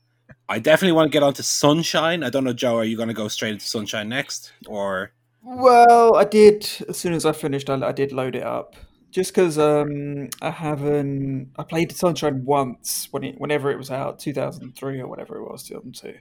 I 0.49 0.59
definitely 0.59 0.93
want 0.93 1.11
to 1.11 1.15
get 1.15 1.23
onto 1.23 1.43
Sunshine. 1.43 2.23
I 2.23 2.29
don't 2.29 2.43
know, 2.43 2.53
Joe. 2.53 2.77
Are 2.77 2.83
you 2.83 2.97
going 2.97 3.09
to 3.09 3.13
go 3.13 3.27
straight 3.27 3.53
into 3.53 3.65
Sunshine 3.65 4.09
next, 4.09 4.51
or 4.67 5.11
Well, 5.41 6.15
I 6.15 6.23
did 6.25 6.69
as 6.89 6.97
soon 6.97 7.13
as 7.13 7.25
I 7.25 7.31
finished. 7.31 7.69
I, 7.69 7.75
I 7.75 7.91
did 7.91 8.11
load 8.11 8.35
it 8.35 8.43
up 8.43 8.75
just 9.11 9.33
because 9.33 9.57
um, 9.57 10.29
I 10.41 10.51
haven't. 10.51 11.51
I 11.57 11.63
played 11.63 11.91
Sunshine 11.91 12.43
once 12.45 13.07
when 13.11 13.23
it, 13.23 13.39
whenever 13.39 13.71
it 13.71 13.77
was 13.77 13.91
out, 13.91 14.19
two 14.19 14.33
thousand 14.33 14.75
three 14.75 14.99
or 14.99 15.07
whatever 15.07 15.37
it 15.37 15.49
was, 15.49 15.63
two 15.63 15.75
thousand 15.75 15.93
two. 15.93 16.15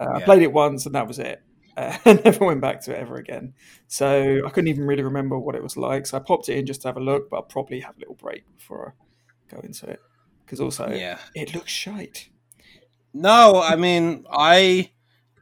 Uh, 0.00 0.16
I 0.16 0.20
played 0.22 0.42
it 0.42 0.52
once 0.52 0.86
and 0.86 0.94
that 0.94 1.08
was 1.08 1.18
it. 1.18 1.42
Uh, 1.76 1.96
I 2.04 2.20
never 2.24 2.44
went 2.44 2.60
back 2.60 2.82
to 2.82 2.92
it 2.92 2.98
ever 2.98 3.16
again. 3.16 3.54
So 3.86 4.42
I 4.46 4.50
couldn't 4.50 4.68
even 4.68 4.84
really 4.84 5.02
remember 5.02 5.38
what 5.38 5.54
it 5.54 5.62
was 5.62 5.76
like. 5.76 6.06
So 6.06 6.16
I 6.16 6.20
popped 6.20 6.48
it 6.48 6.56
in 6.56 6.66
just 6.66 6.82
to 6.82 6.88
have 6.88 6.96
a 6.96 7.00
look, 7.00 7.30
but 7.30 7.36
I'll 7.36 7.42
probably 7.42 7.80
have 7.80 7.96
a 7.96 8.00
little 8.00 8.14
break 8.14 8.44
before 8.56 8.94
I 9.50 9.54
go 9.54 9.60
into 9.60 9.88
it 9.88 10.00
because 10.44 10.60
also 10.60 10.88
yeah? 10.90 11.18
it 11.34 11.54
looks 11.54 11.70
shite. 11.70 12.28
No, 13.12 13.62
I 13.62 13.76
mean, 13.76 14.24
I 14.30 14.90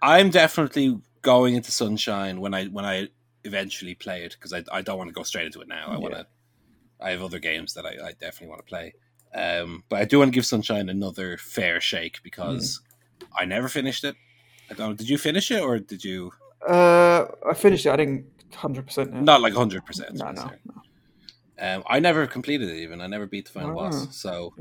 I'm 0.00 0.30
definitely 0.30 1.00
going 1.22 1.54
into 1.54 1.72
Sunshine 1.72 2.40
when 2.40 2.54
I 2.54 2.66
when 2.66 2.84
I 2.84 3.08
eventually 3.44 3.94
play 3.94 4.24
it 4.24 4.32
because 4.32 4.52
I, 4.52 4.64
I 4.72 4.82
don't 4.82 4.98
want 4.98 5.08
to 5.08 5.14
go 5.14 5.22
straight 5.22 5.46
into 5.46 5.60
it 5.60 5.68
now. 5.68 5.86
I 5.88 5.98
want 5.98 6.14
to. 6.14 6.26
I 7.00 7.10
have 7.10 7.22
other 7.22 7.38
games 7.38 7.74
that 7.74 7.84
I, 7.86 7.90
I 8.08 8.12
definitely 8.12 8.48
want 8.48 8.60
to 8.60 8.68
play, 8.68 8.94
um, 9.34 9.84
but 9.88 10.00
I 10.00 10.04
do 10.04 10.18
want 10.18 10.32
to 10.32 10.34
give 10.34 10.46
Sunshine 10.46 10.88
another 10.88 11.36
fair 11.38 11.80
shake 11.80 12.22
because 12.22 12.80
I 13.38 13.44
never 13.44 13.68
finished 13.68 14.04
it. 14.04 14.16
I 14.70 14.74
don't. 14.74 14.90
know, 14.90 14.94
Did 14.96 15.08
you 15.08 15.18
finish 15.18 15.50
it 15.50 15.60
or 15.62 15.78
did 15.78 16.02
you? 16.04 16.32
Uh, 16.66 17.26
I 17.48 17.54
finished 17.54 17.86
it. 17.86 17.90
I 17.90 17.96
didn't 17.96 18.26
hundred 18.54 18.86
percent. 18.86 19.12
Not 19.12 19.40
like 19.42 19.52
hundred 19.54 19.84
percent. 19.84 20.14
No, 20.16 20.30
no, 20.30 20.50
no. 20.64 20.82
Um, 21.58 21.82
I 21.86 22.00
never 22.00 22.26
completed 22.26 22.68
it 22.68 22.76
even. 22.76 23.00
I 23.00 23.06
never 23.06 23.26
beat 23.26 23.46
the 23.46 23.52
final 23.52 23.78
Ah. 23.78 23.90
boss. 23.90 24.16
So 24.16 24.54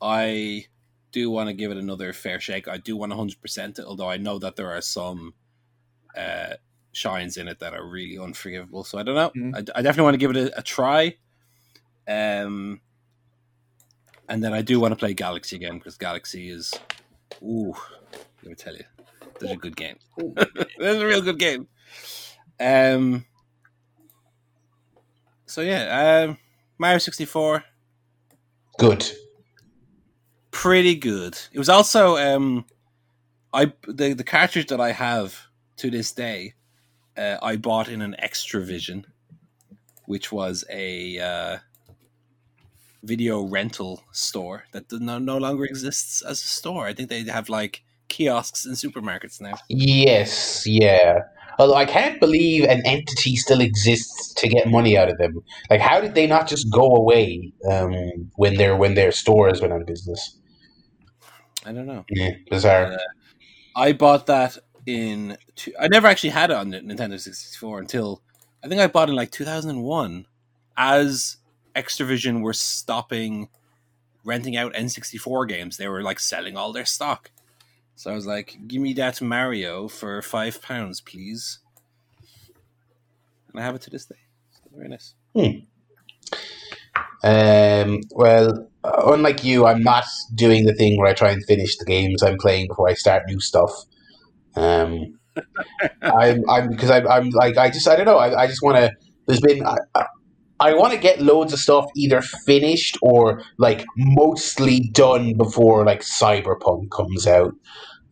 I 0.00 0.66
do 1.12 1.30
want 1.30 1.48
to 1.48 1.54
give 1.54 1.70
it 1.70 1.76
another 1.76 2.12
fair 2.12 2.40
shake. 2.40 2.68
I 2.68 2.76
do 2.76 2.96
want 2.96 3.10
to 3.12 3.16
100% 3.16 3.78
it, 3.78 3.84
although 3.84 4.08
I 4.10 4.16
know 4.16 4.38
that 4.38 4.54
there 4.56 4.70
are 4.70 4.80
some 4.82 5.34
uh, 6.16 6.54
shines 6.92 7.36
in 7.36 7.48
it 7.48 7.58
that 7.60 7.72
are 7.74 7.86
really 7.86 8.18
unforgivable. 8.18 8.84
So 8.84 8.98
I 8.98 9.02
don't 9.02 9.14
know. 9.14 9.30
Mm. 9.36 9.54
I, 9.54 9.78
I 9.78 9.82
definitely 9.82 10.02
want 10.04 10.14
to 10.14 10.18
give 10.18 10.30
it 10.30 10.36
a, 10.36 10.58
a 10.58 10.62
try. 10.62 11.16
Um, 12.08 12.80
and 14.28 14.42
then 14.42 14.52
I 14.52 14.62
do 14.62 14.80
want 14.80 14.92
to 14.92 14.96
play 14.96 15.14
Galaxy 15.14 15.56
again 15.56 15.78
because 15.78 15.96
Galaxy 15.96 16.50
is, 16.50 16.72
ooh, 17.42 17.74
let 18.42 18.50
me 18.50 18.54
tell 18.54 18.74
you, 18.74 18.84
that's 19.38 19.52
a 19.52 19.56
good 19.56 19.76
game. 19.76 19.98
that's 20.34 20.98
a 20.98 21.06
real 21.06 21.22
good 21.22 21.38
game. 21.38 21.68
Um, 22.58 23.24
so 25.46 25.60
yeah, 25.60 26.26
um, 26.28 26.38
Mario 26.78 26.98
64, 26.98 27.64
Good. 28.78 29.10
pretty 30.50 30.94
good. 30.94 31.38
It 31.52 31.58
was 31.58 31.68
also 31.68 32.16
um, 32.16 32.64
I 33.52 33.72
the 33.86 34.12
the 34.14 34.24
cartridge 34.24 34.68
that 34.68 34.80
I 34.80 34.92
have 34.92 35.38
to 35.78 35.90
this 35.90 36.12
day, 36.12 36.54
uh, 37.16 37.36
I 37.42 37.56
bought 37.56 37.88
in 37.88 38.02
an 38.02 38.16
Xtra-vision, 38.22 39.06
which 40.06 40.32
was 40.32 40.64
a 40.70 41.18
uh, 41.18 41.58
video 43.06 43.42
rental 43.42 44.02
store 44.12 44.64
that 44.72 44.90
no, 44.92 45.18
no 45.18 45.38
longer 45.38 45.64
exists 45.64 46.22
as 46.22 46.42
a 46.42 46.46
store. 46.46 46.86
I 46.86 46.92
think 46.92 47.08
they 47.08 47.22
have 47.24 47.48
like 47.48 47.82
kiosks 48.08 48.66
in 48.66 48.72
supermarkets 48.72 49.40
now. 49.40 49.54
Yes, 49.68 50.64
yeah. 50.66 51.20
Although 51.58 51.74
I 51.74 51.86
can't 51.86 52.20
believe 52.20 52.64
an 52.64 52.82
entity 52.84 53.36
still 53.36 53.60
exists 53.60 54.34
to 54.34 54.48
get 54.48 54.68
money 54.68 54.98
out 54.98 55.08
of 55.08 55.16
them. 55.16 55.42
Like, 55.70 55.80
how 55.80 56.00
did 56.00 56.14
they 56.14 56.26
not 56.26 56.46
just 56.46 56.70
go 56.70 56.94
away 56.94 57.52
um, 57.70 58.30
when 58.36 58.56
their 58.56 58.76
when 58.76 58.94
their 58.94 59.10
stores 59.10 59.60
went 59.60 59.72
out 59.72 59.80
of 59.80 59.86
business? 59.86 60.38
I 61.64 61.72
don't 61.72 61.86
know. 61.86 62.04
Yeah, 62.10 62.32
bizarre. 62.50 62.92
Uh, 62.92 62.98
I 63.74 63.92
bought 63.92 64.26
that 64.26 64.58
in. 64.84 65.38
Two, 65.54 65.72
I 65.80 65.88
never 65.88 66.06
actually 66.06 66.30
had 66.30 66.50
it 66.50 66.56
on 66.56 66.70
Nintendo 66.70 67.18
64 67.18 67.80
until 67.80 68.22
I 68.62 68.68
think 68.68 68.80
I 68.80 68.86
bought 68.86 69.08
it 69.08 69.12
in 69.12 69.16
like 69.16 69.30
2001 69.30 70.26
as 70.76 71.38
Xtra-vision 71.76 72.40
were 72.40 72.52
stopping 72.52 73.48
renting 74.24 74.56
out 74.56 74.74
N64 74.74 75.48
games. 75.48 75.76
They 75.76 75.88
were 75.88 76.02
like 76.02 76.18
selling 76.18 76.56
all 76.56 76.72
their 76.72 76.84
stock. 76.84 77.30
So 77.94 78.10
I 78.10 78.14
was 78.14 78.26
like, 78.26 78.58
give 78.66 78.82
me 78.82 78.92
that 78.94 79.22
Mario 79.22 79.88
for 79.88 80.20
five 80.20 80.60
pounds, 80.60 81.00
please. 81.00 81.60
And 83.50 83.60
I 83.60 83.64
have 83.64 83.74
it 83.74 83.82
to 83.82 83.90
this 83.90 84.04
day. 84.04 84.16
It's 84.50 84.60
very 84.74 84.88
nice. 84.88 85.14
Um, 87.22 88.00
well, 88.10 88.68
uh, 88.84 89.12
unlike 89.12 89.42
you, 89.44 89.64
I'm 89.64 89.82
not 89.82 90.04
doing 90.34 90.66
the 90.66 90.74
thing 90.74 90.98
where 90.98 91.08
I 91.08 91.14
try 91.14 91.30
and 91.30 91.44
finish 91.46 91.76
the 91.78 91.86
games 91.86 92.22
I'm 92.22 92.36
playing 92.36 92.68
before 92.68 92.88
I 92.88 92.94
start 92.94 93.22
new 93.26 93.40
stuff. 93.40 93.70
Um, 94.54 95.18
I'm, 96.02 96.48
I'm 96.48 96.68
because 96.68 96.90
I'm, 96.90 97.06
I'm 97.08 97.30
like 97.30 97.56
I 97.56 97.68
just 97.70 97.88
I 97.88 97.96
don't 97.96 98.06
know 98.06 98.18
I, 98.18 98.42
I 98.42 98.46
just 98.46 98.62
want 98.62 98.76
to. 98.76 98.90
There's 99.26 99.40
been 99.40 99.66
I, 99.66 100.06
I, 100.60 100.74
want 100.74 100.92
to 100.92 100.98
get 100.98 101.20
loads 101.20 101.52
of 101.52 101.58
stuff 101.58 101.86
either 101.96 102.22
finished 102.22 102.98
or 103.02 103.42
like 103.58 103.84
mostly 103.96 104.80
done 104.92 105.34
before 105.34 105.84
like 105.84 106.00
Cyberpunk 106.00 106.90
comes 106.90 107.26
out. 107.26 107.54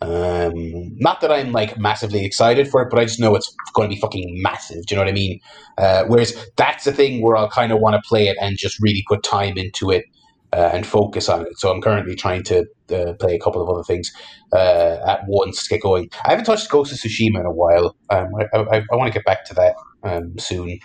Um, 0.01 0.97
not 0.99 1.21
that 1.23 1.33
I'm 1.33 1.53
like 1.53 1.79
massively 1.79 2.25
excited 2.25 2.69
for 2.69 2.83
it, 2.83 2.91
but 2.91 2.99
I 2.99 3.05
just 3.05 3.21
know 3.21 3.35
it's 3.35 3.55
going 3.73 3.89
to 3.89 3.95
be 3.95 4.01
fucking 4.01 4.43
massive. 4.43 4.85
Do 4.87 4.95
you 4.95 4.97
know 4.97 5.05
what 5.05 5.11
I 5.11 5.15
mean? 5.15 5.41
Uh, 5.79 6.05
whereas 6.05 6.37
that's 6.57 6.85
the 6.85 6.93
thing 6.93 7.23
where 7.23 7.37
I'll 7.37 7.49
kind 7.49 7.73
of 7.73 7.81
want 7.81 7.95
to 7.95 8.07
play 8.07 8.29
it 8.29 8.37
and 8.41 8.59
just 8.59 8.81
really 8.81 9.03
put 9.09 9.23
time 9.23 9.57
into 9.57 9.91
it 9.91 10.05
uh, 10.53 10.71
and 10.73 10.87
focus 10.87 11.29
on 11.29 11.43
it. 11.43 11.59
So 11.59 11.73
I'm 11.73 11.81
currently 11.81 12.15
trying 12.15 12.43
to 12.45 12.67
uh, 12.93 13.15
play 13.15 13.35
a 13.35 13.41
couple 13.41 13.63
of 13.63 13.69
other 13.69 13.83
things 13.83 14.13
uh, 14.53 14.99
at 15.07 15.21
once 15.27 15.65
to 15.65 15.69
get 15.71 15.83
going. 15.83 16.11
I 16.25 16.31
haven't 16.31 16.45
touched 16.45 16.71
Ghost 16.71 16.93
of 16.93 16.99
Tsushima 16.99 17.41
in 17.41 17.47
a 17.47 17.51
while. 17.51 17.97
Um, 18.11 18.29
I, 18.39 18.59
I, 18.59 18.77
I 18.93 18.97
want 18.97 19.13
to 19.13 19.19
get 19.19 19.25
back 19.25 19.45
to 19.47 19.55
that 19.55 19.75
um, 20.03 20.39
soon. 20.39 20.79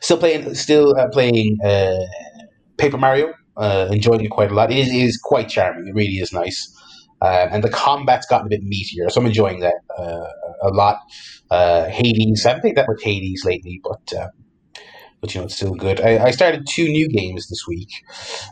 Still 0.00 0.18
playing, 0.18 0.54
still 0.54 0.96
uh, 0.96 1.08
playing 1.08 1.58
uh, 1.64 1.98
Paper 2.76 2.98
Mario. 2.98 3.32
Uh, 3.54 3.86
enjoying 3.92 4.24
it 4.24 4.30
quite 4.30 4.50
a 4.50 4.54
lot. 4.54 4.72
It 4.72 4.78
is, 4.78 4.88
it 4.88 4.96
is 4.96 5.20
quite 5.22 5.48
charming. 5.48 5.86
It 5.86 5.94
really 5.94 6.14
is 6.14 6.32
nice. 6.32 6.74
Um, 7.20 7.48
and 7.52 7.62
the 7.62 7.68
combat's 7.68 8.26
gotten 8.26 8.46
a 8.46 8.48
bit 8.48 8.64
meatier, 8.64 9.10
so 9.10 9.20
I'm 9.20 9.26
enjoying 9.26 9.60
that 9.60 9.76
uh, 9.96 10.26
a 10.62 10.70
lot. 10.70 10.98
Uh, 11.50 11.84
Hades, 11.84 12.44
I 12.44 12.48
haven't 12.48 12.62
played 12.62 12.76
that 12.76 12.88
with 12.88 13.00
Hades 13.02 13.44
lately, 13.44 13.80
but 13.84 14.18
uh, 14.18 14.28
but 15.20 15.34
you 15.34 15.40
know 15.40 15.44
it's 15.44 15.54
still 15.54 15.74
good. 15.74 16.00
I, 16.00 16.24
I 16.24 16.30
started 16.32 16.66
two 16.68 16.88
new 16.88 17.08
games 17.08 17.48
this 17.48 17.64
week, 17.68 17.90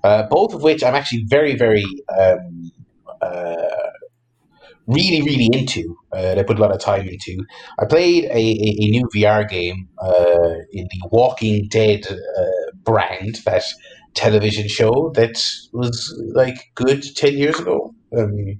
uh, 0.04 0.24
both 0.24 0.54
of 0.54 0.62
which 0.62 0.84
I'm 0.84 0.94
actually 0.94 1.24
very 1.24 1.56
very 1.56 1.84
um, 2.16 2.70
uh, 3.20 3.79
really 4.86 5.22
really 5.22 5.48
into. 5.52 5.96
Uh, 6.12 6.34
I 6.38 6.42
put 6.42 6.58
a 6.58 6.60
lot 6.60 6.72
of 6.72 6.80
time 6.80 7.08
into. 7.08 7.44
I 7.78 7.84
played 7.84 8.24
a, 8.24 8.36
a, 8.36 8.76
a 8.80 8.90
new 8.90 9.08
VR 9.14 9.48
game 9.48 9.88
uh, 10.02 10.54
in 10.72 10.88
the 10.90 11.08
Walking 11.10 11.68
Dead 11.68 12.06
uh, 12.10 12.70
brand, 12.82 13.40
that 13.44 13.64
television 14.14 14.68
show 14.68 15.12
that 15.14 15.40
was 15.72 16.22
like 16.34 16.70
good 16.74 17.04
ten 17.16 17.36
years 17.36 17.58
ago, 17.58 17.94
um, 18.16 18.58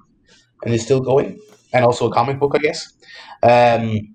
and 0.64 0.74
is 0.74 0.82
still 0.82 1.00
going, 1.00 1.38
and 1.72 1.84
also 1.84 2.08
a 2.08 2.12
comic 2.12 2.38
book, 2.38 2.52
I 2.54 2.58
guess. 2.58 2.92
Um, 3.42 4.14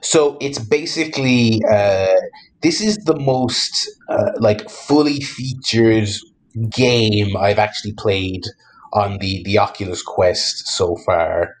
so 0.00 0.36
it's 0.40 0.58
basically 0.58 1.62
uh, 1.70 2.14
this 2.62 2.80
is 2.80 2.96
the 2.98 3.18
most 3.18 3.88
uh, 4.08 4.32
like 4.38 4.68
fully 4.68 5.20
featured 5.20 6.08
game 6.70 7.36
I've 7.36 7.58
actually 7.58 7.92
played 7.92 8.44
on 8.92 9.18
the 9.18 9.42
the 9.44 9.58
Oculus 9.58 10.02
Quest 10.02 10.68
so 10.68 10.96
far. 11.06 11.54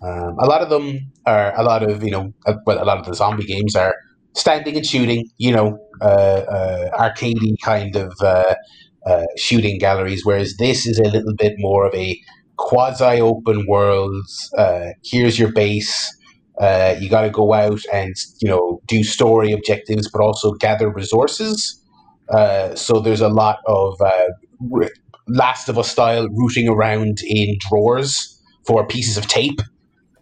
Um, 0.00 0.36
a 0.38 0.46
lot 0.46 0.62
of 0.62 0.70
them 0.70 1.10
are 1.26 1.52
a 1.58 1.62
lot 1.62 1.82
of 1.82 2.02
you 2.04 2.10
know, 2.10 2.32
uh, 2.46 2.54
well, 2.66 2.82
a 2.82 2.86
lot 2.86 2.98
of 2.98 3.06
the 3.06 3.14
zombie 3.14 3.44
games 3.44 3.74
are 3.74 3.94
standing 4.34 4.76
and 4.76 4.86
shooting, 4.86 5.28
you 5.38 5.52
know, 5.52 5.78
uh, 6.00 6.04
uh, 6.04 7.10
arcadey 7.10 7.56
kind 7.62 7.96
of 7.96 8.12
uh, 8.20 8.54
uh, 9.06 9.24
shooting 9.36 9.78
galleries. 9.78 10.24
Whereas 10.24 10.56
this 10.58 10.86
is 10.86 10.98
a 10.98 11.08
little 11.08 11.34
bit 11.34 11.54
more 11.58 11.86
of 11.86 11.94
a 11.94 12.20
quasi 12.56 13.20
open 13.20 13.66
world. 13.66 14.26
Uh, 14.56 14.90
here's 15.04 15.38
your 15.38 15.52
base. 15.52 16.14
Uh, 16.60 16.96
you 17.00 17.08
got 17.08 17.22
to 17.22 17.30
go 17.30 17.52
out 17.52 17.80
and 17.92 18.14
you 18.40 18.48
know 18.48 18.80
do 18.86 19.02
story 19.04 19.52
objectives, 19.52 20.10
but 20.10 20.20
also 20.20 20.52
gather 20.52 20.90
resources. 20.90 21.80
Uh, 22.30 22.74
so 22.74 23.00
there's 23.00 23.20
a 23.20 23.28
lot 23.28 23.58
of 23.66 24.00
uh, 24.00 24.28
Last 25.28 25.68
of 25.68 25.78
Us 25.78 25.90
style 25.90 26.28
rooting 26.28 26.68
around 26.68 27.18
in 27.26 27.56
drawers 27.68 28.40
for 28.66 28.86
pieces 28.86 29.16
of 29.16 29.26
tape 29.26 29.60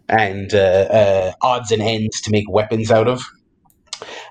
and 0.09 0.55
uh, 0.55 0.59
uh, 0.59 1.33
odds 1.43 1.73
and 1.73 1.83
ends 1.83 2.21
to 2.23 2.31
make 2.31 2.49
weapons 2.49 2.91
out 2.91 3.09
of. 3.09 3.23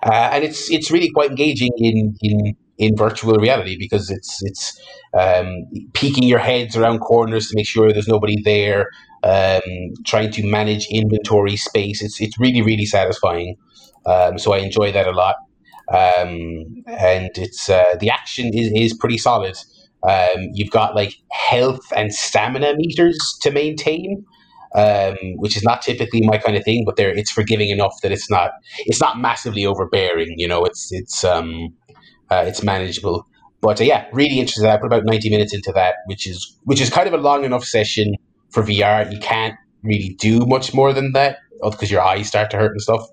Uh, 0.03 0.30
and 0.34 0.43
it's 0.43 0.69
it's 0.69 0.91
really 0.91 1.09
quite 1.09 1.30
engaging 1.30 1.71
in 1.78 2.15
in 2.21 2.55
in 2.78 2.95
virtual 2.95 3.36
reality 3.38 3.76
because 3.80 4.09
it's 4.11 4.43
it's 4.43 4.80
um, 5.17 5.65
peeking 5.93 6.23
your 6.23 6.39
heads 6.39 6.76
around 6.76 6.99
corners 6.99 7.47
to 7.47 7.55
make 7.55 7.67
sure 7.67 7.91
there's 7.91 8.07
nobody 8.07 8.36
there, 8.43 8.89
um, 9.23 9.61
trying 10.05 10.32
to 10.32 10.45
manage 10.45 10.88
inventory 10.91 11.55
space. 11.55 12.03
It's 12.03 12.21
it's 12.21 12.39
really 12.39 12.61
really 12.61 12.86
satisfying. 12.86 13.55
Um, 14.05 14.38
so 14.38 14.53
I 14.53 14.59
enjoy 14.59 14.91
that 14.91 15.07
a 15.07 15.11
lot, 15.11 15.36
um, 15.91 16.84
and 16.86 17.32
it's 17.36 17.69
uh, 17.69 17.95
the 17.99 18.11
action 18.11 18.53
is, 18.53 18.71
is 18.76 18.93
pretty 18.93 19.17
solid. 19.17 19.57
Um, 20.08 20.49
you've 20.53 20.72
got 20.72 20.95
like 20.95 21.16
health 21.32 21.91
and 21.95 22.14
stamina 22.14 22.76
meters 22.76 23.18
to 23.41 23.51
maintain, 23.51 24.26
um, 24.76 25.16
which 25.38 25.56
is 25.58 25.64
not 25.64 25.82
typically 25.82 26.22
my 26.22 26.38
kind 26.38 26.58
of 26.58 26.64
thing, 26.64 26.84
but 26.86 26.95
there 26.95 27.10
it's 27.10 27.32
forgiving 27.32 27.70
enough 27.70 27.99
that 28.01 28.12
it's 28.12 28.30
not 28.30 28.51
it's 28.80 29.01
not 29.01 29.20
massively 29.20 29.66
overbearing. 29.66 30.36
You 30.38 30.47
know, 30.47 30.66
it's 30.66 30.89
it's 30.91 31.24
um, 31.24 31.74
uh, 32.30 32.43
it's 32.47 32.64
manageable. 32.64 33.26
But 33.62 33.82
uh, 33.82 33.86
yeah, 33.86 34.06
really 34.14 34.39
interested. 34.39 34.70
I 34.70 34.78
put 34.78 34.88
about 34.88 35.06
ninety 35.06 35.30
minutes 35.30 35.53
into 35.53 35.72
that, 35.74 35.95
which 36.06 36.28
is 36.28 36.58
which 36.64 36.82
is 36.82 36.89
kind 36.89 37.08
of 37.08 37.14
a 37.14 37.18
long 37.18 37.45
enough 37.45 37.64
session 37.64 38.16
for 38.49 38.64
VR. 38.64 39.12
You 39.12 39.20
can't 39.20 39.56
really 39.84 40.16
do 40.20 40.45
much 40.45 40.74
more 40.74 40.93
than 40.93 41.14
that 41.14 41.38
because 41.64 41.89
your 41.89 42.01
eyes 42.01 42.28
start 42.28 42.51
to 42.51 42.58
hurt 42.58 42.72
and 42.72 42.82
stuff. 42.82 43.08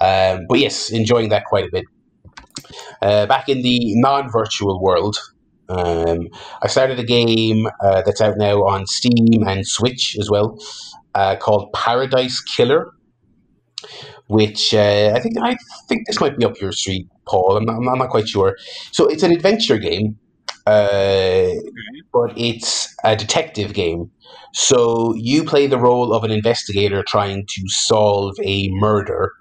Um, 0.00 0.46
but 0.48 0.58
yes, 0.58 0.90
enjoying 0.90 1.28
that 1.30 1.44
quite 1.44 1.64
a 1.64 1.70
bit. 1.70 1.84
Uh, 3.02 3.26
back 3.26 3.48
in 3.48 3.62
the 3.62 3.94
non-virtual 3.96 4.82
world, 4.82 5.16
um, 5.70 6.28
I 6.62 6.66
started 6.66 6.98
a 6.98 7.04
game 7.04 7.66
uh, 7.82 8.02
that's 8.02 8.20
out 8.20 8.36
now 8.36 8.64
on 8.64 8.86
Steam 8.86 9.46
and 9.46 9.66
Switch 9.66 10.16
as 10.18 10.28
well, 10.28 10.58
uh, 11.14 11.36
called 11.36 11.72
Paradise 11.72 12.40
Killer, 12.40 12.90
which 14.26 14.74
uh, 14.74 15.12
I 15.14 15.20
think 15.20 15.36
I 15.40 15.56
think 15.88 16.06
this 16.06 16.20
might 16.20 16.36
be 16.36 16.44
up 16.44 16.60
your 16.60 16.72
street, 16.72 17.08
Paul. 17.26 17.56
I'm 17.56 17.64
not, 17.64 17.76
I'm 17.76 17.98
not 17.98 18.10
quite 18.10 18.28
sure. 18.28 18.56
So 18.90 19.06
it's 19.06 19.22
an 19.22 19.32
adventure 19.32 19.78
game, 19.78 20.18
uh, 20.66 21.50
but 22.12 22.36
it's 22.36 22.94
a 23.04 23.14
detective 23.14 23.72
game. 23.72 24.10
So 24.52 25.14
you 25.14 25.44
play 25.44 25.68
the 25.68 25.78
role 25.78 26.12
of 26.12 26.24
an 26.24 26.32
investigator 26.32 27.04
trying 27.06 27.46
to 27.46 27.68
solve 27.68 28.34
a 28.42 28.68
murder. 28.72 29.32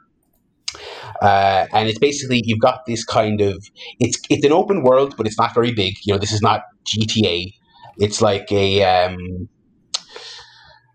Uh, 1.22 1.68
and 1.74 1.90
it's 1.90 2.00
basically 2.00 2.42
you've 2.46 2.60
got 2.60 2.86
this 2.88 3.04
kind 3.04 3.42
of 3.42 3.64
it's 4.00 4.18
it's 4.30 4.46
an 4.46 4.52
open 4.52 4.84
world, 4.84 5.16
but 5.18 5.28
it's 5.28 5.38
not 5.38 5.54
very 5.54 5.74
big. 5.74 5.96
You 6.04 6.14
know, 6.14 6.20
this 6.20 6.32
is 6.32 6.42
not 6.42 6.62
GTA. 6.86 7.54
It's 7.98 8.22
like 8.22 8.52
a 8.52 8.84
um, 8.84 9.50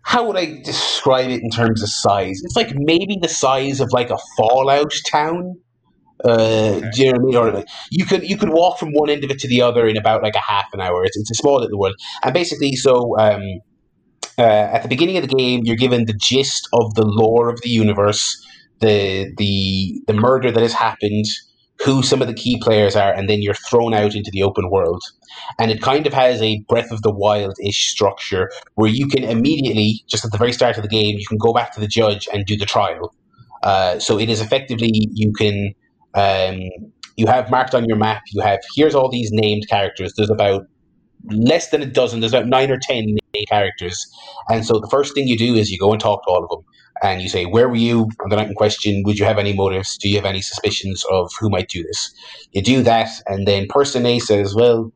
how 0.03 0.25
would 0.25 0.37
I 0.37 0.61
describe 0.63 1.29
it 1.29 1.41
in 1.41 1.49
terms 1.49 1.81
of 1.81 1.89
size? 1.89 2.41
It's 2.43 2.55
like 2.55 2.73
maybe 2.75 3.17
the 3.21 3.27
size 3.27 3.79
of 3.81 3.91
like 3.91 4.09
a 4.09 4.17
Fallout 4.37 4.93
town. 5.11 5.55
Uh, 6.23 6.79
do 6.93 7.03
you 7.03 7.11
know 7.11 7.19
what 7.19 7.19
I 7.19 7.23
mean? 7.23 7.35
Or 7.35 7.51
like, 7.51 7.67
you 7.91 8.05
could 8.05 8.23
you 8.23 8.37
could 8.37 8.49
walk 8.49 8.79
from 8.79 8.93
one 8.93 9.09
end 9.09 9.23
of 9.23 9.31
it 9.31 9.39
to 9.39 9.47
the 9.47 9.61
other 9.61 9.87
in 9.87 9.97
about 9.97 10.23
like 10.23 10.35
a 10.35 10.39
half 10.39 10.73
an 10.73 10.81
hour. 10.81 11.03
It's, 11.03 11.17
it's 11.17 11.31
a 11.31 11.35
small 11.35 11.59
little 11.59 11.79
world, 11.79 11.95
and 12.23 12.33
basically, 12.33 12.75
so 12.75 13.17
um, 13.19 13.41
uh, 14.37 14.41
at 14.41 14.83
the 14.83 14.87
beginning 14.87 15.17
of 15.17 15.27
the 15.27 15.35
game, 15.35 15.61
you're 15.63 15.75
given 15.75 16.05
the 16.05 16.13
gist 16.13 16.67
of 16.73 16.93
the 16.95 17.05
lore 17.05 17.49
of 17.49 17.61
the 17.61 17.69
universe, 17.69 18.41
the 18.79 19.33
the 19.37 20.01
the 20.07 20.13
murder 20.13 20.51
that 20.51 20.61
has 20.61 20.73
happened, 20.73 21.25
who 21.83 22.03
some 22.03 22.21
of 22.21 22.27
the 22.27 22.33
key 22.33 22.59
players 22.61 22.95
are, 22.95 23.13
and 23.13 23.29
then 23.29 23.41
you're 23.41 23.53
thrown 23.53 23.93
out 23.93 24.15
into 24.15 24.31
the 24.31 24.43
open 24.43 24.69
world. 24.69 25.01
And 25.59 25.71
it 25.71 25.81
kind 25.81 26.07
of 26.07 26.13
has 26.13 26.41
a 26.41 26.59
Breath 26.69 26.91
of 26.91 27.01
the 27.01 27.11
Wild 27.11 27.55
ish 27.63 27.91
structure 27.91 28.49
where 28.75 28.89
you 28.89 29.07
can 29.07 29.23
immediately, 29.23 30.03
just 30.07 30.23
at 30.23 30.31
the 30.31 30.37
very 30.37 30.53
start 30.53 30.77
of 30.77 30.83
the 30.83 30.89
game, 30.89 31.17
you 31.17 31.25
can 31.27 31.37
go 31.37 31.53
back 31.53 31.73
to 31.73 31.79
the 31.79 31.87
judge 31.87 32.27
and 32.33 32.45
do 32.45 32.55
the 32.55 32.65
trial. 32.65 33.13
Uh, 33.63 33.99
so 33.99 34.17
it 34.19 34.29
is 34.29 34.41
effectively 34.41 34.91
you 35.11 35.33
can 35.33 35.73
um, 36.13 36.61
you 37.17 37.27
have 37.27 37.49
marked 37.49 37.73
on 37.73 37.85
your 37.85 37.97
map. 37.97 38.23
You 38.31 38.41
have 38.41 38.59
here's 38.75 38.95
all 38.95 39.09
these 39.09 39.29
named 39.31 39.67
characters. 39.69 40.13
There's 40.15 40.29
about 40.29 40.67
less 41.31 41.69
than 41.69 41.81
a 41.81 41.85
dozen. 41.85 42.19
There's 42.19 42.33
about 42.33 42.47
nine 42.47 42.71
or 42.71 42.77
ten 42.77 43.17
characters, 43.49 44.05
and 44.49 44.65
so 44.65 44.79
the 44.79 44.87
first 44.87 45.13
thing 45.13 45.27
you 45.27 45.37
do 45.37 45.55
is 45.55 45.71
you 45.71 45.77
go 45.77 45.91
and 45.91 46.01
talk 46.01 46.23
to 46.23 46.29
all 46.29 46.43
of 46.43 46.49
them, 46.49 46.63
and 47.03 47.21
you 47.21 47.29
say, 47.29 47.45
"Where 47.45 47.67
were 47.69 47.75
you 47.75 48.09
on 48.23 48.29
the 48.29 48.35
night 48.35 48.47
in 48.47 48.55
question? 48.55 49.03
Would 49.05 49.19
you 49.19 49.25
have 49.25 49.37
any 49.37 49.53
motives? 49.53 49.97
Do 49.97 50.09
you 50.09 50.15
have 50.15 50.25
any 50.25 50.41
suspicions 50.41 51.03
of 51.11 51.31
who 51.39 51.49
might 51.49 51.69
do 51.69 51.83
this?" 51.83 52.13
You 52.51 52.61
do 52.61 52.83
that, 52.83 53.09
and 53.27 53.47
then 53.47 53.67
person 53.67 54.05
A 54.05 54.19
says, 54.19 54.55
"Well." 54.55 54.91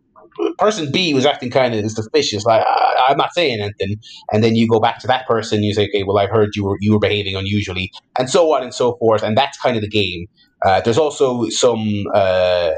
Person 0.58 0.90
B 0.90 1.14
was 1.14 1.26
acting 1.26 1.52
kind 1.52 1.76
of 1.76 1.92
suspicious. 1.92 2.46
Like 2.46 2.64
I, 2.66 3.08
I'm 3.10 3.18
not 3.18 3.34
saying 3.34 3.60
anything, 3.60 3.98
and 4.32 4.42
then 4.42 4.56
you 4.56 4.70
go 4.70 4.80
back 4.80 5.00
to 5.00 5.08
that 5.08 5.28
person. 5.28 5.64
You 5.64 5.74
say, 5.74 5.90
"Okay, 5.90 6.04
well, 6.04 6.18
I've 6.18 6.30
heard 6.30 6.56
you 6.56 6.64
were 6.64 6.78
you 6.80 6.94
were 6.94 7.00
behaving 7.00 7.36
unusually," 7.36 7.92
and 8.18 8.30
so 8.30 8.54
on 8.54 8.64
and 8.64 8.74
so 8.74 8.96
forth. 8.98 9.22
And 9.22 9.38
that's 9.38 9.58
kind 9.60 9.76
of 9.76 9.82
the 9.82 9.90
game. 9.90 10.28
Uh, 10.66 10.80
there's 10.80 10.98
also 10.98 11.50
some. 11.50 12.06
Uh, 12.14 12.72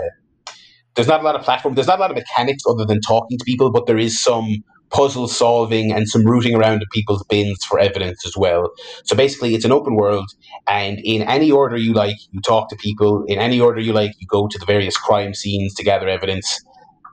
there's 0.95 1.07
not 1.07 1.21
a 1.21 1.23
lot 1.23 1.35
of 1.35 1.43
platform. 1.43 1.75
There's 1.75 1.87
not 1.87 1.99
a 1.99 2.01
lot 2.01 2.11
of 2.11 2.17
mechanics 2.17 2.63
other 2.69 2.85
than 2.85 2.99
talking 3.01 3.37
to 3.37 3.45
people, 3.45 3.71
but 3.71 3.85
there 3.85 3.97
is 3.97 4.21
some 4.21 4.63
puzzle 4.89 5.27
solving 5.27 5.91
and 5.91 6.07
some 6.07 6.25
rooting 6.25 6.53
around 6.53 6.81
in 6.81 6.87
people's 6.91 7.23
bins 7.29 7.63
for 7.63 7.79
evidence 7.79 8.25
as 8.25 8.35
well. 8.35 8.69
So 9.05 9.15
basically, 9.15 9.55
it's 9.55 9.65
an 9.65 9.71
open 9.71 9.95
world, 9.95 10.29
and 10.67 10.99
in 11.03 11.21
any 11.23 11.49
order 11.49 11.77
you 11.77 11.93
like, 11.93 12.17
you 12.31 12.41
talk 12.41 12.69
to 12.69 12.75
people. 12.75 13.23
In 13.27 13.39
any 13.39 13.59
order 13.59 13.79
you 13.79 13.93
like, 13.93 14.11
you 14.19 14.27
go 14.27 14.47
to 14.47 14.59
the 14.59 14.65
various 14.65 14.97
crime 14.97 15.33
scenes 15.33 15.73
to 15.75 15.83
gather 15.83 16.07
evidence. 16.07 16.59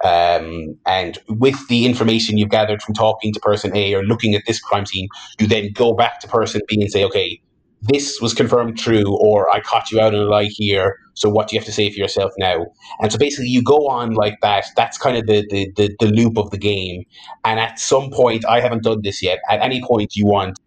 Um, 0.05 0.77
and 0.87 1.19
with 1.29 1.67
the 1.69 1.85
information 1.85 2.39
you've 2.39 2.51
gathered 2.51 2.83
from 2.83 2.95
talking 2.95 3.33
to 3.33 3.41
person 3.41 3.77
A 3.77 3.95
or 3.95 4.05
looking 4.05 4.35
at 4.35 4.43
this 4.47 4.61
crime 4.61 4.87
scene, 4.87 5.09
you 5.41 5.49
then 5.49 5.73
go 5.73 5.93
back 5.93 6.21
to 6.21 6.29
person 6.29 6.61
B 6.69 6.81
and 6.81 6.91
say, 6.91 7.05
okay, 7.05 7.41
this 7.83 8.21
was 8.21 8.35
confirmed 8.35 8.79
true, 8.79 9.17
or 9.21 9.51
I 9.51 9.61
caught 9.61 9.91
you 9.91 10.01
out 10.01 10.15
in 10.15 10.21
a 10.21 10.25
lie 10.25 10.49
here. 10.51 10.97
So 11.15 11.29
what 11.29 11.49
do 11.49 11.55
you 11.55 11.61
have 11.61 11.67
to 11.67 11.73
say 11.73 11.91
for 11.91 11.99
yourself 11.99 12.33
now? 12.39 12.67
And 13.01 13.13
so 13.13 13.19
basically, 13.19 13.49
you 13.49 13.63
go 13.63 13.89
on 13.89 14.15
like 14.15 14.35
that. 14.43 14.67
That's 14.77 14.99
kind 14.99 15.17
of 15.17 15.27
the, 15.27 15.47
the, 15.51 15.71
the, 15.77 15.97
the 16.01 16.07
loop 16.07 16.39
of 16.39 16.51
the 16.51 16.59
game. 16.59 17.05
And 17.45 17.61
at 17.61 17.79
some 17.79 18.11
point, 18.11 18.45
I 18.47 18.61
haven't 18.61 18.83
done 18.83 19.03
this 19.03 19.23
yet. 19.23 19.39
At 19.51 19.61
any 19.61 19.83
point, 19.83 20.17
you 20.17 20.27
want, 20.27 20.59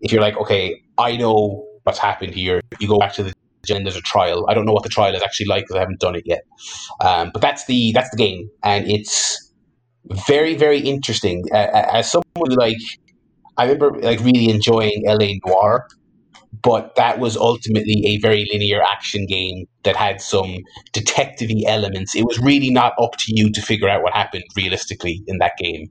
if 0.00 0.12
you're 0.12 0.20
like, 0.20 0.36
okay, 0.36 0.82
I 0.98 1.16
know 1.16 1.66
what's 1.84 1.98
happened 1.98 2.34
here, 2.34 2.60
you 2.80 2.88
go 2.88 2.98
back 2.98 3.14
to 3.14 3.22
the 3.22 3.32
and 3.70 3.84
there's 3.84 3.96
a 3.96 4.02
trial. 4.02 4.46
I 4.48 4.54
don't 4.54 4.64
know 4.64 4.72
what 4.72 4.82
the 4.82 4.88
trial 4.88 5.14
is 5.14 5.22
actually 5.22 5.46
like 5.46 5.64
because 5.64 5.76
I 5.76 5.80
haven't 5.80 6.00
done 6.00 6.14
it 6.14 6.22
yet. 6.24 6.44
Um, 7.00 7.30
but 7.32 7.42
that's 7.42 7.66
the 7.66 7.92
that's 7.92 8.08
the 8.10 8.16
game, 8.16 8.50
and 8.62 8.90
it's 8.90 9.52
very 10.26 10.54
very 10.54 10.78
interesting. 10.78 11.44
Uh, 11.52 11.66
as 11.92 12.10
someone 12.10 12.50
who 12.50 12.56
like, 12.56 12.78
I 13.56 13.64
remember 13.64 14.00
like 14.00 14.20
really 14.20 14.48
enjoying 14.48 15.02
LA 15.06 15.34
Noire 15.44 15.86
but 16.62 16.94
that 16.96 17.18
was 17.18 17.36
ultimately 17.36 18.04
a 18.06 18.18
very 18.18 18.48
linear 18.52 18.82
action 18.82 19.26
game 19.26 19.66
that 19.84 19.96
had 19.96 20.20
some 20.20 20.58
detective 20.92 21.50
elements. 21.66 22.14
It 22.14 22.24
was 22.24 22.38
really 22.38 22.70
not 22.70 22.94
up 23.00 23.16
to 23.18 23.34
you 23.34 23.50
to 23.52 23.62
figure 23.62 23.88
out 23.88 24.02
what 24.02 24.14
happened 24.14 24.44
realistically 24.56 25.22
in 25.26 25.38
that 25.38 25.52
game. 25.58 25.90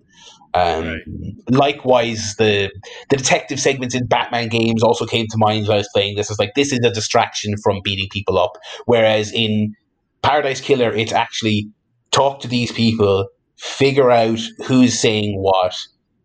Um, 0.53 0.87
right. 0.87 1.01
Likewise, 1.49 2.35
the 2.37 2.71
the 3.09 3.17
detective 3.17 3.59
segments 3.59 3.93
in 3.93 4.07
Batman 4.07 4.47
games 4.47 4.81
also 4.81 5.05
came 5.05 5.27
to 5.29 5.37
mind 5.37 5.63
as 5.63 5.69
I 5.69 5.77
was 5.77 5.89
playing 5.93 6.15
this. 6.15 6.29
It's 6.29 6.39
like 6.39 6.53
this 6.55 6.71
is 6.71 6.79
a 6.83 6.89
distraction 6.89 7.55
from 7.63 7.81
beating 7.83 8.07
people 8.11 8.39
up, 8.39 8.57
whereas 8.85 9.31
in 9.31 9.75
Paradise 10.23 10.61
Killer, 10.61 10.91
it's 10.93 11.13
actually 11.13 11.69
talk 12.11 12.39
to 12.41 12.47
these 12.47 12.71
people, 12.71 13.27
figure 13.57 14.09
out 14.09 14.39
who's 14.65 14.99
saying 14.99 15.39
what, 15.39 15.75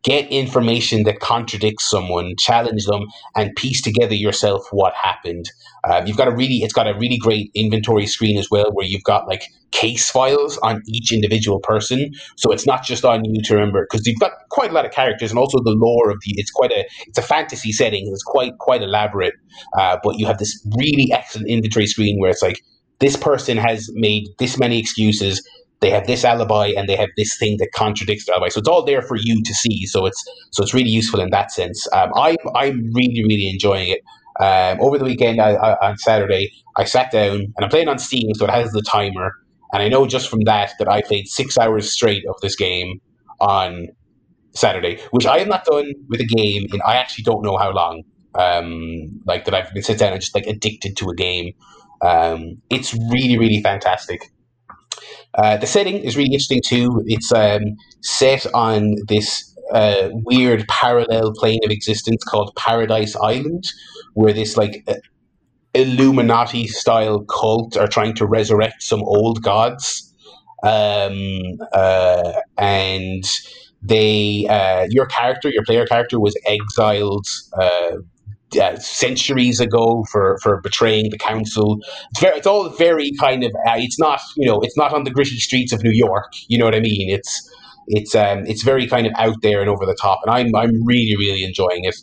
get 0.02 0.28
information 0.30 1.04
that 1.04 1.20
contradicts 1.20 1.88
someone, 1.88 2.34
challenge 2.38 2.86
them, 2.86 3.06
and 3.36 3.54
piece 3.56 3.80
together 3.80 4.14
yourself 4.14 4.66
what 4.70 4.94
happened. 4.94 5.50
Uh, 5.84 6.02
you've 6.04 6.16
got 6.16 6.28
a 6.28 6.32
really, 6.32 6.56
it's 6.56 6.72
got 6.72 6.88
a 6.88 6.94
really 6.94 7.18
great 7.18 7.50
inventory 7.54 8.06
screen 8.06 8.38
as 8.38 8.50
well, 8.50 8.70
where 8.72 8.86
you've 8.86 9.04
got 9.04 9.28
like 9.28 9.42
case 9.70 10.10
files 10.10 10.58
on 10.58 10.82
each 10.86 11.12
individual 11.12 11.60
person. 11.60 12.10
So 12.36 12.52
it's 12.52 12.66
not 12.66 12.84
just 12.84 13.04
on 13.04 13.24
you 13.24 13.42
to 13.44 13.54
remember 13.54 13.86
because 13.90 14.06
you've 14.06 14.18
got 14.18 14.32
quite 14.50 14.70
a 14.70 14.74
lot 14.74 14.84
of 14.84 14.92
characters, 14.92 15.30
and 15.30 15.38
also 15.38 15.58
the 15.62 15.70
lore 15.70 16.10
of 16.10 16.18
the. 16.24 16.34
It's 16.36 16.50
quite 16.50 16.72
a, 16.72 16.84
it's 17.06 17.18
a 17.18 17.22
fantasy 17.22 17.72
setting. 17.72 18.08
It's 18.08 18.22
quite 18.22 18.58
quite 18.58 18.82
elaborate, 18.82 19.34
uh, 19.78 19.98
but 20.02 20.18
you 20.18 20.26
have 20.26 20.38
this 20.38 20.66
really 20.76 21.12
excellent 21.12 21.48
inventory 21.48 21.86
screen 21.86 22.18
where 22.18 22.30
it's 22.30 22.42
like 22.42 22.62
this 22.98 23.16
person 23.16 23.56
has 23.56 23.90
made 23.94 24.28
this 24.38 24.58
many 24.58 24.78
excuses 24.78 25.46
they 25.82 25.90
have 25.90 26.06
this 26.06 26.24
alibi 26.24 26.68
and 26.68 26.88
they 26.88 26.96
have 26.96 27.10
this 27.16 27.36
thing 27.36 27.58
that 27.58 27.72
contradicts 27.72 28.24
the 28.24 28.32
alibi. 28.32 28.48
So 28.48 28.60
it's 28.60 28.68
all 28.68 28.84
there 28.84 29.02
for 29.02 29.16
you 29.16 29.42
to 29.42 29.52
see. 29.52 29.84
So 29.86 30.06
it's 30.06 30.24
so 30.52 30.62
it's 30.62 30.72
really 30.72 30.88
useful 30.88 31.20
in 31.20 31.30
that 31.30 31.50
sense. 31.50 31.86
Um, 31.92 32.10
I'm 32.16 32.36
I'm 32.54 32.90
really 32.94 33.22
really 33.24 33.50
enjoying 33.50 33.88
it. 33.88 34.00
Um, 34.40 34.80
over 34.80 34.96
the 34.96 35.04
weekend 35.04 35.40
I, 35.40 35.50
I, 35.50 35.88
on 35.88 35.98
Saturday, 35.98 36.50
I 36.76 36.84
sat 36.84 37.10
down 37.10 37.34
and 37.34 37.54
I'm 37.60 37.68
playing 37.68 37.88
on 37.88 37.98
Steam, 37.98 38.32
so 38.34 38.46
it 38.46 38.50
has 38.50 38.72
the 38.72 38.80
timer. 38.80 39.32
And 39.74 39.82
I 39.82 39.88
know 39.88 40.06
just 40.06 40.28
from 40.30 40.40
that 40.44 40.72
that 40.78 40.88
I 40.88 41.02
played 41.02 41.28
six 41.28 41.58
hours 41.58 41.92
straight 41.92 42.24
of 42.26 42.40
this 42.40 42.56
game 42.56 43.00
on 43.40 43.88
Saturday, 44.54 45.00
which 45.10 45.26
I 45.26 45.38
am 45.38 45.48
not 45.48 45.64
done 45.64 45.92
with 46.08 46.20
a 46.20 46.26
game 46.26 46.66
in 46.72 46.80
I 46.86 46.94
actually 46.94 47.24
don't 47.24 47.42
know 47.42 47.56
how 47.56 47.72
long. 47.72 48.04
Um, 48.34 49.20
like 49.26 49.44
that 49.44 49.54
I've 49.54 49.74
been 49.74 49.82
sitting 49.82 49.98
down 49.98 50.12
and 50.12 50.20
just 50.22 50.34
like 50.34 50.46
addicted 50.46 50.96
to 50.98 51.10
a 51.10 51.14
game. 51.14 51.52
Um, 52.00 52.62
it's 52.70 52.94
really 53.10 53.36
really 53.36 53.60
fantastic. 53.60 54.30
Uh, 55.34 55.56
the 55.56 55.66
setting 55.66 55.96
is 55.96 56.16
really 56.16 56.32
interesting 56.32 56.60
too. 56.64 57.02
It's 57.06 57.32
um, 57.32 57.76
set 58.00 58.46
on 58.54 58.96
this 59.08 59.48
uh, 59.72 60.10
weird 60.12 60.66
parallel 60.68 61.32
plane 61.34 61.60
of 61.64 61.70
existence 61.70 62.22
called 62.24 62.54
Paradise 62.56 63.16
Island, 63.16 63.64
where 64.14 64.32
this 64.32 64.56
like 64.56 64.84
uh, 64.88 64.94
Illuminati 65.74 66.66
style 66.66 67.24
cult 67.24 67.76
are 67.76 67.88
trying 67.88 68.14
to 68.14 68.26
resurrect 68.26 68.82
some 68.82 69.02
old 69.02 69.42
gods. 69.42 70.08
Um, 70.62 71.40
uh, 71.72 72.34
and 72.58 73.24
they, 73.82 74.46
uh, 74.48 74.86
your 74.90 75.06
character, 75.06 75.48
your 75.48 75.64
player 75.64 75.86
character, 75.86 76.20
was 76.20 76.36
exiled 76.46 77.26
uh, 78.60 78.76
centuries 78.78 79.60
ago 79.60 80.04
for, 80.10 80.38
for 80.42 80.60
betraying 80.60 81.10
the 81.10 81.18
council. 81.18 81.78
It's 82.10 82.20
very, 82.20 82.38
it's 82.38 82.46
all 82.46 82.68
very 82.70 83.12
kind 83.20 83.44
of. 83.44 83.50
Uh, 83.66 83.74
it's 83.76 83.98
not, 83.98 84.20
you 84.36 84.46
know, 84.46 84.60
it's 84.60 84.76
not 84.76 84.92
on 84.92 85.04
the 85.04 85.10
gritty 85.10 85.36
streets 85.36 85.72
of 85.72 85.82
New 85.82 85.92
York. 85.92 86.32
You 86.48 86.58
know 86.58 86.64
what 86.64 86.74
I 86.74 86.80
mean? 86.80 87.10
It's, 87.10 87.50
it's, 87.88 88.14
um, 88.14 88.44
it's 88.46 88.62
very 88.62 88.86
kind 88.86 89.06
of 89.06 89.12
out 89.16 89.42
there 89.42 89.60
and 89.60 89.68
over 89.68 89.84
the 89.84 89.96
top, 90.00 90.20
and 90.24 90.32
I'm, 90.32 90.54
I'm 90.54 90.84
really, 90.84 91.16
really 91.18 91.42
enjoying 91.42 91.84
it. 91.84 91.96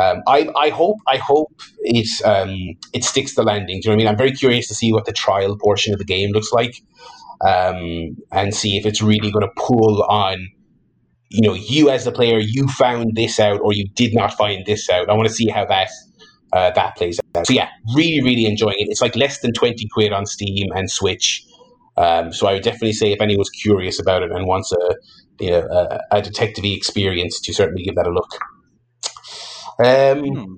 Um, 0.00 0.22
I, 0.26 0.50
I 0.56 0.68
hope, 0.68 0.98
I 1.06 1.16
hope 1.16 1.62
it, 1.80 2.08
um, 2.24 2.76
it 2.92 3.04
sticks 3.04 3.34
the 3.34 3.42
landing. 3.42 3.80
Do 3.80 3.88
you 3.88 3.90
know 3.90 3.92
what 3.92 3.94
I 3.94 4.04
mean? 4.04 4.08
I'm 4.08 4.18
very 4.18 4.32
curious 4.32 4.68
to 4.68 4.74
see 4.74 4.92
what 4.92 5.06
the 5.06 5.12
trial 5.12 5.56
portion 5.56 5.92
of 5.92 5.98
the 5.98 6.04
game 6.04 6.30
looks 6.32 6.52
like, 6.52 6.82
um, 7.46 8.16
and 8.32 8.54
see 8.54 8.76
if 8.76 8.84
it's 8.84 9.00
really 9.00 9.30
going 9.30 9.46
to 9.46 9.52
pull 9.56 10.02
on 10.02 10.48
you 11.34 11.42
know, 11.42 11.54
you 11.54 11.90
as 11.90 12.04
the 12.04 12.12
player, 12.12 12.38
you 12.38 12.68
found 12.68 13.16
this 13.16 13.40
out 13.40 13.60
or 13.60 13.72
you 13.72 13.88
did 13.94 14.14
not 14.14 14.32
find 14.34 14.64
this 14.66 14.88
out. 14.88 15.10
I 15.10 15.14
want 15.14 15.28
to 15.28 15.34
see 15.34 15.48
how 15.48 15.64
that 15.66 15.90
uh, 16.52 16.70
that 16.70 16.96
plays 16.96 17.20
out. 17.34 17.46
So 17.46 17.52
yeah, 17.52 17.68
really, 17.94 18.22
really 18.22 18.46
enjoying 18.46 18.76
it. 18.78 18.88
It's 18.88 19.02
like 19.02 19.16
less 19.16 19.40
than 19.40 19.52
twenty 19.52 19.88
quid 19.92 20.12
on 20.12 20.26
Steam 20.26 20.68
and 20.74 20.90
Switch. 20.90 21.44
Um, 21.96 22.32
so 22.32 22.46
I 22.46 22.54
would 22.54 22.62
definitely 22.62 22.92
say 22.92 23.12
if 23.12 23.20
anyone's 23.20 23.50
curious 23.50 24.00
about 24.00 24.22
it 24.22 24.30
and 24.30 24.46
wants 24.46 24.72
a 24.72 24.96
you 25.40 25.50
know, 25.50 25.66
a, 25.70 26.00
a 26.18 26.22
detective 26.22 26.64
experience, 26.64 27.40
to 27.40 27.52
certainly 27.52 27.82
give 27.82 27.96
that 27.96 28.06
a 28.06 28.10
look. 28.10 28.30
Um, 29.84 30.24
hmm. 30.24 30.54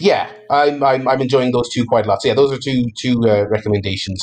Yeah, 0.00 0.30
I'm, 0.50 0.82
I'm 0.82 1.08
I'm 1.08 1.20
enjoying 1.20 1.52
those 1.52 1.68
two 1.70 1.84
quite 1.84 2.06
a 2.06 2.08
lot. 2.08 2.22
So 2.22 2.28
yeah, 2.28 2.34
those 2.34 2.52
are 2.52 2.58
two 2.58 2.84
two 2.96 3.20
uh, 3.26 3.46
recommendations 3.48 4.20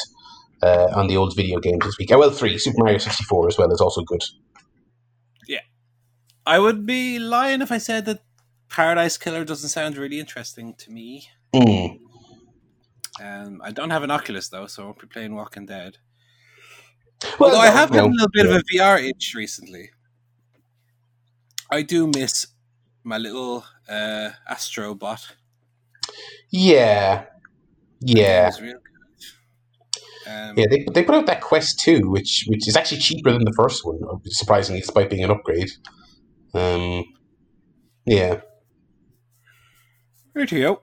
uh, 0.64 0.88
on 0.96 1.08
the 1.08 1.18
old 1.18 1.36
video 1.36 1.60
games 1.60 1.84
this 1.84 1.98
week. 2.00 2.12
Uh, 2.12 2.18
well, 2.18 2.32
three 2.32 2.58
Super 2.58 2.78
Mario 2.80 2.98
sixty 2.98 3.24
four 3.26 3.48
as 3.48 3.58
well 3.58 3.72
is 3.72 3.82
also 3.82 4.02
good. 4.02 4.24
I 6.46 6.60
would 6.60 6.86
be 6.86 7.20
lying 7.20 7.62
if 7.62 7.72
I 7.72 7.78
said 7.78 8.06
that 8.06 8.24
Paradise 8.70 9.18
Killer 9.18 9.44
doesn't 9.44 9.70
sound 9.70 9.98
really 9.98 10.20
interesting 10.20 10.74
to 10.76 10.92
me. 10.92 11.30
Mm. 11.54 12.00
Um, 13.22 13.62
I 13.64 13.72
don't 13.72 13.90
have 13.92 14.04
an 14.04 14.12
Oculus 14.12 14.50
though, 14.50 14.68
so 14.68 14.84
I 14.84 14.86
won't 14.88 15.00
be 15.00 15.08
playing 15.08 15.36
Walking 15.36 15.66
Dead. 15.66 15.98
Well, 17.40 17.50
Although 17.50 17.62
I 17.62 17.68
have 17.68 17.90
had 17.90 18.04
a 18.04 18.08
little 18.08 18.28
bit 18.32 18.46
yeah. 18.46 18.56
of 18.56 18.62
a 18.62 18.64
VR 18.64 19.10
itch 19.10 19.34
recently. 19.36 19.92
I 21.72 21.82
do 21.82 22.08
miss 22.08 22.48
my 23.04 23.18
little 23.18 23.66
uh, 23.88 24.32
Astro 24.48 24.94
bot. 24.94 25.36
Yeah, 26.50 27.26
yeah. 28.02 28.52
Um, 30.28 30.54
yeah, 30.58 30.66
they, 30.70 30.86
they 30.92 31.04
put 31.04 31.16
out 31.16 31.28
that 31.28 31.42
Quest 31.42 31.80
2, 31.82 32.10
which 32.10 32.46
which 32.48 32.68
is 32.68 32.76
actually 32.76 33.00
cheaper 33.00 33.32
than 33.32 33.46
the 33.46 33.54
first 33.54 33.86
one, 33.86 34.00
surprisingly, 34.26 34.82
despite 34.82 35.10
being 35.10 35.24
an 35.24 35.32
upgrade. 35.32 35.72
Um, 36.56 37.04
yeah. 38.06 38.42
Rightio. 40.36 40.80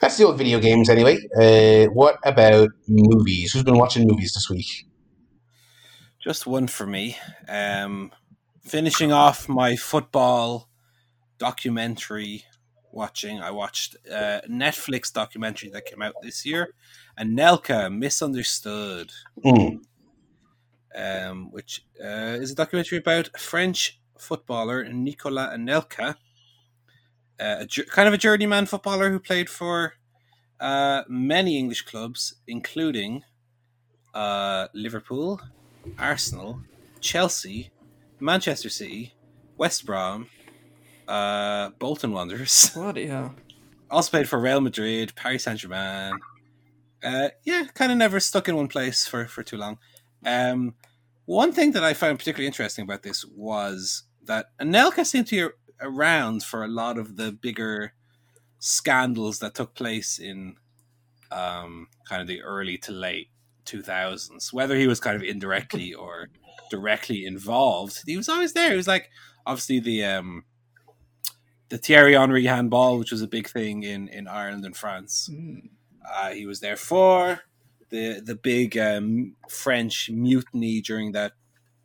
That's 0.00 0.16
the 0.16 0.24
old 0.24 0.38
video 0.38 0.58
games 0.58 0.88
anyway. 0.90 1.18
Uh, 1.36 1.90
what 1.92 2.18
about 2.24 2.70
movies? 2.88 3.52
Who's 3.52 3.62
been 3.62 3.78
watching 3.78 4.06
movies 4.06 4.34
this 4.34 4.48
week? 4.50 4.66
Just 6.18 6.46
one 6.46 6.66
for 6.66 6.86
me. 6.86 7.16
Um, 7.48 8.10
finishing 8.62 9.12
off 9.12 9.48
my 9.48 9.76
football 9.76 10.68
documentary 11.38 12.44
watching. 12.92 13.40
I 13.40 13.50
watched 13.52 13.94
a 14.10 14.42
Netflix 14.50 15.12
documentary 15.12 15.70
that 15.70 15.86
came 15.86 16.02
out 16.02 16.14
this 16.22 16.44
year, 16.44 16.74
Anelka 17.18 17.92
Misunderstood, 17.96 19.12
Mm. 19.44 19.78
um, 20.94 21.50
which 21.52 21.84
uh, 22.02 22.36
is 22.40 22.50
a 22.50 22.54
documentary 22.56 22.98
about 22.98 23.38
French 23.38 23.99
footballer 24.20 24.84
Nicolas 24.84 25.54
Anelka, 25.54 26.16
uh, 27.40 27.64
a, 27.64 27.84
kind 27.84 28.08
of 28.08 28.14
a 28.14 28.18
journeyman 28.18 28.66
footballer 28.66 29.10
who 29.10 29.18
played 29.18 29.48
for 29.48 29.94
uh, 30.60 31.02
many 31.08 31.58
English 31.58 31.82
clubs, 31.82 32.34
including 32.46 33.22
uh, 34.14 34.68
Liverpool, 34.74 35.40
Arsenal, 35.98 36.60
Chelsea, 37.00 37.70
Manchester 38.20 38.68
City, 38.68 39.14
West 39.56 39.86
Brom, 39.86 40.28
uh, 41.08 41.70
Bolton 41.78 42.12
Wanderers. 42.12 42.70
Bloody 42.74 43.06
hell. 43.06 43.34
Also 43.90 44.10
played 44.10 44.28
for 44.28 44.38
Real 44.38 44.60
Madrid, 44.60 45.14
Paris 45.16 45.44
Saint 45.44 45.58
Germain. 45.58 46.12
Uh, 47.02 47.28
yeah, 47.44 47.64
kind 47.74 47.90
of 47.90 47.98
never 47.98 48.20
stuck 48.20 48.48
in 48.48 48.56
one 48.56 48.68
place 48.68 49.06
for, 49.06 49.26
for 49.26 49.42
too 49.42 49.56
long. 49.56 49.78
Um, 50.24 50.74
one 51.24 51.52
thing 51.52 51.72
that 51.72 51.84
I 51.84 51.94
found 51.94 52.18
particularly 52.18 52.46
interesting 52.46 52.84
about 52.84 53.02
this 53.02 53.24
was 53.24 54.04
that 54.24 54.46
Anelka 54.60 55.04
seemed 55.04 55.26
to 55.28 55.48
be 55.48 55.54
around 55.80 56.42
for 56.42 56.64
a 56.64 56.68
lot 56.68 56.98
of 56.98 57.16
the 57.16 57.32
bigger 57.32 57.94
scandals 58.58 59.38
that 59.38 59.54
took 59.54 59.74
place 59.74 60.18
in 60.18 60.56
um, 61.30 61.88
kind 62.08 62.20
of 62.20 62.28
the 62.28 62.42
early 62.42 62.76
to 62.78 62.92
late 62.92 63.28
2000s. 63.66 64.52
Whether 64.52 64.76
he 64.76 64.86
was 64.86 65.00
kind 65.00 65.16
of 65.16 65.22
indirectly 65.22 65.94
or 66.04 66.28
directly 66.70 67.24
involved, 67.24 68.02
he 68.06 68.16
was 68.16 68.28
always 68.28 68.52
there. 68.52 68.70
He 68.70 68.76
was 68.76 68.88
like, 68.88 69.10
obviously, 69.46 69.80
the. 69.80 70.04
Um, 70.04 70.44
the 71.70 71.78
Thierry 71.78 72.14
Henry 72.14 72.44
handball, 72.44 72.98
which 72.98 73.12
was 73.12 73.22
a 73.22 73.28
big 73.28 73.48
thing 73.48 73.84
in, 73.84 74.08
in 74.08 74.26
Ireland 74.26 74.64
and 74.64 74.76
France. 74.76 75.30
Mm. 75.32 75.68
Uh, 76.04 76.30
he 76.30 76.44
was 76.44 76.58
there 76.58 76.76
for 76.76 77.40
the 77.90 78.20
the 78.24 78.34
big 78.34 78.76
um, 78.78 79.36
French 79.48 80.10
mutiny 80.10 80.80
during 80.80 81.12
that 81.12 81.32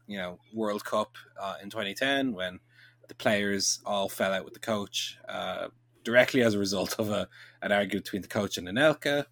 you 0.08 0.18
know 0.18 0.40
World 0.54 0.84
Cup 0.84 1.16
uh, 1.42 1.56
in 1.62 1.70
2010 1.70 2.34
when 2.34 2.60
the 3.08 3.16
players 3.16 3.80
all 3.86 4.10
fell 4.10 4.34
out 4.34 4.46
with 4.46 4.54
the 4.54 4.60
coach 4.60 5.18
uh, 5.30 5.68
directly 6.04 6.42
as 6.42 6.54
a 6.54 6.60
result 6.60 6.96
of 7.00 7.10
a 7.10 7.28
an 7.62 7.72
argument 7.72 8.06
between 8.06 8.22
the 8.22 8.28
coach 8.28 8.58
and 8.58 8.68
Anelka. 8.68 9.26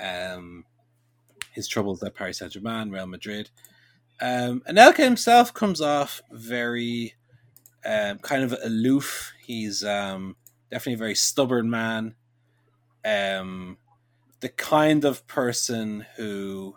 Um, 0.00 0.64
his 1.52 1.68
troubles 1.68 2.02
at 2.02 2.14
Paris 2.14 2.38
Saint 2.38 2.52
Germain, 2.52 2.90
Real 2.90 3.06
Madrid. 3.06 3.50
Um, 4.20 4.62
Anelka 4.68 4.98
himself 4.98 5.54
comes 5.54 5.80
off 5.80 6.20
very 6.30 7.14
um, 7.84 8.18
kind 8.18 8.42
of 8.42 8.54
aloof. 8.62 9.32
He's 9.44 9.84
um, 9.84 10.36
definitely 10.70 10.94
a 10.94 10.98
very 10.98 11.14
stubborn 11.14 11.70
man. 11.70 12.14
Um, 13.04 13.78
the 14.40 14.48
kind 14.48 15.04
of 15.04 15.26
person 15.26 16.06
who, 16.16 16.76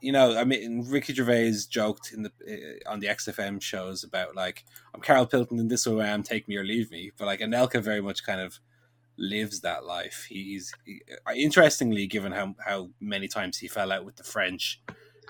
you 0.00 0.12
know, 0.12 0.36
I 0.36 0.44
mean, 0.44 0.86
Ricky 0.88 1.12
Gervais 1.14 1.54
joked 1.68 2.12
in 2.12 2.22
the 2.22 2.32
uh, 2.46 2.90
on 2.90 3.00
the 3.00 3.08
XFM 3.08 3.60
shows 3.60 4.04
about 4.04 4.36
like 4.36 4.64
I'm 4.94 5.00
Karl 5.00 5.26
Pilkington 5.26 5.60
and 5.60 5.70
this 5.70 5.80
is 5.80 5.84
who 5.84 6.00
I 6.00 6.08
am, 6.08 6.22
take 6.22 6.48
me 6.48 6.56
or 6.56 6.64
leave 6.64 6.90
me. 6.90 7.10
But 7.16 7.26
like 7.26 7.40
Anelka 7.40 7.82
very 7.82 8.00
much 8.00 8.24
kind 8.24 8.40
of 8.40 8.60
lives 9.16 9.60
that 9.60 9.84
life. 9.84 10.26
He's 10.28 10.72
he, 10.84 11.02
interestingly, 11.34 12.06
given 12.06 12.32
how 12.32 12.54
how 12.64 12.90
many 13.00 13.28
times 13.28 13.58
he 13.58 13.68
fell 13.68 13.92
out 13.92 14.04
with 14.04 14.16
the 14.16 14.24
French 14.24 14.80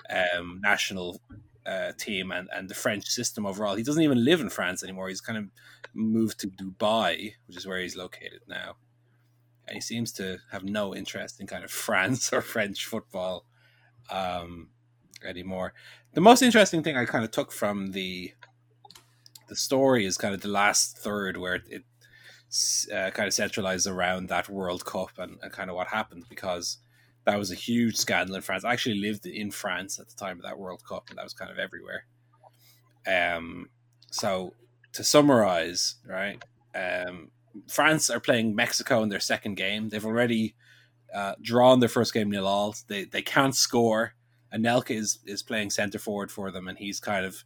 um, 0.09 0.59
national 0.61 1.19
uh, 1.65 1.91
team 1.97 2.31
and, 2.31 2.47
and 2.53 2.69
the 2.69 2.75
French 2.75 3.07
system 3.07 3.45
overall. 3.45 3.75
He 3.75 3.83
doesn't 3.83 4.03
even 4.03 4.23
live 4.23 4.41
in 4.41 4.49
France 4.49 4.83
anymore. 4.83 5.09
He's 5.09 5.21
kind 5.21 5.37
of 5.37 5.45
moved 5.93 6.39
to 6.39 6.47
Dubai, 6.47 7.33
which 7.47 7.57
is 7.57 7.67
where 7.67 7.79
he's 7.79 7.95
located 7.95 8.41
now. 8.47 8.75
And 9.67 9.75
he 9.75 9.81
seems 9.81 10.11
to 10.13 10.39
have 10.51 10.63
no 10.63 10.95
interest 10.95 11.39
in 11.39 11.47
kind 11.47 11.63
of 11.63 11.71
France 11.87 12.31
or 12.33 12.41
French 12.41 12.85
football 12.85 13.45
um, 14.11 14.69
anymore. 15.25 15.73
The 16.13 16.21
most 16.21 16.41
interesting 16.41 16.83
thing 16.83 16.97
I 16.97 17.05
kind 17.05 17.23
of 17.23 17.31
took 17.31 17.51
from 17.51 17.91
the 17.91 18.33
the 19.47 19.55
story 19.55 20.05
is 20.05 20.17
kind 20.17 20.35
of 20.35 20.41
the 20.41 20.47
last 20.47 20.99
third 20.99 21.35
where 21.35 21.55
it, 21.55 21.63
it 21.67 21.83
uh, 22.93 23.11
kind 23.11 23.27
of 23.27 23.33
centralized 23.33 23.87
around 23.87 24.29
that 24.29 24.47
World 24.47 24.85
Cup 24.85 25.11
and, 25.17 25.37
and 25.41 25.51
kind 25.51 25.69
of 25.69 25.75
what 25.75 25.87
happened 25.87 26.25
because 26.29 26.77
that 27.25 27.37
was 27.37 27.51
a 27.51 27.55
huge 27.55 27.95
scandal 27.95 28.35
in 28.35 28.41
France. 28.41 28.63
I 28.63 28.73
actually 28.73 28.99
lived 28.99 29.25
in 29.25 29.51
France 29.51 29.99
at 29.99 30.07
the 30.07 30.15
time 30.15 30.37
of 30.37 30.43
that 30.43 30.57
World 30.57 30.83
Cup, 30.87 31.09
and 31.09 31.17
that 31.17 31.23
was 31.23 31.33
kind 31.33 31.51
of 31.51 31.59
everywhere. 31.59 32.05
Um, 33.05 33.69
so 34.11 34.53
to 34.93 35.03
summarize, 35.03 35.95
right, 36.07 36.41
um, 36.73 37.31
France 37.67 38.09
are 38.09 38.19
playing 38.19 38.55
Mexico 38.55 39.03
in 39.03 39.09
their 39.09 39.19
second 39.19 39.55
game. 39.55 39.89
They've 39.89 40.05
already 40.05 40.55
uh, 41.13 41.35
drawn 41.41 41.79
their 41.79 41.89
first 41.89 42.13
game 42.13 42.29
nil 42.29 42.47
all. 42.47 42.75
They 42.87 43.05
they 43.05 43.21
can't 43.21 43.55
score. 43.55 44.13
Anelka 44.53 44.95
is 44.95 45.19
is 45.25 45.43
playing 45.43 45.69
center 45.69 45.99
forward 45.99 46.31
for 46.31 46.51
them, 46.51 46.67
and 46.67 46.77
he's 46.77 46.99
kind 46.99 47.25
of 47.25 47.43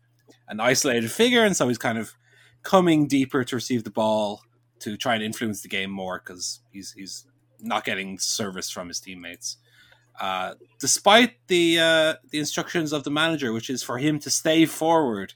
an 0.48 0.60
isolated 0.60 1.12
figure, 1.12 1.44
and 1.44 1.56
so 1.56 1.68
he's 1.68 1.78
kind 1.78 1.98
of 1.98 2.14
coming 2.64 3.08
deeper 3.08 3.44
to 3.44 3.56
receive 3.56 3.84
the 3.84 3.92
ball 3.92 4.42
to 4.80 4.98
try 4.98 5.16
and 5.16 5.24
influence 5.24 5.62
the 5.62 5.68
game 5.68 5.92
more 5.92 6.22
because 6.24 6.62
he's 6.72 6.92
he's 6.94 7.26
not 7.60 7.86
getting 7.86 8.20
service 8.20 8.70
from 8.70 8.88
his 8.88 9.00
teammates. 9.00 9.58
Uh, 10.20 10.54
despite 10.80 11.36
the 11.48 11.80
uh, 11.80 12.14
the 12.30 12.40
instructions 12.40 12.94
of 12.94 13.04
the 13.04 13.12
manager, 13.12 13.52
which 13.52 13.70
is 13.70 13.82
for 13.84 13.98
him 13.98 14.20
to 14.20 14.30
stay 14.30 14.66
forward. 14.66 15.34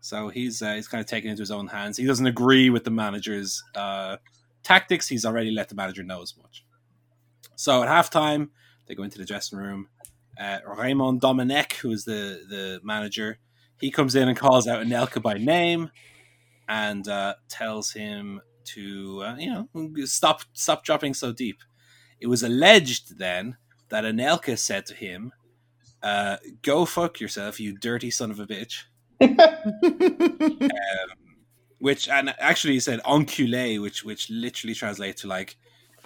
So 0.00 0.28
he's 0.28 0.62
uh, 0.62 0.74
he's 0.74 0.86
kind 0.86 1.00
of 1.00 1.06
taken 1.06 1.30
into 1.30 1.42
his 1.42 1.50
own 1.50 1.66
hands. 1.66 1.96
He 1.96 2.06
doesn't 2.06 2.26
agree 2.26 2.70
with 2.70 2.84
the 2.84 2.90
manager's 2.90 3.62
uh, 3.74 4.18
tactics. 4.62 5.08
He's 5.08 5.24
already 5.24 5.50
let 5.50 5.68
the 5.68 5.74
manager 5.74 6.04
know 6.04 6.22
as 6.22 6.36
much. 6.40 6.64
So 7.58 7.82
at 7.82 7.88
halftime, 7.88 8.50
they 8.86 8.94
go 8.94 9.02
into 9.02 9.18
the 9.18 9.24
dressing 9.24 9.58
room. 9.58 9.88
Uh, 10.40 10.58
Raymond 10.64 11.20
Domenech, 11.20 11.72
who 11.72 11.90
is 11.90 12.04
the 12.04 12.40
the 12.48 12.80
manager, 12.84 13.38
he 13.80 13.90
comes 13.90 14.14
in 14.14 14.28
and 14.28 14.38
calls 14.38 14.68
out 14.68 14.86
Anelka 14.86 15.20
by 15.20 15.34
name, 15.34 15.90
and 16.68 17.06
uh, 17.08 17.34
tells 17.48 17.90
him 17.90 18.40
to 18.66 19.24
uh, 19.24 19.36
you 19.36 19.50
know 19.50 19.68
stop 20.04 20.42
stop 20.52 20.84
dropping 20.84 21.14
so 21.14 21.32
deep. 21.32 21.58
It 22.20 22.28
was 22.28 22.44
alleged 22.44 23.18
then 23.18 23.56
that 23.88 24.04
Anelka 24.04 24.56
said 24.56 24.86
to 24.86 24.94
him, 24.94 25.32
uh, 26.00 26.36
"Go 26.62 26.84
fuck 26.84 27.18
yourself, 27.18 27.58
you 27.58 27.76
dirty 27.76 28.12
son 28.12 28.30
of 28.30 28.38
a 28.38 28.46
bitch." 28.46 28.84
um, 29.20 30.68
which 31.80 32.08
and 32.08 32.32
actually 32.38 32.74
he 32.74 32.80
said 32.80 33.00
enculé, 33.00 33.82
which 33.82 34.04
which 34.04 34.30
literally 34.30 34.74
translates 34.74 35.22
to 35.22 35.26
like 35.26 35.56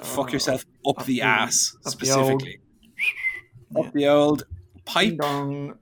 fuck 0.04 0.28
Oh, 0.28 0.32
yourself 0.32 0.64
up, 0.86 0.98
up 0.98 1.06
the, 1.06 1.14
the- 1.14 1.22
ass 1.22 1.74
up 1.78 1.82
the 1.84 1.90
specifically. 1.90 2.58
old- 3.74 3.86
Up 3.86 3.92
the 3.92 4.06
old 4.08 4.44
pipe. 4.84 5.16
Dong. 5.18 5.78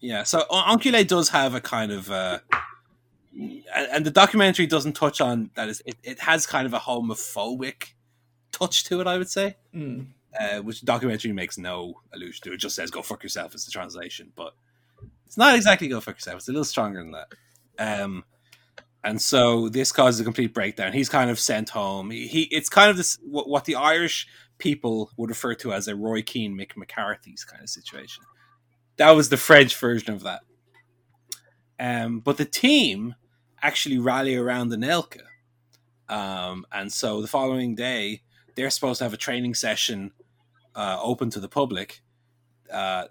Yeah, 0.00 0.22
so 0.22 0.44
Enculé 0.50 1.06
does 1.06 1.28
have 1.28 1.54
a 1.54 1.60
kind 1.60 1.92
of, 1.92 2.10
uh, 2.10 2.38
and, 3.74 4.04
the 4.06 4.10
documentary 4.10 4.66
doesn't 4.66 4.94
touch 4.94 5.20
on 5.20 5.50
that. 5.54 5.68
Is 5.68 5.82
it, 5.84 5.96
it 6.02 6.20
has 6.20 6.46
kind 6.46 6.66
of 6.66 6.72
a 6.72 6.78
homophobic 6.78 7.88
touch 8.52 8.84
to 8.84 9.00
it, 9.00 9.06
I 9.06 9.18
would 9.18 9.28
say, 9.30 9.56
Mm. 9.74 10.06
uh, 10.38 10.60
which 10.62 10.80
the 10.80 10.86
documentary 10.86 11.32
makes 11.32 11.58
no 11.58 12.00
allusion 12.14 12.40
to. 12.44 12.52
It 12.54 12.58
just 12.58 12.74
says 12.76 12.90
"go 12.90 13.02
fuck 13.02 13.22
yourself" 13.22 13.54
is 13.54 13.64
the 13.66 13.70
translation, 13.70 14.32
but 14.34 14.54
it's 15.26 15.36
not 15.36 15.54
exactly 15.54 15.88
"go 15.88 16.00
fuck 16.00 16.16
yourself." 16.16 16.38
It's 16.38 16.48
a 16.48 16.52
little 16.52 16.64
stronger 16.64 17.00
than 17.02 17.12
that. 17.12 17.28
Um, 18.02 18.24
and 19.02 19.20
so 19.20 19.68
this 19.68 19.92
causes 19.92 20.20
a 20.20 20.24
complete 20.24 20.52
breakdown. 20.52 20.92
He's 20.92 21.08
kind 21.08 21.30
of 21.30 21.38
sent 21.38 21.70
home. 21.70 22.10
He, 22.10 22.26
he 22.26 22.42
it's 22.44 22.68
kind 22.68 22.90
of 22.90 22.96
this 22.96 23.18
what, 23.22 23.48
what 23.48 23.64
the 23.64 23.76
Irish 23.76 24.26
people 24.58 25.10
would 25.16 25.30
refer 25.30 25.54
to 25.54 25.72
as 25.72 25.88
a 25.88 25.96
Roy 25.96 26.22
Keane, 26.22 26.56
Mick 26.56 26.76
McCarthy's 26.76 27.44
kind 27.44 27.62
of 27.62 27.70
situation. 27.70 28.24
That 28.98 29.10
was 29.12 29.30
the 29.30 29.36
French 29.36 29.76
version 29.76 30.12
of 30.12 30.22
that. 30.24 30.40
Um, 31.78 32.20
but 32.20 32.36
the 32.36 32.44
team 32.44 33.14
actually 33.62 33.98
rally 33.98 34.36
around 34.36 34.70
Anelka. 34.70 35.22
Um, 36.08 36.66
and 36.70 36.92
so 36.92 37.22
the 37.22 37.26
following 37.26 37.74
day, 37.74 38.22
they're 38.54 38.70
supposed 38.70 38.98
to 38.98 39.04
have 39.04 39.14
a 39.14 39.18
training 39.18 39.54
session 39.54 40.12
uh, 40.74 40.98
open 41.00 41.30
to 41.30 41.40
the 41.40 41.48
public. 41.48 42.02
Uh, 42.70 43.04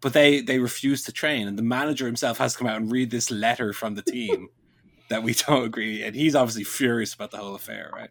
but 0.00 0.12
they, 0.12 0.40
they 0.40 0.58
refuse 0.58 1.04
to 1.04 1.12
train. 1.12 1.46
And 1.46 1.56
the 1.56 1.62
manager 1.62 2.06
himself 2.06 2.38
has 2.38 2.54
to 2.54 2.58
come 2.58 2.66
out 2.66 2.80
and 2.80 2.90
read 2.90 3.10
this 3.10 3.30
letter 3.30 3.72
from 3.72 3.94
the 3.94 4.02
team 4.02 4.48
that 5.08 5.22
we 5.22 5.34
don't 5.46 5.64
agree. 5.64 6.02
And 6.02 6.14
he's 6.14 6.34
obviously 6.34 6.64
furious 6.64 7.14
about 7.14 7.30
the 7.30 7.38
whole 7.38 7.54
affair, 7.54 7.90
right? 7.92 8.10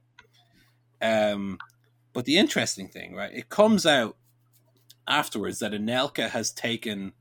Um, 1.01 1.57
but 2.13 2.25
the 2.25 2.37
interesting 2.37 2.87
thing, 2.87 3.15
right, 3.15 3.33
it 3.33 3.49
comes 3.49 3.85
out 3.85 4.15
afterwards 5.07 5.59
that 5.59 5.73
Anelka 5.73 6.29
has 6.29 6.51
taken 6.51 7.13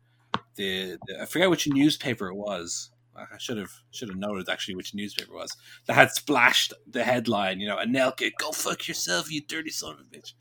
the, 0.56 0.98
the 1.06 1.22
I 1.22 1.26
forget 1.26 1.50
which 1.50 1.66
newspaper 1.66 2.28
it 2.28 2.36
was. 2.36 2.90
I 3.14 3.36
should 3.38 3.58
have 3.58 3.72
should 3.90 4.08
have 4.08 4.16
noted 4.16 4.48
actually 4.48 4.74
which 4.74 4.94
newspaper 4.94 5.32
it 5.32 5.36
was 5.36 5.54
that 5.86 5.94
had 5.94 6.12
splashed 6.12 6.72
the 6.86 7.04
headline. 7.04 7.60
You 7.60 7.68
know, 7.68 7.76
Anelka, 7.76 8.30
go 8.38 8.52
fuck 8.52 8.88
yourself, 8.88 9.30
you 9.30 9.42
dirty 9.42 9.70
son 9.70 9.94
of 9.94 10.00
a 10.00 10.04
bitch. 10.04 10.32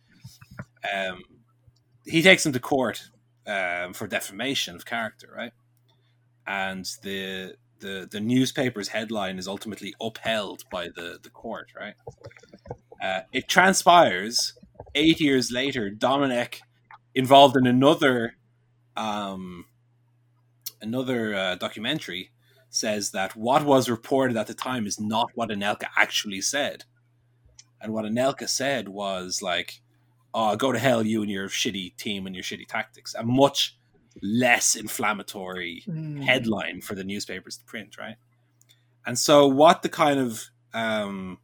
Um, 0.89 1.23
he 2.05 2.21
takes 2.21 2.45
him 2.45 2.53
to 2.53 2.59
court 2.59 3.09
um, 3.45 3.93
for 3.93 4.07
defamation 4.07 4.75
of 4.75 4.85
character, 4.85 5.29
right? 5.35 5.51
And 6.47 6.85
the 7.03 7.55
the 7.81 8.07
the 8.09 8.19
newspaper's 8.19 8.89
headline 8.89 9.37
is 9.37 9.47
ultimately 9.47 9.93
upheld 10.01 10.63
by 10.71 10.87
the 10.87 11.19
the 11.21 11.29
court, 11.29 11.71
right? 11.77 11.95
Uh, 13.03 13.21
it 13.33 13.47
transpires 13.47 14.53
eight 14.95 15.19
years 15.19 15.51
later, 15.51 15.89
Domenech 15.89 16.59
involved 17.13 17.57
in 17.57 17.67
another 17.67 18.35
um, 18.95 19.65
another 20.81 21.33
uh, 21.33 21.55
documentary 21.55 22.31
says 22.69 23.11
that 23.11 23.35
what 23.35 23.65
was 23.65 23.89
reported 23.89 24.37
at 24.37 24.47
the 24.47 24.53
time 24.53 24.87
is 24.87 24.99
not 24.99 25.29
what 25.35 25.49
Anelka 25.49 25.87
actually 25.97 26.41
said. 26.41 26.85
And 27.81 27.93
what 27.93 28.05
Anelka 28.05 28.47
said 28.47 28.87
was 28.87 29.41
like, 29.41 29.81
oh, 30.33 30.55
go 30.55 30.71
to 30.71 30.79
hell, 30.79 31.05
you 31.05 31.21
and 31.21 31.29
your 31.29 31.49
shitty 31.49 31.97
team 31.97 32.25
and 32.25 32.35
your 32.35 32.43
shitty 32.43 32.67
tactics. 32.67 33.13
A 33.13 33.23
much 33.23 33.77
less 34.21 34.75
inflammatory 34.75 35.83
Mm. 35.87 36.23
headline 36.23 36.81
for 36.81 36.95
the 36.95 37.03
newspapers 37.03 37.57
to 37.57 37.63
print, 37.65 37.97
right? 37.97 38.17
And 39.05 39.17
so, 39.17 39.47
what 39.47 39.81
the 39.81 39.89
kind 39.89 40.19
of 40.19 40.43
um, 40.73 41.39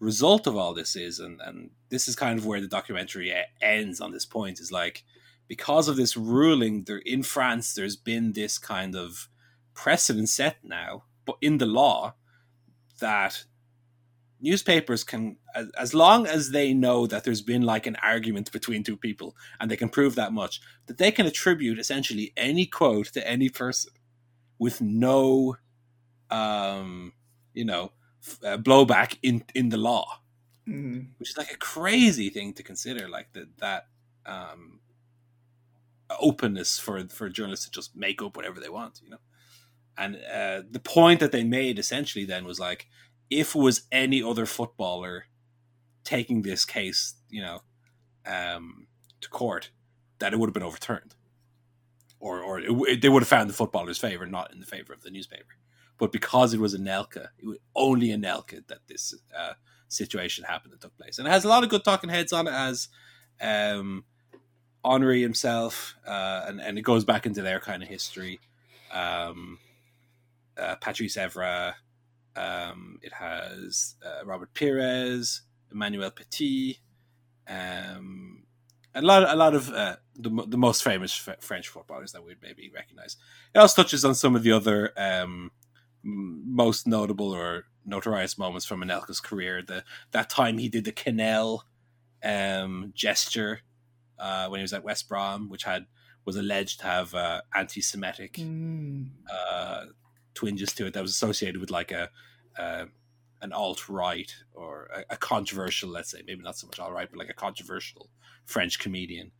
result 0.00 0.46
of 0.46 0.56
all 0.56 0.74
this 0.74 0.96
is, 0.96 1.18
and, 1.18 1.40
and 1.40 1.70
this 1.88 2.08
is 2.08 2.16
kind 2.16 2.38
of 2.38 2.46
where 2.46 2.60
the 2.60 2.68
documentary 2.68 3.32
ends 3.60 4.00
on 4.00 4.12
this 4.12 4.26
point, 4.26 4.60
is 4.60 4.70
like 4.70 5.04
because 5.48 5.88
of 5.88 5.96
this 5.96 6.16
ruling, 6.16 6.84
there 6.84 6.98
in 6.98 7.22
France, 7.22 7.74
there's 7.74 7.96
been 7.96 8.32
this 8.32 8.58
kind 8.58 8.94
of 8.96 9.28
precedent 9.74 10.28
set 10.28 10.56
now, 10.62 11.04
but 11.24 11.36
in 11.40 11.58
the 11.58 11.66
law, 11.66 12.14
that 13.00 13.44
newspapers 14.44 15.02
can, 15.04 15.36
as, 15.76 15.94
long 15.94 16.26
as 16.26 16.50
they 16.50 16.72
know 16.74 17.06
that 17.08 17.24
there's 17.24 17.42
been 17.42 17.62
like 17.62 17.86
an 17.88 17.96
argument 18.02 18.52
between 18.52 18.84
two 18.84 18.96
people, 18.96 19.36
and 19.58 19.70
they 19.70 19.76
can 19.76 19.88
prove 19.88 20.14
that 20.14 20.32
much, 20.32 20.60
that 20.86 20.98
they 20.98 21.10
can 21.10 21.26
attribute 21.26 21.78
essentially 21.80 22.32
any 22.36 22.66
quote 22.66 23.06
to 23.14 23.28
any 23.28 23.48
person 23.48 23.92
with 24.58 24.80
no, 24.80 25.56
um, 26.30 27.12
you 27.54 27.64
know, 27.64 27.92
uh, 28.44 28.56
blowback 28.56 29.18
in 29.22 29.44
in 29.54 29.68
the 29.70 29.76
law 29.76 30.20
Mm. 30.66 31.08
which 31.18 31.28
is 31.28 31.36
like 31.36 31.52
a 31.52 31.58
crazy 31.58 32.30
thing 32.30 32.54
to 32.54 32.62
consider 32.62 33.06
like 33.06 33.30
that 33.34 33.58
that 33.58 33.86
um 34.24 34.80
openness 36.18 36.78
for 36.78 37.06
for 37.08 37.28
journalists 37.28 37.66
to 37.66 37.70
just 37.70 37.94
make 37.94 38.22
up 38.22 38.34
whatever 38.34 38.60
they 38.60 38.70
want 38.70 39.00
you 39.04 39.10
know 39.10 39.18
and 39.98 40.16
uh 40.16 40.62
the 40.70 40.80
point 40.80 41.20
that 41.20 41.32
they 41.32 41.44
made 41.44 41.78
essentially 41.78 42.24
then 42.24 42.46
was 42.46 42.58
like 42.58 42.88
if 43.40 43.54
it 43.54 43.58
was 43.58 43.82
any 43.92 44.22
other 44.22 44.46
footballer 44.46 45.26
taking 46.04 46.42
this 46.42 46.64
case 46.64 47.14
you 47.30 47.42
know 47.42 47.60
um 48.26 48.86
to 49.20 49.28
court 49.28 49.70
that 50.18 50.32
it 50.32 50.38
would 50.38 50.48
have 50.48 50.54
been 50.54 50.62
overturned 50.62 51.14
or 52.20 52.40
or 52.40 52.60
it, 52.60 53.02
they 53.02 53.08
would 53.08 53.22
have 53.22 53.28
found 53.28 53.48
the 53.48 53.54
footballer's 53.54 53.98
favor 53.98 54.26
not 54.26 54.52
in 54.52 54.60
the 54.60 54.66
favor 54.66 54.92
of 54.92 55.02
the 55.02 55.10
newspaper 55.10 55.56
but 55.98 56.12
because 56.12 56.52
it 56.54 56.60
was 56.60 56.76
Anelka, 56.76 57.28
it 57.38 57.46
was 57.46 57.58
only 57.74 58.08
Anelka 58.08 58.66
that 58.66 58.80
this 58.88 59.14
uh, 59.36 59.54
situation 59.88 60.44
happened 60.44 60.72
and 60.72 60.80
took 60.80 60.96
place. 60.96 61.18
And 61.18 61.28
it 61.28 61.30
has 61.30 61.44
a 61.44 61.48
lot 61.48 61.62
of 61.62 61.70
good 61.70 61.84
talking 61.84 62.10
heads 62.10 62.32
on 62.32 62.46
it 62.46 62.52
as 62.52 62.88
um, 63.40 64.04
Henry 64.84 65.22
himself, 65.22 65.96
uh, 66.06 66.44
and, 66.46 66.60
and 66.60 66.78
it 66.78 66.82
goes 66.82 67.04
back 67.04 67.26
into 67.26 67.42
their 67.42 67.60
kind 67.60 67.82
of 67.82 67.88
history. 67.88 68.40
Um, 68.92 69.58
uh, 70.58 70.76
Patrice 70.76 71.16
Evra, 71.16 71.74
um, 72.36 72.98
it 73.02 73.12
has 73.12 73.94
uh, 74.04 74.24
Robert 74.24 74.52
Pires, 74.54 75.42
Emmanuel 75.72 76.10
Petit, 76.10 76.78
um, 77.48 78.44
a 78.94 79.02
lot, 79.02 79.28
a 79.28 79.36
lot 79.36 79.54
of 79.54 79.70
uh, 79.70 79.96
the, 80.16 80.30
the 80.46 80.56
most 80.56 80.82
famous 80.84 81.28
f- 81.28 81.42
French 81.42 81.68
footballers 81.68 82.12
that 82.12 82.24
we'd 82.24 82.42
maybe 82.42 82.70
recognize. 82.74 83.16
It 83.54 83.58
also 83.58 83.82
touches 83.82 84.04
on 84.04 84.14
some 84.14 84.36
of 84.36 84.42
the 84.42 84.52
other 84.52 84.92
um, 84.96 85.50
most 86.02 86.86
notable 86.86 87.32
or 87.32 87.64
notorious 87.84 88.38
moments 88.38 88.66
from 88.66 88.82
Anelka's 88.82 89.20
career. 89.20 89.62
The 89.62 89.84
that 90.12 90.30
time 90.30 90.58
he 90.58 90.68
did 90.68 90.84
the 90.84 90.92
quenelle 90.92 91.62
um, 92.22 92.92
gesture 92.94 93.60
uh, 94.18 94.48
when 94.48 94.60
he 94.60 94.62
was 94.62 94.72
at 94.72 94.84
West 94.84 95.08
Brom, 95.08 95.48
which 95.48 95.64
had 95.64 95.86
was 96.24 96.36
alleged 96.36 96.80
to 96.80 96.86
have 96.86 97.14
uh, 97.14 97.42
anti-Semitic 97.54 98.34
Mm. 98.34 99.10
Twinges 100.34 100.72
to 100.74 100.86
it 100.86 100.94
that 100.94 101.02
was 101.02 101.10
associated 101.10 101.60
with 101.60 101.70
like 101.70 101.92
a 101.92 102.10
uh, 102.58 102.84
an 103.42 103.52
alt 103.52 103.88
right 103.88 104.34
or 104.54 104.88
a, 104.94 105.14
a 105.14 105.16
controversial, 105.16 105.90
let's 105.90 106.10
say, 106.10 106.22
maybe 106.26 106.42
not 106.42 106.56
so 106.56 106.66
much 106.66 106.78
alt 106.78 106.92
right, 106.92 107.08
but 107.10 107.18
like 107.18 107.30
a 107.30 107.34
controversial 107.34 108.08
French 108.46 108.78
comedian. 108.78 109.30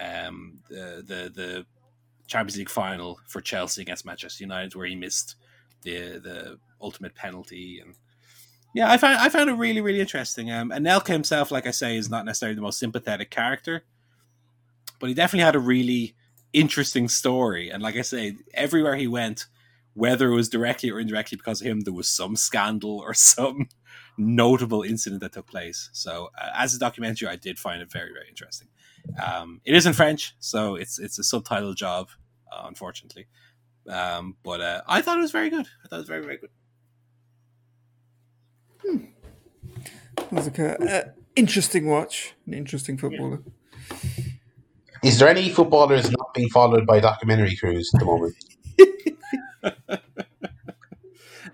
Um, 0.00 0.58
the 0.68 1.02
the 1.06 1.32
the 1.34 1.66
Champions 2.26 2.56
League 2.56 2.70
final 2.70 3.18
for 3.26 3.40
Chelsea 3.40 3.82
against 3.82 4.06
Manchester 4.06 4.44
United, 4.44 4.74
where 4.74 4.86
he 4.86 4.96
missed 4.96 5.36
the 5.82 6.18
the 6.18 6.58
ultimate 6.80 7.14
penalty, 7.14 7.80
and 7.80 7.94
yeah, 8.74 8.90
I 8.90 8.96
found 8.96 9.18
I 9.18 9.28
found 9.28 9.50
it 9.50 9.54
really 9.54 9.80
really 9.80 10.00
interesting. 10.00 10.50
Um, 10.50 10.70
and 10.72 10.84
Nelka 10.84 11.08
himself, 11.08 11.50
like 11.50 11.66
I 11.66 11.70
say, 11.70 11.96
is 11.96 12.10
not 12.10 12.24
necessarily 12.24 12.56
the 12.56 12.62
most 12.62 12.78
sympathetic 12.78 13.30
character, 13.30 13.84
but 14.98 15.08
he 15.08 15.14
definitely 15.14 15.44
had 15.44 15.56
a 15.56 15.60
really 15.60 16.14
interesting 16.52 17.08
story. 17.08 17.70
And 17.70 17.82
like 17.82 17.96
I 17.96 18.02
say, 18.02 18.36
everywhere 18.52 18.96
he 18.96 19.06
went, 19.06 19.46
whether 19.94 20.30
it 20.30 20.34
was 20.34 20.48
directly 20.48 20.90
or 20.90 21.00
indirectly 21.00 21.36
because 21.36 21.60
of 21.60 21.66
him, 21.66 21.80
there 21.80 21.92
was 21.92 22.08
some 22.08 22.36
scandal 22.36 22.98
or 22.98 23.14
some 23.34 23.68
notable 24.18 24.82
incident 24.82 25.22
that 25.22 25.32
took 25.32 25.46
place. 25.46 25.88
So, 25.92 26.30
uh, 26.40 26.50
as 26.54 26.74
a 26.74 26.78
documentary, 26.78 27.28
I 27.28 27.36
did 27.36 27.58
find 27.58 27.80
it 27.80 27.90
very, 27.90 28.12
very 28.12 28.28
interesting. 28.28 28.68
Um, 29.24 29.60
it 29.64 29.74
is 29.74 29.86
in 29.86 29.92
French, 29.92 30.34
so 30.38 30.76
it's 30.76 30.98
it's 30.98 31.18
a 31.18 31.24
subtitle 31.24 31.74
job, 31.74 32.08
uh, 32.52 32.64
unfortunately. 32.66 33.26
Um, 33.88 34.36
but 34.42 34.60
uh, 34.60 34.82
I 34.86 35.02
thought 35.02 35.18
it 35.18 35.22
was 35.22 35.30
very 35.30 35.50
good. 35.50 35.66
I 35.84 35.88
thought 35.88 35.96
it 35.96 36.00
was 36.00 36.08
very, 36.08 36.24
very 36.24 36.38
good. 36.38 36.50
It 40.18 40.32
was 40.32 40.46
like 40.46 40.58
a, 40.58 40.82
uh, 40.82 41.10
interesting 41.36 41.86
watch, 41.86 42.34
an 42.46 42.54
interesting 42.54 42.96
footballer. 42.96 43.42
Is 45.02 45.18
there 45.18 45.28
any 45.28 45.50
footballers 45.50 46.10
not 46.10 46.32
being 46.34 46.48
followed 46.48 46.86
by 46.86 47.00
documentary 47.00 47.56
crews 47.56 47.90
at 47.92 48.00
the 48.00 48.06
moment? 48.06 48.34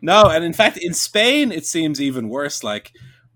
No, 0.01 0.29
and 0.29 0.45
in 0.45 0.53
fact, 0.53 0.79
in 0.79 0.95
Spain, 0.95 1.53
it 1.53 1.67
seems 1.67 2.01
even 2.01 2.29
worse. 2.29 2.65
Like, 2.65 2.93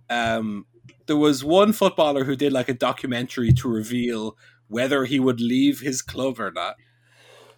um, 0.08 0.66
there 1.06 1.16
was 1.16 1.44
one 1.44 1.72
footballer 1.72 2.24
who 2.24 2.36
did 2.36 2.52
like 2.52 2.68
a 2.68 2.74
documentary 2.74 3.52
to 3.52 3.68
reveal 3.68 4.36
whether 4.68 5.04
he 5.04 5.20
would 5.20 5.40
leave 5.40 5.80
his 5.80 6.00
club 6.00 6.40
or 6.40 6.50
not. 6.50 6.76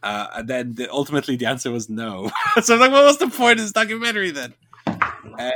Uh, 0.03 0.29
and 0.37 0.49
then 0.49 0.75
the, 0.75 0.91
ultimately, 0.91 1.37
the 1.37 1.47
answer 1.47 1.71
was 1.71 1.89
no. 1.89 2.31
so 2.62 2.75
I'm 2.75 2.81
like, 2.81 2.93
what 2.93 3.05
was 3.05 3.19
the 3.19 3.29
point 3.29 3.59
of 3.59 3.64
this 3.64 3.73
documentary 3.73 4.31
then? 4.31 4.55
Uh, 4.87 5.51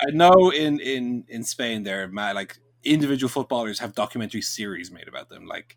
I 0.00 0.10
know 0.12 0.50
in 0.50 0.80
in 0.80 1.24
in 1.28 1.44
Spain, 1.44 1.82
there 1.82 2.08
ma- 2.08 2.32
like 2.32 2.58
individual 2.84 3.28
footballers 3.28 3.78
have 3.80 3.94
documentary 3.94 4.42
series 4.42 4.90
made 4.90 5.08
about 5.08 5.28
them. 5.28 5.46
Like, 5.46 5.76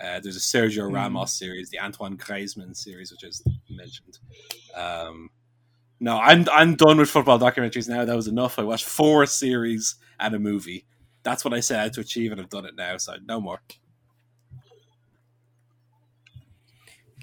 uh, 0.00 0.20
there's 0.20 0.36
a 0.36 0.40
Sergio 0.40 0.88
Mm. 0.88 0.94
Ramos 0.94 1.32
series, 1.32 1.70
the 1.70 1.78
Antoine 1.78 2.16
Griezmann 2.16 2.74
series, 2.74 3.12
which 3.12 3.24
is 3.24 3.42
mentioned. 3.68 4.18
Um, 4.74 5.30
no, 6.00 6.18
I'm 6.18 6.46
I'm 6.50 6.76
done 6.76 6.98
with 6.98 7.10
football 7.10 7.38
documentaries 7.38 7.88
now. 7.88 8.04
That 8.04 8.16
was 8.16 8.26
enough. 8.26 8.58
I 8.58 8.62
watched 8.62 8.86
four 8.86 9.26
series 9.26 9.96
and 10.18 10.34
a 10.34 10.38
movie. 10.38 10.86
That's 11.22 11.44
what 11.44 11.52
I 11.52 11.60
set 11.60 11.84
out 11.84 11.92
to 11.94 12.00
achieve, 12.00 12.32
and 12.32 12.40
I've 12.40 12.48
done 12.48 12.64
it 12.64 12.74
now. 12.76 12.96
So 12.96 13.16
no 13.26 13.40
more. 13.40 13.60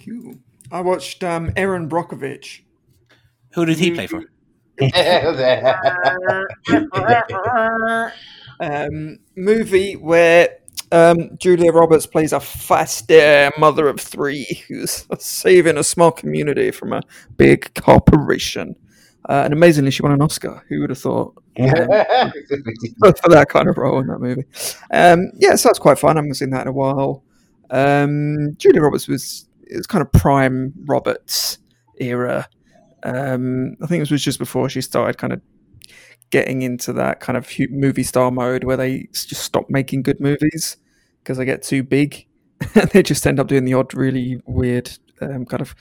Cool. 0.06 0.36
I 0.72 0.82
watched 0.82 1.24
um, 1.24 1.52
Erin 1.56 1.90
Brockovich. 1.90 2.62
Who 3.54 3.66
did 3.66 3.80
he 3.80 3.92
play 3.92 4.06
for? 4.06 4.24
um, 8.60 9.18
movie 9.36 9.96
where 9.96 10.57
um, 10.92 11.38
Julia 11.38 11.72
Roberts 11.72 12.06
plays 12.06 12.34
a 12.34 12.40
fast 12.40 13.12
uh, 13.12 13.52
mother 13.58 13.88
of 13.88 14.00
three 14.00 14.64
who's 14.68 15.06
saving 15.20 15.78
a 15.78 15.84
small 15.84 16.12
community 16.12 16.72
from 16.72 16.94
a 16.94 17.02
big 17.36 17.74
corporation. 17.76 18.76
Uh, 19.30 19.42
and 19.44 19.54
amazingly, 19.54 19.92
she 19.92 20.02
won 20.02 20.14
an 20.14 20.22
Oscar. 20.22 20.64
Who 20.70 20.82
would 20.82 20.90
have 20.90 21.00
thought 21.00 21.34
for, 21.58 23.14
for 23.14 23.30
that 23.30 23.48
kind 23.50 23.68
of 23.68 23.78
role 23.78 24.00
in 24.00 24.08
that 24.08 24.20
movie? 24.20 24.46
Um, 24.92 25.32
yeah, 25.36 25.56
so 25.56 25.70
that's 25.70 25.80
quite 25.80 26.00
fun. 26.00 26.18
I 26.18 26.20
haven't 26.20 26.36
seen 26.36 26.52
that 26.52 26.62
in 26.62 26.68
a 26.70 26.74
while. 26.74 27.24
Um, 27.70 28.56
Julia 28.58 28.82
Roberts 28.82 29.08
was 29.08 29.48
it 29.66 29.76
was 29.76 29.88
kind 29.88 30.02
of 30.02 30.12
prime 30.14 30.74
Roberts 30.86 31.58
era. 32.00 32.48
Um, 33.04 33.76
I 33.84 33.88
think 33.88 34.02
it 34.02 34.12
was 34.12 34.24
just 34.24 34.40
before 34.40 34.70
she 34.70 34.82
started 34.82 35.18
kind 35.18 35.34
of 35.34 35.42
getting 36.30 36.62
into 36.62 36.94
that 36.94 37.20
kind 37.20 37.38
of 37.38 37.50
movie 37.70 38.04
star 38.04 38.32
mode 38.32 38.64
where 38.64 38.78
they 38.78 39.08
just 39.14 39.44
stop 39.44 39.70
making 39.70 40.04
good 40.04 40.20
movies 40.20 40.78
because 41.24 41.38
they 41.38 41.46
get 41.46 41.64
too 41.64 41.84
big 41.84 42.26
and 42.76 42.90
they 42.92 43.04
just 43.04 43.26
end 43.26 43.40
up 43.40 43.48
doing 43.48 43.66
the 43.66 43.74
odd, 43.74 43.94
really 43.94 44.42
weird 44.46 44.98
um, 45.22 45.46
kind 45.46 45.62
of 45.62 45.76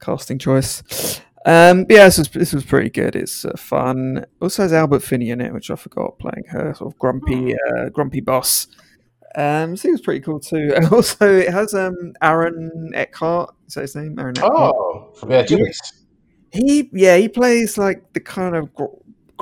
casting 0.00 0.38
choice. 0.38 1.20
Um, 1.44 1.84
but 1.84 1.96
yeah, 1.96 2.04
this 2.04 2.18
was, 2.18 2.28
this 2.30 2.52
was 2.52 2.64
pretty 2.64 2.90
good. 2.90 3.16
It's 3.16 3.44
uh, 3.44 3.56
fun. 3.56 4.24
Also 4.40 4.62
has 4.62 4.72
Albert 4.72 5.02
Finney 5.02 5.30
in 5.30 5.40
it, 5.40 5.52
which 5.52 5.70
I 5.70 5.76
forgot 5.76 6.18
playing 6.18 6.44
her 6.48 6.74
sort 6.74 6.92
of 6.92 6.98
grumpy, 6.98 7.54
uh, 7.54 7.88
grumpy 7.88 8.20
boss. 8.20 8.68
Um, 9.34 9.76
so 9.76 9.90
was 9.90 10.00
pretty 10.00 10.20
cool 10.20 10.40
too. 10.40 10.72
And 10.74 10.86
also 10.92 11.34
it 11.34 11.50
has 11.50 11.74
um 11.74 12.12
Aaron 12.22 12.92
Eckhart. 12.94 13.54
Is 13.66 13.74
that 13.74 13.80
his 13.82 13.96
name? 13.96 14.18
Aaron 14.18 14.36
Eckhart. 14.38 14.74
Oh, 14.76 15.12
yeah. 15.28 15.44
He 16.52 16.90
yeah, 16.92 17.16
he 17.16 17.28
plays 17.28 17.78
like 17.78 18.12
the 18.12 18.20
kind 18.20 18.54
of 18.54 18.68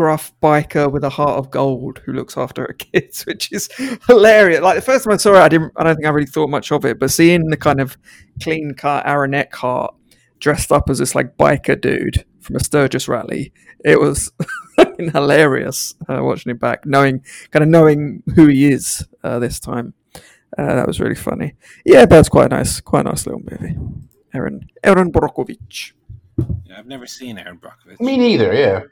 gruff 0.01 0.33
biker 0.43 0.91
with 0.91 1.05
a 1.05 1.11
heart 1.11 1.37
of 1.37 1.51
gold 1.51 2.01
who 2.07 2.15
looks 2.15 2.39
after 2.39 2.63
her 2.63 2.73
kids, 2.79 3.27
which 3.27 3.53
is 3.53 3.69
hilarious. 4.07 4.63
Like 4.63 4.77
the 4.77 4.81
first 4.81 5.05
time 5.05 5.13
I 5.13 5.19
saw 5.19 5.35
it, 5.35 5.41
I 5.41 5.49
didn't. 5.51 5.73
I 5.77 5.85
don't 5.85 5.95
think 5.95 6.07
I 6.07 6.11
really 6.11 6.27
thought 6.27 6.49
much 6.49 6.73
of 6.73 6.87
it, 6.87 6.99
but 6.99 7.11
seeing 7.11 7.51
the 7.51 7.57
kind 7.59 7.83
of 7.83 7.99
clean 8.43 8.73
cut 8.73 9.07
Aaron 9.07 9.35
Eckhart 9.35 9.95
dressed 10.39 10.73
up 10.73 10.89
as 10.89 11.01
this 11.01 11.15
like 11.15 11.37
biker 11.37 11.79
dude 11.79 12.25
from 12.41 12.57
a 12.57 12.61
Sturgis 12.61 13.09
rally, 13.09 13.53
it 13.85 14.01
was 14.01 14.33
hilarious 14.99 15.95
uh, 16.09 16.25
watching 16.25 16.53
it 16.53 16.59
back, 16.59 16.87
knowing 16.87 17.23
kind 17.51 17.63
of 17.63 17.69
knowing 17.69 18.23
who 18.37 18.47
he 18.47 18.73
is 18.73 19.07
uh, 19.23 19.39
this 19.39 19.61
time. 19.61 19.93
Uh, 20.57 20.77
that 20.77 20.87
was 20.87 20.99
really 20.99 21.15
funny. 21.15 21.57
Yeah, 21.85 22.07
but 22.07 22.21
it's 22.21 22.31
quite 22.31 22.47
a 22.47 22.57
nice, 22.57 22.81
quite 22.81 23.05
a 23.05 23.11
nice 23.11 23.27
little 23.27 23.43
movie. 23.43 23.77
Erin 24.33 24.67
Erin 24.83 25.13
Brockovich. 25.13 25.93
Yeah, 26.65 26.79
I've 26.79 26.87
never 26.87 27.07
seen 27.07 27.37
Erin 27.37 27.59
Brockovich. 27.59 28.01
Me 28.01 28.17
neither. 28.17 28.55
Yeah. 28.55 28.85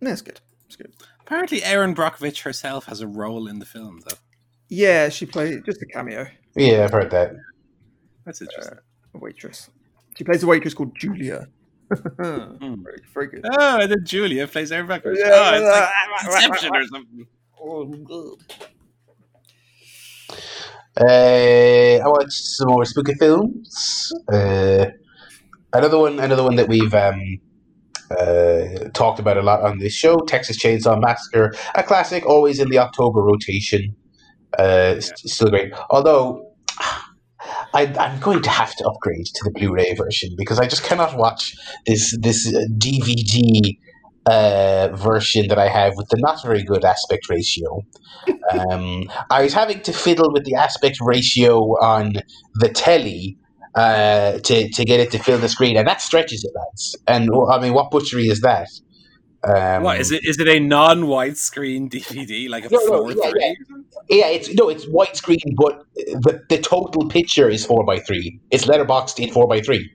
That's 0.00 0.22
good. 0.22 0.40
That's 0.64 0.76
good. 0.76 0.92
Apparently, 1.20 1.62
Erin 1.62 1.94
Brockovich 1.94 2.42
herself 2.42 2.86
has 2.86 3.00
a 3.00 3.06
role 3.06 3.46
in 3.46 3.58
the 3.58 3.66
film, 3.66 4.00
though. 4.08 4.16
Yeah, 4.68 5.08
she 5.08 5.26
played 5.26 5.64
just 5.64 5.82
a 5.82 5.86
cameo, 5.86 6.26
Yeah, 6.56 6.84
I've 6.84 6.92
heard 6.92 7.10
that. 7.10 7.32
That's 8.24 8.40
interesting. 8.40 8.78
a 9.14 9.18
waitress. 9.18 9.68
She 10.16 10.24
plays 10.24 10.42
a 10.42 10.46
waitress 10.46 10.74
called 10.74 10.96
Julia. 10.96 11.46
Hmm. 12.22 12.84
very, 12.84 13.02
very 13.12 13.26
good. 13.26 13.44
Oh, 13.58 13.80
and 13.80 13.90
then 13.90 14.04
Julia 14.04 14.46
plays 14.46 14.70
Erin 14.70 14.86
Brockovich. 14.86 15.16
Yeah, 15.18 15.30
oh, 15.32 15.54
it's 15.54 15.64
like 15.64 15.88
yeah. 16.40 16.44
Inception 16.46 16.70
or 16.76 16.86
something. 16.86 17.26
Oh, 17.60 17.84
good. 17.84 18.38
Uh, 21.00 22.04
I 22.04 22.08
watched 22.08 22.32
some 22.32 22.68
more 22.68 22.84
spooky 22.84 23.14
films. 23.14 24.12
Uh, 24.32 24.86
another 25.72 25.98
one, 25.98 26.20
another 26.20 26.44
one 26.44 26.54
that 26.56 26.68
we've 26.68 26.94
um, 26.94 27.40
uh, 28.10 28.88
talked 28.94 29.18
about 29.18 29.36
a 29.36 29.42
lot 29.42 29.62
on 29.62 29.78
this 29.78 29.92
show: 29.94 30.16
Texas 30.26 30.62
Chainsaw 30.62 31.00
Massacre, 31.00 31.52
a 31.74 31.82
classic, 31.82 32.26
always 32.26 32.58
in 32.60 32.68
the 32.68 32.78
October 32.78 33.20
rotation. 33.22 33.94
Uh, 34.58 34.94
s- 34.96 35.10
Still 35.16 35.50
great, 35.50 35.72
although. 35.90 36.46
I, 37.72 37.86
I'm 37.98 38.20
going 38.20 38.42
to 38.42 38.50
have 38.50 38.74
to 38.76 38.84
upgrade 38.86 39.24
to 39.26 39.40
the 39.44 39.50
Blu-ray 39.52 39.94
version 39.94 40.30
because 40.36 40.58
I 40.58 40.66
just 40.66 40.82
cannot 40.82 41.16
watch 41.16 41.54
this 41.86 42.16
this 42.20 42.46
DVD 42.76 43.78
uh, 44.26 44.88
version 44.94 45.48
that 45.48 45.58
I 45.58 45.68
have 45.68 45.94
with 45.96 46.08
the 46.10 46.18
not 46.20 46.42
very 46.42 46.62
good 46.62 46.84
aspect 46.84 47.28
ratio. 47.28 47.82
Um, 48.52 49.04
I 49.30 49.42
was 49.44 49.52
having 49.54 49.80
to 49.82 49.92
fiddle 49.92 50.32
with 50.32 50.44
the 50.44 50.54
aspect 50.54 50.98
ratio 51.00 51.60
on 51.80 52.14
the 52.56 52.68
telly 52.68 53.36
uh, 53.74 54.38
to, 54.38 54.68
to 54.68 54.84
get 54.84 55.00
it 55.00 55.10
to 55.12 55.18
fill 55.18 55.38
the 55.38 55.48
screen, 55.48 55.76
and 55.76 55.86
that 55.86 56.00
stretches 56.00 56.44
it, 56.44 56.52
lads. 56.54 56.96
And 57.06 57.30
I 57.48 57.60
mean, 57.60 57.72
what 57.72 57.90
butchery 57.90 58.26
is 58.26 58.40
that? 58.40 58.68
Um, 59.42 59.84
What 59.84 60.00
is 60.00 60.10
it? 60.10 60.22
Is 60.24 60.38
it 60.38 60.48
a 60.48 60.60
non-widescreen 60.60 61.88
DVD, 61.90 62.48
like 62.48 62.66
a 62.66 62.68
No, 62.70 62.78
no, 62.78 62.86
four 62.86 63.12
yeah, 63.12 63.30
three? 63.30 63.56
Yeah, 64.10 64.26
it's 64.28 64.52
no, 64.52 64.68
it's 64.68 64.84
widescreen, 64.86 65.54
but 65.56 65.82
the, 65.96 66.42
the 66.48 66.58
total 66.58 67.08
picture 67.08 67.48
is 67.48 67.64
four 67.64 67.84
by 67.84 68.00
three. 68.00 68.38
It's 68.50 68.66
letterboxed 68.66 69.18
in 69.18 69.32
four 69.32 69.48
by 69.48 69.62
three. 69.62 69.90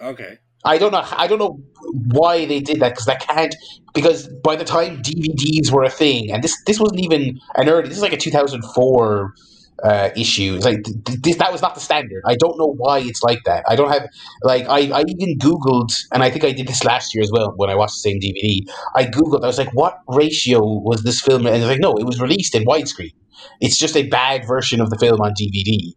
Okay. 0.00 0.38
I 0.64 0.78
don't 0.78 0.92
know. 0.92 1.04
I 1.12 1.26
don't 1.26 1.38
know 1.38 1.60
why 2.08 2.46
they 2.46 2.60
did 2.60 2.80
that 2.80 2.90
because 2.90 3.04
that 3.04 3.20
can't. 3.20 3.54
Because 3.92 4.28
by 4.42 4.56
the 4.56 4.64
time 4.64 5.02
DVDs 5.02 5.70
were 5.70 5.84
a 5.84 5.90
thing, 5.90 6.32
and 6.32 6.42
this 6.42 6.56
this 6.64 6.80
wasn't 6.80 7.00
even 7.00 7.38
an 7.56 7.68
early. 7.68 7.88
This 7.88 7.98
is 7.98 8.02
like 8.02 8.14
a 8.14 8.16
two 8.16 8.30
thousand 8.30 8.62
four 8.74 9.34
uh, 9.82 10.10
issue. 10.16 10.58
Like 10.62 10.84
th- 10.84 11.04
th- 11.04 11.20
this, 11.20 11.36
that 11.36 11.52
was 11.52 11.62
not 11.62 11.74
the 11.74 11.80
standard. 11.80 12.22
I 12.26 12.36
don't 12.36 12.58
know 12.58 12.72
why 12.76 13.00
it's 13.00 13.22
like 13.22 13.40
that. 13.44 13.64
I 13.68 13.76
don't 13.76 13.90
have 13.90 14.08
like 14.42 14.66
I, 14.68 14.90
I 14.90 15.04
even 15.06 15.38
googled, 15.38 15.92
and 16.12 16.22
I 16.22 16.30
think 16.30 16.44
I 16.44 16.52
did 16.52 16.68
this 16.68 16.84
last 16.84 17.14
year 17.14 17.22
as 17.22 17.30
well 17.32 17.52
when 17.56 17.70
I 17.70 17.74
watched 17.74 17.94
the 17.94 18.10
same 18.10 18.20
DVD. 18.20 18.66
I 18.96 19.04
googled. 19.06 19.42
I 19.42 19.46
was 19.46 19.58
like, 19.58 19.72
what 19.74 19.98
ratio 20.08 20.60
was 20.64 21.02
this 21.02 21.20
film? 21.20 21.46
And 21.46 21.56
it's 21.56 21.66
like, 21.66 21.80
no, 21.80 21.94
it 21.96 22.04
was 22.04 22.20
released 22.20 22.54
in 22.54 22.64
widescreen. 22.64 23.12
It's 23.60 23.76
just 23.76 23.96
a 23.96 24.04
bad 24.08 24.46
version 24.46 24.80
of 24.80 24.90
the 24.90 24.98
film 24.98 25.20
on 25.20 25.32
DVD. 25.32 25.92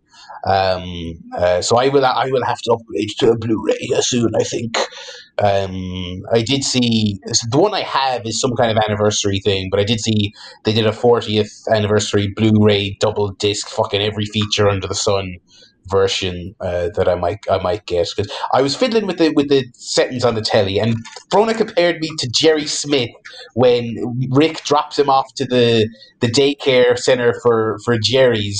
Um, 0.46 1.14
uh, 1.36 1.62
so 1.62 1.78
I 1.78 1.90
will 1.90 2.06
I 2.06 2.30
will 2.32 2.46
have 2.46 2.60
to 2.64 2.74
upgrade 2.74 3.10
to 3.20 3.32
a 3.32 3.38
Blu-ray 3.38 3.88
soon. 4.02 4.32
I 4.40 4.44
think. 4.44 4.78
Um, 5.40 6.24
I 6.34 6.42
did 6.42 6.64
see 6.64 7.20
the 7.52 7.60
one 7.60 7.74
I 7.74 7.82
have 7.82 8.26
is 8.26 8.42
some 8.42 8.56
kind 8.58 8.72
of 8.76 8.84
anniversary 8.84 9.40
thing, 9.44 9.68
but 9.70 9.80
I 9.80 9.84
did 9.84 10.00
see 10.00 10.34
they 10.66 10.74
did 10.74 10.88
a 10.88 10.92
40th 10.92 11.68
anniversary 11.72 12.34
Blu-ray 12.36 12.98
double 13.00 13.34
disc, 13.34 13.68
fucking 13.70 14.02
every 14.02 14.26
feature 14.26 14.68
under 14.68 14.88
the 14.88 14.96
sun 14.96 15.36
version 15.90 16.54
uh, 16.60 16.90
that 16.96 17.08
I 17.08 17.16
might 17.16 17.40
I 17.50 17.58
might 17.60 17.86
get 17.86 18.08
because 18.16 18.32
I 18.54 18.62
was 18.62 18.76
fiddling 18.76 19.08
with 19.08 19.18
the 19.18 19.32
with 19.36 19.50
the 19.50 19.66
settings 19.74 20.24
on 20.24 20.36
the 20.36 20.42
telly, 20.42 20.80
and 20.80 20.96
Brona 21.32 21.56
compared 21.56 22.00
me 22.00 22.10
to 22.20 22.30
Jerry 22.34 22.66
Smith 22.66 23.10
when 23.54 23.96
Rick 24.32 24.64
drops 24.64 24.98
him 24.98 25.10
off 25.10 25.28
to 25.36 25.46
the 25.46 25.88
the 26.20 26.28
daycare 26.28 26.98
center 26.98 27.34
for 27.44 27.78
for 27.86 27.98
Jerry's. 28.02 28.60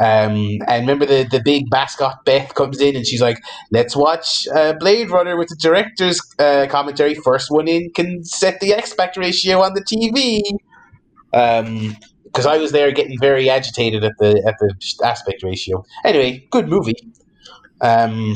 Um, 0.00 0.58
and 0.68 0.86
remember 0.86 1.06
the, 1.06 1.26
the 1.28 1.40
big 1.44 1.70
mascot 1.70 2.24
Beth 2.24 2.54
comes 2.54 2.80
in 2.80 2.94
and 2.94 3.06
she's 3.06 3.20
like, 3.20 3.38
"Let's 3.72 3.96
watch 3.96 4.46
uh, 4.54 4.74
Blade 4.74 5.10
Runner 5.10 5.36
with 5.36 5.48
the 5.48 5.56
director's 5.56 6.20
uh, 6.38 6.66
commentary. 6.70 7.14
First 7.14 7.50
one 7.50 7.66
in 7.66 7.90
can 7.94 8.24
set 8.24 8.60
the 8.60 8.74
aspect 8.74 9.16
ratio 9.16 9.60
on 9.62 9.74
the 9.74 9.82
TV." 9.82 10.40
Um, 11.34 11.96
because 12.24 12.46
I 12.46 12.58
was 12.58 12.72
there 12.72 12.92
getting 12.92 13.18
very 13.18 13.50
agitated 13.50 14.04
at 14.04 14.12
the 14.18 14.42
at 14.46 14.54
the 14.60 14.74
aspect 15.04 15.42
ratio. 15.42 15.84
Anyway, 16.04 16.46
good 16.50 16.68
movie. 16.68 16.94
Um, 17.80 18.34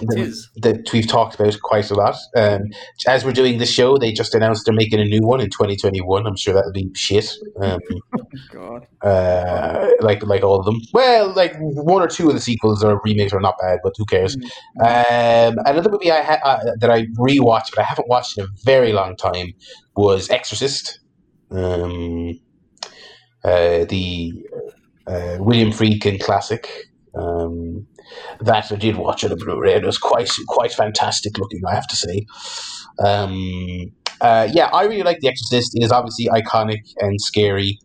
that- 0.00 0.18
is. 0.18 0.50
that 0.56 0.92
we've 0.92 1.06
talked 1.06 1.34
about 1.34 1.56
quite 1.62 1.90
a 1.90 1.94
lot. 1.94 2.16
Um, 2.36 2.62
as 3.06 3.24
we're 3.24 3.32
doing 3.32 3.58
this 3.58 3.70
show, 3.72 3.96
they 3.98 4.12
just 4.12 4.34
announced 4.34 4.64
they're 4.66 4.74
making 4.74 5.00
a 5.00 5.04
new 5.04 5.20
one 5.22 5.40
in 5.40 5.50
2021. 5.50 6.26
I'm 6.26 6.36
sure 6.36 6.54
that'll 6.54 6.72
be 6.72 6.90
shit. 6.94 7.30
Um, 7.60 7.78
God. 8.52 8.86
uh, 9.02 9.88
like 10.00 10.22
like 10.24 10.42
all 10.42 10.58
of 10.60 10.66
them. 10.66 10.80
Well, 10.92 11.32
like 11.34 11.54
one 11.58 12.02
or 12.02 12.08
two 12.08 12.28
of 12.28 12.34
the 12.34 12.40
sequels 12.40 12.82
or 12.84 13.00
remakes 13.04 13.32
are 13.32 13.40
not 13.40 13.56
bad, 13.60 13.80
but 13.82 13.94
who 13.96 14.04
cares? 14.04 14.36
Um, 14.80 15.56
another 15.66 15.90
movie 15.90 16.10
I 16.12 16.22
ha- 16.22 16.40
uh, 16.44 16.72
that 16.80 16.90
I 16.90 17.06
rewatched, 17.18 17.70
but 17.74 17.78
I 17.78 17.84
haven't 17.84 18.08
watched 18.08 18.38
in 18.38 18.44
a 18.44 18.48
very 18.64 18.92
long 18.92 19.16
time, 19.16 19.52
was 19.96 20.28
Exorcist. 20.30 21.00
Um, 21.50 22.38
uh, 23.44 23.84
the 23.84 24.32
uh, 25.06 25.36
William 25.40 25.70
Friedkin 25.70 26.20
classic. 26.20 26.68
Um, 27.14 27.86
that 28.40 28.72
I 28.72 28.76
did 28.76 28.96
watch 28.96 29.24
on 29.24 29.32
a 29.32 29.36
Blu-ray. 29.36 29.74
It 29.74 29.84
was 29.84 29.98
quite 29.98 30.30
quite 30.48 30.72
fantastic 30.72 31.38
looking, 31.38 31.60
I 31.66 31.74
have 31.74 31.86
to 31.88 31.96
say. 31.96 32.26
Um, 33.04 33.92
uh, 34.20 34.48
yeah, 34.52 34.66
I 34.72 34.84
really 34.84 35.02
like 35.02 35.20
The 35.20 35.28
Exorcist. 35.28 35.76
It 35.76 35.82
is 35.82 35.92
obviously 35.92 36.26
iconic 36.26 36.80
and 36.98 37.20
scary, 37.20 37.78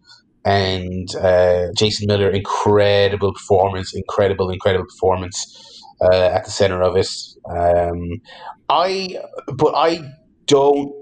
and 0.45 1.13
uh, 1.15 1.67
Jason 1.77 2.07
Miller, 2.07 2.29
incredible 2.29 3.33
performance, 3.33 3.93
incredible, 3.93 4.49
incredible 4.49 4.85
performance 4.85 5.83
uh, 6.01 6.29
at 6.33 6.45
the 6.45 6.51
center 6.51 6.81
of 6.81 6.95
it. 6.95 7.09
Um, 7.49 8.21
I, 8.69 9.17
but 9.57 9.73
I 9.75 10.01
don't 10.45 10.93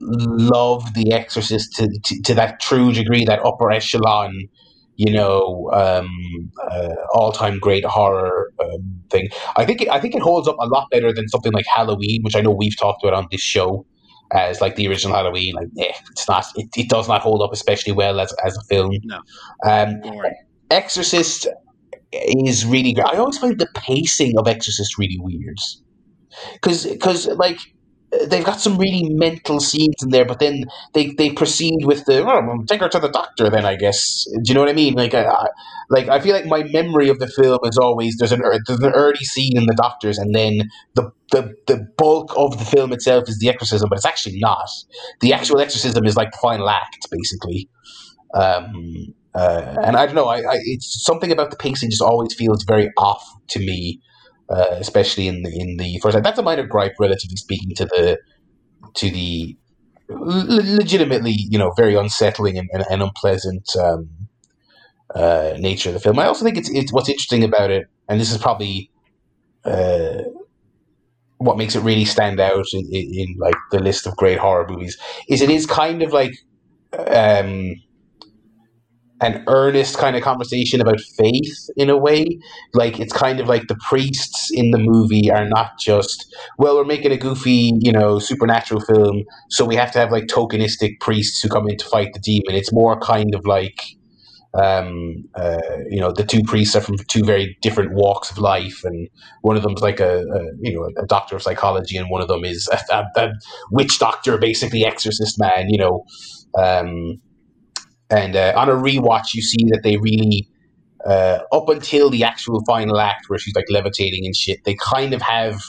love 0.00 0.94
The 0.94 1.12
Exorcist 1.12 1.74
to, 1.76 1.88
to, 2.04 2.22
to 2.22 2.34
that 2.34 2.60
true 2.60 2.92
degree, 2.92 3.24
that 3.24 3.44
upper 3.44 3.70
echelon, 3.70 4.48
you 4.96 5.12
know, 5.12 5.70
um, 5.72 6.08
uh, 6.70 6.94
all-time 7.12 7.58
great 7.58 7.84
horror 7.84 8.52
um, 8.60 9.00
thing. 9.10 9.28
I 9.56 9.64
think 9.64 9.82
it, 9.82 9.88
I 9.90 10.00
think 10.00 10.14
it 10.14 10.22
holds 10.22 10.48
up 10.48 10.56
a 10.58 10.66
lot 10.66 10.88
better 10.90 11.12
than 11.12 11.28
something 11.28 11.52
like 11.52 11.66
Halloween, 11.66 12.22
which 12.22 12.34
I 12.34 12.40
know 12.40 12.50
we've 12.50 12.76
talked 12.78 13.04
about 13.04 13.14
on 13.14 13.26
this 13.30 13.42
show 13.42 13.86
as 14.32 14.60
like 14.60 14.76
the 14.76 14.88
original 14.88 15.14
Halloween. 15.14 15.54
Like, 15.54 15.68
eh, 15.78 15.92
it's 16.10 16.28
not. 16.28 16.46
It, 16.56 16.68
it 16.76 16.88
does 16.88 17.08
not 17.08 17.20
hold 17.20 17.42
up 17.42 17.52
especially 17.52 17.92
well 17.92 18.20
as 18.20 18.32
as 18.44 18.56
a 18.56 18.64
film. 18.64 18.92
No. 19.04 19.20
Um, 19.66 20.00
Exorcist 20.70 21.46
is 22.12 22.64
really 22.64 22.92
great. 22.92 23.06
I 23.06 23.18
always 23.18 23.38
find 23.38 23.58
the 23.58 23.68
pacing 23.74 24.36
of 24.38 24.48
Exorcist 24.48 24.98
really 24.98 25.18
weird. 25.20 25.58
because 26.54 26.86
Because, 26.86 27.26
like, 27.28 27.58
they've 28.24 28.44
got 28.44 28.60
some 28.60 28.78
really 28.78 29.08
mental 29.10 29.60
scenes 29.60 29.96
in 30.02 30.10
there, 30.10 30.24
but 30.24 30.38
then 30.38 30.64
they, 30.94 31.12
they 31.12 31.30
proceed 31.30 31.84
with 31.84 32.04
the, 32.06 32.24
oh, 32.24 32.64
take 32.66 32.80
her 32.80 32.88
to 32.88 32.98
the 32.98 33.08
doctor 33.08 33.50
then, 33.50 33.64
I 33.64 33.76
guess. 33.76 34.24
Do 34.24 34.42
you 34.46 34.54
know 34.54 34.60
what 34.60 34.70
I 34.70 34.74
mean? 34.74 34.94
Like, 34.94 35.14
I, 35.14 35.24
I, 35.24 35.46
like, 35.90 36.08
I 36.08 36.20
feel 36.20 36.34
like 36.34 36.46
my 36.46 36.64
memory 36.64 37.08
of 37.08 37.18
the 37.18 37.26
film 37.26 37.58
is 37.64 37.78
always, 37.78 38.16
there's 38.18 38.32
an, 38.32 38.42
ear- 38.44 38.60
there's 38.66 38.80
an 38.80 38.92
early 38.92 39.24
scene 39.24 39.56
in 39.56 39.66
the 39.66 39.74
doctors, 39.74 40.18
and 40.18 40.34
then 40.34 40.70
the, 40.94 41.10
the, 41.32 41.54
the 41.66 41.86
bulk 41.96 42.32
of 42.36 42.58
the 42.58 42.64
film 42.64 42.92
itself 42.92 43.28
is 43.28 43.38
the 43.38 43.48
exorcism, 43.48 43.88
but 43.88 43.98
it's 43.98 44.06
actually 44.06 44.38
not. 44.38 44.68
The 45.20 45.32
actual 45.32 45.60
exorcism 45.60 46.04
is 46.06 46.16
like 46.16 46.32
the 46.32 46.38
final 46.38 46.68
act, 46.68 47.08
basically. 47.10 47.68
Um, 48.34 49.14
uh, 49.34 49.76
and 49.84 49.96
I 49.96 50.06
don't 50.06 50.14
know. 50.14 50.28
I, 50.28 50.38
I 50.38 50.58
it's 50.64 51.04
something 51.04 51.30
about 51.30 51.50
the 51.50 51.56
pacing 51.56 51.90
just 51.90 52.02
always 52.02 52.34
feels 52.34 52.64
very 52.64 52.90
off 52.96 53.22
to 53.48 53.58
me. 53.58 54.00
Uh, 54.48 54.76
especially 54.78 55.28
in 55.28 55.42
the 55.42 55.50
in 55.54 55.76
the 55.76 55.98
first. 56.00 56.22
That's 56.22 56.38
a 56.38 56.42
minor 56.42 56.66
gripe, 56.66 56.94
relatively 56.98 57.36
speaking, 57.36 57.74
to 57.76 57.84
the 57.84 58.18
to 58.94 59.10
the 59.10 59.56
le- 60.08 60.76
legitimately, 60.76 61.34
you 61.36 61.58
know, 61.58 61.72
very 61.76 61.94
unsettling 61.94 62.58
and, 62.58 62.68
and, 62.72 62.84
and 62.90 63.02
unpleasant 63.02 63.68
um, 63.76 64.08
uh, 65.14 65.54
nature 65.58 65.90
of 65.90 65.94
the 65.94 66.00
film. 66.00 66.18
I 66.18 66.26
also 66.26 66.44
think 66.44 66.56
it's 66.56 66.70
it's 66.70 66.92
what's 66.92 67.08
interesting 67.08 67.44
about 67.44 67.70
it, 67.70 67.86
and 68.08 68.20
this 68.20 68.32
is 68.32 68.38
probably 68.38 68.90
uh, 69.64 70.22
what 71.38 71.58
makes 71.58 71.74
it 71.74 71.80
really 71.80 72.04
stand 72.04 72.40
out 72.40 72.66
in, 72.72 72.86
in, 72.92 73.14
in 73.14 73.36
like 73.38 73.56
the 73.70 73.78
list 73.78 74.06
of 74.06 74.16
great 74.16 74.38
horror 74.38 74.66
movies, 74.68 74.96
is 75.28 75.42
it 75.42 75.50
is 75.50 75.66
kind 75.66 76.02
of 76.02 76.12
like 76.12 76.32
um, 76.98 77.74
an 79.20 79.42
earnest 79.46 79.96
kind 79.96 80.14
of 80.14 80.22
conversation 80.22 80.80
about 80.80 81.00
faith 81.00 81.70
in 81.76 81.88
a 81.88 81.96
way. 81.96 82.38
Like 82.74 83.00
it's 83.00 83.12
kind 83.12 83.40
of 83.40 83.48
like 83.48 83.66
the 83.68 83.76
priests 83.88 84.50
in 84.52 84.70
the 84.70 84.78
movie 84.78 85.30
are 85.30 85.48
not 85.48 85.78
just 85.78 86.34
well, 86.58 86.76
we're 86.76 86.84
making 86.84 87.12
a 87.12 87.16
goofy, 87.16 87.72
you 87.80 87.92
know, 87.92 88.18
supernatural 88.18 88.80
film, 88.80 89.24
so 89.50 89.64
we 89.64 89.76
have 89.76 89.92
to 89.92 89.98
have 89.98 90.12
like 90.12 90.26
tokenistic 90.26 91.00
priests 91.00 91.40
who 91.42 91.48
come 91.48 91.68
in 91.68 91.76
to 91.78 91.86
fight 91.86 92.12
the 92.12 92.20
demon. 92.20 92.54
It's 92.54 92.72
more 92.72 92.98
kind 93.00 93.34
of 93.34 93.46
like 93.46 93.82
um, 94.56 95.24
uh, 95.34 95.58
you 95.90 96.00
know, 96.00 96.12
the 96.12 96.24
two 96.24 96.42
priests 96.42 96.74
are 96.76 96.80
from 96.80 96.96
two 97.08 97.24
very 97.24 97.58
different 97.60 97.92
walks 97.92 98.30
of 98.30 98.38
life, 98.38 98.84
and 98.84 99.08
one 99.42 99.56
of 99.56 99.62
them's 99.62 99.82
like 99.82 100.00
a, 100.00 100.20
a 100.20 100.40
you 100.60 100.74
know 100.74 100.88
a 100.96 101.06
doctor 101.06 101.36
of 101.36 101.42
psychology, 101.42 101.96
and 101.96 102.10
one 102.10 102.22
of 102.22 102.28
them 102.28 102.44
is 102.44 102.68
a, 102.72 102.94
a, 102.94 103.06
a 103.16 103.32
witch 103.70 103.98
doctor, 103.98 104.38
basically 104.38 104.84
exorcist 104.84 105.38
man. 105.38 105.68
You 105.68 105.78
know, 105.78 106.04
um, 106.58 107.20
and 108.10 108.36
uh, 108.36 108.52
on 108.56 108.68
a 108.68 108.72
rewatch, 108.72 109.34
you 109.34 109.42
see 109.42 109.64
that 109.70 109.80
they 109.82 109.96
really, 109.96 110.48
uh, 111.04 111.40
up 111.52 111.68
until 111.68 112.10
the 112.10 112.24
actual 112.24 112.62
final 112.64 113.00
act 113.00 113.28
where 113.28 113.38
she's 113.38 113.54
like 113.54 113.66
levitating 113.70 114.24
and 114.24 114.34
shit, 114.34 114.64
they 114.64 114.74
kind 114.74 115.12
of 115.12 115.22
have 115.22 115.60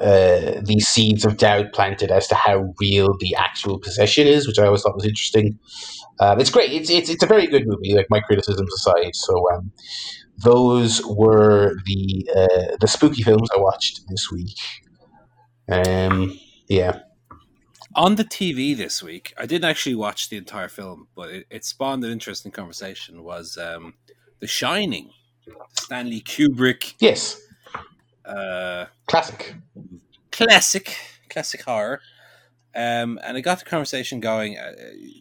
uh, 0.00 0.60
these 0.64 0.86
seeds 0.86 1.24
of 1.24 1.36
doubt 1.36 1.72
planted 1.72 2.10
as 2.10 2.26
to 2.28 2.34
how 2.34 2.74
real 2.80 3.16
the 3.18 3.34
actual 3.36 3.78
possession 3.78 4.26
is, 4.26 4.46
which 4.46 4.58
I 4.58 4.66
always 4.66 4.82
thought 4.82 4.94
was 4.94 5.06
interesting. 5.06 5.58
Um, 6.20 6.40
it's 6.40 6.50
great. 6.50 6.72
It's, 6.72 6.90
it's 6.90 7.08
it's 7.08 7.22
a 7.22 7.26
very 7.26 7.46
good 7.46 7.66
movie. 7.66 7.94
Like 7.94 8.06
my 8.10 8.20
criticisms 8.20 8.72
aside, 8.74 9.14
so 9.14 9.44
um, 9.52 9.72
those 10.38 11.00
were 11.06 11.74
the 11.86 12.28
uh, 12.36 12.76
the 12.80 12.88
spooky 12.88 13.22
films 13.22 13.48
I 13.56 13.60
watched 13.60 14.02
this 14.08 14.30
week. 14.30 14.56
Um, 15.70 16.38
yeah. 16.68 17.00
On 17.96 18.16
the 18.16 18.24
TV 18.24 18.76
this 18.76 19.02
week, 19.02 19.32
I 19.38 19.46
didn't 19.46 19.68
actually 19.70 19.94
watch 19.94 20.28
the 20.28 20.36
entire 20.36 20.68
film, 20.68 21.06
but 21.14 21.30
it, 21.30 21.46
it 21.50 21.64
spawned 21.64 22.02
an 22.04 22.10
interesting 22.10 22.50
conversation. 22.50 23.22
Was 23.22 23.56
um, 23.56 23.94
The 24.40 24.46
Shining, 24.48 25.10
Stanley 25.78 26.20
Kubrick, 26.20 26.94
Yes. 26.98 27.40
uh, 28.24 28.86
Classic. 29.06 29.54
classic, 30.32 30.96
classic 31.30 31.62
horror. 31.62 32.00
Um, 32.74 33.20
and 33.22 33.36
it 33.36 33.42
got 33.42 33.60
the 33.60 33.64
conversation 33.64 34.18
going, 34.18 34.58
uh, 34.58 34.72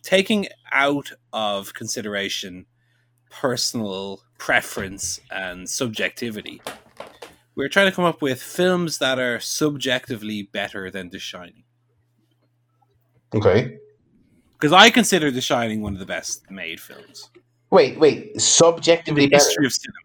taking 0.01 0.47
out 0.71 1.11
of 1.32 1.76
consideration 1.76 2.65
personal 3.30 4.24
preference 4.39 5.19
and 5.30 5.69
subjectivity. 5.69 6.61
We're 7.55 7.69
trying 7.69 7.86
to 7.91 7.95
come 7.95 8.05
up 8.05 8.24
with 8.24 8.41
films 8.41 8.97
that 8.97 9.19
are 9.19 9.39
subjectively 9.39 10.41
better 10.51 10.89
than 10.89 11.09
The 11.09 11.19
Shining. 11.19 11.62
Okay. 13.34 13.77
Because 14.53 14.73
I 14.73 14.89
consider 14.89 15.31
The 15.31 15.41
Shining 15.41 15.81
one 15.81 15.93
of 15.93 15.99
the 15.99 16.05
best 16.05 16.49
made 16.49 16.79
films. 16.79 17.29
Wait, 17.69 17.99
wait. 17.99 18.39
Subjectively 18.39 19.25
in 19.25 19.29
the 19.29 19.36
history 19.36 19.63
better. 19.63 19.67
of 19.67 19.73
cinema. 19.73 19.97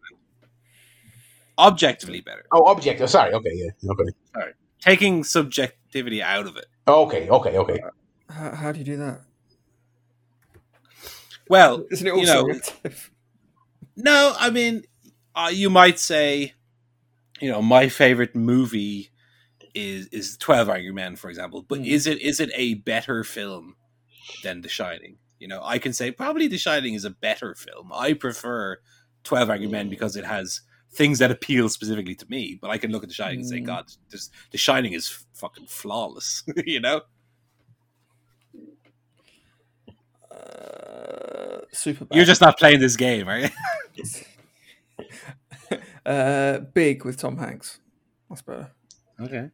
Objectively 1.59 2.20
better. 2.20 2.45
Oh, 2.53 2.70
objective. 2.70 3.11
Sorry. 3.11 3.33
Okay. 3.35 3.51
Yeah. 3.53 3.91
Okay. 3.91 4.53
Taking 4.81 5.24
subjectivity 5.24 6.22
out 6.22 6.47
of 6.47 6.57
it. 6.57 6.66
Okay. 6.87 7.29
Okay. 7.29 7.59
Okay. 7.59 7.81
How, 8.31 8.55
how 8.55 8.72
do 8.72 8.79
you 8.79 8.85
do 8.85 8.97
that? 8.99 9.20
Well, 11.49 11.85
Isn't 11.91 12.07
it 12.07 12.11
all 12.11 12.18
you 12.18 12.26
know, 12.26 12.53
subjective? 12.53 13.11
No, 13.97 14.35
I 14.39 14.51
mean, 14.51 14.85
uh, 15.35 15.51
you 15.53 15.70
might 15.70 15.99
say, 15.99 16.55
you 17.41 17.51
know, 17.51 17.62
my 17.62 17.89
favorite 17.89 18.37
movie 18.37 19.11
is 19.79 20.07
is 20.09 20.37
Twelve 20.39 20.68
Angry 20.68 20.93
Men, 20.93 21.16
for 21.16 21.29
example. 21.31 21.62
But 21.68 21.81
Mm. 21.81 21.87
is 21.87 22.07
it 22.07 22.20
is 22.20 22.41
it 22.41 22.51
a 22.55 22.74
better 22.74 23.24
film 23.24 23.76
than 24.43 24.61
The 24.61 24.68
Shining? 24.68 25.18
You 25.39 25.49
know, 25.49 25.61
I 25.62 25.79
can 25.79 25.93
say 25.93 26.11
probably 26.11 26.49
The 26.49 26.59
Shining 26.59 26.95
is 26.95 27.05
a 27.05 27.11
better 27.11 27.55
film. 27.55 27.91
I 27.95 28.12
prefer 28.14 28.79
Twelve 29.24 29.51
Angry 29.51 29.68
Men 29.68 29.89
because 29.89 30.16
it 30.16 30.24
has 30.24 30.62
things 30.93 31.18
that 31.18 31.31
appeal 31.31 31.68
specifically 31.68 32.14
to 32.14 32.26
me. 32.31 32.59
But 32.61 32.70
I 32.70 32.79
can 32.79 32.91
look 32.91 33.03
at 33.03 33.09
The 33.09 33.14
Shining 33.14 33.41
and 33.41 33.49
say, 33.49 33.61
Mm. 33.61 33.66
God, 33.66 33.85
this, 34.11 34.31
The 34.51 34.59
Shining 34.59 34.93
is 34.95 35.09
fucking 35.35 35.66
flawless. 35.66 36.43
you 36.66 36.81
know, 36.81 37.03
Uh, 40.31 41.61
super 41.72 42.05
bad. 42.05 42.16
you're 42.16 42.24
just 42.26 42.41
not 42.41 42.59
playing 42.59 42.81
this 42.81 42.97
game, 42.97 43.29
are 43.29 43.39
you? 43.39 43.49
uh, 46.07 46.59
big 46.74 47.05
with 47.05 47.16
Tom 47.18 47.37
Hanks. 47.39 47.81
That's 48.29 48.43
better. 48.43 48.70
Okay. 49.20 49.51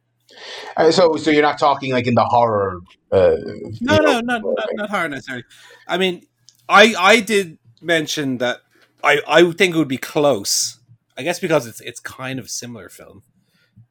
Uh, 0.77 0.91
so, 0.91 1.15
so 1.15 1.31
you're 1.31 1.41
not 1.41 1.59
talking 1.59 1.91
like 1.91 2.07
in 2.07 2.15
the 2.15 2.25
horror. 2.25 2.81
Uh, 3.11 3.37
No, 3.81 3.97
no, 3.97 3.99
know, 3.99 4.19
not, 4.21 4.41
not 4.43 4.69
not 4.73 4.89
hard 4.89 5.11
necessarily. 5.11 5.45
I 5.87 5.97
mean, 5.97 6.25
I 6.67 6.95
I 6.97 7.19
did 7.19 7.57
mention 7.81 8.39
that 8.39 8.61
I 9.03 9.21
I 9.27 9.51
think 9.51 9.75
it 9.75 9.77
would 9.77 9.87
be 9.87 9.97
close. 9.97 10.79
I 11.17 11.23
guess 11.23 11.39
because 11.39 11.65
it's 11.67 11.81
it's 11.81 11.99
kind 11.99 12.39
of 12.39 12.45
a 12.45 12.49
similar 12.49 12.89
film, 12.89 13.23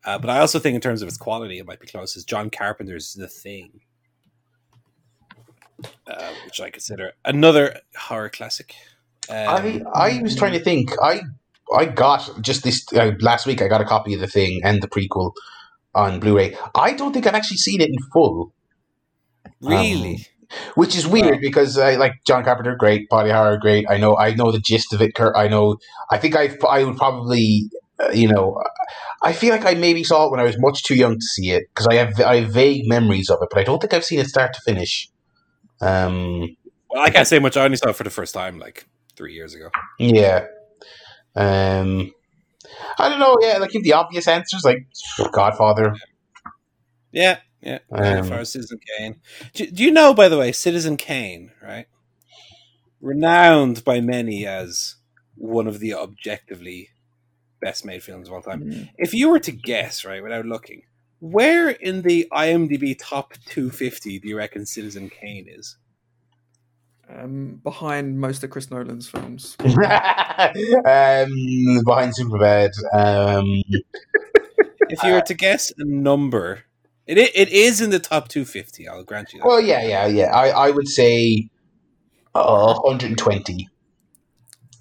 uh, 0.04 0.18
but 0.18 0.28
I 0.28 0.40
also 0.40 0.58
think 0.58 0.74
in 0.74 0.80
terms 0.80 1.00
of 1.00 1.08
its 1.08 1.16
quality, 1.16 1.58
it 1.58 1.66
might 1.66 1.80
be 1.80 1.86
close. 1.86 2.16
As 2.16 2.24
John 2.24 2.50
Carpenter's 2.50 3.14
The 3.14 3.28
Thing, 3.28 3.80
uh, 6.06 6.32
which 6.44 6.60
I 6.60 6.70
consider 6.70 7.12
another 7.24 7.80
horror 7.96 8.28
classic. 8.28 8.74
I 9.30 9.56
Um, 9.56 9.86
I 9.94 10.20
was 10.22 10.36
trying 10.36 10.52
to 10.52 10.60
think. 10.60 10.90
I 11.02 11.22
I 11.74 11.86
got 11.86 12.42
just 12.42 12.62
this 12.62 12.84
uh, 12.92 13.12
last 13.20 13.46
week. 13.46 13.62
I 13.62 13.68
got 13.68 13.80
a 13.80 13.86
copy 13.86 14.12
of 14.12 14.20
the 14.20 14.26
thing 14.26 14.60
and 14.62 14.82
the 14.82 14.88
prequel 14.88 15.32
on 15.94 16.20
Blu-ray. 16.20 16.56
I 16.74 16.92
don't 16.92 17.12
think 17.12 17.26
I've 17.26 17.34
actually 17.34 17.58
seen 17.58 17.80
it 17.80 17.88
in 17.88 17.98
full, 18.12 18.52
really, 19.60 20.26
which 20.74 20.96
is 20.96 21.06
weird 21.06 21.40
because 21.40 21.78
I 21.78 21.96
like 21.96 22.12
John 22.26 22.44
Carpenter, 22.44 22.76
great 22.76 23.08
body 23.08 23.30
horror, 23.30 23.58
great. 23.58 23.86
I 23.88 23.96
know 23.98 24.16
I 24.16 24.34
know 24.34 24.52
the 24.52 24.60
gist 24.60 24.92
of 24.92 25.02
it. 25.02 25.14
Kurt. 25.14 25.36
I 25.36 25.48
know. 25.48 25.76
I 26.10 26.18
think 26.18 26.36
I 26.36 26.56
I 26.68 26.84
would 26.84 26.96
probably. 26.96 27.70
Uh, 27.96 28.10
you 28.12 28.26
know, 28.26 28.60
I 29.22 29.32
feel 29.32 29.50
like 29.50 29.64
I 29.64 29.74
maybe 29.74 30.02
saw 30.02 30.26
it 30.26 30.32
when 30.32 30.40
I 30.40 30.42
was 30.42 30.56
much 30.58 30.82
too 30.82 30.96
young 30.96 31.14
to 31.14 31.24
see 31.24 31.50
it 31.52 31.68
because 31.72 31.86
I 31.86 31.94
have 31.94 32.20
I 32.20 32.40
have 32.40 32.50
vague 32.50 32.88
memories 32.88 33.30
of 33.30 33.38
it, 33.40 33.48
but 33.52 33.60
I 33.60 33.62
don't 33.62 33.80
think 33.80 33.94
I've 33.94 34.04
seen 34.04 34.18
it 34.18 34.26
start 34.26 34.52
to 34.54 34.60
finish. 34.62 35.08
Um, 35.80 36.56
well, 36.90 37.02
I 37.02 37.10
can't 37.10 37.28
say 37.28 37.38
much. 37.38 37.56
I 37.56 37.64
only 37.64 37.76
saw 37.76 37.90
it 37.90 37.96
for 37.96 38.02
the 38.02 38.10
first 38.10 38.34
time 38.34 38.58
like 38.58 38.86
three 39.16 39.34
years 39.34 39.54
ago. 39.54 39.70
Yeah. 39.98 40.46
Um, 41.36 42.12
I 42.98 43.08
don't 43.08 43.18
know. 43.18 43.36
Yeah, 43.40 43.58
like 43.58 43.70
give 43.70 43.82
the 43.82 43.92
obvious 43.92 44.28
answers, 44.28 44.64
like 44.64 44.86
Godfather. 45.32 45.94
Yeah, 47.12 47.38
yeah. 47.60 47.78
Um, 47.92 48.24
for 48.24 48.44
Citizen 48.44 48.78
Kane. 48.98 49.20
Do, 49.52 49.66
do 49.66 49.84
you 49.84 49.90
know, 49.90 50.14
by 50.14 50.28
the 50.28 50.38
way, 50.38 50.52
Citizen 50.52 50.96
Kane, 50.96 51.52
right? 51.62 51.86
Renowned 53.00 53.84
by 53.84 54.00
many 54.00 54.46
as 54.46 54.96
one 55.36 55.66
of 55.66 55.80
the 55.80 55.94
objectively 55.94 56.90
best 57.60 57.84
made 57.84 58.02
films 58.02 58.28
of 58.28 58.34
all 58.34 58.42
time. 58.42 58.62
Mm. 58.62 58.90
If 58.98 59.14
you 59.14 59.30
were 59.30 59.40
to 59.40 59.52
guess, 59.52 60.04
right, 60.04 60.22
without 60.22 60.44
looking, 60.44 60.82
where 61.20 61.70
in 61.70 62.02
the 62.02 62.28
IMDb 62.32 62.96
top 62.98 63.34
250 63.46 64.18
do 64.18 64.28
you 64.28 64.36
reckon 64.36 64.66
Citizen 64.66 65.10
Kane 65.10 65.46
is? 65.48 65.76
Um, 67.08 67.60
behind 67.62 68.18
most 68.18 68.42
of 68.44 68.50
Chris 68.50 68.70
Nolan's 68.70 69.08
films. 69.08 69.56
um, 69.60 69.70
behind 71.84 72.14
Superbad. 72.16 72.70
Um, 72.92 73.62
If 74.88 75.02
you 75.02 75.12
were 75.12 75.20
to 75.22 75.34
guess 75.34 75.72
a 75.78 75.84
number, 75.84 76.64
it, 77.06 77.18
it 77.18 77.48
is 77.48 77.80
in 77.80 77.90
the 77.90 77.98
top 77.98 78.28
250, 78.28 78.86
I'll 78.88 79.02
grant 79.02 79.32
you 79.32 79.40
that. 79.40 79.46
well, 79.46 79.60
yeah, 79.60 79.82
yeah, 79.82 80.06
yeah. 80.06 80.26
I, 80.26 80.48
I 80.50 80.70
would 80.70 80.88
say 80.88 81.48
uh, 82.34 82.74
120. 82.80 83.68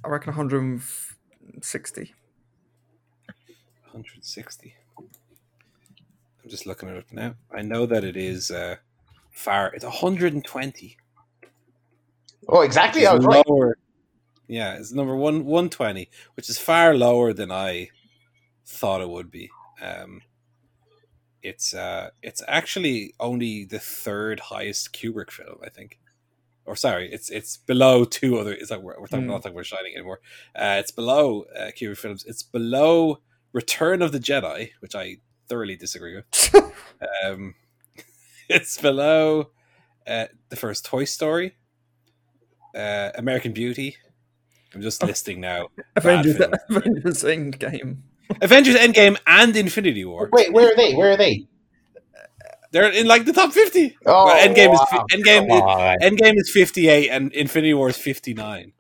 I 0.04 0.08
reckon 0.08 0.32
160. 0.32 2.02
160. 3.92 4.76
I'm 4.98 6.50
just 6.50 6.66
looking 6.68 6.90
it 6.90 6.98
up 6.98 7.12
now. 7.12 7.36
I 7.52 7.62
know 7.62 7.86
that 7.86 8.04
it 8.04 8.18
is 8.18 8.52
uh, 8.52 8.76
far. 9.32 9.72
It's 9.74 9.86
120. 9.86 10.98
Oh, 12.50 12.62
exactly. 12.62 13.06
I 13.06 13.14
was 13.14 13.26
right. 13.26 13.44
Yeah, 14.48 14.76
it's 14.76 14.92
number 14.92 15.16
one 15.16 15.46
120, 15.46 16.10
which 16.36 16.50
is 16.50 16.60
far 16.60 16.96
lower 16.96 17.34
than 17.34 17.52
I 17.52 17.90
thought 18.66 19.02
it 19.02 19.10
would 19.10 19.32
be. 19.32 19.50
Um, 19.82 20.22
it's 21.42 21.74
uh, 21.74 22.10
it's 22.22 22.42
actually 22.48 23.14
only 23.20 23.66
the 23.66 23.80
third 23.80 24.40
highest 24.40 24.94
Kubrick 24.94 25.32
film, 25.32 25.58
I 25.64 25.70
think. 25.70 26.00
Or 26.66 26.76
sorry, 26.76 27.12
it's 27.12 27.30
it's 27.30 27.58
below 27.58 28.06
two 28.06 28.38
other. 28.38 28.54
It's 28.54 28.72
like 28.72 28.82
we're, 28.82 29.00
we're 29.00 29.08
talking, 29.08 29.26
Hmm. 29.26 29.32
not 29.32 29.44
talking 29.44 29.54
about 29.56 29.66
Shining 29.66 29.94
anymore. 29.96 30.20
Uh, 30.56 30.78
it's 30.80 30.92
below 30.92 31.44
uh, 31.58 31.72
Kubrick 31.78 31.98
films. 31.98 32.24
It's 32.26 32.44
below 32.44 33.20
Return 33.54 34.02
of 34.02 34.12
the 34.12 34.20
Jedi, 34.20 34.72
which 34.80 34.96
I 34.96 35.18
thoroughly 35.50 35.76
disagree 35.76 36.16
with. 36.16 36.56
um, 37.26 37.56
it's 38.50 38.78
below 38.80 39.50
uh, 40.08 40.28
the 40.50 40.56
first 40.56 40.86
Toy 40.86 41.04
Story, 41.04 41.56
uh, 42.76 43.12
American 43.16 43.52
Beauty. 43.54 43.98
I'm 44.74 44.82
just 44.82 45.04
listing 45.04 45.40
now. 45.40 45.68
Avengers, 45.96 46.38
films. 46.38 46.58
Avengers 46.70 47.24
Endgame. 47.24 47.98
Avengers 48.42 48.76
Endgame 48.76 49.18
and 49.28 49.56
Infinity 49.56 50.04
War. 50.06 50.30
Wait, 50.32 50.52
where 50.52 50.72
are 50.72 50.76
they? 50.76 50.94
Where 50.96 51.12
are 51.12 51.18
they? 51.18 51.48
They're 52.72 52.90
in 52.90 53.06
like 53.06 53.26
the 53.26 53.34
top 53.34 53.52
50. 53.54 53.96
Oh, 54.08 54.26
Well, 54.26 54.36
Endgame 54.48 54.74
is 54.74 54.82
fi- 54.90 54.98
wow. 54.98 55.06
Endgame 55.12 55.48
Come 55.48 56.02
is- 56.02 56.12
Endgame 56.12 56.34
is 56.38 56.50
58 56.52 57.10
and 57.12 57.32
Infinity 57.34 57.76
War 57.76 57.90
is 57.90 57.98
59. 57.98 58.74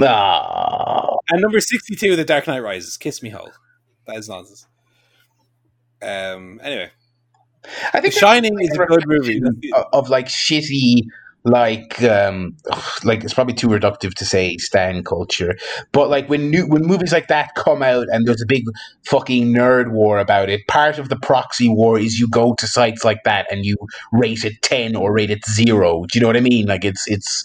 Ah. 0.00 1.16
And 1.30 1.42
number 1.42 1.60
62, 1.60 2.16
The 2.16 2.24
Dark 2.24 2.46
Knight 2.46 2.60
Rises. 2.60 2.96
Kiss 2.96 3.22
me 3.22 3.28
whole. 3.28 3.50
That 4.06 4.16
is 4.16 4.28
nonsense. 4.30 4.66
Um. 6.00 6.60
Anyway, 6.62 6.90
I 7.92 8.00
The 8.00 8.02
think 8.02 8.14
Shining 8.14 8.56
is 8.60 8.70
a 8.78 8.86
good 8.86 9.04
movie. 9.06 9.40
of, 9.74 9.84
of 9.92 10.08
like 10.10 10.26
shitty 10.26 11.02
like 11.44 12.02
um 12.02 12.56
like 13.04 13.22
it's 13.22 13.34
probably 13.34 13.52
too 13.54 13.68
reductive 13.68 14.14
to 14.14 14.24
say 14.24 14.56
stan 14.56 15.04
culture 15.04 15.54
but 15.92 16.08
like 16.08 16.26
when 16.28 16.50
new 16.50 16.66
when 16.66 16.82
movies 16.82 17.12
like 17.12 17.28
that 17.28 17.54
come 17.54 17.82
out 17.82 18.06
and 18.10 18.26
there's 18.26 18.40
a 18.40 18.46
big 18.46 18.64
fucking 19.06 19.48
nerd 19.52 19.90
war 19.90 20.18
about 20.18 20.48
it 20.48 20.66
part 20.68 20.98
of 20.98 21.10
the 21.10 21.16
proxy 21.16 21.68
war 21.68 21.98
is 21.98 22.18
you 22.18 22.26
go 22.28 22.54
to 22.54 22.66
sites 22.66 23.04
like 23.04 23.22
that 23.24 23.50
and 23.52 23.66
you 23.66 23.76
rate 24.12 24.42
it 24.44 24.54
10 24.62 24.96
or 24.96 25.12
rate 25.12 25.30
it 25.30 25.44
0 25.46 26.04
do 26.10 26.18
you 26.18 26.20
know 26.22 26.26
what 26.28 26.36
i 26.36 26.40
mean 26.40 26.66
like 26.66 26.84
it's 26.84 27.06
it's 27.08 27.44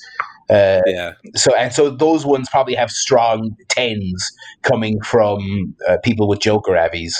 uh 0.50 0.80
Yeah. 0.86 1.14
so 1.36 1.54
and 1.56 1.74
so 1.74 1.90
those 1.90 2.26
ones 2.26 2.48
probably 2.50 2.76
have 2.76 2.90
strong 2.92 3.56
tens 3.68 4.32
coming 4.62 5.02
from 5.02 5.76
uh, 5.90 5.98
people 6.06 6.28
with 6.30 6.40
joker 6.40 6.78
avies 6.78 7.18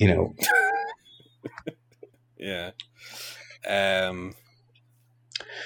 you 0.00 0.08
know 0.08 0.34
Yeah. 2.38 2.70
Um. 3.68 4.34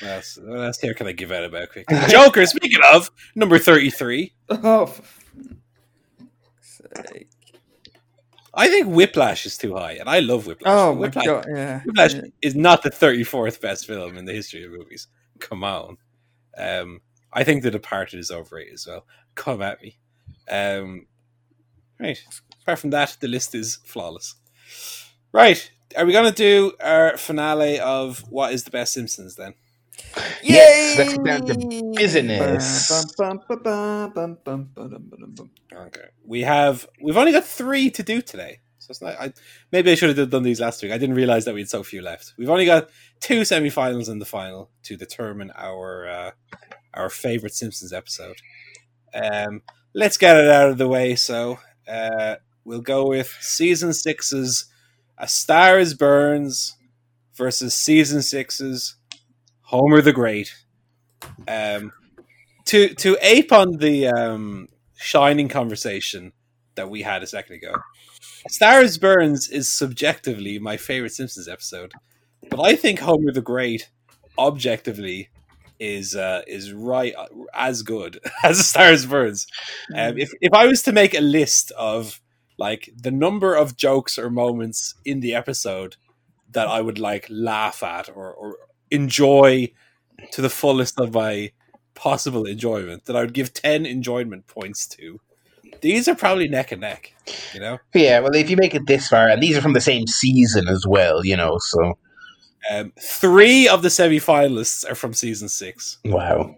What 0.03 0.61
else, 0.61 0.79
here 0.81 0.95
can 0.95 1.07
I 1.07 1.13
give 1.13 1.33
out 1.33 1.45
about 1.45 1.71
quickly? 1.71 1.97
Joker, 2.09 2.45
speaking 2.47 2.81
of, 2.93 3.11
number 3.35 3.59
33. 3.59 4.33
Oh, 4.51 4.95
sake. 6.61 7.29
I 8.55 8.69
think 8.69 8.89
Whiplash 8.89 9.47
is 9.47 9.57
too 9.57 9.77
high, 9.77 9.93
and 9.93 10.09
I 10.09 10.21
love 10.21 10.47
Whiplash. 10.47 10.73
Oh 10.73 10.93
Whiplash, 10.93 11.25
god, 11.25 11.47
yeah. 11.49 11.81
Whiplash 11.85 12.15
yeah. 12.15 12.23
is 12.43 12.55
not 12.55 12.83
the 12.83 12.91
34th 12.91 13.61
best 13.61 13.87
film 13.87 14.19
in 14.19 14.27
the 14.27 14.33
history 14.33 14.65
of 14.65 14.73
movies. 14.73 15.09
Come 15.39 15.65
on. 15.65 15.97
Um, 16.57 17.01
I 17.33 17.45
think 17.45 17.63
The 17.63 17.71
Departed 17.71 18.21
is 18.21 18.31
overrated 18.31 18.75
as 18.75 18.87
well. 18.87 19.07
Come 19.35 19.63
at 19.63 19.81
me. 19.81 19.97
Um, 20.51 21.07
right. 21.99 22.23
Apart 22.63 22.79
from 22.79 22.91
that, 22.91 23.17
the 23.21 23.29
list 23.29 23.55
is 23.55 23.79
flawless. 23.85 24.35
Right. 25.33 25.71
Are 25.97 26.05
we 26.05 26.13
going 26.13 26.31
to 26.31 26.37
do 26.37 26.73
our 26.81 27.17
finale 27.17 27.81
of 27.81 28.21
what 28.31 28.53
is 28.53 28.65
the 28.65 28.71
best 28.71 28.93
Simpsons 28.93 29.37
then? 29.37 29.55
Yay! 30.43 30.55
Yes, 30.55 30.99
let's 30.99 31.19
get 31.19 31.47
to 31.47 31.93
business. 31.95 32.91
Okay, 35.73 36.07
we 36.25 36.43
have 36.43 36.87
we've 37.01 37.17
only 37.17 37.33
got 37.33 37.45
three 37.45 37.91
to 37.91 38.03
do 38.03 38.21
today. 38.21 38.61
So 38.79 38.91
it's 38.91 39.01
not, 39.01 39.15
I, 39.21 39.33
maybe 39.71 39.93
I 39.93 39.95
should 39.95 40.17
have 40.17 40.31
done 40.31 40.43
these 40.43 40.61
last 40.61 40.83
week. 40.83 40.91
I 40.91 40.99
didn't 40.99 41.15
realize 41.15 41.45
that 41.45 41.55
we 41.55 41.61
had 41.61 41.71
so 41.71 41.85
few 41.85 42.03
left. 42.03 42.35
We've 42.37 42.51
only 42.51 42.67
got 42.67 42.89
two 43.21 43.43
semifinals 43.43 44.11
in 44.11 44.19
the 44.19 44.25
final 44.25 44.71
to 44.83 44.97
determine 44.97 45.53
our 45.55 46.09
uh, 46.09 46.31
our 46.93 47.09
favorite 47.09 47.55
Simpsons 47.55 47.93
episode. 47.93 48.37
Um, 49.15 49.63
let's 49.95 50.17
get 50.17 50.37
it 50.37 50.49
out 50.49 50.69
of 50.69 50.79
the 50.79 50.89
way. 50.89 51.15
So 51.15 51.61
uh, 51.87 52.37
we'll 52.65 52.81
go 52.81 53.07
with 53.07 53.29
season 53.41 53.93
six's 53.93 54.67
"A 55.17 55.29
Star 55.29 55.79
Is 55.79 55.95
Burns" 55.95 56.77
versus 57.35 57.75
season 57.75 58.21
six's 58.21 58.97
Homer 59.73 60.03
the 60.03 60.13
Great. 60.13 60.55
Um 61.49 61.93
to 62.67 62.95
to 62.95 63.17
ape 63.23 63.53
on 63.53 63.79
the 63.79 64.09
um 64.09 64.69
shining 64.95 65.49
conversation 65.49 66.33
that 66.75 66.91
we 66.91 67.03
had 67.03 67.23
a 67.23 67.27
second 67.27 67.57
ago. 67.57 67.75
Stars 68.49 68.99
Burns 68.99 69.49
is 69.49 69.69
subjectively 69.69 70.59
my 70.59 70.77
favorite 70.77 71.13
Simpsons 71.13 71.49
episode, 71.49 71.93
but 72.51 72.61
I 72.61 72.77
think 72.77 73.01
Homer 73.01 73.33
the 73.33 73.41
Great 73.41 73.91
objectively 74.39 75.31
is 75.79 76.15
uh, 76.15 76.43
is 76.47 76.73
right 76.73 77.15
uh, 77.17 77.27
as 77.55 77.83
good 77.83 78.21
as 78.45 78.67
Stars 78.69 79.07
Burns. 79.07 79.47
Um, 79.95 80.19
if 80.19 80.31
if 80.41 80.53
I 80.53 80.67
was 80.67 80.83
to 80.85 80.93
make 80.93 81.15
a 81.15 81.21
list 81.21 81.73
of 81.73 82.21
like 82.59 82.91
the 82.97 83.11
number 83.11 83.55
of 83.55 83.77
jokes 83.77 84.19
or 84.19 84.31
moments 84.31 84.95
in 85.05 85.21
the 85.21 85.35
episode 85.35 85.97
that 86.51 86.69
I 86.69 86.81
would 86.81 86.99
like 86.99 87.27
laugh 87.31 87.83
at 87.83 88.09
or, 88.11 88.33
or 88.33 88.57
enjoy 88.93 89.73
to 90.33 90.41
the 90.43 90.51
fullest 90.51 91.01
of 91.01 91.15
my 91.15 91.51
possible 91.95 92.45
enjoyment, 92.45 93.05
that 93.07 93.17
I 93.17 93.21
would 93.21 93.35
give 93.35 93.53
ten 93.53 93.85
enjoyment 93.87 94.47
points 94.47 94.87
to. 94.89 95.21
These 95.81 96.07
are 96.07 96.15
probably 96.15 96.49
neck 96.49 96.71
and 96.71 96.81
neck, 96.81 97.15
you 97.55 97.61
know. 97.61 97.79
Yeah, 97.95 98.21
well, 98.21 98.35
if 98.35 98.49
you 98.51 98.57
make 98.57 98.75
it 98.75 98.87
this 98.87 99.09
far, 99.09 99.29
and 99.29 99.43
these 99.43 99.57
are 99.57 99.61
from 99.63 99.73
the 99.73 99.81
same 99.81 100.07
season 100.07 100.69
as 100.69 100.85
well, 100.87 101.25
you 101.25 101.37
know, 101.37 101.59
so 101.59 101.99
Um, 102.71 102.93
three 103.01 103.67
of 103.67 103.83
the 103.83 103.91
semi-finalists 103.91 104.89
are 104.89 104.95
from 104.95 105.15
season 105.15 105.49
six. 105.49 105.99
wow. 106.05 106.57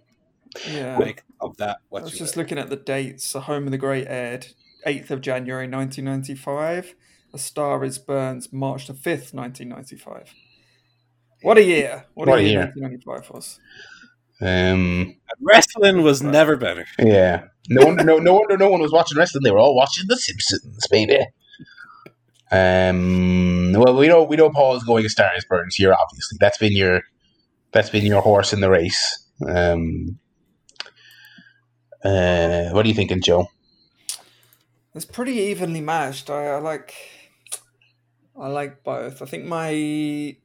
Yeah. 0.71 0.99
Make 0.99 1.23
of 1.41 1.57
that 1.57 1.79
I 1.93 2.01
was 2.03 2.13
just 2.19 2.37
will. 2.37 2.43
looking 2.43 2.59
at 2.59 2.69
the 2.71 2.77
dates. 2.77 3.25
So 3.27 3.41
Homer 3.41 3.71
the 3.71 3.79
Great 3.79 4.07
aired 4.09 4.49
8th 4.87 5.11
of 5.11 5.21
January 5.21 5.67
1995. 5.67 6.95
A 7.33 7.39
Star 7.39 7.83
is 7.85 7.99
Burns, 7.99 8.53
March 8.53 8.87
the 8.87 8.93
5th, 8.93 9.33
1995. 9.35 10.33
What 11.45 11.59
a 11.59 11.63
year. 11.63 12.05
What, 12.15 12.29
What 12.29 12.39
a 12.39 12.43
a 12.43 12.45
year, 12.45 12.73
year. 12.75 12.89
1995 12.89 13.31
was. 13.31 13.61
Um, 14.41 15.17
Wrestling 15.41 16.03
was 16.03 16.23
never 16.23 16.57
better. 16.57 16.87
yeah. 16.99 17.45
No 17.69 17.87
wonder, 17.87 18.05
no, 18.05 18.19
no 18.19 18.35
wonder 18.35 18.57
no 18.59 18.69
one 18.71 18.81
was 18.83 18.93
watching 18.93 19.17
wrestling. 19.17 19.43
They 19.43 19.51
were 19.51 19.59
all 19.59 19.75
watching 19.75 20.05
The 20.09 20.17
Simpsons, 20.17 20.87
baby. 20.91 21.19
Um, 22.51 23.73
well, 23.73 23.97
we 23.97 24.07
know 24.07 24.23
we 24.23 24.37
know 24.37 24.51
Paul 24.51 24.77
is 24.77 24.85
going 24.85 25.05
as 25.05 25.13
Stars 25.13 25.47
Burns 25.49 25.75
here. 25.77 25.95
Obviously, 25.99 26.37
that's 26.41 26.59
been 26.59 26.73
your 26.73 27.03
that's 27.73 27.89
been 27.91 28.05
your 28.05 28.21
horse 28.21 28.53
in 28.53 28.61
the 28.61 28.69
race. 28.71 29.27
Um, 29.49 30.19
uh, 32.05 32.69
what 32.71 32.85
are 32.85 32.89
you 32.89 32.95
thinking, 32.95 33.23
Joe? 33.23 33.49
It's 34.95 35.07
pretty 35.07 35.33
evenly 35.33 35.81
matched. 35.81 36.29
I, 36.31 36.49
I 36.49 36.59
like, 36.59 36.95
I 38.39 38.49
like 38.49 38.85
both. 38.85 39.23
I 39.23 39.25
think 39.25 39.47
my, 39.47 40.37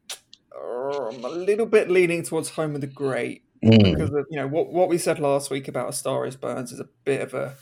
I'm 0.62 1.24
a 1.24 1.30
little 1.30 1.66
bit 1.66 1.90
leaning 1.90 2.24
towards 2.24 2.50
Homer 2.50 2.80
the 2.80 2.88
Great 2.88 3.44
Mm. 3.64 3.84
because 3.84 4.10
of, 4.14 4.26
you 4.30 4.38
know 4.38 4.48
what 4.48 4.72
what 4.72 4.88
we 4.88 4.98
said 4.98 5.20
last 5.20 5.52
week 5.52 5.68
about 5.68 5.90
A 5.90 5.92
Star 5.94 6.26
Is 6.26 6.38
Burns 6.38 6.72
is 6.72 6.80
a 6.80 6.88
bit 7.04 7.20
of 7.20 7.34
a, 7.34 7.56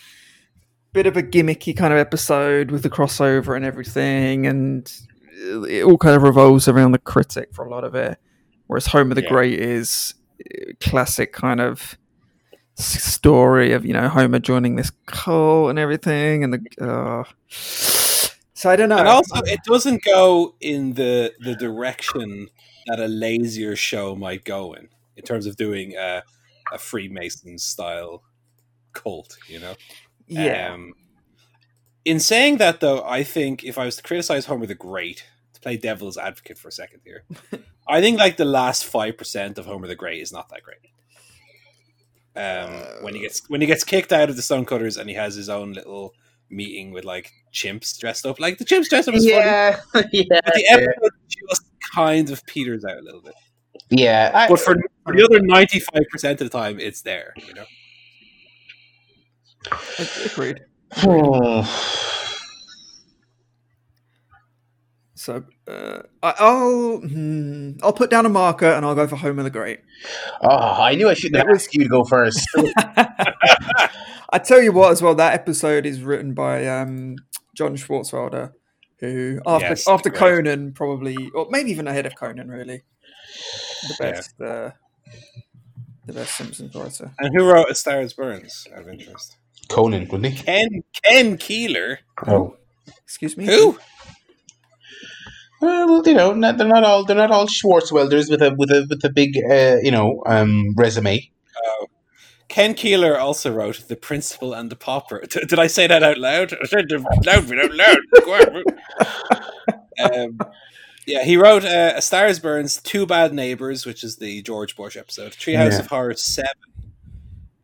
bit 0.94 1.08
of 1.08 1.18
a 1.18 1.24
gimmicky 1.24 1.76
kind 1.76 1.92
of 1.92 1.98
episode 1.98 2.70
with 2.70 2.84
the 2.84 2.90
crossover 2.90 3.56
and 3.56 3.66
everything, 3.66 4.46
and 4.46 4.92
it 5.68 5.84
all 5.84 5.98
kind 5.98 6.16
of 6.16 6.22
revolves 6.22 6.68
around 6.68 6.92
the 6.92 7.00
critic 7.00 7.50
for 7.52 7.66
a 7.66 7.70
lot 7.72 7.84
of 7.84 7.96
it. 7.96 8.20
Whereas 8.68 8.86
Homer 8.86 9.16
the 9.16 9.24
Yeah. 9.24 9.30
Great 9.30 9.60
is 9.60 10.14
classic 10.82 11.34
kind 11.34 11.60
of 11.60 11.98
story 12.76 13.74
of 13.74 13.84
you 13.84 13.94
know 13.94 14.08
Homer 14.08 14.38
joining 14.38 14.76
this 14.76 14.92
cult 15.08 15.72
and 15.72 15.80
everything, 15.80 16.44
and 16.44 16.54
the 16.54 16.62
uh, 16.80 17.24
so 17.50 18.70
I 18.70 18.76
don't 18.76 18.90
know. 18.90 18.98
And 19.00 19.08
also, 19.08 19.42
it 19.46 19.62
doesn't 19.64 20.04
go 20.04 20.54
in 20.62 20.94
the 20.94 21.34
the 21.40 21.56
direction 21.56 22.50
that 22.88 23.00
a 23.00 23.08
lazier 23.08 23.76
show 23.76 24.16
might 24.16 24.44
go 24.44 24.74
in, 24.74 24.90
in 25.16 25.24
terms 25.24 25.46
of 25.46 25.56
doing 25.56 25.96
a, 25.96 26.24
a 26.74 26.78
Freemason 26.78 27.58
style 27.58 28.24
cult. 28.94 29.38
You 29.48 29.60
know. 29.60 29.76
yeah, 30.28 30.74
Um, 30.74 30.94
in 32.06 32.20
saying 32.20 32.58
that, 32.58 32.80
though, 32.80 33.04
I 33.04 33.24
think 33.24 33.64
if 33.64 33.78
I 33.78 33.86
was 33.86 33.98
to 33.98 34.04
criticize 34.04 34.46
Homer 34.46 34.66
the 34.66 34.76
Great, 34.76 35.26
to 35.54 35.60
play 35.60 35.76
devil's 35.76 36.18
advocate 36.18 36.58
for 36.58 36.70
a 36.70 36.72
second 36.72 37.02
here, 37.04 37.24
I 37.88 38.02
think 38.02 38.20
like 38.20 38.38
the 38.38 38.46
last 38.46 38.86
five 38.86 39.18
percent 39.18 39.58
of 39.58 39.66
Homer 39.66 39.88
the 39.88 39.96
Great 39.96 40.22
is 40.22 40.32
not 40.32 40.50
that 40.50 40.64
great. 40.64 40.80
Um, 42.38 43.04
when 43.04 43.16
he 43.16 43.22
gets 43.22 43.50
when 43.50 43.62
he 43.62 43.68
gets 43.68 43.84
kicked 43.84 44.14
out 44.14 44.30
of 44.30 44.36
the 44.36 44.42
Stonecutters 44.42 44.98
and 44.98 45.10
he 45.10 45.16
has 45.16 45.36
his 45.36 45.50
own 45.50 45.74
little 45.74 46.14
meeting 46.50 46.92
with 46.92 47.04
like 47.04 47.34
chimps 47.52 47.98
dressed 48.00 48.26
up, 48.26 48.40
like 48.40 48.58
the 48.58 48.66
chimps 48.66 48.90
dressed 48.90 49.10
up 49.10 49.16
is 49.16 49.26
funny, 49.26 49.36
Yeah, 49.36 49.80
yeah, 50.12 50.24
but 50.30 50.54
the 50.54 50.68
episode 50.70 51.12
just 51.28 51.67
kind 51.94 52.30
of 52.30 52.46
peters 52.46 52.84
out 52.86 52.98
a 52.98 53.02
little 53.02 53.22
bit. 53.22 53.34
yeah. 53.90 54.32
I- 54.34 54.48
But 54.48 54.60
for, 54.60 54.76
for 55.04 55.16
the 55.16 55.24
other 55.24 55.40
ninety 55.40 55.80
five 55.80 56.04
percent 56.12 56.42
of 56.42 56.50
the 56.50 56.58
time, 56.58 56.80
it's 56.80 57.02
there. 57.02 57.34
You 57.48 57.54
know. 57.54 57.66
agreed. 60.26 60.62
oh, 61.04 61.64
So 65.16 65.44
uh, 65.68 66.04
I, 66.22 66.34
I'll 66.40 66.98
hmm, 67.00 67.72
I'll 67.82 67.92
put 67.92 68.10
down 68.12 68.26
a 68.26 68.30
marker 68.30 68.68
and 68.68 68.86
I'll 68.86 68.94
go 68.96 69.08
for 69.08 69.16
Homer 69.16 69.44
the 69.44 69.50
Great. 69.50 69.80
Oh, 70.42 70.48
I 70.82 70.94
knew 70.96 71.10
I 71.10 71.16
shouldn't 71.16 71.38
have 71.44 71.54
asked 71.54 71.74
you 71.74 71.84
to 71.84 71.90
go 71.90 72.04
first. 72.04 72.48
I 72.56 74.40
tell 74.44 74.62
you 74.62 74.72
what, 74.72 74.92
as 74.92 75.02
well, 75.02 75.16
that 75.16 75.34
episode 75.34 75.86
is 75.86 76.02
written 76.04 76.34
by 76.34 76.68
um, 76.68 77.16
John 77.56 77.76
Swartzwelder, 77.76 78.52
who 79.00 79.40
after 79.46 79.68
Yes, 79.70 79.88
after 79.88 80.10
great. 80.10 80.20
Conan 80.20 80.74
probably, 80.74 81.16
or 81.34 81.48
maybe 81.50 81.72
even 81.72 81.88
ahead 81.88 82.06
of 82.06 82.16
Conan, 82.16 82.50
really, 82.50 82.84
the 83.88 83.96
Yeah. 84.00 84.12
best, 84.12 84.42
uh, 84.42 84.72
the 86.06 86.14
best 86.14 86.36
Simpsons 86.36 86.74
writer. 86.76 87.12
And 87.20 87.36
who 87.36 87.46
wrote 87.46 87.70
A 87.70 87.76
Star 87.76 88.02
Is 88.02 88.14
Burns? 88.14 88.68
Out 88.74 88.82
of 88.84 88.90
interest. 88.90 89.38
Conan, 89.70 90.08
wouldn't 90.08 90.34
he? 90.34 90.44
Ken 90.44 90.70
Ken 91.04 91.38
Keeler. 91.38 92.00
Oh. 92.26 92.56
Excuse 93.04 93.36
me. 93.38 93.46
Who? 93.46 93.78
Well, 95.60 96.04
you 96.06 96.14
know, 96.14 96.34
not, 96.34 96.58
they're 96.58 96.68
not 96.68 96.84
all 96.84 97.04
they're 97.04 97.16
not 97.16 97.32
all 97.32 97.48
Swartzwelders 97.48 98.30
with 98.30 98.42
a 98.42 98.54
with 98.56 98.70
a 98.72 98.86
with 98.90 99.04
a 99.04 99.10
big 99.10 99.32
uh, 99.50 99.78
you 99.82 99.92
know 99.92 100.22
um, 100.28 100.74
resume. 100.78 101.32
Ken 102.58 102.74
Keeler 102.74 103.20
also 103.20 103.54
wrote 103.54 103.84
The 103.88 103.96
Principal 103.96 104.56
and 104.56 104.72
the 104.72 104.76
Pauper. 104.76 105.22
D- 105.30 105.46
did 105.46 105.60
I 105.60 105.68
say 105.68 105.86
that 105.86 106.02
out 106.02 106.18
loud? 106.18 106.54
I 106.54 106.66
said 106.66 106.86
it 106.90 107.02
loud, 107.24 107.52
out 108.32 108.52
loud. 108.52 108.64
Um, 110.00 110.40
yeah, 111.06 111.24
he 111.24 111.38
wrote 111.38 111.64
uh, 111.64 111.94
A 111.96 112.02
Star 112.02 112.26
Is 112.26 112.40
Burns, 112.40 112.82
Two 112.82 113.06
Bad 113.06 113.32
Neighbors, 113.32 113.86
which 113.86 114.04
is 114.04 114.16
the 114.16 114.42
George 114.42 114.76
Bush 114.76 114.98
episode, 114.98 115.34
Treehouse 115.34 115.74
Yeah. 115.74 115.80
of 115.82 115.86
Horror 115.86 116.16
7. 116.16 116.50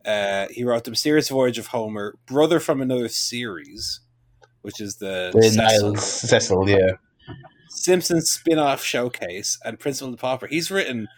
Uh, 0.04 0.46
he 0.52 0.62
wrote 0.62 0.84
The 0.84 0.90
Mysterious 0.92 1.28
Voyage 1.28 1.58
of 1.58 1.66
Homer, 1.66 2.16
Brother 2.26 2.60
from 2.60 2.80
Another 2.80 3.08
Series, 3.08 3.98
which 4.62 4.80
is 4.80 4.98
the, 4.98 5.32
The 5.34 5.42
Cecil 5.42 5.64
Niles 5.64 6.04
Cecil, 6.04 6.68
yeah. 6.70 6.92
Simpsons 7.68 8.30
spin-off 8.30 8.84
showcase 8.84 9.58
and 9.64 9.80
Principal 9.80 10.06
and 10.10 10.16
the 10.16 10.20
Pauper. 10.20 10.46
He's 10.46 10.70
written 10.70 11.08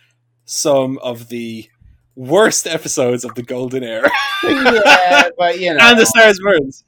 some 0.46 0.96
of 1.02 1.28
the 1.28 1.68
worst 2.16 2.66
episodes 2.66 3.24
of 3.24 3.34
the 3.34 3.42
Golden 3.42 3.84
Era 3.84 4.10
yeah, 4.44 5.28
but 5.38 5.60
you 5.60 5.72
know, 5.72 5.78
and 5.80 5.98
the 5.98 6.06
Stars 6.06 6.40
Burns. 6.42 6.84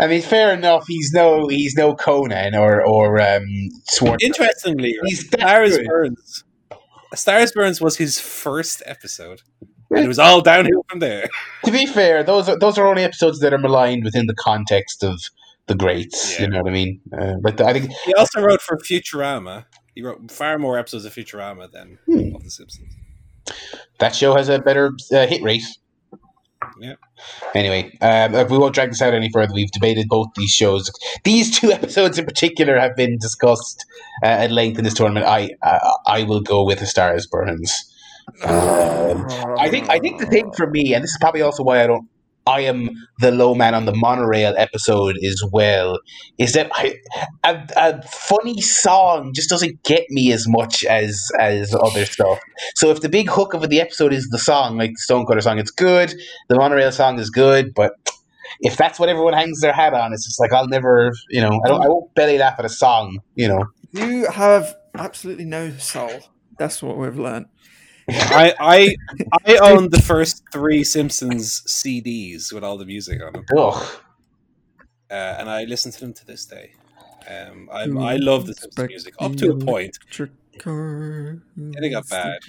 I 0.00 0.08
mean, 0.08 0.22
fair 0.22 0.52
enough. 0.52 0.86
He's 0.88 1.12
no 1.12 1.46
he's 1.48 1.74
no 1.76 1.94
Conan 1.94 2.54
or 2.56 2.84
or 2.84 3.20
um, 3.20 3.44
Schwartz. 3.92 4.24
Interestingly, 4.24 4.96
He's 5.04 5.26
Stars 5.28 5.76
good. 5.76 5.86
Burns. 5.86 6.44
Stars 7.14 7.52
Burns 7.52 7.80
was 7.80 7.96
his 7.96 8.18
first 8.18 8.82
episode, 8.86 9.42
and 9.90 10.04
it 10.04 10.08
was 10.08 10.18
all 10.18 10.40
downhill 10.40 10.84
from 10.90 10.98
there. 10.98 11.28
To 11.64 11.70
be 11.70 11.86
fair, 11.86 12.24
those 12.24 12.48
are 12.48 12.58
those 12.58 12.76
are 12.78 12.86
only 12.88 13.04
episodes 13.04 13.38
that 13.40 13.52
are 13.54 13.58
maligned 13.58 14.02
within 14.02 14.26
the 14.26 14.34
context 14.34 15.04
of 15.04 15.20
the 15.66 15.76
greats. 15.76 16.34
Yeah. 16.40 16.42
You 16.46 16.50
know 16.50 16.62
what 16.62 16.70
I 16.70 16.74
mean? 16.74 17.00
Uh, 17.16 17.34
but 17.40 17.60
I 17.60 17.72
think 17.72 17.92
He 18.04 18.14
also 18.14 18.40
wrote 18.42 18.60
for 18.62 18.76
Futurama. 18.78 19.66
He 19.94 20.02
wrote 20.02 20.28
far 20.30 20.58
more 20.58 20.76
episodes 20.76 21.04
of 21.04 21.14
Futurama 21.14 21.70
than 21.70 21.98
Hmm. 22.06 22.34
of 22.34 22.42
The 22.42 22.50
Simpsons. 22.50 22.92
That 23.98 24.14
show 24.14 24.34
has 24.36 24.48
a 24.48 24.58
better 24.58 24.92
uh, 25.12 25.26
hit 25.26 25.42
rate. 25.42 25.62
Yeah. 26.80 26.94
Anyway, 27.54 27.96
um, 28.00 28.32
we 28.48 28.58
won't 28.58 28.74
drag 28.74 28.90
this 28.90 29.00
out 29.00 29.14
any 29.14 29.30
further. 29.30 29.54
We've 29.54 29.70
debated 29.70 30.08
both 30.08 30.28
these 30.36 30.50
shows. 30.50 30.90
These 31.22 31.58
two 31.58 31.72
episodes 31.78 32.18
in 32.18 32.24
particular 32.24 32.78
have 32.78 32.96
been 32.96 33.18
discussed 33.18 33.84
uh, 34.22 34.26
at 34.26 34.50
length 34.50 34.78
in 34.78 34.84
this 34.84 34.94
tournament. 34.94 35.26
I 35.26 35.50
uh, 35.62 35.78
I 36.06 36.24
will 36.24 36.40
go 36.40 36.64
with 36.64 36.80
the 36.80 36.86
stars 36.86 37.26
burns. 37.26 37.90
Um, 38.42 39.26
I 39.58 39.68
think 39.70 39.88
I 39.90 39.98
think 39.98 40.18
the 40.18 40.26
thing 40.26 40.50
for 40.52 40.68
me, 40.68 40.94
and 40.94 41.04
this 41.04 41.10
is 41.10 41.18
probably 41.20 41.42
also 41.42 41.62
why 41.62 41.82
I 41.82 41.86
don't. 41.86 42.08
I 42.46 42.60
am 42.60 42.90
the 43.20 43.30
low 43.30 43.54
man 43.54 43.74
on 43.74 43.86
the 43.86 43.94
monorail 43.94 44.54
episode 44.58 45.16
as 45.24 45.42
well. 45.50 45.98
Is 46.38 46.52
that 46.52 46.70
I, 46.74 46.96
a, 47.42 47.66
a 47.76 48.02
funny 48.02 48.60
song 48.60 49.32
just 49.34 49.48
doesn't 49.48 49.82
get 49.84 50.04
me 50.10 50.32
as 50.32 50.46
much 50.46 50.84
as 50.84 51.30
as 51.38 51.74
other 51.74 52.04
stuff. 52.04 52.38
So 52.74 52.90
if 52.90 53.00
the 53.00 53.08
big 53.08 53.30
hook 53.30 53.54
of 53.54 53.68
the 53.68 53.80
episode 53.80 54.12
is 54.12 54.28
the 54.28 54.38
song, 54.38 54.76
like 54.76 54.90
the 54.90 54.98
Stonecutter 54.98 55.40
song, 55.40 55.58
it's 55.58 55.70
good. 55.70 56.14
The 56.48 56.56
monorail 56.56 56.92
song 56.92 57.18
is 57.18 57.30
good, 57.30 57.72
but 57.74 57.94
if 58.60 58.76
that's 58.76 58.98
what 58.98 59.08
everyone 59.08 59.32
hangs 59.32 59.60
their 59.60 59.72
hat 59.72 59.94
on, 59.94 60.12
it's 60.12 60.24
just 60.24 60.38
like 60.38 60.52
I'll 60.52 60.68
never, 60.68 61.12
you 61.30 61.40
know, 61.40 61.60
I 61.64 61.68
don't, 61.68 61.82
I 61.82 61.88
won't 61.88 62.14
belly 62.14 62.38
laugh 62.38 62.58
at 62.58 62.64
a 62.64 62.68
song, 62.70 63.20
you 63.34 63.48
know. 63.48 63.64
You 63.92 64.26
have 64.30 64.74
absolutely 64.96 65.44
no 65.44 65.70
soul. 65.78 66.12
That's 66.58 66.82
what 66.82 66.98
we've 66.98 67.18
learned. 67.18 67.46
I 68.08 68.54
I 68.60 68.96
I 69.46 69.56
own 69.56 69.90
the 69.90 70.00
first 70.02 70.42
three 70.52 70.84
Simpsons 70.84 71.62
CDs 71.66 72.52
with 72.52 72.64
all 72.64 72.76
the 72.76 72.84
music 72.84 73.22
on 73.22 73.32
them, 73.32 73.44
Ugh. 73.56 73.82
uh, 75.10 75.14
and 75.14 75.48
I 75.48 75.64
listen 75.64 75.90
to 75.92 76.00
them 76.00 76.12
to 76.14 76.26
this 76.26 76.44
day. 76.44 76.72
Um, 77.28 77.70
I 77.72 77.82
I 77.84 78.16
love 78.16 78.46
the 78.46 78.54
Simpsons 78.54 78.88
music 78.88 79.14
up 79.18 79.34
to 79.36 79.52
a 79.52 79.56
point. 79.56 79.98
Then 81.56 81.84
it 81.84 81.90
got 81.90 82.08
bad. 82.08 82.40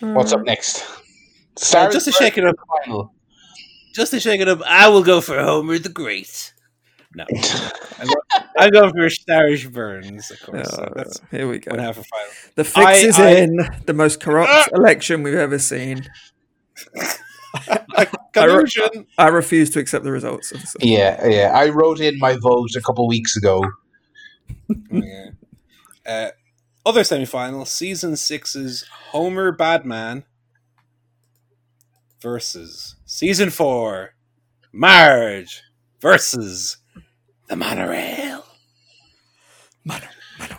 What's 0.00 0.32
up 0.32 0.44
next? 0.44 0.84
Uh, 1.74 1.90
just 1.90 2.06
to 2.06 2.12
shake 2.12 2.38
it 2.38 2.44
up, 2.44 2.56
final. 2.84 3.12
just 3.94 4.12
to 4.12 4.20
shake 4.20 4.40
it 4.40 4.48
up, 4.48 4.62
I 4.62 4.88
will 4.88 5.02
go 5.02 5.20
for 5.20 5.38
Homer 5.42 5.78
the 5.78 5.88
Great. 5.88 6.54
No, 7.14 7.24
I'm, 7.98 8.06
go- 8.06 8.22
I'm 8.58 8.70
going 8.70 8.90
for 8.92 9.08
Starish 9.08 9.70
Burns, 9.72 10.30
of 10.30 10.40
course. 10.42 10.70
so 10.70 10.92
that's 10.94 11.20
here 11.30 11.48
we 11.48 11.58
go. 11.58 11.72
one 11.72 11.80
a 11.80 11.92
final. 11.92 12.06
The 12.54 12.64
fix 12.64 12.76
I- 12.86 12.92
is 12.94 13.18
I- 13.18 13.30
in. 13.30 13.58
The 13.86 13.94
most 13.94 14.20
corrupt 14.20 14.70
election 14.72 15.22
we've 15.24 15.34
ever 15.34 15.58
seen. 15.58 16.08
Collusion. 18.32 19.06
I 19.18 19.28
refuse 19.28 19.70
to 19.70 19.80
accept 19.80 20.04
the 20.04 20.12
results 20.12 20.52
of. 20.52 20.62
Yeah, 20.80 21.26
yeah. 21.26 21.50
I 21.54 21.68
wrote 21.70 21.98
in 22.00 22.18
my 22.18 22.36
vote 22.36 22.76
a 22.76 22.80
couple 22.80 23.08
weeks 23.08 23.36
ago. 23.36 23.62
yeah. 24.90 25.30
Uh, 26.06 26.28
other 26.86 27.02
semi-final, 27.04 27.64
season 27.64 28.16
six's 28.16 28.84
Homer 29.10 29.50
Badman 29.52 30.24
versus 32.20 32.96
season 33.04 33.50
four, 33.50 34.14
Marge 34.72 35.62
versus 36.00 36.78
the 37.50 37.56
monorail. 37.56 38.44
Mono- 39.84 40.00
mono- 40.38 40.56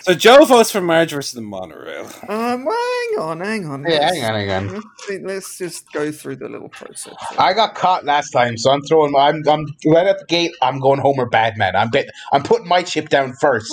So 0.00 0.14
Joe 0.14 0.44
votes 0.44 0.70
for 0.70 0.80
Marge 0.80 1.12
versus 1.12 1.32
the 1.32 1.40
monorail. 1.42 2.06
Um, 2.28 2.64
well, 2.64 2.76
hang 3.10 3.18
on, 3.20 3.40
hang 3.40 3.66
on. 3.66 3.84
Yeah, 3.88 4.12
hang 4.12 4.24
on, 4.24 4.34
hang 4.34 4.50
on. 4.50 4.74
Let's, 4.74 4.86
see- 5.06 5.18
let's 5.18 5.58
just 5.58 5.92
go 5.92 6.10
through 6.10 6.36
the 6.36 6.48
little 6.48 6.68
process. 6.70 7.14
I 7.38 7.52
got 7.52 7.74
caught 7.74 8.04
last 8.04 8.30
time, 8.30 8.56
so 8.56 8.70
I'm 8.70 8.82
throwing. 8.82 9.12
My, 9.12 9.28
I'm, 9.28 9.42
I'm 9.48 9.66
right 9.86 10.06
at 10.06 10.18
the 10.18 10.24
gate. 10.26 10.52
I'm 10.62 10.80
going 10.80 11.00
Homer 11.00 11.26
Badman. 11.26 11.76
I'm 11.76 11.90
get, 11.90 12.08
I'm 12.32 12.42
putting 12.42 12.66
my 12.68 12.82
chip 12.82 13.08
down 13.10 13.34
first. 13.34 13.70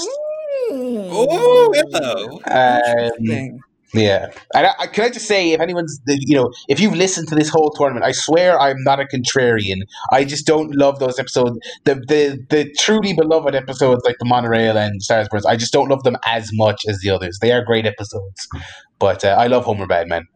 Oh, 0.72 1.72
hello. 1.74 2.40
Um, 2.48 2.82
Interesting. 3.22 3.60
Yeah, 3.94 4.28
and 4.56 4.68
I, 4.68 4.74
I, 4.80 4.88
can 4.88 5.06
I 5.06 5.10
just 5.10 5.28
say, 5.28 5.52
if 5.52 5.61
anyone's, 5.61 5.99
you 6.07 6.36
know, 6.36 6.52
if 6.68 6.80
you've 6.80 6.95
listened 6.95 7.28
to 7.30 7.36
this 7.36 7.49
whole 7.49 7.70
tournament, 7.70 8.06
I 8.06 8.11
swear 8.11 8.60
I'm 8.60 8.84
not 8.84 8.99
a 8.99 9.06
contrarian. 9.06 9.82
I 10.11 10.24
just 10.24 10.48
don't 10.48 10.76
love 10.76 10.99
those 10.99 11.20
episodes. 11.20 11.60
The 11.84 11.95
the 11.95 12.45
the 12.49 12.74
truly 12.80 13.14
beloved 13.14 13.53
episodes 13.53 14.02
like 14.06 14.18
the 14.20 14.26
monorail 14.26 14.78
and 14.78 15.02
Stars 15.02 15.28
Burns. 15.30 15.45
I 15.45 15.56
just 15.56 15.74
don't 15.74 15.90
love 15.90 16.03
them 16.03 16.18
as 16.26 16.49
much 16.53 16.82
as 16.88 16.99
the 16.99 17.11
others. 17.11 17.38
They 17.40 17.52
are 17.52 17.64
great 17.64 17.86
episodes, 17.86 18.48
but 18.98 19.24
uh, 19.24 19.36
I 19.40 19.48
love 19.48 19.65
Homer 19.65 19.86
Badman. 19.88 20.28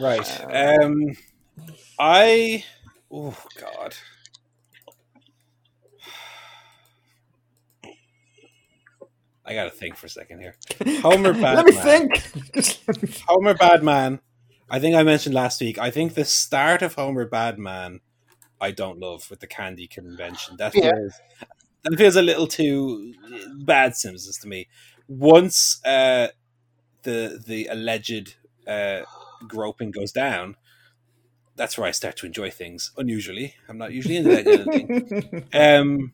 Right. 0.00 0.80
Um, 0.82 1.16
I. 1.98 2.64
Oh 3.10 3.36
God. 3.60 3.94
I 9.44 9.54
gotta 9.54 9.70
think 9.70 9.96
for 9.96 10.06
a 10.06 10.10
second 10.10 10.40
here. 10.40 10.54
Homer 11.02 11.32
Badman. 11.32 11.56
Let 11.56 11.66
me 11.66 11.72
think. 11.72 12.52
Just 12.54 12.86
let 12.86 13.02
me 13.02 13.08
think. 13.08 13.24
Homer 13.26 13.54
Badman. 13.54 14.20
I 14.70 14.78
think 14.78 14.94
I 14.94 15.02
mentioned 15.02 15.34
last 15.34 15.60
week. 15.60 15.78
I 15.78 15.90
think 15.90 16.14
the 16.14 16.24
start 16.24 16.80
of 16.82 16.94
Homer 16.94 17.26
Badman, 17.26 18.00
I 18.60 18.70
don't 18.70 18.98
love 18.98 19.28
with 19.30 19.40
the 19.40 19.46
candy 19.46 19.86
convention. 19.86 20.56
That 20.58 20.74
Yeah. 20.74 20.90
feels 20.90 21.14
that 21.82 21.96
feels 21.98 22.16
a 22.16 22.22
little 22.22 22.46
too 22.46 23.12
bad 23.64 23.96
Simpsons 23.96 24.38
to 24.38 24.48
me. 24.48 24.68
Once 25.08 25.84
uh, 25.84 26.28
the 27.02 27.42
the 27.44 27.66
alleged 27.66 28.36
uh, 28.66 29.00
groping 29.48 29.90
goes 29.90 30.12
down, 30.12 30.56
that's 31.56 31.76
where 31.76 31.88
I 31.88 31.90
start 31.90 32.16
to 32.18 32.26
enjoy 32.26 32.50
things. 32.50 32.92
Unusually, 32.96 33.54
I'm 33.68 33.76
not 33.78 33.92
usually 33.92 34.16
into 34.16 34.30
that 34.30 34.44
kind 34.44 34.60
of 35.02 35.08
thing. 35.08 35.44
Um, 35.52 36.12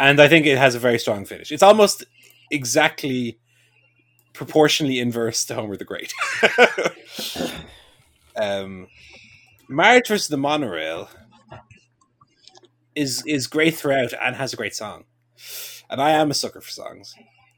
and 0.00 0.18
I 0.18 0.28
think 0.28 0.46
it 0.46 0.56
has 0.56 0.74
a 0.74 0.78
very 0.78 0.98
strong 0.98 1.26
finish. 1.26 1.52
It's 1.52 1.62
almost 1.62 2.04
exactly 2.50 3.38
proportionally 4.32 4.98
inverse 4.98 5.44
to 5.44 5.54
Homer 5.54 5.76
the 5.76 5.84
Great. 5.84 6.12
um, 8.36 8.88
Marge 9.68 10.08
versus 10.08 10.28
the 10.28 10.38
Monorail 10.38 11.10
is 12.96 13.22
is 13.26 13.46
great 13.46 13.74
throughout 13.74 14.12
and 14.20 14.36
has 14.36 14.52
a 14.52 14.56
great 14.56 14.74
song. 14.74 15.04
And 15.90 16.00
I 16.00 16.10
am 16.10 16.30
a 16.30 16.34
sucker 16.34 16.60
for 16.60 16.70
songs. 16.70 17.14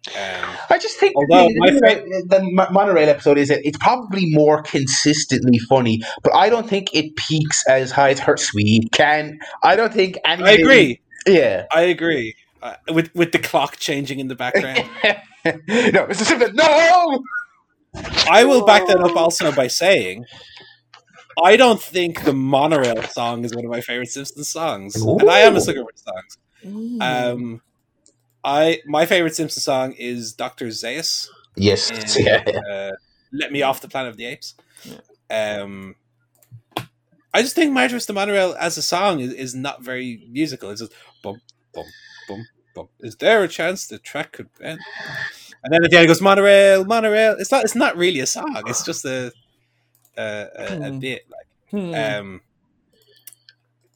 Um, 0.08 0.56
I 0.68 0.78
just 0.78 0.98
think 0.98 1.14
Although 1.14 1.46
the, 1.46 1.54
my 1.58 1.70
the, 1.70 1.78
fa- 1.78 2.38
the 2.40 2.68
monorail 2.72 3.08
episode 3.08 3.38
is 3.38 3.50
it's 3.50 3.78
probably 3.78 4.26
more 4.26 4.60
consistently 4.62 5.58
funny, 5.60 6.02
but 6.24 6.34
I 6.34 6.50
don't 6.50 6.68
think 6.68 6.92
it 6.92 7.14
peaks 7.14 7.64
as 7.68 7.92
high 7.92 8.10
as 8.10 8.18
her 8.18 8.36
sweet 8.36 8.90
can. 8.90 9.38
I 9.62 9.76
don't 9.76 9.94
think 9.94 10.18
any. 10.24 10.42
I 10.42 10.50
agree. 10.52 11.01
Yeah. 11.26 11.66
I 11.72 11.82
agree. 11.82 12.34
Uh, 12.62 12.76
with 12.92 13.12
with 13.14 13.32
the 13.32 13.38
clock 13.38 13.76
changing 13.76 14.20
in 14.20 14.28
the 14.28 14.36
background. 14.36 14.84
no, 15.44 16.06
Mr. 16.06 16.24
Simpson, 16.24 16.54
no. 16.54 17.22
I 18.30 18.44
will 18.44 18.64
back 18.64 18.86
that 18.86 19.00
up 19.00 19.16
also 19.16 19.50
by 19.52 19.66
saying 19.66 20.24
I 21.42 21.56
don't 21.56 21.82
think 21.82 22.24
the 22.24 22.32
monorail 22.32 23.02
song 23.02 23.44
is 23.44 23.54
one 23.54 23.64
of 23.64 23.70
my 23.70 23.80
favorite 23.80 24.08
Simpsons 24.08 24.48
songs, 24.48 24.96
and 24.96 25.28
I 25.28 25.40
am 25.40 25.54
a 25.54 25.58
Ooh. 25.58 25.60
sucker 25.60 25.82
for 25.82 25.90
songs. 25.94 27.00
Um, 27.00 27.62
I 28.44 28.80
my 28.86 29.06
favorite 29.06 29.34
Simpsons 29.34 29.64
song 29.64 29.92
is 29.92 30.32
Doctor 30.32 30.66
Zaius. 30.66 31.28
Yes, 31.56 31.90
in, 31.90 32.24
yeah. 32.26 32.44
uh, 32.70 32.92
Let 33.32 33.52
Me 33.52 33.62
Off 33.62 33.80
the 33.80 33.88
Planet 33.88 34.10
of 34.10 34.16
the 34.16 34.26
Apes. 34.26 34.54
Yeah. 34.84 35.62
Um, 35.62 35.96
I 37.34 37.40
just 37.42 37.54
think 37.54 37.72
Marjorie 37.72 38.00
the 38.00 38.12
Monorail 38.12 38.54
as 38.58 38.76
a 38.76 38.82
song 38.82 39.20
is, 39.20 39.32
is 39.32 39.54
not 39.54 39.82
very 39.82 40.26
musical. 40.30 40.70
It's 40.70 40.82
just 40.82 40.92
bum 41.22 41.40
bum 41.74 41.84
bum 42.28 42.46
bum. 42.74 42.88
Is 43.00 43.16
there 43.16 43.42
a 43.42 43.48
chance 43.48 43.86
the 43.86 43.98
track 43.98 44.32
could 44.32 44.48
bend? 44.58 44.80
And 45.64 45.72
then 45.72 45.84
at 45.84 45.90
the 45.90 45.96
end 45.96 46.04
it 46.04 46.08
goes 46.08 46.20
monorail, 46.20 46.84
monorail. 46.84 47.36
It's 47.38 47.52
not. 47.52 47.64
It's 47.64 47.74
not 47.76 47.96
really 47.96 48.20
a 48.20 48.26
song. 48.26 48.60
It's 48.66 48.84
just 48.90 49.04
a 49.04 49.32
a, 50.16 50.22
a, 50.56 50.64
a 50.88 50.90
Hmm. 50.90 50.98
bit. 50.98 51.22
Like 51.30 51.46
Hmm. 51.70 51.94
um, 51.94 52.40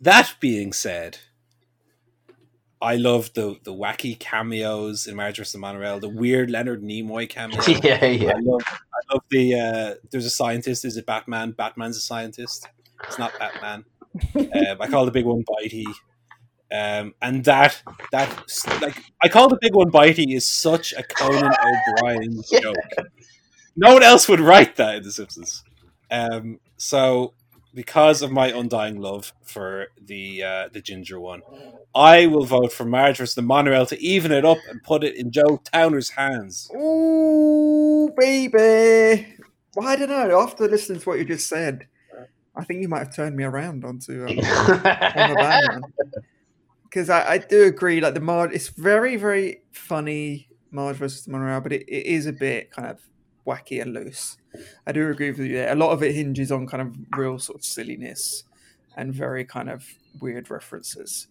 that 0.00 0.34
being 0.40 0.72
said, 0.72 1.18
I 2.80 2.96
love 2.96 3.32
the 3.34 3.56
the 3.64 3.72
wacky 3.74 4.18
cameos 4.18 5.06
in 5.06 5.16
*Marriage 5.16 5.50
the 5.50 5.58
Monorail, 5.58 5.98
the 5.98 6.08
weird 6.08 6.50
Leonard 6.50 6.82
Nimoy 6.82 7.28
cameo. 7.28 7.60
yeah, 7.82 8.04
yeah. 8.04 8.30
I 8.36 8.40
love, 8.40 8.62
I 8.68 9.12
love 9.14 9.22
the. 9.30 9.54
Uh, 9.54 9.94
there's 10.10 10.26
a 10.26 10.30
scientist. 10.30 10.84
Is 10.84 10.96
it 10.96 11.06
Batman? 11.06 11.52
Batman's 11.52 11.96
a 11.96 12.00
scientist. 12.00 12.68
It's 13.04 13.18
not 13.18 13.32
Batman. 13.38 13.84
um, 14.34 14.76
I 14.80 14.86
call 14.88 15.04
the 15.04 15.10
big 15.10 15.24
one 15.26 15.44
Bitey. 15.44 15.84
Um, 16.72 17.14
and 17.22 17.44
that 17.44 17.80
that 18.10 18.28
like 18.80 18.96
I 19.22 19.28
call 19.28 19.48
the 19.48 19.58
big 19.60 19.74
one 19.74 19.90
Bitey 19.90 20.34
is 20.34 20.48
such 20.48 20.92
a 20.94 21.02
Conan 21.02 21.52
O'Brien 21.64 22.42
Yeah. 22.50 22.60
joke. 22.60 22.76
No 23.76 23.94
one 23.94 24.02
else 24.02 24.28
would 24.28 24.40
write 24.40 24.76
that 24.76 24.96
in 24.96 25.02
The 25.02 25.12
Simpsons. 25.12 25.62
Um, 26.10 26.60
so 26.76 27.34
because 27.74 28.22
of 28.22 28.32
my 28.32 28.48
undying 28.48 29.00
love 29.00 29.32
for 29.44 29.88
the 30.02 30.42
uh, 30.42 30.68
the 30.72 30.80
ginger 30.80 31.20
one, 31.20 31.42
I 31.94 32.26
will 32.26 32.44
vote 32.46 32.72
for 32.72 32.84
Marge 32.84 33.18
versus 33.18 33.34
the 33.34 33.42
monorail 33.42 33.86
to 33.86 34.00
even 34.02 34.32
it 34.32 34.44
up 34.44 34.58
and 34.68 34.82
put 34.82 35.04
it 35.04 35.14
in 35.16 35.30
Joe 35.30 35.60
Towner's 35.72 36.10
hands. 36.10 36.70
Ooh, 36.74 38.10
baby. 38.16 39.26
Well, 39.76 39.86
I 39.88 39.96
don't 39.96 40.08
know. 40.08 40.40
After 40.40 40.66
listening 40.68 41.00
to 41.00 41.08
what 41.08 41.18
you 41.18 41.24
just 41.24 41.48
said, 41.48 41.86
I 42.56 42.64
think 42.64 42.80
you 42.80 42.88
might 42.88 43.00
have 43.00 43.14
turned 43.14 43.36
me 43.36 43.44
around 43.44 43.84
onto 43.84 44.24
um, 44.24 44.38
on 44.38 44.38
the 44.38 45.36
Batman. 45.38 45.92
Because 46.88 47.10
I, 47.10 47.32
I 47.32 47.38
do 47.38 47.64
agree, 47.64 48.00
like 48.00 48.14
the 48.14 48.20
Marge, 48.20 48.52
it's 48.52 48.68
very, 48.68 49.16
very 49.16 49.62
funny, 49.72 50.48
Marge 50.70 50.96
versus 50.96 51.24
the 51.24 51.32
Monorail, 51.32 51.60
but 51.60 51.72
it, 51.72 51.82
it 51.82 52.06
is 52.06 52.26
a 52.26 52.32
bit 52.32 52.70
kind 52.70 52.88
of 52.88 53.00
wacky 53.46 53.80
and 53.80 53.92
loose. 53.92 54.38
I 54.86 54.92
do 54.92 55.08
agree 55.10 55.30
with 55.30 55.40
you 55.40 55.54
there. 55.54 55.72
A 55.72 55.76
lot 55.76 55.90
of 55.90 56.02
it 56.02 56.14
hinges 56.14 56.50
on 56.50 56.66
kind 56.66 56.82
of 56.82 56.96
real 57.16 57.38
sort 57.38 57.58
of 57.58 57.64
silliness 57.64 58.44
and 58.96 59.12
very 59.12 59.44
kind 59.44 59.68
of 59.68 59.84
weird 60.20 60.50
references. 60.50 61.28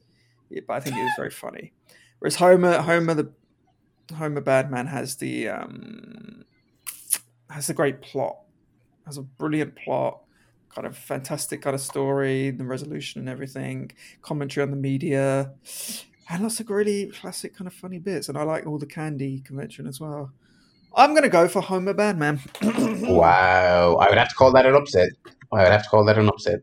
Yeah, 0.49 0.61
but 0.67 0.75
I 0.75 0.79
think 0.79 0.97
it 0.97 1.03
was 1.03 1.13
very 1.17 1.31
funny. 1.31 1.73
Whereas 2.19 2.35
Homer, 2.35 2.81
Homer 2.81 3.13
the 3.15 3.31
Homer 4.15 4.41
Badman 4.41 4.87
has 4.87 5.15
the 5.15 5.49
um 5.49 6.45
has 7.49 7.69
a 7.69 7.73
great 7.73 8.01
plot, 8.01 8.37
has 9.05 9.17
a 9.17 9.23
brilliant 9.23 9.75
plot, 9.75 10.21
kind 10.75 10.85
of 10.85 10.97
fantastic 10.97 11.61
kind 11.61 11.73
of 11.73 11.81
story, 11.81 12.51
the 12.51 12.65
resolution 12.65 13.19
and 13.21 13.29
everything, 13.29 13.91
commentary 14.21 14.63
on 14.63 14.71
the 14.71 14.77
media, 14.77 15.53
and 16.29 16.43
lots 16.43 16.59
of 16.59 16.69
really 16.69 17.07
classic 17.07 17.55
kind 17.55 17.67
of 17.67 17.73
funny 17.73 17.97
bits. 17.99 18.27
And 18.29 18.37
I 18.37 18.43
like 18.43 18.65
all 18.67 18.77
the 18.77 18.85
candy 18.85 19.39
convention 19.39 19.87
as 19.87 19.99
well. 19.99 20.31
I'm 20.93 21.13
gonna 21.15 21.29
go 21.29 21.47
for 21.47 21.61
Homer 21.61 21.93
Badman. 21.93 22.39
wow, 22.61 23.95
I 23.95 24.09
would 24.09 24.17
have 24.17 24.29
to 24.29 24.35
call 24.35 24.51
that 24.53 24.65
an 24.65 24.75
upset. 24.75 25.09
I 25.51 25.63
would 25.63 25.71
have 25.71 25.83
to 25.83 25.89
call 25.89 26.05
that 26.05 26.17
an 26.17 26.27
upset. 26.29 26.59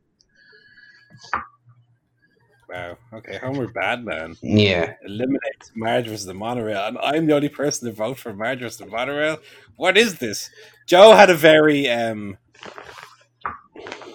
Wow. 2.68 2.96
Okay, 3.12 3.36
Homer 3.36 3.68
Badman 3.68 4.36
Yeah. 4.40 4.94
eliminates 5.04 5.70
Marge 5.74 6.06
versus 6.06 6.24
the 6.24 6.32
monorail, 6.32 6.86
and 6.86 6.96
I'm 7.02 7.26
the 7.26 7.34
only 7.34 7.50
person 7.50 7.86
to 7.86 7.92
vote 7.92 8.18
for 8.18 8.32
Marge 8.32 8.60
versus 8.60 8.78
the 8.78 8.86
monorail. 8.86 9.38
What 9.76 9.98
is 9.98 10.18
this? 10.18 10.48
Joe 10.86 11.12
had 11.14 11.28
a 11.28 11.34
very 11.34 11.88
um. 11.90 12.38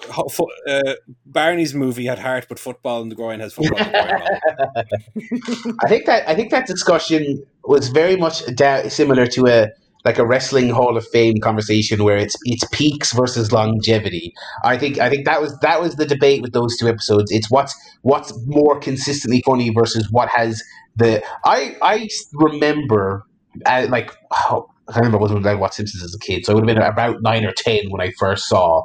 Ho- 0.10 0.30
fo- 0.30 0.48
Uh, 0.68 0.95
Barney's 1.26 1.73
movie 1.73 2.06
had 2.06 2.19
heart, 2.19 2.45
but 2.49 2.60
football 2.60 3.02
in 3.02 3.10
the 3.10 3.15
groin 3.15 3.39
has 3.39 3.53
football 3.53 3.80
in 3.80 3.91
the 3.91 3.91
groin. 3.91 5.76
I 5.84 5.88
think 5.88 6.06
that 6.06 6.27
I 6.27 6.35
think 6.35 6.52
that 6.52 6.68
discussion 6.68 7.44
was 7.64 7.89
very 7.89 8.15
much 8.15 8.45
da- 8.56 8.88
similar 8.89 9.26
to 9.27 9.48
a 9.48 9.68
like 10.06 10.18
a 10.18 10.26
wrestling 10.26 10.69
Hall 10.69 10.95
of 10.95 11.06
Fame 11.07 11.38
conversation 11.41 12.03
where 12.03 12.18
it's 12.18 12.35
it's 12.45 12.64
peaks 12.72 13.14
versus 13.14 13.52
longevity. 13.52 14.34
I 14.64 14.77
think 14.77 14.99
I 14.99 15.10
think 15.10 15.26
that 15.26 15.41
was 15.41 15.57
that 15.60 15.81
was 15.81 15.95
the 15.95 16.06
debate 16.06 16.41
with 16.41 16.53
those 16.53 16.77
two 16.77 16.88
episodes. 16.88 17.31
It's 17.31 17.49
what's 17.49 17.76
what's 18.02 18.34
more 18.45 18.80
consistently 18.80 19.41
funny 19.45 19.69
versus 19.72 20.10
what 20.11 20.30
has 20.30 20.64
the 20.95 21.23
I 21.45 21.76
I 21.81 22.07
remember 22.34 23.26
uh, 23.65 23.88
like 23.89 24.11
oh, 24.31 24.69
I 24.88 24.94
can't 24.94 25.06
remember 25.06 25.34
when 25.34 25.45
I 25.45 25.56
watched 25.56 25.76
Simpsons 25.76 26.03
as 26.03 26.15
a 26.15 26.19
kid, 26.19 26.45
so 26.45 26.52
it 26.52 26.56
would 26.56 26.68
have 26.69 26.76
been 26.76 26.84
about 26.84 27.22
nine 27.22 27.45
or 27.45 27.52
ten 27.52 27.89
when 27.89 28.02
I 28.02 28.11
first 28.18 28.48
saw 28.48 28.84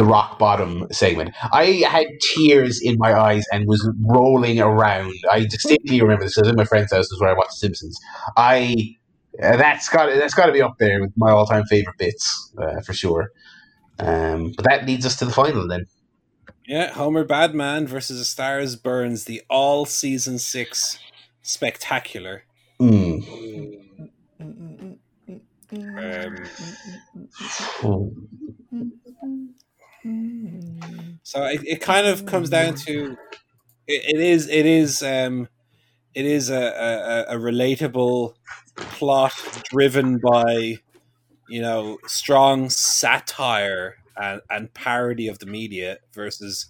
the 0.00 0.06
rock 0.06 0.38
bottom 0.38 0.86
segment. 0.90 1.34
I 1.52 1.84
had 1.86 2.06
tears 2.34 2.80
in 2.80 2.96
my 2.96 3.12
eyes 3.12 3.44
and 3.52 3.68
was 3.68 3.86
rolling 4.06 4.58
around. 4.58 5.12
I 5.30 5.40
distinctly 5.40 6.00
remember 6.00 6.24
this. 6.24 6.38
I 6.38 6.40
was 6.40 6.48
in 6.48 6.56
my 6.56 6.64
friend's 6.64 6.90
house, 6.90 7.04
this 7.04 7.12
is 7.12 7.20
where 7.20 7.28
I 7.28 7.34
watched 7.34 7.52
Simpsons. 7.52 8.00
I 8.34 8.96
uh, 9.42 9.58
that's 9.58 9.90
got 9.90 10.06
that's 10.06 10.32
got 10.32 10.46
to 10.46 10.52
be 10.52 10.62
up 10.62 10.76
there 10.78 11.02
with 11.02 11.12
my 11.16 11.30
all 11.30 11.44
time 11.44 11.64
favorite 11.66 11.98
bits 11.98 12.50
uh, 12.56 12.80
for 12.80 12.94
sure. 12.94 13.30
Um, 13.98 14.54
but 14.56 14.64
that 14.64 14.86
leads 14.86 15.04
us 15.04 15.16
to 15.16 15.26
the 15.26 15.32
final 15.32 15.68
then. 15.68 15.84
Yeah, 16.66 16.92
Homer 16.92 17.24
Badman 17.24 17.86
versus 17.86 18.18
A 18.18 18.24
Stars 18.24 18.76
Burns, 18.76 19.24
the 19.24 19.42
all 19.50 19.84
season 19.84 20.38
six 20.38 20.98
spectacular. 21.42 22.44
Mm. 22.80 24.18
So 31.22 31.44
it, 31.44 31.60
it 31.64 31.80
kind 31.80 32.06
of 32.06 32.26
comes 32.26 32.50
down 32.50 32.74
to 32.86 33.16
it, 33.86 34.16
it 34.16 34.20
is 34.20 34.48
it 34.48 34.66
is 34.66 35.02
um 35.02 35.48
it 36.14 36.26
is 36.26 36.50
a, 36.50 37.26
a, 37.28 37.36
a 37.36 37.38
relatable 37.38 38.34
plot 38.76 39.32
driven 39.70 40.18
by 40.18 40.78
you 41.48 41.60
know 41.60 41.98
strong 42.06 42.70
satire 42.70 43.96
and, 44.16 44.40
and 44.50 44.74
parody 44.74 45.28
of 45.28 45.38
the 45.38 45.46
media 45.46 45.98
versus 46.14 46.66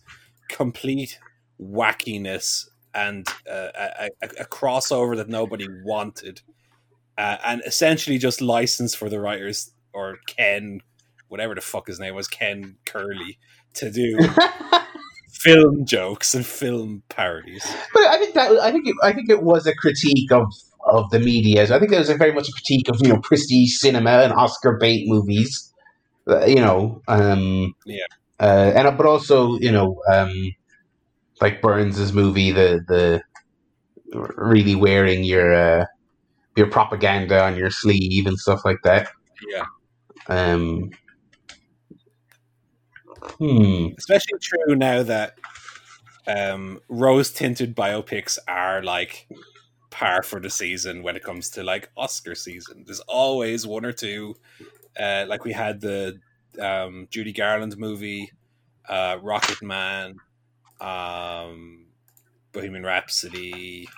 complete 0.48 1.18
wackiness 1.60 2.68
and 2.94 3.28
uh, 3.50 3.68
a, 3.74 4.08
a, 4.22 4.28
a 4.40 4.44
crossover 4.46 5.16
that 5.16 5.28
nobody 5.28 5.68
wanted 5.84 6.40
uh, 7.18 7.36
and 7.44 7.62
essentially 7.66 8.18
just 8.18 8.40
license 8.40 8.94
for 8.94 9.08
the 9.08 9.20
writers 9.20 9.72
or 9.92 10.18
Ken 10.26 10.80
whatever 11.30 11.54
the 11.54 11.60
fuck 11.62 11.86
his 11.86 11.98
name 11.98 12.14
was 12.14 12.28
Ken 12.28 12.76
Curley 12.84 13.38
to 13.74 13.90
do 13.90 14.18
film 15.32 15.86
jokes 15.86 16.34
and 16.34 16.44
film 16.44 17.02
parodies. 17.08 17.64
But 17.94 18.02
I 18.04 18.18
think 18.18 18.34
that 18.34 18.50
I 18.60 18.70
think 18.70 18.86
it, 18.86 18.96
I 19.02 19.12
think 19.12 19.30
it 19.30 19.42
was 19.42 19.66
a 19.66 19.74
critique 19.74 20.30
of 20.32 20.46
of 20.86 21.08
the 21.10 21.20
media. 21.20 21.62
I 21.64 21.78
think 21.78 21.92
it 21.92 21.98
was 21.98 22.10
a 22.10 22.16
very 22.16 22.32
much 22.32 22.48
a 22.48 22.52
critique 22.52 22.88
of 22.88 22.96
you 23.00 23.08
know 23.08 23.20
prestige 23.20 23.76
cinema 23.78 24.10
and 24.22 24.32
Oscar 24.32 24.76
bait 24.76 25.04
movies. 25.06 25.72
Uh, 26.28 26.44
you 26.44 26.56
know, 26.56 27.00
um, 27.08 27.74
Yeah. 27.86 28.04
uh, 28.38 28.72
and 28.74 28.96
but 28.96 29.06
also 29.06 29.58
you 29.58 29.72
know 29.72 30.02
um, 30.12 30.54
like 31.40 31.62
Burns's 31.62 32.12
movie, 32.12 32.50
the 32.50 32.84
the 32.88 33.22
really 34.36 34.74
wearing 34.74 35.24
your 35.24 35.54
uh, 35.54 35.84
your 36.56 36.66
propaganda 36.66 37.42
on 37.44 37.56
your 37.56 37.70
sleeve 37.70 38.26
and 38.26 38.38
stuff 38.38 38.64
like 38.64 38.78
that. 38.84 39.08
Yeah. 39.48 39.64
Um, 40.28 40.90
hmm. 43.22 43.88
Especially 43.98 44.38
true 44.40 44.76
now 44.76 45.02
that 45.02 45.36
um, 46.26 46.80
rose 46.88 47.32
tinted 47.32 47.74
biopics 47.74 48.38
are 48.46 48.82
like 48.82 49.26
par 49.90 50.22
for 50.22 50.40
the 50.40 50.50
season 50.50 51.02
when 51.02 51.16
it 51.16 51.22
comes 51.22 51.50
to 51.50 51.62
like 51.62 51.90
Oscar 51.96 52.34
season. 52.34 52.84
There's 52.86 53.00
always 53.00 53.66
one 53.66 53.84
or 53.84 53.92
two. 53.92 54.36
Uh, 54.98 55.24
like 55.28 55.44
we 55.44 55.52
had 55.52 55.80
the 55.80 56.18
um, 56.60 57.08
Judy 57.10 57.32
Garland 57.32 57.76
movie, 57.76 58.30
uh, 58.88 59.18
Rocket 59.22 59.62
Man, 59.62 60.16
um, 60.80 61.86
Bohemian 62.52 62.84
Rhapsody. 62.84 63.88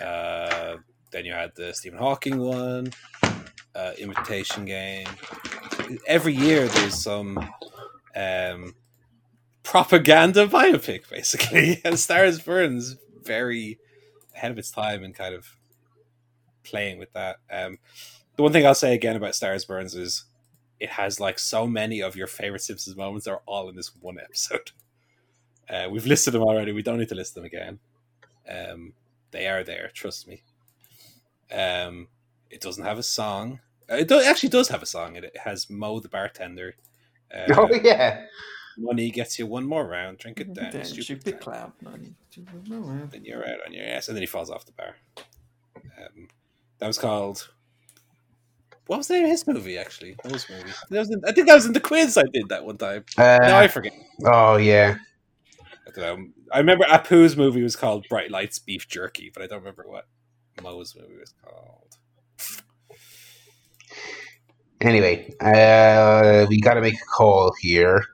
Uh, 0.00 0.76
then 1.10 1.24
you 1.24 1.32
had 1.32 1.52
the 1.56 1.72
Stephen 1.72 1.98
Hawking 1.98 2.38
one, 2.38 2.92
uh, 3.74 3.92
Imitation 3.98 4.64
Game. 4.64 5.06
Every 6.06 6.34
year 6.34 6.68
there's 6.68 7.02
some 7.02 7.38
um, 8.18 8.74
propaganda 9.62 10.46
biopic, 10.46 11.08
basically. 11.10 11.80
And 11.84 11.98
Stars 11.98 12.40
Burns 12.40 12.96
very 13.22 13.78
ahead 14.34 14.50
of 14.50 14.58
its 14.58 14.70
time 14.70 15.04
and 15.04 15.14
kind 15.14 15.34
of 15.34 15.46
playing 16.64 16.98
with 16.98 17.12
that. 17.12 17.36
Um, 17.50 17.78
the 18.36 18.42
one 18.42 18.52
thing 18.52 18.66
I'll 18.66 18.74
say 18.74 18.94
again 18.94 19.16
about 19.16 19.34
Stars 19.34 19.64
Burns 19.64 19.94
is 19.94 20.24
it 20.80 20.90
has 20.90 21.18
like 21.20 21.38
so 21.38 21.66
many 21.66 22.00
of 22.00 22.16
your 22.16 22.26
favorite 22.28 22.62
Simpsons 22.62 22.96
moments 22.96 23.26
are 23.26 23.42
all 23.46 23.68
in 23.68 23.76
this 23.76 23.92
one 24.00 24.18
episode. 24.20 24.72
Uh, 25.70 25.86
we've 25.90 26.06
listed 26.06 26.32
them 26.32 26.42
already. 26.42 26.72
We 26.72 26.82
don't 26.82 26.98
need 26.98 27.10
to 27.10 27.14
list 27.14 27.34
them 27.34 27.44
again. 27.44 27.78
Um, 28.48 28.94
they 29.32 29.46
are 29.48 29.62
there. 29.62 29.90
Trust 29.92 30.26
me. 30.26 30.42
Um, 31.52 32.08
it 32.48 32.62
doesn't 32.62 32.84
have 32.84 32.98
a 32.98 33.02
song. 33.02 33.60
Uh, 33.90 33.96
It 33.96 34.08
do- 34.08 34.22
actually 34.22 34.48
does 34.48 34.68
have 34.68 34.82
a 34.82 34.86
song. 34.86 35.16
It, 35.16 35.24
it 35.24 35.36
has 35.36 35.68
Moe 35.68 36.00
the 36.00 36.08
bartender. 36.08 36.74
Uh, 37.34 37.54
oh 37.56 37.74
yeah. 37.82 38.24
Money 38.78 39.10
gets 39.10 39.38
you 39.38 39.46
one 39.46 39.64
more 39.64 39.86
round. 39.86 40.18
Drink 40.18 40.40
it 40.40 40.54
down, 40.54 40.70
Damn, 40.70 40.84
stupid, 40.84 41.04
stupid 41.04 41.40
clown. 41.40 41.72
clown. 41.82 42.14
No, 42.68 42.78
no, 42.78 43.06
Then 43.06 43.24
you're 43.24 43.42
out 43.42 43.58
on 43.66 43.72
your 43.72 43.84
ass, 43.84 44.06
and 44.08 44.16
then 44.16 44.22
he 44.22 44.26
falls 44.26 44.50
off 44.50 44.66
the 44.66 44.72
bar. 44.72 44.94
Um, 45.76 46.28
that 46.78 46.86
was 46.86 46.98
called. 46.98 47.48
What 48.86 48.98
was 48.98 49.08
the 49.08 49.14
name 49.14 49.24
of 49.24 49.30
his 49.30 49.46
movie? 49.46 49.76
Actually, 49.76 50.16
what 50.22 50.32
was 50.32 50.48
movie? 50.48 50.70
That 50.90 51.00
was 51.00 51.10
in, 51.10 51.20
I 51.26 51.32
think 51.32 51.48
that 51.48 51.56
was 51.56 51.66
in 51.66 51.72
the 51.72 51.80
quiz 51.80 52.16
I 52.16 52.22
did 52.32 52.48
that 52.48 52.64
one 52.64 52.78
time. 52.78 53.04
Uh, 53.18 53.38
no, 53.42 53.58
I 53.58 53.68
forget. 53.68 53.92
oh 54.24 54.56
yeah. 54.56 54.96
I, 55.86 55.90
don't 55.90 56.20
know. 56.20 56.28
I 56.52 56.58
remember 56.58 56.84
Apu's 56.84 57.36
movie 57.36 57.62
was 57.62 57.76
called 57.76 58.06
Bright 58.08 58.30
Lights 58.30 58.58
Beef 58.58 58.88
Jerky, 58.88 59.30
but 59.34 59.42
I 59.42 59.46
don't 59.46 59.58
remember 59.58 59.84
what 59.86 60.06
Moe's 60.62 60.94
movie 60.94 61.18
was 61.18 61.34
called. 61.44 61.97
Anyway, 64.80 65.32
uh, 65.40 66.46
we 66.48 66.60
got 66.60 66.74
to 66.74 66.80
make 66.80 66.94
a 66.94 67.04
call 67.16 67.52
here. 67.60 68.04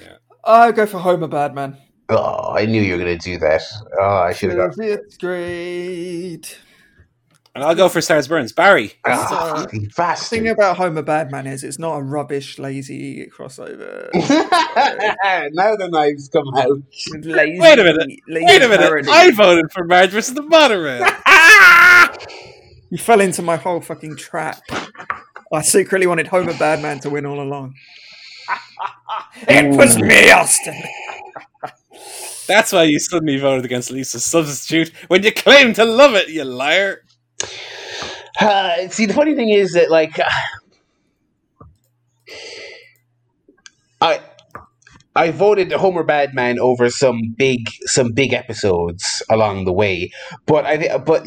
Yeah. 0.00 0.16
I 0.44 0.72
go 0.72 0.86
for 0.86 0.98
Homer 0.98 1.28
Badman. 1.28 1.76
Oh, 2.08 2.52
I 2.54 2.66
knew 2.66 2.80
you 2.82 2.92
were 2.96 2.98
going 3.04 3.18
to 3.18 3.24
do 3.24 3.38
that. 3.38 3.62
Oh, 4.00 4.04
I 4.18 4.32
should 4.32 4.50
have 4.50 4.76
got. 4.76 4.84
It's 4.84 5.16
great. 5.16 6.58
And 7.54 7.64
I'll 7.64 7.74
go 7.74 7.88
for 7.88 8.00
Stars 8.02 8.28
Burns. 8.28 8.52
Barry. 8.52 8.92
Ah, 9.06 9.26
So- 9.28 9.62
fucking 9.62 9.90
The 9.96 10.16
thing 10.28 10.48
about 10.48 10.76
Homer 10.76 11.02
Badman 11.02 11.46
is 11.46 11.64
it's 11.64 11.78
not 11.78 11.96
a 11.96 12.02
rubbish, 12.02 12.58
lazy 12.58 13.26
crossover. 13.26 14.10
now 14.14 15.74
the 15.76 15.88
knives 15.90 16.28
come 16.28 16.54
out. 16.56 16.78
lazy, 17.24 17.58
Wait 17.60 17.78
a 17.78 17.84
minute. 17.84 18.08
Wait 18.28 18.62
a 18.62 18.68
minute. 18.68 18.80
parody. 18.80 19.08
I 19.10 19.30
voted 19.30 19.72
for 19.72 19.84
Marge 19.84 20.10
versus 20.10 20.34
the 20.34 20.42
Monorail. 20.42 21.06
You 22.88 22.98
fell 22.98 23.20
into 23.20 23.42
my 23.42 23.56
whole 23.56 23.80
fucking 23.80 24.14
trap. 24.16 24.62
I 25.56 25.62
secretly 25.62 26.06
wanted 26.06 26.28
Homer 26.28 26.52
Badman 26.58 27.00
to 27.00 27.10
win 27.10 27.26
all 27.26 27.40
along. 27.40 27.74
it 29.48 29.74
was 29.76 29.98
me, 29.98 30.30
Austin. 30.30 30.82
That's 32.46 32.72
why 32.72 32.84
you 32.84 32.98
suddenly 32.98 33.38
voted 33.38 33.64
against 33.64 33.90
Lisa's 33.90 34.24
substitute 34.24 34.92
when 35.08 35.22
you 35.22 35.32
claim 35.32 35.72
to 35.74 35.84
love 35.84 36.14
it, 36.14 36.28
you 36.28 36.44
liar. 36.44 37.02
Uh, 38.40 38.88
see, 38.88 39.06
the 39.06 39.14
funny 39.14 39.34
thing 39.34 39.48
is 39.50 39.72
that, 39.72 39.90
like, 39.90 40.20
I 44.00 44.20
I 45.14 45.30
voted 45.30 45.72
Homer 45.72 46.04
Badman 46.04 46.58
over 46.60 46.90
some 46.90 47.34
big 47.38 47.70
some 47.86 48.12
big 48.12 48.34
episodes 48.34 49.22
along 49.30 49.64
the 49.64 49.72
way, 49.72 50.10
but 50.46 50.66
I 50.66 50.76
thi- 50.78 50.98
but 51.04 51.24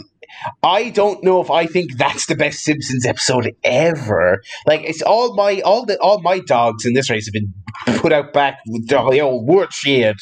I 0.64 0.90
don't 0.90 1.24
know 1.24 1.41
if 1.41 1.52
I 1.52 1.66
think 1.66 1.98
that's 1.98 2.26
the 2.28 2.36
best 2.36 2.60
Simpsons 2.60 3.06
episode 3.06 3.56
ever. 3.64 4.41
Like, 4.66 4.82
it's 4.84 5.02
all 5.02 5.36
my 5.36 5.61
all 5.61 5.86
the 5.86 5.99
all 5.99 6.22
my 6.22 6.40
dogs 6.40 6.86
in 6.86 6.94
this 6.94 7.10
race 7.10 7.26
have 7.26 7.34
been 7.34 7.53
put 7.98 8.11
out 8.11 8.34
back 8.34 8.60
with 8.68 8.88
the 8.88 9.20
old 9.20 9.48
word 9.48 9.74
shit. 9.74 10.22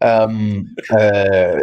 Um, 0.00 0.74
uh, 0.90 1.60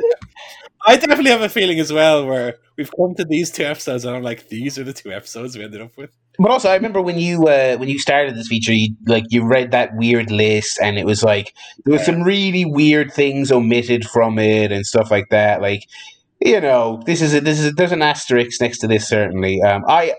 I 0.85 0.95
definitely 0.95 1.31
have 1.31 1.41
a 1.41 1.49
feeling 1.49 1.79
as 1.79 1.91
well 1.91 2.25
where 2.25 2.55
we've 2.77 2.91
come 2.95 3.13
to 3.15 3.25
these 3.25 3.51
two 3.51 3.63
episodes 3.63 4.05
and 4.05 4.15
I'm 4.15 4.23
like, 4.23 4.47
these 4.47 4.79
are 4.79 4.83
the 4.85 4.93
two 4.93 5.11
episodes 5.11 5.57
we 5.57 5.63
ended 5.63 5.81
up 5.81 5.97
with. 5.97 6.11
But 6.39 6.51
also, 6.51 6.69
I 6.69 6.75
remember 6.75 7.01
when 7.01 7.19
you 7.19 7.47
uh, 7.47 7.75
when 7.75 7.89
you 7.89 7.99
started 7.99 8.33
this 8.35 8.47
feature, 8.47 8.73
you 8.73 8.95
like 9.05 9.25
you 9.29 9.45
read 9.45 9.71
that 9.71 9.93
weird 9.95 10.31
list, 10.31 10.79
and 10.81 10.97
it 10.97 11.05
was 11.05 11.21
like 11.21 11.53
there 11.83 11.91
was 11.91 12.05
some 12.05 12.23
really 12.23 12.63
weird 12.63 13.11
things 13.11 13.51
omitted 13.51 14.05
from 14.05 14.39
it 14.39 14.71
and 14.71 14.85
stuff 14.85 15.11
like 15.11 15.27
that. 15.31 15.61
Like, 15.61 15.83
you 16.39 16.61
know, 16.61 17.01
this 17.05 17.21
is 17.21 17.33
a, 17.33 17.41
this 17.41 17.59
is 17.59 17.67
a, 17.67 17.71
there's 17.71 17.91
an 17.91 18.01
asterisk 18.01 18.61
next 18.61 18.79
to 18.79 18.87
this 18.87 19.07
certainly. 19.07 19.61
Um, 19.61 19.83
I 19.87 20.13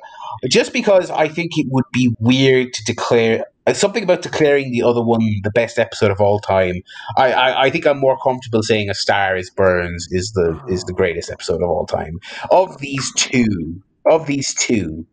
just 0.48 0.72
because 0.72 1.10
I 1.10 1.28
think 1.28 1.52
it 1.56 1.66
would 1.70 1.84
be 1.92 2.14
weird 2.18 2.72
to 2.74 2.84
declare 2.84 3.44
uh, 3.66 3.74
something 3.74 4.02
about 4.02 4.22
declaring 4.22 4.70
the 4.70 4.82
other 4.82 5.02
one 5.02 5.20
the 5.42 5.50
best 5.50 5.78
episode 5.78 6.10
of 6.10 6.20
all 6.20 6.38
time. 6.38 6.82
I, 7.16 7.32
I, 7.32 7.62
I 7.64 7.70
think 7.70 7.86
I'm 7.86 7.98
more 7.98 8.18
comfortable 8.18 8.62
saying 8.62 8.90
A 8.90 8.94
Star 8.94 9.36
Is 9.36 9.50
Burns 9.50 10.08
is 10.10 10.32
the 10.32 10.60
is 10.68 10.84
the 10.84 10.92
greatest 10.92 11.30
episode 11.30 11.62
of 11.62 11.68
all 11.68 11.86
time 11.86 12.18
of 12.50 12.78
these 12.78 13.12
two. 13.14 13.82
Of 14.06 14.26
these 14.26 14.54
two, 14.54 15.06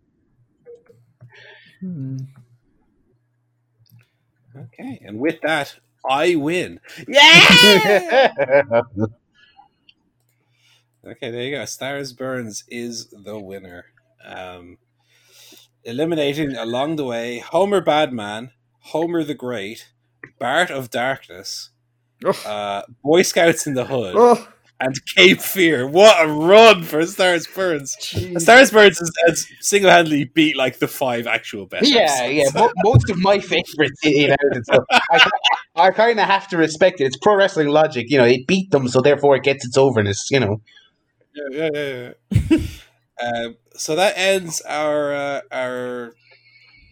Hmm. 1.79 2.17
Okay, 4.55 4.99
and 5.05 5.19
with 5.19 5.39
that, 5.41 5.75
I 6.09 6.35
win. 6.35 6.79
Yeah! 7.07 8.81
okay, 11.11 11.31
there 11.31 11.43
you 11.43 11.51
go. 11.57 11.65
Stars 11.65 12.13
Burns 12.13 12.63
is 12.67 13.07
the 13.09 13.39
winner. 13.39 13.85
Um, 14.25 14.77
eliminating 15.83 16.55
along 16.55 16.95
the 16.97 17.05
way 17.05 17.39
Homer 17.39 17.81
Badman, 17.81 18.51
Homer 18.79 19.23
the 19.23 19.33
Great, 19.33 19.89
Bart 20.39 20.69
of 20.69 20.89
Darkness, 20.89 21.69
Oh, 22.25 22.31
uh, 22.47 22.81
Boy 23.03 23.21
Scouts 23.21 23.67
in 23.67 23.75
the 23.75 23.85
Hood, 23.85 24.15
oh, 24.17 24.47
and 24.79 24.97
Cape 25.15 25.39
Fear. 25.39 25.87
What 25.87 26.23
a 26.23 26.27
run 26.27 26.81
for 26.83 27.05
Stars 27.05 27.45
Burns! 27.47 27.95
jeez. 28.01 28.41
Stars 28.41 28.71
Burns 28.71 28.97
has, 28.97 29.11
has 29.27 29.47
single-handedly 29.61 30.25
beat 30.33 30.57
like 30.57 30.79
the 30.79 30.87
five 30.87 31.27
actual 31.27 31.67
best. 31.67 31.87
Yeah, 31.87 32.07
episodes. 32.21 32.53
yeah. 32.55 32.67
Most 32.83 33.09
of 33.11 33.19
my 33.19 33.39
favorites 33.53 33.99
in 34.03 34.31
out 34.31 34.37
and 34.51 34.65
stuff. 34.65 34.83
I, 34.91 35.29
I 35.75 35.91
kind 35.91 36.19
of 36.19 36.25
have 36.25 36.47
to 36.49 36.57
respect 36.57 37.01
it. 37.01 37.05
It's 37.05 37.17
pro 37.17 37.35
wrestling 37.35 37.67
logic. 37.67 38.07
You 38.09 38.17
know, 38.17 38.25
it 38.25 38.47
beat 38.47 38.71
them, 38.71 38.87
so 38.87 38.99
therefore 38.99 39.35
it 39.35 39.43
gets 39.43 39.63
its 39.63 39.77
overness. 39.77 40.29
You 40.31 40.39
know. 40.39 40.61
Yeah, 41.51 41.69
yeah, 41.73 42.11
yeah. 42.31 42.39
yeah. 42.49 42.57
um, 43.45 43.55
so 43.75 43.95
that 43.95 44.13
ends 44.17 44.61
our 44.61 45.13
uh, 45.13 45.41
our 45.51 46.13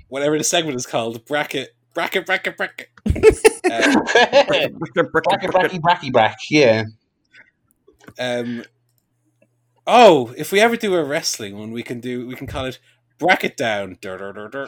whatever 0.07 0.37
the 0.37 0.43
segment 0.43 0.75
is 0.75 0.85
called 0.85 1.25
bracket 1.25 1.75
bracket 1.93 2.25
bracket 2.25 2.57
bracket. 2.57 2.89
Uh, 3.65 3.81
bracky, 4.45 5.49
bracky, 5.49 5.79
bracky, 5.81 6.11
brack. 6.11 6.37
Yeah. 6.51 6.83
um, 8.19 8.63
oh, 9.87 10.33
if 10.37 10.51
we 10.51 10.59
ever 10.59 10.75
do 10.75 10.93
a 10.93 11.03
wrestling 11.03 11.57
one, 11.57 11.71
we 11.71 11.81
can 11.81 11.99
do 11.99 12.27
we 12.27 12.35
can 12.35 12.45
call 12.45 12.65
it 12.65 12.77
bracket 13.17 13.57
down. 13.57 13.97
Dur, 14.01 14.17
dur, 14.17 14.49
dur, 14.49 14.67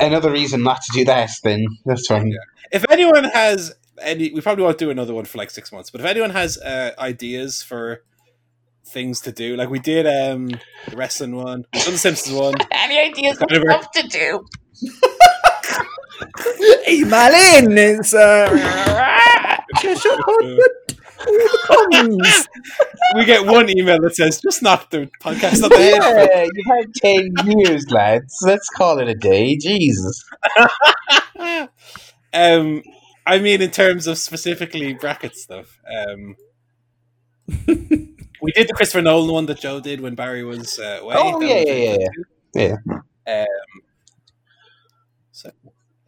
Another 0.00 0.32
reason 0.32 0.62
not 0.62 0.82
to 0.82 0.92
do 0.92 1.04
that, 1.04 1.30
then 1.44 1.64
that's 1.84 2.06
fine. 2.08 2.34
If 2.72 2.84
anyone 2.90 3.24
has 3.24 3.74
any, 4.00 4.32
we 4.32 4.40
probably 4.40 4.64
won't 4.64 4.78
do 4.78 4.90
another 4.90 5.14
one 5.14 5.24
for 5.24 5.38
like 5.38 5.50
six 5.50 5.72
months. 5.72 5.90
But 5.90 6.00
if 6.00 6.06
anyone 6.06 6.30
has 6.30 6.58
uh, 6.58 6.92
ideas 6.98 7.62
for 7.62 8.02
things 8.84 9.20
to 9.22 9.32
do, 9.32 9.56
like 9.56 9.68
we 9.68 9.78
did 9.78 10.06
um 10.06 10.48
the 10.88 10.96
wrestling 10.96 11.36
one, 11.36 11.64
we've 11.72 11.84
done 11.84 11.92
the 11.94 11.98
Simpsons 11.98 12.36
one. 12.38 12.54
Any 12.70 12.98
ideas 12.98 13.38
Kind 13.38 13.52
of 13.52 13.62
a- 13.62 13.66
what 13.66 13.92
to 13.94 14.08
do? 14.08 14.44
Email 16.88 17.32
in. 17.34 17.76
It's 17.76 18.14
uh, 18.14 18.48
shut 19.80 20.06
up, 20.06 20.28
all 20.28 20.38
the 20.42 20.70
cons. 21.66 22.48
we 23.16 23.24
get 23.24 23.44
one 23.46 23.68
email 23.76 24.00
that 24.00 24.14
says 24.14 24.40
just 24.40 24.62
knock 24.62 24.90
the 24.90 25.10
podcast 25.20 25.62
on 25.64 25.70
the 25.70 25.76
head. 25.76 26.02
Yeah, 26.02 26.46
you've 26.54 26.66
had 26.66 26.94
ten 26.94 27.32
years, 27.58 27.90
lads. 27.90 28.38
Let's 28.42 28.68
call 28.70 28.98
it 28.98 29.08
a 29.08 29.14
day. 29.14 29.56
Jesus. 29.56 30.24
um, 32.32 32.82
I 33.26 33.38
mean, 33.38 33.60
in 33.60 33.70
terms 33.70 34.06
of 34.06 34.18
specifically 34.18 34.94
bracket 34.94 35.36
stuff, 35.36 35.80
um, 35.86 36.36
we 37.66 38.52
did 38.52 38.68
the 38.68 38.74
Christopher 38.74 39.02
Nolan 39.02 39.32
one 39.32 39.46
that 39.46 39.60
Joe 39.60 39.80
did 39.80 40.00
when 40.00 40.14
Barry 40.14 40.44
was 40.44 40.78
uh, 40.78 41.00
away. 41.02 41.14
Oh, 41.18 41.40
yeah, 41.40 41.48
yeah, 41.48 41.62
really 41.62 42.06
yeah, 42.54 42.76
good. 42.84 43.00
Um, 43.26 43.82
so 45.32 45.50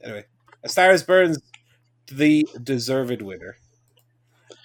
anyway, 0.02 0.24
A 0.62 0.68
Star 0.68 0.92
Is 0.92 1.02
Burns, 1.02 1.38
the 2.10 2.48
deserved 2.62 3.20
winner, 3.22 3.56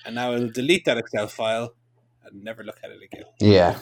and 0.06 0.16
now 0.16 0.32
I'll 0.32 0.50
delete 0.50 0.86
that 0.86 0.98
Excel 0.98 1.28
file 1.28 1.74
and 2.24 2.44
never 2.44 2.64
look 2.64 2.78
at 2.84 2.92
it 2.92 3.00
again. 3.02 3.26
Yeah. 3.40 3.80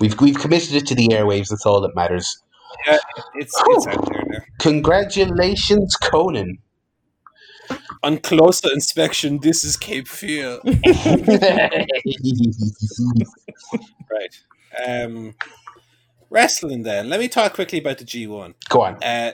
We've 0.00 0.18
we've 0.20 0.38
committed 0.38 0.74
it 0.74 0.86
to 0.88 0.94
the 0.94 1.08
airwaves. 1.08 1.48
That's 1.48 1.66
all 1.66 1.80
that 1.82 1.94
matters. 1.94 2.42
Yeah, 2.86 2.98
it's 3.36 3.54
it's 3.66 3.86
out 3.86 4.08
there 4.10 4.22
now. 4.26 4.38
Congratulations, 4.58 5.96
Conan. 5.96 6.58
On 8.04 8.18
closer 8.18 8.68
inspection, 8.70 9.38
this 9.38 9.64
is 9.64 9.76
Cape 9.78 10.06
Fear. 10.06 10.60
Right. 14.10 14.38
Um, 14.86 15.34
wrestling 16.30 16.82
then. 16.82 17.08
Let 17.08 17.18
me 17.18 17.28
talk 17.28 17.54
quickly 17.54 17.78
about 17.78 17.98
the 17.98 18.04
G1. 18.04 18.54
Go 18.68 18.82
on. 18.82 19.02
Uh, 19.02 19.32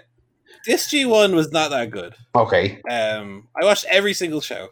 this 0.67 0.91
G1 0.93 1.35
was 1.35 1.51
not 1.53 1.71
that 1.71 1.91
good. 1.91 2.15
Okay. 2.35 2.81
Um, 2.89 3.49
I 3.61 3.65
watched 3.65 3.87
every 3.91 4.15
single 4.15 4.41
show. 4.41 4.69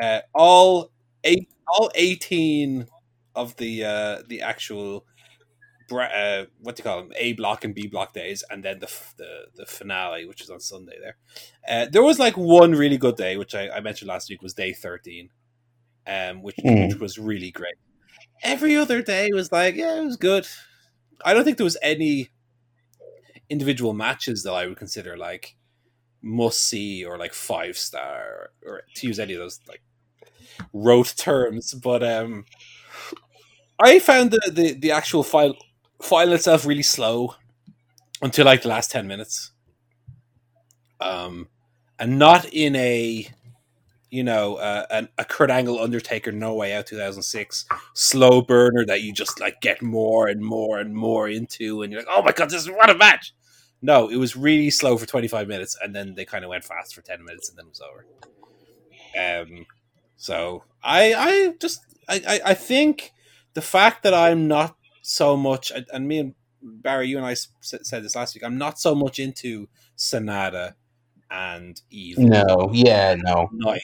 Uh, 0.00 0.20
all 0.34 0.90
eight, 1.22 1.48
all 1.68 1.90
eighteen 1.94 2.86
of 3.34 3.54
the 3.56 3.84
uh, 3.84 4.22
the 4.28 4.40
actual 4.40 5.04
uh, 5.92 6.46
what 6.60 6.76
do 6.76 6.80
you 6.80 6.84
call 6.84 7.02
them? 7.02 7.12
A 7.16 7.32
block 7.34 7.64
and 7.64 7.74
B 7.74 7.86
block 7.86 8.12
days, 8.12 8.44
and 8.50 8.64
then 8.64 8.78
the 8.78 8.86
f- 8.86 9.14
the 9.16 9.46
the 9.54 9.66
finale, 9.66 10.26
which 10.26 10.40
is 10.42 10.50
on 10.50 10.60
Sunday. 10.60 10.96
There, 11.00 11.16
uh, 11.68 11.86
there 11.90 12.02
was 12.02 12.18
like 12.18 12.36
one 12.36 12.72
really 12.72 12.98
good 12.98 13.16
day, 13.16 13.36
which 13.36 13.54
I, 13.54 13.68
I 13.70 13.80
mentioned 13.80 14.08
last 14.08 14.30
week 14.30 14.42
was 14.42 14.54
day 14.54 14.72
thirteen, 14.72 15.30
um, 16.06 16.42
which 16.42 16.56
Mm. 16.56 16.88
which 16.90 17.00
was 17.00 17.18
really 17.18 17.50
great. 17.50 17.74
Every 18.42 18.76
other 18.76 19.02
day 19.02 19.30
was 19.32 19.52
like, 19.52 19.76
yeah, 19.76 20.00
it 20.00 20.04
was 20.04 20.16
good. 20.16 20.46
I 21.24 21.34
don't 21.34 21.44
think 21.44 21.58
there 21.58 21.64
was 21.64 21.78
any 21.82 22.30
individual 23.48 23.92
matches 23.92 24.42
that 24.44 24.52
I 24.52 24.66
would 24.66 24.76
consider 24.76 25.16
like 25.16 25.56
must 26.22 26.62
see 26.62 27.04
or 27.04 27.18
like 27.18 27.34
five 27.34 27.76
star 27.78 28.50
or, 28.64 28.72
or 28.72 28.82
to 28.96 29.06
use 29.06 29.18
any 29.20 29.34
of 29.34 29.40
those 29.40 29.60
like 29.68 29.82
rote 30.72 31.14
terms, 31.16 31.74
but 31.74 32.02
um. 32.02 32.46
I 33.78 33.98
found 33.98 34.30
the, 34.30 34.50
the, 34.52 34.72
the 34.74 34.90
actual 34.92 35.22
file 35.22 35.54
file 36.02 36.32
itself 36.32 36.66
really 36.66 36.82
slow 36.82 37.34
until 38.22 38.44
like 38.44 38.62
the 38.62 38.68
last 38.68 38.90
10 38.90 39.06
minutes. 39.06 39.52
Um 41.00 41.48
and 41.98 42.18
not 42.18 42.46
in 42.52 42.74
a 42.76 43.28
you 44.10 44.24
know 44.24 44.56
uh, 44.56 44.86
an, 44.90 45.08
a 45.18 45.24
Kurt 45.24 45.50
Angle 45.50 45.78
Undertaker 45.78 46.32
No 46.32 46.54
Way 46.54 46.74
Out 46.74 46.86
2006 46.86 47.66
slow 47.94 48.42
burner 48.42 48.84
that 48.86 49.02
you 49.02 49.12
just 49.12 49.40
like 49.40 49.60
get 49.60 49.82
more 49.82 50.26
and 50.26 50.42
more 50.42 50.78
and 50.78 50.94
more 50.94 51.28
into 51.28 51.82
and 51.82 51.92
you're 51.92 52.00
like 52.02 52.10
oh 52.10 52.22
my 52.22 52.32
god 52.32 52.50
this 52.50 52.62
is 52.62 52.68
what 52.68 52.90
a 52.90 52.94
match! 52.94 53.34
No 53.82 54.08
it 54.08 54.16
was 54.16 54.36
really 54.36 54.70
slow 54.70 54.96
for 54.98 55.06
25 55.06 55.46
minutes 55.46 55.76
and 55.82 55.94
then 55.94 56.14
they 56.14 56.24
kind 56.24 56.44
of 56.44 56.50
went 56.50 56.64
fast 56.64 56.94
for 56.94 57.02
10 57.02 57.24
minutes 57.24 57.48
and 57.48 57.58
then 57.58 57.66
it 57.66 57.70
was 57.70 57.80
over. 57.80 58.06
Um 59.42 59.66
so 60.16 60.64
I 60.82 61.14
I 61.14 61.54
just 61.60 61.80
I 62.08 62.22
I, 62.26 62.40
I 62.46 62.54
think 62.54 63.12
the 63.54 63.62
fact 63.62 64.02
that 64.02 64.14
I'm 64.14 64.48
not 64.48 64.76
so 65.02 65.36
much 65.36 65.72
and- 65.92 66.08
me 66.08 66.18
and 66.18 66.34
Barry, 66.62 67.08
you 67.08 67.16
and 67.16 67.26
I 67.26 67.34
said 67.62 68.04
this 68.04 68.14
last 68.14 68.34
week. 68.34 68.44
I'm 68.44 68.58
not 68.58 68.78
so 68.78 68.94
much 68.94 69.18
into 69.18 69.68
Sanada 69.96 70.74
and 71.30 71.80
Evil. 71.90 72.24
No, 72.24 72.70
yeah, 72.72 73.14
no. 73.14 73.48
Naito. 73.54 73.80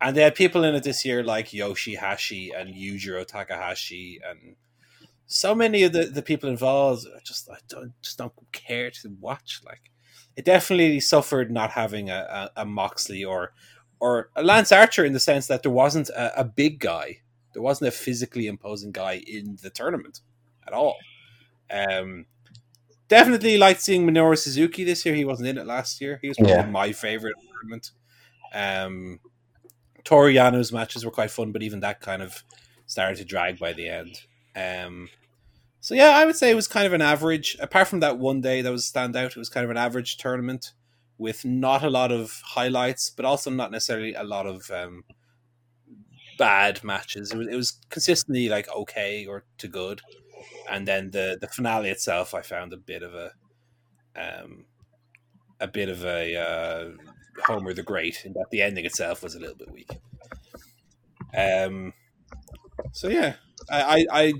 And 0.00 0.16
they 0.16 0.22
had 0.22 0.34
people 0.34 0.64
in 0.64 0.74
it 0.74 0.84
this 0.84 1.04
year 1.04 1.22
like 1.22 1.48
Yoshihashi 1.48 2.58
and 2.58 2.74
Yujiro 2.74 3.26
Takahashi 3.26 4.20
and 4.26 4.56
so 5.26 5.54
many 5.54 5.82
of 5.82 5.92
the, 5.92 6.04
the 6.04 6.22
people 6.22 6.48
involved 6.48 7.06
I 7.14 7.18
just 7.22 7.50
I 7.50 7.58
don't 7.68 7.92
just 8.00 8.16
don't 8.16 8.32
care 8.52 8.90
to 8.90 9.16
watch. 9.20 9.60
Like 9.64 9.90
it 10.36 10.44
definitely 10.44 11.00
suffered 11.00 11.50
not 11.50 11.72
having 11.72 12.10
a, 12.10 12.50
a, 12.56 12.62
a 12.62 12.64
Moxley 12.64 13.24
or 13.24 13.52
or 14.00 14.30
a 14.36 14.42
Lance 14.42 14.72
Archer 14.72 15.04
in 15.04 15.12
the 15.12 15.20
sense 15.20 15.48
that 15.48 15.62
there 15.62 15.72
wasn't 15.72 16.08
a, 16.10 16.40
a 16.40 16.44
big 16.44 16.78
guy. 16.78 17.18
There 17.52 17.62
wasn't 17.62 17.88
a 17.88 17.92
physically 17.92 18.46
imposing 18.46 18.92
guy 18.92 19.22
in 19.26 19.58
the 19.62 19.70
tournament 19.70 20.20
at 20.66 20.72
all. 20.72 20.96
Um, 21.70 22.26
definitely 23.08 23.58
liked 23.58 23.80
seeing 23.80 24.06
Minoru 24.06 24.36
Suzuki 24.38 24.84
this 24.84 25.04
year. 25.04 25.14
He 25.14 25.24
wasn't 25.24 25.48
in 25.48 25.58
it 25.58 25.66
last 25.66 26.00
year. 26.00 26.18
He 26.22 26.28
was 26.28 26.36
probably 26.36 26.54
Yeah. 26.54 26.66
my 26.66 26.92
favorite 26.92 27.36
tournament. 27.50 27.90
Um, 28.52 29.20
Toru 30.04 30.30
Yano's 30.32 30.72
matches 30.72 31.04
were 31.04 31.10
quite 31.10 31.30
fun, 31.30 31.52
but 31.52 31.62
even 31.62 31.80
that 31.80 32.00
kind 32.00 32.22
of 32.22 32.42
started 32.86 33.16
to 33.18 33.24
drag 33.24 33.58
by 33.58 33.72
the 33.72 33.88
end. 33.88 34.20
Um, 34.56 35.08
so 35.80 35.94
yeah, 35.94 36.10
I 36.10 36.24
would 36.24 36.36
say 36.36 36.50
it 36.50 36.54
was 36.54 36.68
kind 36.68 36.86
of 36.86 36.92
an 36.92 37.02
average. 37.02 37.56
Apart 37.60 37.88
from 37.88 38.00
that 38.00 38.18
one 38.18 38.40
day 38.40 38.62
that 38.62 38.72
was 38.72 38.86
stand 38.86 39.14
out, 39.16 39.32
it 39.32 39.36
was 39.36 39.48
kind 39.50 39.64
of 39.64 39.70
an 39.70 39.76
average 39.76 40.16
tournament 40.16 40.72
with 41.18 41.44
not 41.44 41.82
a 41.82 41.90
lot 41.90 42.12
of 42.12 42.40
highlights, 42.44 43.10
but 43.10 43.24
also 43.24 43.50
not 43.50 43.70
necessarily 43.70 44.14
a 44.14 44.22
lot 44.24 44.46
of 44.46 44.70
um, 44.70 45.04
bad 46.38 46.82
matches. 46.82 47.32
It 47.32 47.38
was, 47.38 47.48
it 47.48 47.56
was 47.56 47.78
consistently 47.90 48.48
like 48.48 48.68
okay 48.74 49.26
or 49.26 49.44
to 49.58 49.68
good, 49.68 50.00
and 50.70 50.88
then 50.88 51.10
the 51.10 51.36
the 51.40 51.48
finale 51.48 51.90
itself, 51.90 52.34
I 52.34 52.42
found 52.42 52.72
a 52.72 52.76
bit 52.78 53.02
of 53.02 53.14
a 53.14 53.32
um, 54.16 54.64
a 55.60 55.68
bit 55.68 55.88
of 55.88 56.04
a 56.04 56.36
uh, 56.36 56.90
Homer 57.44 57.74
the 57.74 57.82
Great, 57.82 58.24
in 58.24 58.32
that 58.34 58.46
the 58.50 58.62
ending 58.62 58.84
itself 58.84 59.22
was 59.22 59.34
a 59.34 59.40
little 59.40 59.56
bit 59.56 59.70
weak. 59.70 59.90
Um, 61.36 61.92
so 62.92 63.08
yeah, 63.08 63.34
I, 63.70 63.82
I, 63.82 64.06
I 64.10 64.32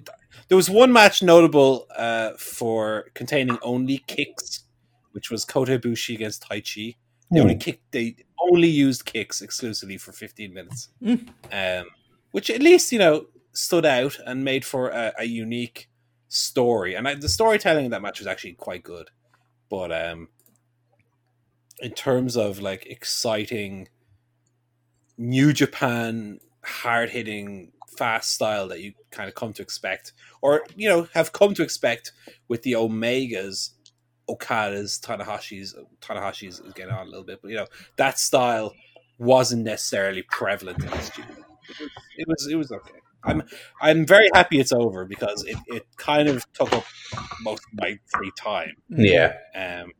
there 0.48 0.56
was 0.56 0.70
one 0.70 0.92
match 0.92 1.22
notable 1.22 1.86
uh, 1.96 2.32
for 2.38 3.06
containing 3.14 3.58
only 3.62 3.98
kicks, 4.06 4.64
which 5.12 5.30
was 5.30 5.44
Kota 5.44 5.78
Ibushi 5.78 6.14
against 6.14 6.48
Taichi. 6.48 6.96
They 7.30 7.40
only 7.40 7.56
kicked. 7.56 7.92
They 7.92 8.16
only 8.40 8.68
used 8.68 9.04
kicks 9.04 9.40
exclusively 9.42 9.98
for 9.98 10.12
15 10.12 10.52
minutes, 10.54 10.88
Mm. 11.02 11.28
um, 11.52 11.86
which 12.32 12.50
at 12.50 12.62
least 12.62 12.92
you 12.92 12.98
know 12.98 13.26
stood 13.52 13.84
out 13.86 14.18
and 14.26 14.44
made 14.44 14.64
for 14.64 14.88
a, 14.90 15.12
a 15.18 15.24
unique 15.24 15.88
story. 16.28 16.94
And 16.94 17.08
I, 17.08 17.14
the 17.14 17.28
storytelling 17.28 17.86
in 17.86 17.90
that 17.90 18.02
match 18.02 18.18
was 18.20 18.26
actually 18.26 18.52
quite 18.54 18.82
good, 18.82 19.10
but 19.68 19.90
um, 19.92 20.28
in 21.80 21.92
terms 21.92 22.36
of 22.36 22.60
like 22.60 22.86
exciting 22.86 23.88
New 25.16 25.52
Japan 25.52 26.40
hard 26.64 27.10
hitting 27.10 27.72
fast 27.96 28.32
style 28.32 28.68
that 28.68 28.80
you 28.80 28.92
kind 29.10 29.28
of 29.28 29.34
come 29.34 29.52
to 29.54 29.62
expect, 29.62 30.12
or 30.42 30.62
you 30.76 30.88
know 30.88 31.08
have 31.14 31.32
come 31.32 31.54
to 31.54 31.62
expect 31.62 32.12
with 32.46 32.62
the 32.62 32.72
Omegas, 32.72 33.70
Okadas, 34.28 35.00
Tanahashi's. 35.00 35.74
Tanahashi's 36.00 36.60
is 36.60 36.72
getting 36.74 36.92
on 36.94 37.06
a 37.06 37.10
little 37.10 37.24
bit, 37.24 37.40
but 37.42 37.50
you 37.50 37.56
know 37.56 37.66
that 37.96 38.18
style 38.18 38.74
wasn't 39.18 39.64
necessarily 39.64 40.22
prevalent 40.22 40.82
in 40.84 40.90
this. 40.90 41.10
It 42.16 42.26
was 42.28 42.46
it 42.50 42.56
was 42.56 42.72
okay. 42.72 42.98
I'm 43.24 43.42
I'm 43.80 44.06
very 44.06 44.30
happy 44.34 44.60
it's 44.60 44.72
over 44.72 45.04
because 45.04 45.44
it, 45.44 45.56
it 45.66 45.86
kind 45.96 46.28
of 46.28 46.50
took 46.52 46.72
up 46.72 46.84
most 47.42 47.62
of 47.72 47.80
my 47.80 47.98
free 48.06 48.32
time. 48.36 48.76
Yeah. 48.88 49.34
Um, 49.54 49.92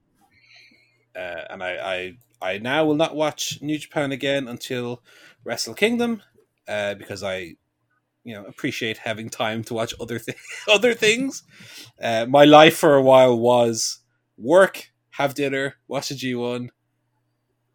uh, 1.16 1.42
and 1.50 1.62
I, 1.62 2.14
I 2.40 2.50
I 2.52 2.59
now 2.59 2.84
will 2.84 2.94
not 2.94 3.16
watch 3.16 3.59
New 3.60 3.78
Japan 3.78 4.12
again 4.12 4.46
until 4.46 5.02
Wrestle 5.44 5.74
Kingdom, 5.74 6.22
uh, 6.68 6.94
because 6.94 7.22
I, 7.24 7.56
you 8.24 8.34
know, 8.34 8.44
appreciate 8.44 8.98
having 8.98 9.28
time 9.28 9.64
to 9.64 9.74
watch 9.74 9.94
other 10.00 10.18
th- 10.18 10.38
other 10.68 10.94
things. 10.94 11.42
Uh, 12.00 12.26
my 12.28 12.44
life 12.44 12.76
for 12.76 12.94
a 12.94 13.02
while 13.02 13.38
was 13.38 13.97
work, 14.39 14.90
have 15.10 15.35
dinner, 15.35 15.77
watch 15.89 16.09
the 16.09 16.15
G 16.15 16.35
one, 16.35 16.70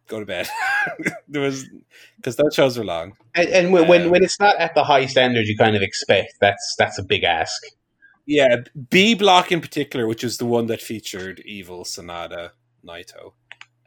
go 0.07 0.19
to 0.19 0.26
bed. 0.26 0.48
there 1.27 1.41
was 1.41 1.69
because 2.18 2.35
those 2.35 2.53
shows 2.53 2.77
were 2.77 2.85
long. 2.85 3.14
And, 3.35 3.49
and 3.49 3.73
when, 3.73 3.88
when 3.88 4.03
Um, 4.03 4.10
when 4.11 4.23
it's 4.23 4.40
not 4.40 4.56
at 4.57 4.76
the 4.76 4.84
high 4.84 5.06
standard 5.06 5.45
you 5.48 5.57
kind 5.57 5.76
of 5.76 5.81
expect, 5.81 6.35
that's 6.40 6.76
that's 6.77 6.98
a 6.99 7.03
big 7.03 7.23
ask. 7.23 7.61
Yeah, 8.26 8.57
B 8.90 9.15
block 9.15 9.52
in 9.52 9.60
particular, 9.60 10.07
which 10.07 10.23
is 10.23 10.38
the 10.38 10.45
one 10.45 10.68
that 10.68 10.81
featured 10.81 11.41
Evil, 11.45 11.84
Sanada, 11.84 12.52
Naito. 12.85 13.34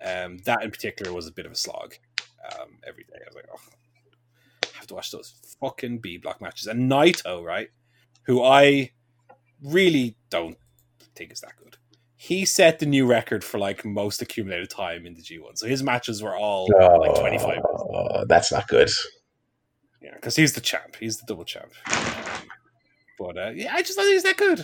Um, 0.05 0.39
that 0.44 0.62
in 0.62 0.70
particular 0.70 1.12
was 1.12 1.27
a 1.27 1.32
bit 1.32 1.47
of 1.47 1.53
a 1.53 1.57
slog. 1.57 1.94
Um, 2.53 2.78
every 2.86 3.05
day 3.05 3.16
I 3.19 3.24
was 3.27 3.35
like, 3.35 3.47
oh, 3.53 3.61
I 4.62 4.77
have 4.77 4.86
to 4.89 4.94
watch 4.94 5.11
those 5.11 5.32
fucking 5.61 5.98
B 5.98 6.19
block 6.19 6.40
matches. 6.43 6.66
And 6.66 6.90
Naito, 6.90 7.43
right, 7.43 7.70
who 8.24 8.43
I 8.43 8.93
really 9.62 10.16
don't 10.28 10.59
think 11.15 11.32
is 11.32 11.40
that 11.40 11.57
good. 11.57 11.78
He 12.16 12.44
set 12.44 12.78
the 12.78 12.86
new 12.86 13.06
record 13.06 13.44
for 13.44 13.59
like 13.59 13.84
most 13.84 14.22
accumulated 14.22 14.70
time 14.70 15.06
in 15.06 15.14
the 15.14 15.22
G1. 15.22 15.59
So 15.59 15.66
his 15.66 15.82
matches 15.82 16.22
were 16.22 16.34
all 16.34 16.66
like 17.01 17.14
25. 17.20 17.59
Oh, 17.64 18.24
that's 18.26 18.51
not 18.51 18.68
good. 18.68 18.88
Yeah, 20.01 20.14
because 20.14 20.36
he's 20.36 20.55
the 20.55 20.60
champ. 20.60 20.97
He's 20.98 21.18
the 21.18 21.26
double 21.26 21.44
champ. 21.44 21.72
Um, 21.86 22.48
but 23.18 23.36
uh, 23.38 23.51
yeah, 23.55 23.74
I 23.74 23.82
just 23.82 23.97
don't 23.97 24.06
think 24.06 24.14
he's 24.14 24.22
that 24.22 24.36
good. 24.36 24.60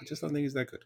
I 0.00 0.04
just 0.04 0.22
don't 0.22 0.32
think 0.32 0.42
he's 0.44 0.54
that 0.54 0.70
good. 0.70 0.84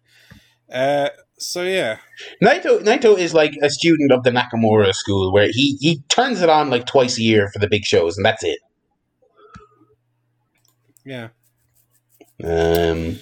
Uh, 0.71 1.11
so 1.39 1.63
yeah, 1.63 1.99
Naito 2.43 2.83
Naito 2.83 3.19
is 3.19 3.35
like 3.35 3.55
a 3.63 3.69
student 3.71 4.13
of 4.13 4.25
the 4.25 4.31
Nakamura 4.31 4.95
school 4.95 5.33
where 5.33 5.49
he, 5.51 5.77
he 5.81 6.03
turns 6.09 6.41
it 6.41 6.49
on 6.49 6.71
like 6.71 6.87
twice 6.87 7.19
a 7.19 7.23
year 7.23 7.51
for 7.53 7.59
the 7.59 7.69
big 7.69 7.85
shows 7.85 8.17
and 8.17 8.25
that's 8.25 8.43
it. 8.45 8.59
yeah. 11.05 11.29
Um, 12.43 13.21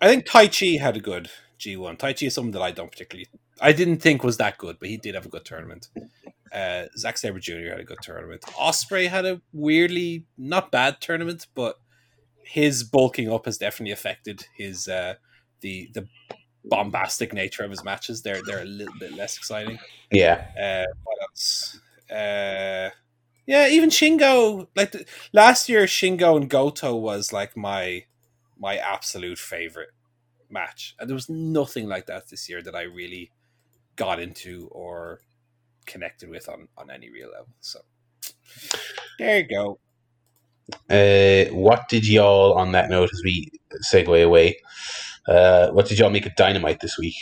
I 0.00 0.08
think 0.08 0.26
Taichi 0.26 0.80
had 0.80 0.96
a 0.96 1.00
good 1.00 1.30
G1. 1.58 1.98
Taichi 1.98 2.26
is 2.26 2.34
something 2.34 2.52
that 2.52 2.62
I 2.62 2.70
don't 2.70 2.90
particularly, 2.90 3.28
I 3.60 3.72
didn't 3.72 3.98
think 3.98 4.22
was 4.22 4.36
that 4.36 4.58
good, 4.58 4.78
but 4.78 4.88
he 4.88 4.96
did 4.96 5.14
have 5.14 5.26
a 5.26 5.30
good 5.30 5.44
tournament. 5.44 5.88
Uh, 6.52 6.84
Zack 6.96 7.18
Sabre 7.18 7.38
Jr. 7.38 7.70
had 7.70 7.80
a 7.80 7.84
good 7.84 7.98
tournament. 8.02 8.42
Ospreay 8.42 9.08
had 9.08 9.24
a 9.24 9.40
weirdly 9.52 10.24
not 10.36 10.70
bad 10.70 11.00
tournament, 11.00 11.46
but 11.54 11.76
his 12.44 12.84
bulking 12.84 13.30
up 13.30 13.46
has 13.46 13.58
definitely 13.58 13.92
affected 13.92 14.46
his 14.56 14.86
uh, 14.88 15.14
the 15.60 15.90
the 15.94 16.06
bombastic 16.64 17.32
nature 17.32 17.64
of 17.64 17.70
his 17.70 17.84
matches. 17.84 18.22
They're 18.22 18.42
they're 18.42 18.62
a 18.62 18.64
little 18.64 18.94
bit 18.98 19.14
less 19.14 19.36
exciting. 19.36 19.78
yeah. 20.10 20.46
Uh, 20.58 20.92
what 21.02 21.18
else? 21.22 21.80
Uh, 22.10 22.90
yeah, 23.46 23.68
even 23.68 23.90
Shingo. 23.90 24.68
Like 24.76 24.92
the, 24.92 25.04
last 25.32 25.68
year, 25.68 25.84
Shingo 25.84 26.36
and 26.36 26.48
Goto 26.48 26.94
was 26.94 27.32
like 27.32 27.56
my 27.56 28.04
my 28.58 28.76
absolute 28.76 29.38
favorite 29.38 29.90
match, 30.50 30.94
and 30.98 31.08
there 31.08 31.14
was 31.14 31.28
nothing 31.28 31.88
like 31.88 32.06
that 32.06 32.28
this 32.28 32.48
year 32.48 32.62
that 32.62 32.74
I 32.74 32.82
really 32.82 33.30
got 33.96 34.20
into 34.20 34.68
or 34.72 35.20
connected 35.86 36.28
with 36.28 36.48
on 36.48 36.68
on 36.76 36.90
any 36.90 37.10
real 37.10 37.30
level. 37.30 37.48
So 37.60 37.80
there 39.18 39.38
you 39.38 39.44
go. 39.48 39.78
uh, 40.90 41.44
what 41.54 41.88
did 41.88 42.06
y'all 42.08 42.54
on 42.54 42.72
that 42.72 42.90
note 42.90 43.10
as 43.12 43.22
we 43.24 43.50
segue 43.92 44.24
away? 44.24 44.58
Uh, 45.28 45.70
what 45.70 45.86
did 45.86 45.98
y'all 45.98 46.10
make 46.10 46.26
of 46.26 46.34
Dynamite 46.36 46.80
this 46.80 46.98
week? 46.98 47.16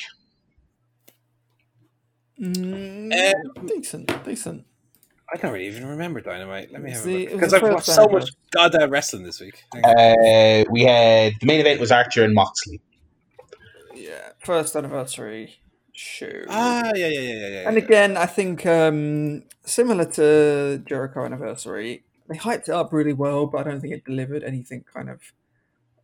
Mm, 2.40 3.12
Um, 3.12 3.66
decent, 3.66 4.24
decent. 4.24 4.66
I 5.34 5.36
don't 5.36 5.52
really 5.52 5.66
even 5.66 5.84
remember 5.84 6.20
Dynamite. 6.20 6.70
Let 6.70 6.80
me 6.80 6.92
have 6.92 7.00
See, 7.00 7.26
a 7.26 7.30
look 7.30 7.40
because 7.40 7.54
I've 7.54 7.62
watched 7.62 7.86
so 7.86 8.06
much 8.06 8.30
goddamn 8.52 8.88
wrestling 8.88 9.24
this 9.24 9.40
week. 9.40 9.64
Uh, 9.74 10.62
we 10.70 10.82
had 10.82 11.32
the 11.40 11.46
main 11.46 11.58
event 11.58 11.80
was 11.80 11.90
Archer 11.90 12.22
and 12.22 12.32
Moxley. 12.32 12.80
Yeah, 13.96 14.28
first 14.38 14.76
anniversary 14.76 15.56
show. 15.92 16.44
ah, 16.48 16.92
yeah, 16.94 17.08
yeah, 17.08 17.18
yeah, 17.18 17.20
yeah, 17.20 17.48
yeah. 17.48 17.68
and 17.68 17.76
yeah. 17.76 17.82
again, 17.82 18.16
I 18.16 18.26
think 18.26 18.64
um, 18.64 19.42
similar 19.64 20.04
to 20.12 20.80
Jericho 20.86 21.24
anniversary, 21.24 22.04
they 22.28 22.36
hyped 22.36 22.68
it 22.68 22.70
up 22.70 22.92
really 22.92 23.12
well, 23.12 23.46
but 23.46 23.66
I 23.66 23.70
don't 23.70 23.80
think 23.80 23.92
it 23.92 24.04
delivered 24.04 24.44
anything 24.44 24.84
kind 24.94 25.10
of 25.10 25.32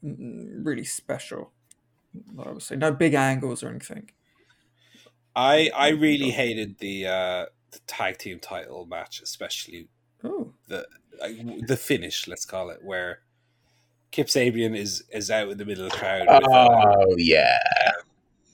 mm, 0.05 0.67
really 0.67 0.85
special. 0.85 1.53
Obviously, 2.37 2.79
no 2.79 2.91
big 2.91 3.15
angles 3.15 3.63
or 3.63 3.69
anything. 3.69 4.11
I 5.37 5.71
I 5.73 5.91
really 5.91 6.31
hated 6.31 6.79
the 6.81 7.07
uh, 7.07 7.47
the 7.73 7.81
tag 7.87 8.19
team 8.19 8.39
title 8.41 8.87
match, 8.87 9.21
especially 9.23 9.89
Oh, 10.23 10.53
the 10.69 10.87
like, 11.21 11.67
the 11.67 11.77
finish. 11.77 12.29
Let's 12.29 12.45
call 12.45 12.71
it 12.71 12.81
where 12.83 13.21
Kip 14.11 14.27
Sabian 14.27 14.77
is 14.77 15.05
is 15.13 15.31
out 15.31 15.49
in 15.49 15.59
the 15.59 15.65
middle 15.65 15.87
of 15.87 15.93
the 15.93 15.99
crowd 15.99 16.27
with 16.29 16.45
a 16.45 16.49
Oh 16.51 17.15
yeah, 17.17 17.59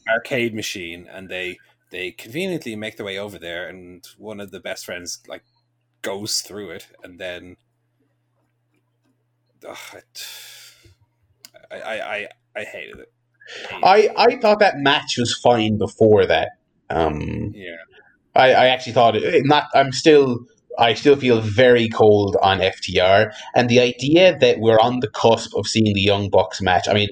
arcade 0.08 0.54
machine, 0.54 1.08
and 1.10 1.28
they 1.28 1.58
they 1.90 2.12
conveniently 2.12 2.76
make 2.76 2.96
their 2.96 3.06
way 3.06 3.18
over 3.18 3.38
there, 3.38 3.68
and 3.68 4.06
one 4.18 4.40
of 4.40 4.50
the 4.50 4.60
best 4.60 4.84
friends 4.84 5.20
like 5.26 5.44
goes 6.02 6.40
through 6.40 6.70
it, 6.70 6.86
and 7.02 7.18
then. 7.18 7.56
Ugh, 9.66 10.02
I, 11.70 11.80
I, 11.80 12.16
I, 12.16 12.28
I 12.54 12.64
hated 12.64 13.00
it. 13.00 13.12
I. 13.72 14.10
I 14.16 14.36
thought 14.36 14.60
that 14.60 14.78
match 14.78 15.16
was 15.18 15.34
fine 15.34 15.78
before 15.78 16.26
that. 16.26 16.50
Um, 16.90 17.52
yeah. 17.54 17.74
I, 18.36 18.52
I 18.52 18.66
actually 18.66 18.92
thought 18.92 19.16
it 19.16 19.46
not. 19.46 19.64
I'm 19.74 19.92
still. 19.92 20.40
I 20.78 20.92
still 20.92 21.16
feel 21.16 21.40
very 21.40 21.88
cold 21.88 22.36
on 22.42 22.58
FTR, 22.58 23.32
and 23.54 23.68
the 23.70 23.80
idea 23.80 24.36
that 24.38 24.58
we're 24.58 24.78
on 24.78 25.00
the 25.00 25.08
cusp 25.08 25.56
of 25.56 25.66
seeing 25.66 25.94
the 25.94 26.02
Young 26.02 26.28
Bucks 26.28 26.60
match. 26.60 26.86
I 26.86 26.92
mean, 26.92 27.08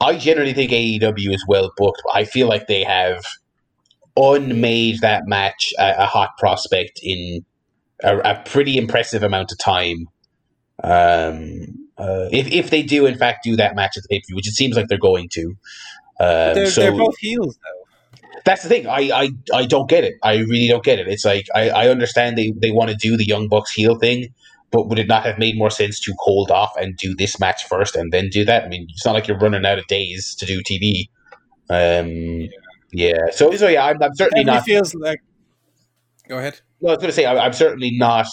I 0.00 0.16
generally 0.16 0.54
think 0.54 0.70
AEW 0.70 1.34
is 1.34 1.44
well 1.46 1.70
booked. 1.76 2.02
But 2.04 2.16
I 2.16 2.24
feel 2.24 2.48
like 2.48 2.66
they 2.66 2.84
have 2.84 3.24
unmade 4.16 5.00
that 5.00 5.26
match 5.26 5.72
a, 5.78 6.02
a 6.02 6.06
hot 6.06 6.30
prospect 6.38 7.00
in 7.02 7.44
a, 8.02 8.18
a 8.18 8.42
pretty 8.44 8.76
impressive 8.76 9.22
amount 9.22 9.52
of 9.52 9.58
time. 9.58 10.06
Um, 10.82 11.88
uh, 11.96 12.28
if 12.30 12.50
if 12.52 12.70
they 12.70 12.82
do 12.82 13.06
in 13.06 13.18
fact 13.18 13.42
do 13.42 13.56
that 13.56 13.74
match 13.74 13.96
at 13.96 14.04
the 14.04 14.08
pay 14.08 14.20
per 14.20 14.24
view, 14.28 14.36
which 14.36 14.48
it 14.48 14.54
seems 14.54 14.76
like 14.76 14.88
they're 14.88 14.98
going 14.98 15.28
to. 15.30 15.56
Um, 16.20 16.54
They're, 16.54 16.66
so 16.66 16.80
they're 16.80 16.92
both 16.92 17.16
heels 17.18 17.58
though. 17.62 17.77
That's 18.48 18.62
the 18.62 18.68
thing. 18.70 18.86
I, 18.86 19.10
I, 19.12 19.30
I 19.52 19.66
don't 19.66 19.90
get 19.90 20.04
it. 20.04 20.14
I 20.22 20.36
really 20.36 20.68
don't 20.68 20.82
get 20.82 20.98
it. 20.98 21.06
It's 21.06 21.26
like 21.26 21.46
I, 21.54 21.68
I 21.68 21.88
understand 21.88 22.38
they, 22.38 22.54
they 22.56 22.70
want 22.70 22.88
to 22.88 22.96
do 22.96 23.14
the 23.14 23.26
Young 23.26 23.46
Bucks 23.46 23.72
heel 23.72 23.98
thing, 23.98 24.32
but 24.70 24.88
would 24.88 24.98
it 24.98 25.06
not 25.06 25.26
have 25.26 25.38
made 25.38 25.58
more 25.58 25.68
sense 25.68 26.00
to 26.00 26.14
hold 26.20 26.50
off 26.50 26.72
and 26.78 26.96
do 26.96 27.14
this 27.14 27.38
match 27.38 27.66
first 27.66 27.94
and 27.94 28.10
then 28.10 28.30
do 28.30 28.46
that? 28.46 28.64
I 28.64 28.68
mean, 28.68 28.86
it's 28.88 29.04
not 29.04 29.12
like 29.12 29.28
you're 29.28 29.38
running 29.38 29.66
out 29.66 29.78
of 29.78 29.86
days 29.86 30.34
to 30.36 30.46
do 30.46 30.62
TV. 30.62 31.10
Um, 31.68 32.48
yeah. 32.90 33.26
So 33.32 33.54
so 33.54 33.68
yeah, 33.68 33.84
I'm, 33.84 34.02
I'm 34.02 34.14
certainly 34.14 34.44
not. 34.44 34.64
feels 34.64 34.94
like. 34.94 35.20
Go 36.26 36.38
ahead. 36.38 36.60
No, 36.80 36.88
I 36.88 36.92
was 36.92 36.98
going 36.98 37.10
to 37.10 37.14
say 37.14 37.26
I, 37.26 37.44
I'm 37.44 37.52
certainly 37.52 37.90
not 37.98 38.28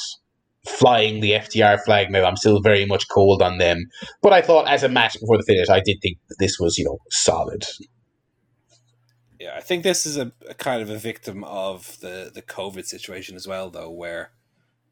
flying 0.66 1.20
the 1.20 1.32
FTR 1.32 1.84
flag 1.84 2.10
now. 2.10 2.24
I'm 2.24 2.38
still 2.38 2.62
very 2.62 2.86
much 2.86 3.10
cold 3.10 3.42
on 3.42 3.58
them. 3.58 3.84
But 4.22 4.32
I 4.32 4.42
thought 4.42 4.70
as 4.70 4.82
a 4.82 4.90
match 4.90 5.20
before 5.20 5.38
the 5.38 5.44
finish, 5.44 5.68
I 5.68 5.82
did 5.82 5.98
think 6.02 6.20
this 6.40 6.58
was 6.58 6.78
you 6.78 6.86
know 6.86 7.00
solid. 7.10 7.66
Yeah, 9.46 9.54
I 9.56 9.62
think 9.62 9.84
this 9.84 10.08
is 10.08 10.18
a, 10.18 10.32
a 10.50 10.56
kind 10.56 10.82
of 10.82 10.90
a 10.90 10.98
victim 10.98 11.44
of 11.44 12.00
the 12.00 12.32
the 12.34 12.42
COVID 12.42 12.84
situation 12.84 13.36
as 13.36 13.48
well, 13.48 13.70
though, 13.70 13.92
where 13.92 14.32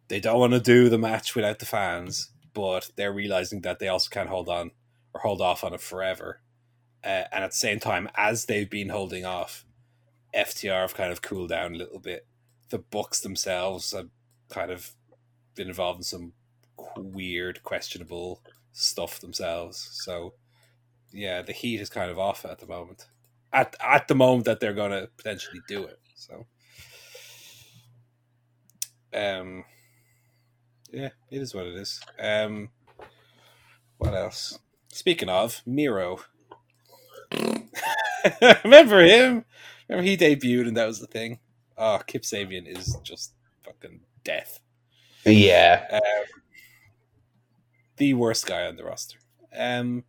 they 0.09 0.19
don't 0.19 0.39
want 0.39 0.53
to 0.53 0.59
do 0.59 0.89
the 0.89 0.99
match 0.99 1.34
without 1.34 1.57
the 1.57 1.65
fans, 1.65 2.30
but 2.53 2.91
they're 2.95 3.11
realizing 3.11 3.61
that 3.61 3.80
they 3.80 3.88
also 3.88 4.09
can't 4.11 4.30
hold 4.30 4.49
on 4.49 4.69
or 5.11 5.21
hold 5.21 5.41
off 5.41 5.63
on 5.63 5.73
it 5.73 5.81
forever. 5.81 6.41
Uh, 7.03 7.23
and 7.31 7.43
at 7.43 7.49
the 7.49 7.57
same 7.57 7.80
time, 7.80 8.07
as 8.13 8.45
they've 8.45 8.69
been 8.69 8.89
holding 8.89 9.25
off, 9.25 9.65
FTR 10.35 10.81
have 10.81 10.93
kind 10.93 11.11
of 11.11 11.23
cooled 11.23 11.49
down 11.49 11.73
a 11.73 11.77
little 11.80 11.99
bit. 11.99 12.27
The 12.69 12.77
Bucks 12.77 13.21
themselves 13.21 13.91
have 13.91 14.09
kind 14.51 14.69
of 14.69 14.93
been 15.55 15.67
involved 15.67 16.01
in 16.01 16.03
some 16.03 16.34
weird, 16.95 17.63
questionable 17.63 18.43
stuff 18.71 19.19
themselves. 19.19 19.89
So, 20.03 20.35
yeah, 21.11 21.41
the 21.41 21.53
heat 21.53 21.81
is 21.81 21.89
kind 21.89 22.11
of 22.11 22.19
off 22.19 22.45
at 22.45 22.59
the 22.59 22.67
moment 22.67 23.07
at 23.53 23.75
at 23.81 24.07
the 24.07 24.15
moment 24.15 24.45
that 24.45 24.59
they're 24.59 24.73
going 24.73 24.91
to 24.91 25.07
potentially 25.15 25.61
do 25.67 25.85
it. 25.85 25.99
So, 26.15 26.45
um, 29.13 29.63
yeah, 30.91 31.09
it 31.30 31.41
is 31.41 31.53
what 31.53 31.67
it 31.67 31.75
is. 31.75 32.01
Um, 32.19 32.69
what 33.97 34.13
else? 34.13 34.59
Speaking 34.89 35.30
of 35.30 35.61
Miro, 35.65 36.19
remember 38.63 39.01
him? 39.01 39.45
Remember 39.88 40.07
he 40.07 40.17
debuted 40.17 40.67
and 40.67 40.77
that 40.77 40.88
was 40.88 40.99
the 40.99 41.07
thing. 41.07 41.39
Oh, 41.77 41.99
Kip 42.05 42.23
Sabian 42.23 42.67
is 42.67 42.97
just 43.03 43.34
fucking 43.63 44.01
death. 44.23 44.59
Yeah. 45.25 45.85
Um, 45.91 46.25
the 47.97 48.13
worst 48.13 48.45
guy 48.45 48.65
on 48.65 48.75
the 48.75 48.84
roster. 48.84 49.17
Um, 49.55 50.03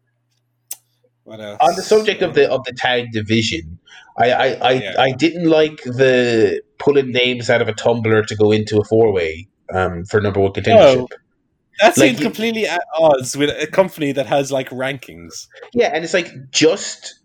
what 1.25 1.41
else? 1.41 1.59
on 1.61 1.75
the 1.77 1.83
subject 1.83 2.23
of 2.23 2.35
the 2.35 2.51
of 2.51 2.65
the 2.65 2.73
tag 2.73 3.13
division, 3.13 3.79
I 4.19 4.31
I, 4.31 4.47
I, 4.47 4.73
Yeah. 4.73 4.95
I 4.99 5.13
didn't 5.13 5.49
like 5.49 5.83
the 5.85 6.63
pulling 6.79 7.13
names 7.13 7.51
out 7.51 7.61
of 7.63 7.69
a 7.69 7.73
tumbler 7.75 8.23
to 8.25 8.37
go 8.37 8.53
into 8.53 8.79
a 8.81 8.85
four 8.85 9.13
way 9.13 9.49
um, 9.73 10.05
for 10.05 10.21
number 10.21 10.41
one 10.41 10.53
contendership. 10.53 11.09
that 11.81 11.87
like 11.87 11.95
seems 11.95 12.19
you- 12.21 12.25
completely 12.25 12.67
at 12.67 12.83
odds 12.99 13.37
with 13.37 13.51
a 13.51 13.67
company 13.67 14.13
that 14.13 14.27
has 14.27 14.53
like 14.53 14.69
rankings. 14.71 15.47
Yeah, 15.73 15.91
and 15.95 16.05
it's 16.05 16.15
like 16.15 16.31
just 16.51 17.19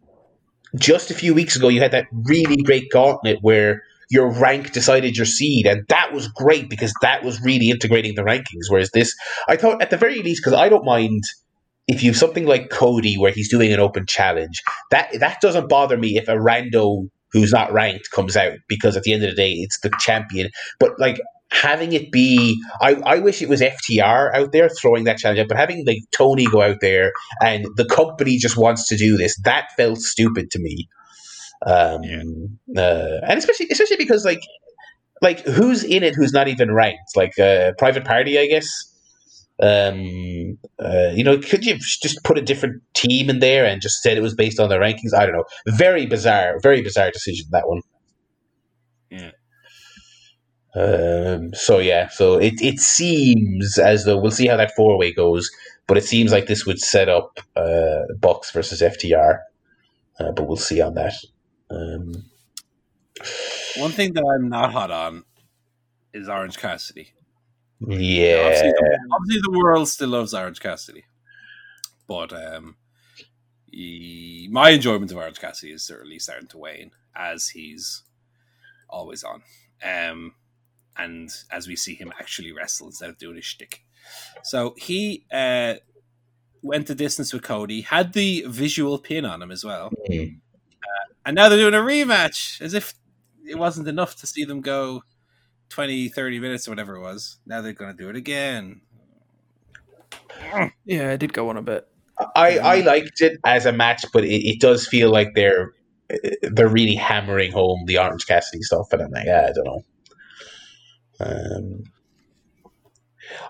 just 0.75 1.09
a 1.11 1.13
few 1.15 1.33
weeks 1.33 1.55
ago 1.55 1.67
you 1.67 1.81
had 1.81 1.91
that 1.91 2.05
really 2.11 2.57
great 2.57 2.89
gauntlet 2.91 3.39
where 3.41 3.81
your 4.11 4.29
rank 4.31 4.71
decided 4.71 5.15
your 5.17 5.25
seed, 5.25 5.67
and 5.67 5.85
that 5.89 6.13
was 6.13 6.27
great 6.29 6.67
because 6.69 6.93
that 7.01 7.23
was 7.23 7.39
really 7.43 7.69
integrating 7.69 8.15
the 8.15 8.23
rankings. 8.23 8.65
Whereas 8.69 8.89
this, 8.91 9.15
I 9.47 9.55
thought 9.55 9.81
at 9.83 9.91
the 9.91 9.97
very 9.97 10.21
least, 10.23 10.41
because 10.43 10.57
I 10.57 10.67
don't 10.69 10.83
mind 10.85 11.21
if 11.89 12.03
you 12.03 12.11
have 12.11 12.17
something 12.17 12.45
like 12.45 12.69
Cody 12.69 13.17
where 13.17 13.31
he's 13.31 13.49
doing 13.49 13.73
an 13.73 13.79
open 13.79 14.05
challenge, 14.05 14.61
that 14.91 15.11
that 15.19 15.41
doesn't 15.41 15.69
bother 15.69 15.97
me 15.97 16.17
if 16.17 16.27
a 16.27 16.33
rando 16.35 17.09
who's 17.31 17.51
not 17.51 17.73
ranked 17.73 18.11
comes 18.11 18.37
out 18.37 18.57
because 18.67 18.95
at 18.95 19.03
the 19.03 19.13
end 19.13 19.23
of 19.23 19.31
the 19.31 19.35
day 19.35 19.53
it's 19.53 19.79
the 19.81 19.91
champion. 19.99 20.51
But 20.79 20.99
like 20.99 21.19
having 21.51 21.93
it 21.93 22.11
be 22.11 22.61
I, 22.79 22.95
I 23.05 23.19
wish 23.19 23.41
it 23.41 23.49
was 23.49 23.61
FTR 23.61 24.33
out 24.35 24.51
there 24.51 24.69
throwing 24.69 25.05
that 25.05 25.17
challenge 25.17 25.39
out, 25.39 25.47
but 25.47 25.57
having 25.57 25.83
like 25.85 25.99
Tony 26.15 26.45
go 26.45 26.61
out 26.61 26.77
there 26.79 27.11
and 27.43 27.65
the 27.75 27.85
company 27.85 28.37
just 28.37 28.55
wants 28.55 28.87
to 28.89 28.95
do 28.97 29.17
this, 29.17 29.35
that 29.43 29.69
felt 29.75 29.97
stupid 29.99 30.51
to 30.51 30.59
me. 30.59 30.87
Um 31.65 32.03
Yeah. 32.67 32.83
uh, 32.83 33.19
and 33.27 33.39
especially 33.39 33.67
especially 33.71 33.97
because 33.97 34.25
like 34.25 34.41
like 35.21 35.41
who's 35.41 35.83
in 35.83 36.03
it 36.03 36.15
who's 36.15 36.33
not 36.33 36.47
even 36.47 36.73
ranked? 36.73 37.15
Like 37.15 37.37
uh, 37.39 37.73
private 37.77 38.05
party, 38.05 38.39
I 38.39 38.47
guess. 38.47 38.67
Um, 39.61 40.57
uh, 40.79 41.11
you 41.13 41.23
know, 41.23 41.37
could 41.37 41.65
you 41.65 41.77
just 41.77 42.23
put 42.23 42.37
a 42.37 42.41
different 42.41 42.81
team 42.93 43.29
in 43.29 43.39
there 43.39 43.65
and 43.65 43.81
just 43.81 44.01
said 44.01 44.17
it 44.17 44.21
was 44.21 44.35
based 44.35 44.59
on 44.59 44.69
their 44.69 44.79
rankings? 44.79 45.13
I 45.13 45.25
don't 45.25 45.35
know. 45.35 45.45
Very 45.67 46.05
bizarre, 46.05 46.59
very 46.61 46.81
bizarre 46.81 47.11
decision 47.11 47.47
that 47.51 47.67
one. 47.67 47.81
Yeah. 49.09 49.31
Um, 50.75 51.53
so 51.53 51.79
yeah, 51.79 52.09
so 52.09 52.37
it, 52.37 52.61
it 52.61 52.79
seems 52.79 53.77
as 53.79 54.05
though 54.05 54.19
we'll 54.19 54.31
see 54.31 54.47
how 54.47 54.55
that 54.55 54.73
four 54.75 54.97
way 54.97 55.11
goes, 55.11 55.49
but 55.87 55.97
it 55.97 56.03
seems 56.03 56.31
like 56.31 56.45
this 56.45 56.65
would 56.65 56.79
set 56.79 57.09
up 57.09 57.39
uh, 57.55 58.03
Bucks 58.19 58.51
versus 58.51 58.81
FTR, 58.81 59.39
uh, 60.19 60.31
but 60.31 60.47
we'll 60.47 60.57
see 60.57 60.79
on 60.79 60.93
that. 60.93 61.13
Um, 61.71 62.13
One 63.77 63.91
thing 63.91 64.13
that 64.13 64.23
I'm 64.23 64.47
not 64.47 64.71
hot 64.71 64.91
on 64.91 65.23
is 66.13 66.29
Orange 66.29 66.57
Cassidy. 66.57 67.13
Yeah, 67.87 68.43
Obviously, 68.45 68.69
the, 68.71 68.99
obviously, 69.11 69.41
the 69.43 69.57
world 69.57 69.87
still 69.87 70.09
loves 70.09 70.33
Orange 70.33 70.59
Cassidy, 70.59 71.05
but 72.07 72.33
um, 72.33 72.75
he, 73.71 74.47
my 74.51 74.71
enjoyment 74.71 75.11
of 75.11 75.17
Orange 75.17 75.39
Cassidy 75.39 75.71
is 75.73 75.83
certainly 75.83 76.19
starting 76.19 76.47
to 76.49 76.57
wane 76.57 76.91
as 77.15 77.49
he's 77.49 78.03
always 78.89 79.23
on, 79.23 79.43
um, 79.83 80.33
and 80.97 81.29
as 81.51 81.67
we 81.67 81.75
see 81.75 81.95
him 81.95 82.11
actually 82.19 82.51
wrestle 82.51 82.87
instead 82.87 83.09
of 83.09 83.17
doing 83.17 83.35
his 83.37 83.45
shtick. 83.45 83.83
So 84.43 84.75
he 84.77 85.25
uh, 85.31 85.75
went 86.61 86.87
the 86.87 86.95
distance 86.95 87.31
with 87.31 87.43
Cody, 87.43 87.81
had 87.81 88.13
the 88.13 88.43
visual 88.47 88.97
pin 88.99 89.25
on 89.25 89.41
him 89.41 89.51
as 89.51 89.63
well, 89.63 89.91
Mhm. 90.09 90.39
and 91.25 91.35
now 91.35 91.47
they're 91.49 91.59
doing 91.59 91.73
a 91.73 91.77
rematch 91.77 92.59
as 92.61 92.73
if 92.73 92.93
it 93.47 93.57
wasn't 93.57 93.87
enough 93.87 94.15
to 94.17 94.27
see 94.27 94.43
them 94.43 94.61
go 94.61 95.03
20 95.69 96.09
30 96.09 96.39
minutes 96.39 96.67
or 96.67 96.71
whatever 96.71 96.95
it 96.95 97.01
was 97.01 97.39
now 97.45 97.61
they're 97.61 97.73
going 97.73 97.95
to 97.95 98.03
do 98.03 98.09
it 98.09 98.15
again 98.15 98.81
Yeah, 100.85 101.11
it 101.11 101.19
did 101.19 101.33
go 101.33 101.49
on 101.49 101.57
a 101.57 101.61
bit. 101.61 101.87
I, 102.35 102.57
I 102.59 102.81
liked 102.81 103.21
it 103.21 103.39
as 103.45 103.65
a 103.65 103.71
match, 103.71 104.05
but 104.11 104.23
it, 104.25 104.45
it 104.47 104.59
does 104.59 104.87
feel 104.87 105.11
like 105.11 105.29
they're 105.35 105.71
they're 106.41 106.67
really 106.67 106.95
hammering 106.95 107.51
home 107.51 107.85
the 107.85 107.99
Orange 107.99 108.25
Cassidy 108.27 108.61
stuff, 108.63 108.87
and 108.91 109.03
I'm 109.03 109.11
like, 109.11 109.27
ah, 109.29 109.47
I 109.47 109.51
don't 109.53 109.65
know. 109.65 109.81
Um, 111.21 111.83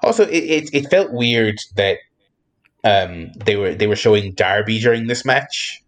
also, 0.04 0.24
it, 0.26 0.44
it, 0.44 0.70
it 0.74 0.90
felt 0.90 1.12
weird 1.12 1.58
that 1.76 1.98
um, 2.84 3.32
they 3.46 3.56
were 3.56 3.74
they 3.74 3.88
were 3.88 3.96
showing 3.96 4.34
Darby 4.34 4.80
during 4.80 5.08
this 5.08 5.26
match. 5.26 5.82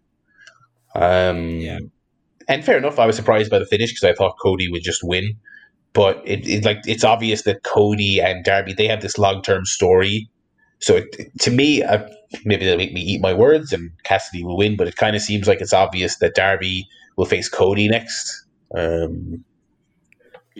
Um, 0.94 1.60
Yeah. 1.60 1.78
and 2.48 2.64
fair 2.64 2.78
enough. 2.78 2.98
I 2.98 3.06
was 3.06 3.16
surprised 3.16 3.50
by 3.50 3.58
the 3.58 3.66
finish 3.66 3.92
because 3.92 4.04
I 4.10 4.14
thought 4.14 4.36
Cody 4.42 4.68
would 4.70 4.82
just 4.82 5.00
win, 5.04 5.34
but 5.92 6.22
it, 6.24 6.46
it 6.46 6.64
like 6.64 6.80
it's 6.86 7.04
obvious 7.04 7.42
that 7.42 7.62
Cody 7.62 8.20
and 8.20 8.44
Darby 8.44 8.72
they 8.72 8.88
have 8.88 9.02
this 9.02 9.18
long 9.18 9.42
term 9.42 9.64
story. 9.64 10.28
So 10.80 10.96
it, 10.96 11.30
to 11.40 11.50
me, 11.50 11.82
uh, 11.82 12.08
maybe 12.44 12.64
they'll 12.64 12.76
make 12.76 12.92
me 12.92 13.00
eat 13.00 13.20
my 13.20 13.32
words, 13.32 13.72
and 13.72 13.90
Cassidy 14.04 14.44
will 14.44 14.56
win. 14.56 14.76
But 14.76 14.88
it 14.88 14.96
kind 14.96 15.14
of 15.14 15.22
seems 15.22 15.46
like 15.46 15.60
it's 15.60 15.72
obvious 15.72 16.16
that 16.18 16.34
Darby 16.34 16.86
will 17.16 17.26
face 17.26 17.48
Cody 17.48 17.88
next. 17.88 18.44
Um, 18.76 19.44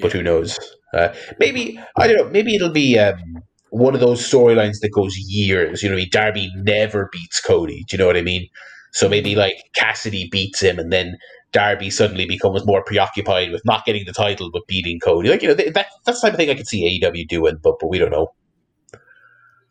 but 0.01 0.13
who 0.13 0.23
knows? 0.23 0.59
Uh, 0.95 1.15
maybe 1.39 1.81
I 1.97 2.07
don't 2.07 2.17
know. 2.17 2.31
Maybe 2.31 2.55
it'll 2.55 2.71
be 2.71 2.99
um, 2.99 3.43
one 3.71 3.95
of 3.95 4.01
those 4.01 4.21
storylines 4.21 4.81
that 4.81 4.91
goes 4.91 5.17
years. 5.17 5.83
You 5.83 5.91
know, 5.91 5.99
Darby 6.11 6.51
never 6.57 7.09
beats 7.11 7.41
Cody. 7.41 7.85
Do 7.89 7.97
you 7.97 7.99
know 7.99 8.07
what 8.07 8.17
I 8.17 8.23
mean? 8.23 8.49
So 8.93 9.09
maybe 9.09 9.35
like 9.35 9.57
Cassidy 9.75 10.29
beats 10.31 10.61
him, 10.61 10.79
and 10.79 10.93
then 10.93 11.17
Darby 11.53 11.91
suddenly 11.91 12.27
becomes 12.27 12.67
more 12.67 12.83
preoccupied 12.83 13.53
with 13.53 13.63
not 13.65 13.85
getting 13.85 14.05
the 14.07 14.13
title 14.13 14.51
but 14.51 14.67
beating 14.67 14.99
Cody. 15.01 15.29
Like 15.29 15.43
you 15.43 15.49
know, 15.49 15.55
that 15.55 15.75
that's 15.75 16.21
the 16.21 16.27
type 16.27 16.33
of 16.35 16.39
thing 16.39 16.51
I 16.51 16.55
could 16.55 16.67
see 16.67 17.01
AEW 17.01 17.29
doing, 17.29 17.59
but 17.63 17.79
but 17.79 17.89
we 17.89 17.99
don't 17.99 18.11
know. 18.11 18.33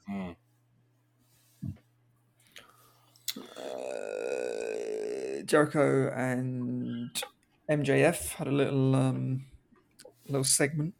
Hmm. 0.07 0.31
Uh, 3.37 5.41
Jericho 5.45 6.11
and 6.15 7.09
MJF 7.69 8.33
had 8.33 8.47
a 8.47 8.51
little 8.51 8.95
um, 8.95 9.45
little 10.27 10.43
segment. 10.43 10.93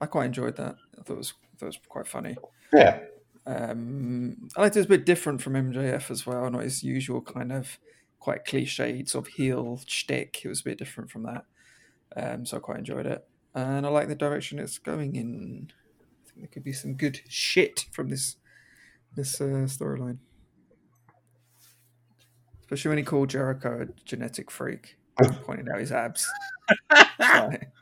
I 0.00 0.06
quite 0.06 0.26
enjoyed 0.26 0.56
that. 0.56 0.76
I 0.98 1.02
thought 1.02 1.14
it 1.14 1.18
was 1.18 1.34
I 1.42 1.56
thought 1.58 1.66
it 1.66 1.68
was 1.68 1.78
quite 1.88 2.06
funny. 2.06 2.36
Yeah, 2.72 3.00
Um, 3.46 4.48
I 4.56 4.62
liked 4.62 4.76
it 4.76 4.80
was 4.80 4.86
a 4.86 4.88
bit 4.88 5.04
different 5.04 5.42
from 5.42 5.54
MJF 5.54 6.10
as 6.10 6.26
well, 6.26 6.48
not 6.50 6.62
his 6.62 6.82
usual 6.82 7.20
kind 7.20 7.52
of 7.52 7.78
quite 8.22 8.44
cliched 8.44 9.08
sort 9.08 9.26
of 9.26 9.34
heel 9.34 9.80
shtick. 9.84 10.42
It 10.44 10.48
was 10.48 10.60
a 10.60 10.64
bit 10.64 10.78
different 10.78 11.10
from 11.10 11.24
that, 11.24 11.44
um, 12.16 12.46
so 12.46 12.56
I 12.56 12.60
quite 12.60 12.78
enjoyed 12.78 13.04
it, 13.04 13.26
and 13.52 13.84
I 13.84 13.88
like 13.88 14.06
the 14.06 14.14
direction 14.14 14.60
it's 14.60 14.78
going 14.78 15.16
in. 15.16 15.70
I 15.70 16.28
think 16.28 16.38
there 16.38 16.46
could 16.46 16.62
be 16.62 16.72
some 16.72 16.94
good 16.94 17.20
shit 17.28 17.86
from 17.90 18.10
this 18.10 18.36
this 19.16 19.40
uh, 19.40 19.66
storyline, 19.66 20.18
especially 22.60 22.90
when 22.90 22.98
he 22.98 23.04
called 23.04 23.28
Jericho 23.28 23.82
a 23.82 23.86
genetic 24.04 24.52
freak, 24.52 24.98
pointing 25.44 25.68
out 25.68 25.80
his 25.80 25.90
abs. 25.90 26.30
Like, 27.18 27.72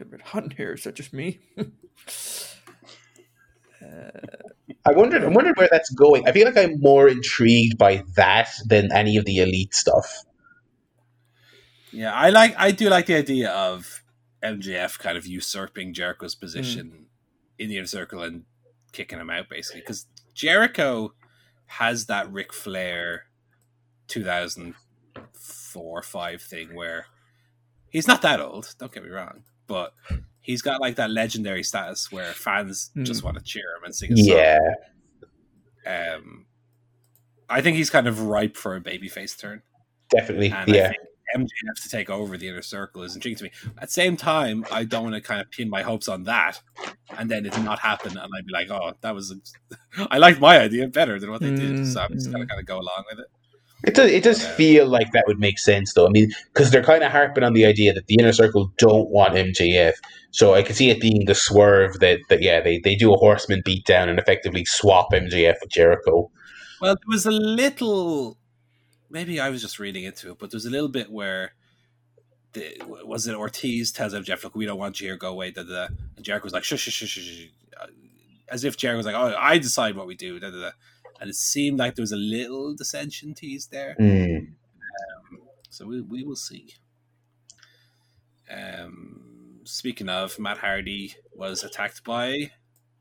a 0.00 0.04
bit 0.04 0.22
hot 0.22 0.44
in 0.44 0.50
here. 0.50 0.74
Is 0.74 0.84
that 0.84 0.94
just 0.94 1.12
me? 1.12 1.40
I 4.84 4.92
wondered. 4.92 5.24
I 5.24 5.28
wondered 5.28 5.56
where 5.56 5.68
that's 5.70 5.90
going. 5.90 6.26
I 6.26 6.32
feel 6.32 6.46
like 6.46 6.56
I'm 6.56 6.80
more 6.80 7.08
intrigued 7.08 7.76
by 7.76 8.02
that 8.16 8.48
than 8.66 8.90
any 8.92 9.16
of 9.16 9.24
the 9.26 9.38
elite 9.38 9.74
stuff. 9.74 10.24
Yeah, 11.92 12.12
I 12.12 12.30
like. 12.30 12.54
I 12.56 12.70
do 12.70 12.88
like 12.88 13.06
the 13.06 13.16
idea 13.16 13.50
of 13.50 14.02
MJF 14.42 14.98
kind 14.98 15.18
of 15.18 15.26
usurping 15.26 15.92
Jericho's 15.92 16.34
hmm. 16.34 16.40
position 16.40 17.06
in 17.58 17.68
the 17.68 17.76
inner 17.76 17.86
circle 17.86 18.22
and 18.22 18.44
kicking 18.92 19.18
him 19.18 19.28
out, 19.30 19.48
basically, 19.50 19.80
because 19.80 20.06
Jericho 20.34 21.12
has 21.66 22.06
that 22.06 22.30
Ric 22.32 22.52
Flair 22.52 23.26
2004 24.08 26.02
5 26.02 26.42
thing 26.42 26.74
where 26.74 27.06
he's 27.90 28.08
not 28.08 28.22
that 28.22 28.40
old. 28.40 28.74
Don't 28.78 28.90
get 28.92 29.04
me 29.04 29.10
wrong, 29.10 29.42
but 29.66 29.92
he's 30.42 30.62
got 30.62 30.80
like 30.80 30.96
that 30.96 31.10
legendary 31.10 31.62
status 31.62 32.10
where 32.12 32.32
fans 32.32 32.90
Hmm. 32.94 33.04
just 33.04 33.22
want 33.22 33.36
to 33.38 33.44
cheer 33.44 33.64
him 33.78 33.84
and 33.84 33.94
sing 33.94 34.12
a 34.12 34.16
song. 34.16 34.36
Yeah, 34.36 34.58
Um, 35.86 36.46
I 37.48 37.60
think 37.60 37.76
he's 37.76 37.90
kind 37.90 38.06
of 38.06 38.20
ripe 38.22 38.56
for 38.56 38.76
a 38.76 38.80
babyface 38.80 39.38
turn. 39.38 39.62
definitely. 40.10 40.46
And 40.50 40.70
I 40.72 40.76
yeah, 40.76 40.88
think 40.88 41.00
MJF 41.36 41.82
to 41.84 41.88
take 41.88 42.10
over 42.10 42.36
the 42.36 42.48
inner 42.48 42.62
circle 42.62 43.02
is 43.04 43.14
intriguing 43.14 43.38
to 43.38 43.44
me. 43.44 43.50
At 43.78 43.82
the 43.88 43.92
same 43.92 44.16
time, 44.16 44.64
I 44.72 44.82
don't 44.84 45.04
want 45.04 45.14
to 45.14 45.20
kind 45.20 45.40
of 45.40 45.48
pin 45.50 45.70
my 45.70 45.82
hopes 45.82 46.08
on 46.08 46.24
that 46.24 46.60
and 47.16 47.30
then 47.30 47.46
it 47.46 47.56
not 47.62 47.78
happen 47.78 48.16
and 48.18 48.30
I'd 48.36 48.46
be 48.46 48.52
like, 48.52 48.70
oh, 48.70 48.94
that 49.00 49.14
was. 49.14 49.32
I 50.10 50.18
liked 50.18 50.40
my 50.40 50.58
idea 50.58 50.88
better 50.88 51.18
than 51.20 51.30
what 51.30 51.40
they 51.40 51.54
did. 51.54 51.86
So 51.86 52.00
I'm 52.00 52.12
just 52.14 52.30
going 52.30 52.42
to 52.42 52.48
kind 52.48 52.60
of 52.60 52.66
go 52.66 52.74
along 52.80 53.04
with 53.10 53.20
it. 53.20 53.26
It 53.84 53.94
does. 53.94 54.10
It 54.10 54.22
does 54.22 54.46
feel 54.46 54.86
like 54.86 55.12
that 55.12 55.24
would 55.26 55.38
make 55.38 55.58
sense, 55.58 55.94
though. 55.94 56.06
I 56.06 56.10
mean, 56.10 56.30
because 56.52 56.70
they're 56.70 56.82
kind 56.82 57.02
of 57.02 57.10
harping 57.10 57.44
on 57.44 57.54
the 57.54 57.64
idea 57.64 57.92
that 57.94 58.06
the 58.06 58.16
inner 58.16 58.32
circle 58.32 58.72
don't 58.78 59.08
want 59.10 59.34
MJF. 59.34 59.94
So 60.32 60.54
I 60.54 60.62
can 60.62 60.74
see 60.74 60.90
it 60.90 61.00
being 61.00 61.24
the 61.24 61.34
swerve 61.34 61.98
that, 62.00 62.20
that 62.28 62.42
yeah, 62.42 62.60
they, 62.60 62.78
they 62.78 62.94
do 62.94 63.12
a 63.12 63.16
horseman 63.16 63.62
beatdown 63.62 64.08
and 64.08 64.18
effectively 64.18 64.64
swap 64.64 65.08
MJF 65.12 65.56
with 65.60 65.70
Jericho. 65.70 66.30
Well, 66.80 66.94
there 66.94 67.08
was 67.08 67.26
a 67.26 67.30
little. 67.30 68.38
Maybe 69.08 69.40
I 69.40 69.50
was 69.50 69.60
just 69.60 69.78
reading 69.78 70.04
into 70.04 70.30
it, 70.30 70.38
but 70.38 70.50
there's 70.50 70.66
a 70.66 70.70
little 70.70 70.88
bit 70.88 71.10
where. 71.10 71.52
The, 72.52 72.82
was 73.04 73.28
it 73.28 73.36
Ortiz 73.36 73.92
tells 73.92 74.12
MJF, 74.12 74.42
look, 74.42 74.56
we 74.56 74.66
don't 74.66 74.78
want 74.78 75.00
you 75.00 75.06
here, 75.06 75.16
go 75.16 75.30
away. 75.30 75.52
Da, 75.52 75.62
da, 75.62 75.86
da. 75.86 75.94
And 76.16 76.24
Jericho 76.24 76.44
was 76.44 76.52
like, 76.52 76.64
shush, 76.64 76.80
shush, 76.80 76.94
shush, 76.94 77.10
shush, 77.10 77.48
As 78.48 78.64
if 78.64 78.76
Jericho 78.76 78.96
was 78.96 79.06
like, 79.06 79.14
oh, 79.14 79.36
I 79.38 79.58
decide 79.58 79.94
what 79.94 80.08
we 80.08 80.16
do. 80.16 80.40
Da, 80.40 80.50
da, 80.50 80.60
da. 80.60 80.70
And 81.20 81.28
it 81.28 81.36
seemed 81.36 81.78
like 81.78 81.94
there 81.94 82.02
was 82.02 82.12
a 82.12 82.16
little 82.16 82.74
dissension 82.74 83.34
teased 83.34 83.70
there. 83.70 83.94
Mm. 84.00 84.54
So 85.68 85.86
we, 85.86 86.00
we 86.00 86.24
will 86.24 86.36
see. 86.36 86.74
Um, 88.50 89.60
speaking 89.64 90.08
of, 90.08 90.38
Matt 90.38 90.58
Hardy 90.58 91.14
was 91.32 91.62
attacked 91.62 92.02
by 92.04 92.50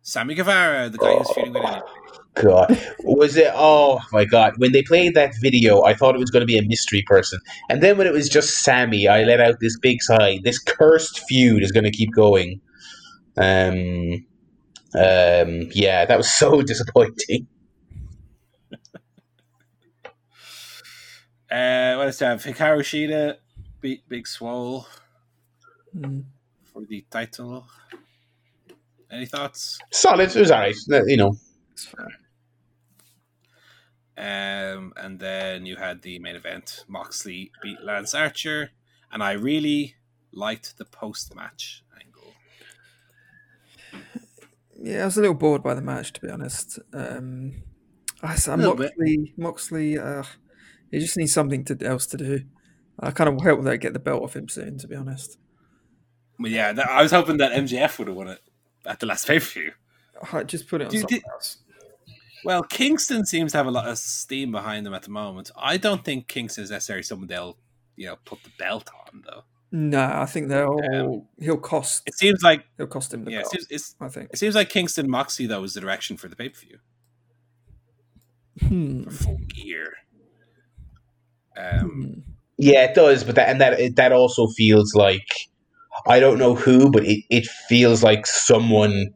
Sammy 0.02 0.36
Guevara, 0.36 0.90
the 0.90 0.98
guy 0.98 1.16
who's 1.16 1.32
feuding 1.32 1.54
with 1.54 1.64
him. 1.64 1.82
God, 2.36 2.80
was 3.04 3.36
it? 3.36 3.52
Oh 3.54 4.00
my 4.12 4.24
God! 4.24 4.54
When 4.58 4.72
they 4.72 4.84
played 4.84 5.14
that 5.16 5.34
video, 5.42 5.84
I 5.84 5.94
thought 5.94 6.16
it 6.16 6.20
was 6.20 6.30
going 6.30 6.42
to 6.42 6.48
be 6.48 6.58
a 6.58 6.64
mystery 6.64 7.04
person, 7.06 7.40
and 7.70 7.82
then 7.82 7.98
when 7.98 8.08
it 8.08 8.14
was 8.14 8.30
just 8.30 8.60
Sammy, 8.60 9.08
I 9.08 9.24
let 9.24 9.40
out 9.40 9.60
this 9.60 9.78
big 9.80 10.02
sigh. 10.02 10.40
This 10.44 10.60
cursed 10.60 11.20
feud 11.28 11.64
is 11.64 11.72
going 11.72 11.84
to 11.84 11.92
keep 11.92 12.14
going. 12.14 12.62
Um, 13.36 14.26
um, 14.96 15.70
yeah, 15.74 16.06
that 16.06 16.18
was 16.18 16.32
so 16.32 16.62
disappointing. 16.72 17.48
Uh, 21.52 21.96
what 21.96 22.08
is 22.08 22.20
that? 22.20 22.38
Hikaru 22.40 22.82
Shida 22.82 23.38
beat 23.82 24.08
Big 24.08 24.28
Swole 24.28 24.86
Mm. 25.96 26.24
for 26.64 26.84
the 26.86 27.04
title. 27.10 27.66
Any 29.12 29.26
thoughts? 29.26 29.80
Solid. 29.92 30.30
It 30.36 30.40
was 30.40 30.52
alright. 30.52 30.76
You 31.08 31.18
know, 31.18 31.36
It's 31.72 31.86
fine. 31.86 32.14
Um, 34.18 34.94
and 34.98 35.18
then 35.20 35.66
you 35.66 35.78
had 35.78 36.02
the 36.04 36.20
main 36.20 36.36
event. 36.36 36.84
Moxley 36.88 37.52
beat 37.64 37.82
Lance 37.82 38.14
Archer, 38.14 38.70
and 39.12 39.24
I 39.24 39.32
really 39.32 39.96
liked 40.32 40.78
the 40.78 40.86
post 40.86 41.34
match 41.36 41.84
angle. 42.00 42.34
Yeah, 44.80 45.02
I 45.04 45.06
was 45.06 45.18
a 45.18 45.22
little 45.22 45.36
bored 45.36 45.64
by 45.64 45.74
the 45.74 45.82
match, 45.82 46.14
to 46.14 46.22
be 46.22 46.30
honest. 46.30 46.78
Um, 46.94 47.64
I 48.22 48.36
said, 48.36 48.60
Little 48.60 48.76
bit. 48.76 48.92
Moxley, 48.98 49.34
Moxley, 49.38 49.98
uh, 49.98 50.24
he 50.92 51.00
just 51.00 51.18
needs 51.18 51.34
something 51.34 51.64
to, 51.66 51.86
else 51.86 52.06
to 52.08 52.18
do. 52.18 52.42
I 53.00 53.12
kind 53.12 53.30
of 53.30 53.42
hope 53.42 53.64
they 53.64 53.78
get 53.78 53.94
the 53.94 54.00
belt 54.00 54.24
off 54.24 54.36
him 54.36 54.50
soon, 54.50 54.78
to 54.80 54.88
be 54.88 54.96
honest. 54.96 55.38
Well, 56.38 56.52
yeah, 56.52 56.72
that, 56.74 56.90
I 56.90 57.02
was 57.02 57.12
hoping 57.12 57.38
that 57.38 57.52
MJF 57.54 57.98
would 58.00 58.08
have 58.08 58.18
won 58.18 58.28
it 58.30 58.40
at 58.86 59.00
the 59.00 59.06
last 59.06 59.28
pay 59.28 59.40
per 59.40 59.46
view. 59.46 59.72
I 60.34 60.44
just 60.44 60.68
put 60.68 60.82
it 60.82 60.86
on 60.86 60.92
something 60.92 61.20
thi- 61.20 61.24
else. 61.34 61.58
Well, 62.46 62.64
Kingston 62.64 63.26
seems 63.26 63.52
to 63.52 63.58
have 63.58 63.68
a 63.68 63.72
lot 63.72 63.88
of 63.88 63.98
steam 63.98 64.52
behind 64.52 64.86
them 64.86 64.94
at 64.94 65.04
the 65.04 65.10
moment. 65.12 65.52
I 65.58 65.76
don't 65.78 66.04
think 66.06 66.28
Kingston 66.28 66.64
is 66.64 66.72
necessarily 66.72 67.04
someone 67.04 67.28
they'll, 67.28 67.58
you 67.98 68.06
know, 68.08 68.16
put 68.26 68.42
the 68.44 68.50
belt 68.58 68.90
on 69.08 69.24
though. 69.26 69.44
No, 69.72 70.02
I 70.04 70.26
think 70.26 70.48
they'll 70.48 70.80
Um, 70.94 71.28
he'll 71.40 71.58
cost 71.58 72.04
It 72.08 72.16
seems 72.18 72.42
like 72.42 72.66
he'll 72.78 72.88
cost 72.88 73.14
him 73.14 73.24
the 73.26 73.32
yeah, 73.32 73.42
it 73.42 73.48
seems, 73.48 73.68
it's, 73.70 73.96
I 74.02 74.08
think. 74.08 74.30
it 74.34 74.38
seems 74.40 74.56
like 74.56 74.70
Kingston 74.70 75.10
Moxley 75.10 75.46
though 75.48 75.64
is 75.64 75.74
the 75.74 75.82
direction 75.82 76.18
for 76.18 76.28
the 76.28 76.36
pay 76.36 76.50
per 76.50 76.60
view 76.60 76.80
Hmm. 78.60 79.04
for 79.04 79.12
full 79.12 79.38
gear. 79.48 79.94
Um, 81.60 82.24
yeah, 82.58 82.86
it 82.86 82.96
does. 82.96 83.24
But 83.24 83.36
that 83.36 83.50
and 83.50 83.62
that 83.62 83.80
it, 83.80 83.96
that 83.98 84.12
also 84.12 84.48
feels 84.48 84.96
like 84.96 85.28
I 86.08 86.20
don't 86.20 86.40
know 86.40 86.56
who, 86.56 86.92
but 86.92 87.06
it, 87.06 87.24
it 87.30 87.46
feels 87.46 88.04
like 88.04 88.26
someone, 88.26 89.14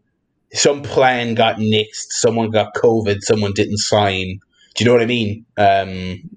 some 0.54 0.82
plan 0.84 1.36
got 1.36 1.58
nixed. 1.58 2.12
Someone 2.12 2.52
got 2.52 2.74
COVID. 2.76 3.22
Someone 3.22 3.54
didn't 3.54 3.78
sign. 3.78 4.40
Do 4.76 4.84
you 4.84 4.86
know 4.86 4.94
what 4.94 5.04
I 5.04 5.06
mean? 5.06 5.46
Um, 5.58 6.30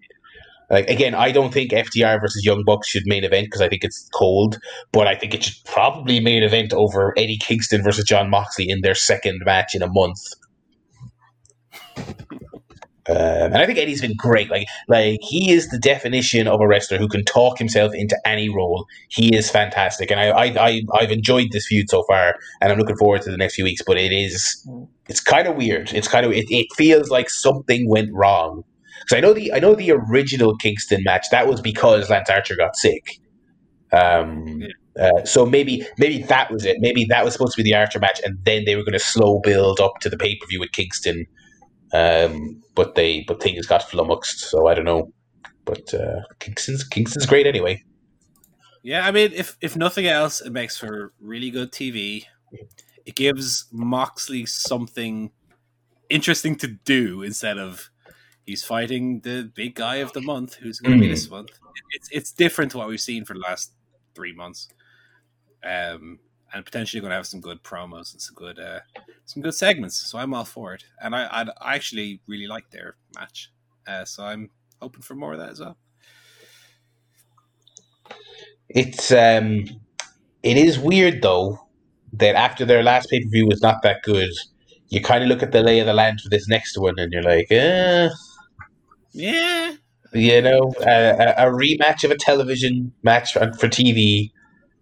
Like 0.70 0.88
again, 0.90 1.14
I 1.14 1.30
don't 1.32 1.52
think 1.52 1.70
FTR 1.70 2.20
versus 2.20 2.44
Young 2.44 2.64
Bucks 2.64 2.88
should 2.88 3.04
main 3.06 3.24
event 3.24 3.46
because 3.46 3.60
I 3.60 3.68
think 3.68 3.84
it's 3.84 4.08
cold. 4.14 4.58
But 4.92 5.06
I 5.06 5.14
think 5.14 5.34
it 5.34 5.44
should 5.44 5.64
probably 5.64 6.18
main 6.20 6.42
event 6.42 6.72
over 6.72 7.14
Eddie 7.16 7.38
Kingston 7.38 7.82
versus 7.82 8.04
John 8.04 8.30
Moxley 8.30 8.68
in 8.68 8.80
their 8.82 8.94
second 8.96 9.42
match 9.44 9.74
in 9.74 9.82
a 9.82 9.88
month. 9.88 10.20
Um, 13.08 13.16
and 13.16 13.58
I 13.58 13.66
think 13.66 13.78
Eddie's 13.78 14.00
been 14.00 14.16
great. 14.16 14.50
Like, 14.50 14.66
like 14.88 15.20
he 15.22 15.52
is 15.52 15.68
the 15.68 15.78
definition 15.78 16.48
of 16.48 16.60
a 16.60 16.66
wrestler 16.66 16.98
who 16.98 17.08
can 17.08 17.24
talk 17.24 17.58
himself 17.58 17.94
into 17.94 18.18
any 18.24 18.48
role. 18.48 18.86
He 19.08 19.34
is 19.34 19.50
fantastic, 19.50 20.10
and 20.10 20.18
I, 20.18 20.28
I, 20.30 20.44
I 20.58 20.82
I've 20.94 21.12
enjoyed 21.12 21.52
this 21.52 21.66
feud 21.66 21.88
so 21.88 22.02
far, 22.04 22.36
and 22.60 22.72
I'm 22.72 22.78
looking 22.78 22.96
forward 22.96 23.22
to 23.22 23.30
the 23.30 23.36
next 23.36 23.54
few 23.54 23.64
weeks. 23.64 23.82
But 23.86 23.98
it 23.98 24.12
is, 24.12 24.68
it's 25.08 25.20
kind 25.20 25.46
of 25.46 25.56
weird. 25.56 25.92
It's 25.92 26.08
kind 26.08 26.26
of 26.26 26.32
it, 26.32 26.46
it 26.48 26.66
feels 26.76 27.10
like 27.10 27.30
something 27.30 27.88
went 27.88 28.10
wrong. 28.12 28.64
Because 29.00 29.18
I 29.18 29.20
know 29.20 29.32
the 29.32 29.52
I 29.52 29.60
know 29.60 29.74
the 29.74 29.92
original 29.92 30.56
Kingston 30.56 31.02
match 31.04 31.26
that 31.30 31.46
was 31.46 31.60
because 31.60 32.10
Lance 32.10 32.28
Archer 32.28 32.56
got 32.56 32.76
sick. 32.76 33.20
Um, 33.92 34.62
uh, 35.00 35.24
so 35.24 35.46
maybe 35.46 35.86
maybe 35.98 36.22
that 36.24 36.50
was 36.50 36.64
it. 36.64 36.78
Maybe 36.80 37.04
that 37.04 37.24
was 37.24 37.34
supposed 37.34 37.52
to 37.56 37.62
be 37.62 37.70
the 37.70 37.76
Archer 37.76 38.00
match, 38.00 38.20
and 38.24 38.38
then 38.44 38.64
they 38.64 38.74
were 38.74 38.82
going 38.82 38.94
to 38.94 38.98
slow 38.98 39.38
build 39.40 39.78
up 39.78 40.00
to 40.00 40.08
the 40.08 40.16
pay 40.16 40.36
per 40.36 40.46
view 40.46 40.58
with 40.58 40.72
Kingston. 40.72 41.26
Um, 41.92 42.62
but 42.74 42.94
they 42.94 43.24
but 43.26 43.42
things 43.42 43.66
got 43.66 43.88
flummoxed, 43.88 44.40
so 44.40 44.66
I 44.66 44.74
don't 44.74 44.84
know. 44.84 45.12
But 45.64 45.92
uh, 45.94 46.22
Kingston's 46.38 46.84
Kingston's 46.84 47.26
great 47.26 47.46
anyway. 47.46 47.82
Yeah, 48.82 49.06
I 49.06 49.10
mean, 49.10 49.32
if 49.34 49.56
if 49.60 49.76
nothing 49.76 50.06
else, 50.06 50.40
it 50.40 50.50
makes 50.50 50.78
for 50.78 51.12
really 51.20 51.50
good 51.50 51.72
TV. 51.72 52.24
It 53.04 53.14
gives 53.14 53.66
Moxley 53.72 54.46
something 54.46 55.30
interesting 56.08 56.56
to 56.56 56.68
do 56.68 57.22
instead 57.22 57.58
of 57.58 57.90
he's 58.44 58.64
fighting 58.64 59.20
the 59.20 59.50
big 59.54 59.74
guy 59.74 59.96
of 59.96 60.12
the 60.12 60.20
month, 60.20 60.54
who's 60.54 60.78
going 60.80 60.98
to 60.98 61.00
be 61.00 61.08
this 61.08 61.28
month. 61.30 61.50
It's 61.92 62.08
it's 62.10 62.32
different 62.32 62.72
to 62.72 62.78
what 62.78 62.88
we've 62.88 63.00
seen 63.00 63.24
for 63.24 63.34
the 63.34 63.40
last 63.40 63.72
three 64.14 64.32
months, 64.32 64.68
um, 65.64 66.18
and 66.52 66.64
potentially 66.64 67.00
going 67.00 67.10
to 67.10 67.16
have 67.16 67.26
some 67.26 67.40
good 67.40 67.62
promos 67.62 68.12
and 68.12 68.20
some 68.22 68.34
good 68.34 68.58
uh, 68.58 68.80
some 69.24 69.42
good 69.42 69.54
segments. 69.54 69.96
So 69.96 70.18
I'm 70.18 70.34
all 70.34 70.44
for 70.44 70.74
it, 70.74 70.84
and 71.00 71.14
I 71.14 71.24
I, 71.26 71.46
I 71.60 71.74
actually 71.74 72.20
really 72.26 72.46
like 72.46 72.70
their 72.70 72.96
match, 73.14 73.52
uh, 73.86 74.04
so 74.04 74.24
I'm 74.24 74.50
hoping 74.80 75.02
for 75.02 75.14
more 75.14 75.32
of 75.34 75.38
that 75.40 75.50
as 75.50 75.60
well. 75.60 75.76
It's 78.68 79.12
um, 79.12 79.64
it 80.42 80.56
is 80.56 80.78
weird 80.78 81.22
though 81.22 81.60
that 82.14 82.34
after 82.34 82.64
their 82.64 82.82
last 82.82 83.10
pay 83.10 83.20
per 83.22 83.28
view 83.30 83.46
was 83.46 83.62
not 83.62 83.82
that 83.82 84.02
good, 84.02 84.30
you 84.88 85.00
kind 85.02 85.22
of 85.22 85.28
look 85.28 85.42
at 85.42 85.52
the 85.52 85.62
lay 85.62 85.80
of 85.80 85.86
the 85.86 85.94
land 85.94 86.20
for 86.20 86.28
this 86.30 86.48
next 86.48 86.78
one, 86.78 86.98
and 86.98 87.12
you're 87.12 87.22
like, 87.22 87.46
eh, 87.50 88.08
Yeah, 89.12 89.74
you 90.12 90.40
know, 90.42 90.72
a, 90.80 91.10
a 91.10 91.48
a 91.48 91.52
rematch 91.52 92.04
of 92.04 92.10
a 92.10 92.16
television 92.16 92.92
match 93.02 93.32
for, 93.32 93.52
for 93.54 93.68
TV, 93.68 94.30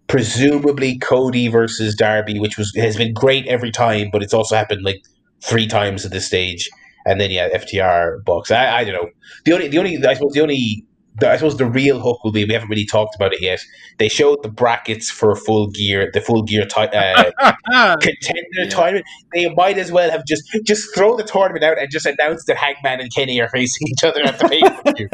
presumably 0.07 0.97
Cody 0.99 1.47
versus 1.47 1.95
Darby, 1.95 2.39
which 2.39 2.57
was 2.57 2.73
has 2.75 2.97
been 2.97 3.13
great 3.13 3.47
every 3.47 3.71
time, 3.71 4.09
but 4.11 4.23
it's 4.23 4.33
also 4.33 4.55
happened 4.55 4.83
like 4.83 5.01
three 5.41 5.67
times 5.67 6.05
at 6.05 6.11
this 6.11 6.25
stage. 6.27 6.69
And 7.05 7.21
then 7.21 7.29
yeah, 7.31 7.49
FTR 7.49 8.23
Bucks. 8.25 8.49
I, 8.51 8.77
I 8.79 8.83
don't 8.83 8.93
know. 8.95 9.09
The 9.45 9.53
only 9.53 9.67
the 9.67 9.77
only 9.77 10.03
I 10.05 10.13
suppose 10.15 10.33
the 10.33 10.41
only 10.41 10.85
the, 11.17 11.29
I 11.29 11.37
suppose 11.37 11.55
the 11.57 11.65
real 11.65 11.99
hook 11.99 12.23
will 12.23 12.31
be 12.31 12.43
we 12.45 12.53
haven't 12.53 12.67
really 12.69 12.85
talked 12.85 13.15
about 13.15 13.31
it 13.33 13.41
yet. 13.41 13.61
They 13.99 14.09
showed 14.09 14.41
the 14.43 14.49
brackets 14.49 15.09
for 15.09 15.35
full 15.35 15.67
gear, 15.69 16.09
the 16.13 16.19
full 16.19 16.41
gear 16.43 16.65
ti- 16.65 16.81
uh, 16.93 17.31
contender 18.01 18.41
Yeah. 18.57 18.69
tournament. 18.69 19.05
They 19.33 19.47
might 19.53 19.77
as 19.77 19.91
well 19.91 20.09
have 20.11 20.25
just 20.25 20.43
just 20.65 20.93
throw 20.95 21.15
the 21.15 21.23
tournament 21.23 21.63
out 21.63 21.77
and 21.79 21.89
just 21.91 22.05
announce 22.05 22.43
that 22.45 22.57
Hangman 22.57 22.99
and 23.01 23.13
Kenny 23.13 23.39
are 23.39 23.49
facing 23.49 23.87
each 23.87 24.03
other 24.03 24.23
at 24.23 24.39
the 24.39 24.49
pay 24.49 24.61
per 24.61 24.93
view. 24.95 25.09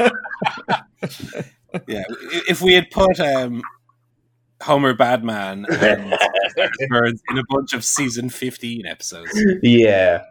yeah. 1.86 2.04
If 2.48 2.62
we 2.62 2.72
had 2.72 2.90
put 2.90 3.20
um, 3.20 3.62
Homer 4.62 4.94
Badman 4.94 5.62
Birds 6.88 7.22
in 7.30 7.38
a 7.38 7.44
bunch 7.48 7.72
of 7.72 7.84
season 7.84 8.30
fifteen 8.30 8.86
episodes, 8.86 9.30
yeah. 9.62 10.22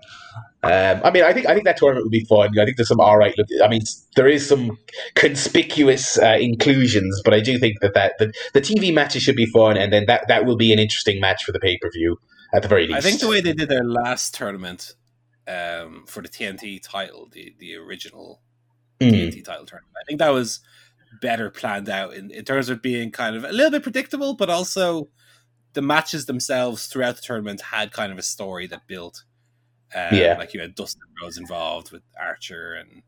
Um, 0.64 1.02
I 1.03 1.12
mean, 1.12 1.24
I 1.24 1.34
think 1.34 1.48
I 1.48 1.53
think 1.53 1.66
that 1.66 1.78
tournament 1.78 2.06
would 2.06 2.12
be 2.12 2.26
fun. 2.26 2.58
I 2.58 2.66
think 2.66 2.78
there's 2.78 2.88
some 2.88 2.99
all 2.99 3.18
right. 3.18 3.36
Look, 3.38 3.48
I 3.64 3.68
mean, 3.68 3.82
there 4.16 4.28
is 4.28 4.48
some 4.48 4.78
conspicuous 5.16 6.18
uh, 6.20 6.38
inclusions, 6.40 7.22
but 7.26 7.34
I 7.34 7.40
do 7.40 7.58
think 7.58 7.80
that, 7.82 7.94
that 7.95 8.14
the, 8.20 8.32
the 8.53 8.62
TV 8.62 8.94
matches 8.94 9.24
should 9.24 9.36
be 9.36 9.48
fun, 9.48 9.76
and 9.76 9.91
then 9.91 10.06
that, 10.06 10.28
that 10.28 10.45
will 10.45 10.56
be 10.56 10.72
an 10.72 10.80
interesting 10.80 11.20
match 11.20 11.44
for 11.44 11.52
the 11.52 11.60
pay 11.60 11.78
per 11.82 11.90
view 11.91 12.18
at 12.53 12.62
the 12.62 12.68
very 12.68 12.86
least. 12.86 12.98
I 12.98 13.02
think 13.02 13.20
the 13.20 13.28
way 13.28 13.41
they 13.41 13.53
did 13.53 13.70
their 13.70 13.84
last 13.84 14.36
tournament 14.36 14.94
um, 15.48 16.06
for 16.08 16.22
the 16.22 16.30
TNT 16.30 16.82
title, 16.82 17.28
the 17.32 17.56
the 17.58 17.76
original 17.76 18.41
Mm. 19.02 19.14
TNT 19.14 19.44
title 19.44 19.66
tournament, 19.66 19.95
I 19.99 20.06
think 20.08 20.20
that 20.20 20.30
was 20.30 20.60
better 21.20 21.50
planned 21.50 21.90
out 21.90 22.14
in, 22.14 22.32
in 22.32 22.46
terms 22.46 22.70
of 22.70 22.82
being 22.82 23.12
kind 23.12 23.36
of 23.36 23.44
a 23.44 23.52
little 23.52 23.72
bit 23.72 23.84
predictable, 23.84 24.34
but 24.36 24.50
also 24.50 25.10
the 25.74 25.82
matches 25.82 26.26
themselves 26.26 26.88
throughout 26.88 27.16
the 27.16 27.22
tournament 27.22 27.62
had 27.62 27.92
kind 27.92 28.12
of 28.12 28.18
a 28.18 28.22
story 28.24 28.68
that 28.68 28.88
built. 28.88 29.24
Um, 29.94 30.14
Yeah. 30.16 30.38
like 30.38 30.54
you 30.54 30.62
had 30.62 30.76
Dustin 30.76 31.02
Rhodes 31.22 31.38
involved 31.38 31.92
with 31.92 32.02
Archer 32.20 32.74
and 32.76 33.04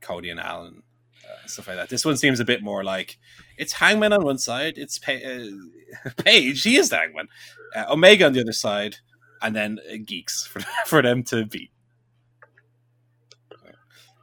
Cody 0.00 0.30
and 0.30 0.40
Allen, 0.40 0.82
uh, 1.24 1.46
stuff 1.46 1.68
like 1.68 1.76
that. 1.76 1.88
This 1.88 2.04
one 2.04 2.16
seems 2.16 2.40
a 2.40 2.44
bit 2.44 2.62
more 2.62 2.82
like 2.82 3.18
it's 3.56 3.72
Hangman 3.74 4.12
on 4.12 4.24
one 4.24 4.38
side, 4.38 4.74
it's 4.78 4.98
pa- 4.98 5.12
uh, 5.12 6.10
Page, 6.24 6.62
he 6.62 6.76
is 6.76 6.88
the 6.90 6.96
Hangman, 6.96 7.28
uh, 7.76 7.84
Omega 7.88 8.26
on 8.26 8.32
the 8.32 8.40
other 8.40 8.52
side, 8.52 8.96
and 9.40 9.54
then 9.54 9.78
uh, 9.88 9.96
Geeks 10.04 10.44
for 10.50 10.60
for 10.86 11.02
them 11.02 11.22
to 11.24 11.46
beat. 11.46 11.70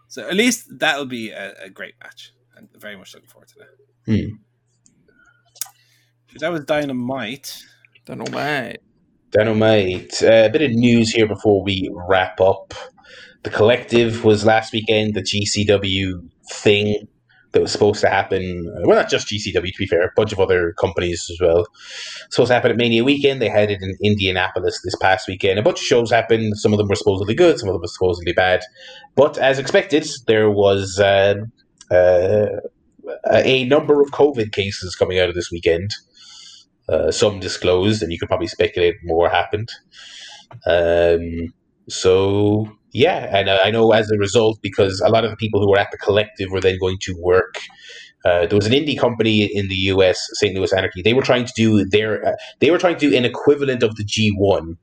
So 0.08 0.28
at 0.28 0.34
least 0.36 0.80
that'll 0.80 1.06
be 1.06 1.30
a, 1.30 1.54
a 1.66 1.70
great 1.70 1.94
match. 2.04 2.34
I'm 2.60 2.70
very 2.80 2.98
much 2.98 3.14
looking 3.14 3.30
forward 3.30 3.48
to 3.50 3.56
that. 3.60 4.12
Hmm. 4.14 4.36
So 6.32 6.38
that 6.40 6.52
was 6.52 6.66
Dynamite. 6.66 7.64
Don't 8.06 8.20
know, 8.20 8.32
mate. 8.32 8.78
Dynamite. 9.32 10.22
Uh, 10.22 10.46
a 10.46 10.50
bit 10.50 10.62
of 10.62 10.72
news 10.72 11.12
here 11.12 11.28
before 11.28 11.64
we 11.64 11.90
wrap 12.08 12.40
up. 12.42 12.74
The 13.44 13.50
collective 13.50 14.24
was 14.26 14.46
last 14.46 14.74
weekend, 14.74 15.14
the 15.16 15.22
GCW 15.22 16.30
thing 16.52 17.08
that 17.52 17.62
was 17.62 17.72
supposed 17.72 18.02
to 18.02 18.10
happen. 18.10 18.72
uh, 18.76 18.82
Well, 18.88 19.00
not 19.00 19.10
just 19.10 19.28
GCW, 19.28 19.54
to 19.72 19.78
be 19.80 19.88
fair, 19.88 20.04
a 20.04 20.12
bunch 20.16 20.32
of 20.32 20.40
other 20.40 20.74
companies 20.80 21.28
as 21.32 21.40
well. 21.42 21.66
Supposed 22.30 22.50
to 22.50 22.54
happen 22.54 22.70
at 22.72 22.78
Mania 22.78 23.04
weekend. 23.04 23.42
They 23.42 23.50
had 23.50 23.72
it 23.72 23.82
in 23.82 23.96
Indianapolis 24.04 24.80
this 24.84 24.96
past 24.98 25.28
weekend. 25.28 25.58
A 25.58 25.64
bunch 25.64 25.80
of 25.80 25.86
shows 25.86 26.12
happened. 26.12 26.58
Some 26.58 26.74
of 26.74 26.78
them 26.78 26.88
were 26.88 26.96
supposedly 26.96 27.34
good, 27.34 27.58
some 27.58 27.70
of 27.70 27.74
them 27.74 27.82
were 27.82 27.88
supposedly 27.88 28.34
bad. 28.34 28.62
But 29.16 29.38
as 29.40 29.58
expected, 29.58 30.08
there 30.28 30.52
was 30.52 31.00
um 31.00 31.52
uh, 31.92 32.48
a 33.32 33.66
number 33.66 34.02
of 34.02 34.12
COVID 34.12 34.52
cases 34.52 34.96
coming 34.96 35.20
out 35.20 35.30
of 35.30 35.36
this 35.36 35.52
weekend. 35.52 35.92
Uh, 36.88 37.12
some 37.12 37.40
disclosed, 37.40 38.02
and 38.02 38.12
you 38.12 38.18
could 38.18 38.28
probably 38.28 38.48
speculate 38.48 38.96
more 39.04 39.30
happened. 39.30 39.70
Um, 40.66 41.54
so 41.88 42.68
yeah, 42.92 43.30
and 43.36 43.50
I 43.50 43.70
know 43.72 43.92
as 43.92 44.10
a 44.10 44.18
result, 44.18 44.60
because 44.62 45.00
a 45.02 45.10
lot 45.10 45.24
of 45.24 45.30
the 45.30 45.38
people 45.38 45.62
who 45.62 45.70
were 45.70 45.78
at 45.78 45.92
the 45.92 45.98
collective 45.98 46.50
were 46.52 46.62
then 46.62 46.78
going 46.80 46.98
to 47.02 47.16
work. 47.20 47.56
Uh, 48.26 48.48
there 48.48 48.58
was 48.58 48.66
an 48.66 48.74
indie 48.74 49.00
company 49.00 49.44
in 49.44 49.70
the 49.70 49.76
U.S., 49.76 50.20
St. 50.34 50.56
Louis 50.56 50.74
Anarchy. 50.74 51.02
They 51.02 51.14
were 51.14 51.22
trying 51.22 51.46
to 51.46 51.54
do 51.56 51.86
their, 51.86 52.26
uh, 52.28 52.36
they 52.60 52.72
were 52.72 52.78
trying 52.78 52.98
to 52.98 53.10
do 53.10 53.16
an 53.16 53.24
equivalent 53.24 53.82
of 53.82 53.96
the 53.96 54.04
G1, 54.04 54.76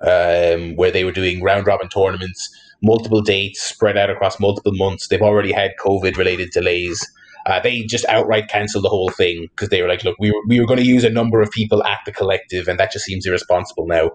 um, 0.00 0.76
where 0.76 0.90
they 0.90 1.04
were 1.04 1.12
doing 1.12 1.42
round 1.42 1.66
robin 1.66 1.88
tournaments, 1.88 2.48
multiple 2.82 3.20
dates 3.20 3.62
spread 3.62 3.96
out 3.96 4.10
across 4.10 4.40
multiple 4.40 4.72
months. 4.74 5.08
They've 5.08 5.20
already 5.20 5.52
had 5.52 5.72
COVID 5.80 6.16
related 6.16 6.50
delays. 6.50 7.00
Uh, 7.46 7.58
they 7.58 7.82
just 7.82 8.04
outright 8.06 8.48
cancelled 8.48 8.84
the 8.84 8.88
whole 8.88 9.10
thing 9.10 9.46
because 9.50 9.70
they 9.70 9.80
were 9.80 9.88
like, 9.88 10.04
"Look, 10.04 10.16
we 10.18 10.30
were, 10.30 10.40
we 10.46 10.60
were 10.60 10.66
going 10.66 10.78
to 10.78 10.86
use 10.86 11.04
a 11.04 11.10
number 11.10 11.40
of 11.40 11.50
people 11.50 11.82
at 11.84 11.98
the 12.04 12.12
collective, 12.12 12.68
and 12.68 12.78
that 12.78 12.92
just 12.92 13.06
seems 13.06 13.24
irresponsible 13.26 13.86
now." 13.86 14.10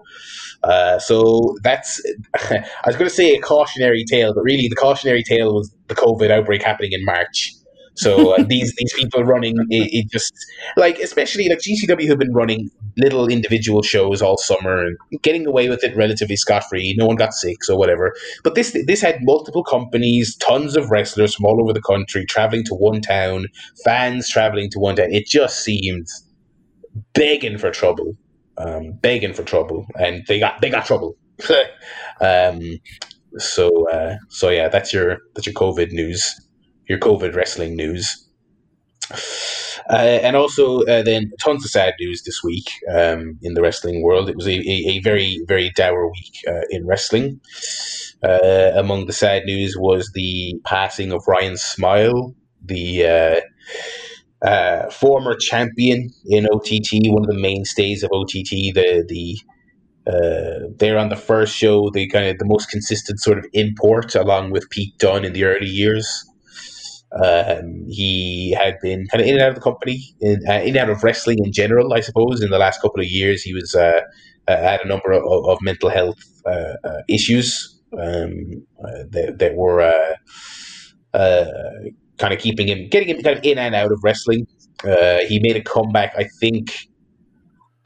Uh, 0.62 0.98
so 0.98 1.56
that's 1.62 2.00
I 2.50 2.62
was 2.86 2.96
going 2.96 3.08
to 3.08 3.14
say 3.14 3.34
a 3.34 3.40
cautionary 3.40 4.04
tale, 4.04 4.32
but 4.32 4.42
really 4.42 4.68
the 4.68 4.76
cautionary 4.76 5.24
tale 5.24 5.54
was 5.54 5.72
the 5.88 5.94
COVID 5.96 6.30
outbreak 6.30 6.62
happening 6.62 6.92
in 6.92 7.04
March. 7.04 7.52
So 7.96 8.34
uh, 8.34 8.42
these 8.48 8.74
these 8.76 8.92
people 8.94 9.24
running 9.24 9.56
it, 9.70 9.90
it 9.92 10.10
just 10.10 10.32
like 10.76 10.98
especially 10.98 11.48
like 11.48 11.58
GCW 11.58 12.08
have 12.08 12.18
been 12.18 12.32
running 12.32 12.70
little 12.96 13.28
individual 13.28 13.82
shows 13.82 14.22
all 14.22 14.38
summer 14.38 14.82
and 14.82 14.96
getting 15.22 15.46
away 15.46 15.68
with 15.68 15.82
it 15.84 15.96
relatively 15.96 16.36
scot 16.36 16.64
free. 16.68 16.94
No 16.98 17.06
one 17.06 17.16
got 17.16 17.34
sick, 17.34 17.64
so 17.64 17.76
whatever. 17.76 18.14
But 18.44 18.54
this 18.54 18.76
this 18.86 19.00
had 19.00 19.18
multiple 19.22 19.64
companies, 19.64 20.36
tons 20.36 20.76
of 20.76 20.90
wrestlers 20.90 21.34
from 21.34 21.46
all 21.46 21.60
over 21.62 21.72
the 21.72 21.82
country 21.82 22.24
traveling 22.26 22.64
to 22.64 22.74
one 22.74 23.00
town, 23.00 23.46
fans 23.84 24.28
traveling 24.28 24.70
to 24.70 24.78
one 24.78 24.96
town. 24.96 25.12
It 25.12 25.26
just 25.26 25.60
seemed 25.60 26.06
begging 27.14 27.58
for 27.58 27.70
trouble, 27.70 28.16
um, 28.58 28.92
begging 29.00 29.34
for 29.34 29.42
trouble, 29.42 29.86
and 29.98 30.24
they 30.26 30.38
got 30.38 30.60
they 30.60 30.70
got 30.70 30.86
trouble. 30.86 31.16
um, 32.20 32.60
so 33.38 33.88
uh, 33.90 34.16
so 34.28 34.48
yeah, 34.50 34.68
that's 34.68 34.92
your 34.92 35.18
that's 35.34 35.46
your 35.46 35.54
COVID 35.54 35.92
news, 35.92 36.34
your 36.88 36.98
COVID 36.98 37.34
wrestling 37.34 37.76
news. 37.76 38.26
Uh, 39.88 40.18
and 40.22 40.34
also, 40.34 40.80
uh, 40.82 41.02
then 41.02 41.30
tons 41.40 41.64
of 41.64 41.70
sad 41.70 41.94
news 42.00 42.22
this 42.24 42.42
week 42.42 42.68
um, 42.92 43.38
in 43.42 43.54
the 43.54 43.62
wrestling 43.62 44.02
world. 44.02 44.28
It 44.28 44.36
was 44.36 44.46
a, 44.46 44.58
a, 44.58 44.84
a 44.88 44.98
very, 45.00 45.40
very 45.46 45.70
dour 45.76 46.10
week 46.10 46.42
uh, 46.48 46.62
in 46.70 46.86
wrestling. 46.86 47.40
Uh, 48.22 48.72
among 48.74 49.06
the 49.06 49.12
sad 49.12 49.44
news 49.44 49.76
was 49.78 50.10
the 50.14 50.58
passing 50.64 51.12
of 51.12 51.22
Ryan 51.28 51.56
Smile, 51.56 52.34
the 52.64 53.06
uh, 53.06 54.46
uh, 54.46 54.90
former 54.90 55.36
champion 55.36 56.10
in 56.24 56.48
OTT, 56.52 57.12
one 57.12 57.22
of 57.22 57.30
the 57.30 57.40
mainstays 57.40 58.02
of 58.02 58.10
OTT. 58.12 58.74
The 58.74 59.04
the 59.06 59.38
they're 60.78 60.98
on 60.98 61.10
the 61.10 61.16
first 61.16 61.54
show, 61.54 61.90
the 61.90 62.08
kind 62.08 62.26
of 62.26 62.38
the 62.38 62.44
most 62.44 62.70
consistent 62.70 63.20
sort 63.20 63.38
of 63.38 63.46
import, 63.52 64.14
along 64.16 64.50
with 64.50 64.68
Pete 64.70 64.96
Dunne 64.98 65.24
in 65.24 65.32
the 65.32 65.44
early 65.44 65.68
years. 65.68 66.24
Um, 67.22 67.84
he 67.88 68.56
had 68.60 68.76
been 68.82 69.06
kind 69.06 69.22
of 69.22 69.28
in 69.28 69.34
and 69.34 69.42
out 69.42 69.50
of 69.50 69.54
the 69.54 69.60
company, 69.60 70.14
in, 70.20 70.40
uh, 70.48 70.54
in 70.54 70.68
and 70.68 70.76
out 70.76 70.90
of 70.90 71.02
wrestling 71.02 71.38
in 71.44 71.52
general, 71.52 71.94
I 71.94 72.00
suppose. 72.00 72.42
In 72.42 72.50
the 72.50 72.58
last 72.58 72.80
couple 72.82 73.00
of 73.00 73.06
years, 73.06 73.42
he 73.42 73.54
was 73.54 73.74
uh, 73.74 74.02
uh, 74.48 74.56
had 74.56 74.80
a 74.82 74.88
number 74.88 75.12
of, 75.12 75.22
of 75.24 75.58
mental 75.62 75.88
health 75.88 76.18
uh, 76.44 76.74
uh, 76.84 77.02
issues 77.08 77.80
um, 77.98 78.64
that, 79.10 79.36
that 79.38 79.54
were 79.54 80.14
kind 82.18 82.32
of 82.32 82.38
keeping 82.38 82.68
him, 82.68 82.88
getting 82.88 83.08
him 83.08 83.22
kind 83.22 83.38
of 83.38 83.44
in 83.44 83.58
and 83.58 83.74
out 83.74 83.92
of 83.92 84.00
wrestling. 84.02 84.46
he 85.28 85.40
made 85.40 85.56
a 85.56 85.62
comeback, 85.62 86.14
I 86.16 86.28
think. 86.40 86.88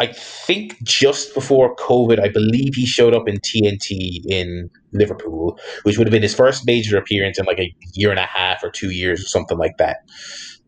I 0.01 0.07
think 0.07 0.83
just 0.83 1.35
before 1.35 1.77
COVID, 1.77 2.19
I 2.19 2.29
believe 2.29 2.75
he 2.75 2.87
showed 2.87 3.15
up 3.15 3.29
in 3.29 3.37
TNT 3.37 4.23
in 4.27 4.71
Liverpool, 4.93 5.59
which 5.83 5.99
would 5.99 6.07
have 6.07 6.13
been 6.13 6.23
his 6.23 6.35
first 6.35 6.67
major 6.67 6.97
appearance 6.97 7.39
in 7.39 7.45
like 7.45 7.61
a 7.61 7.75
year 7.93 8.11
and 8.11 8.19
a 8.19 8.25
half 8.25 8.65
or 8.65 8.71
two 8.71 8.91
years 8.91 9.21
or 9.23 9.27
something 9.27 9.59
like 9.59 9.77
that. 9.77 9.99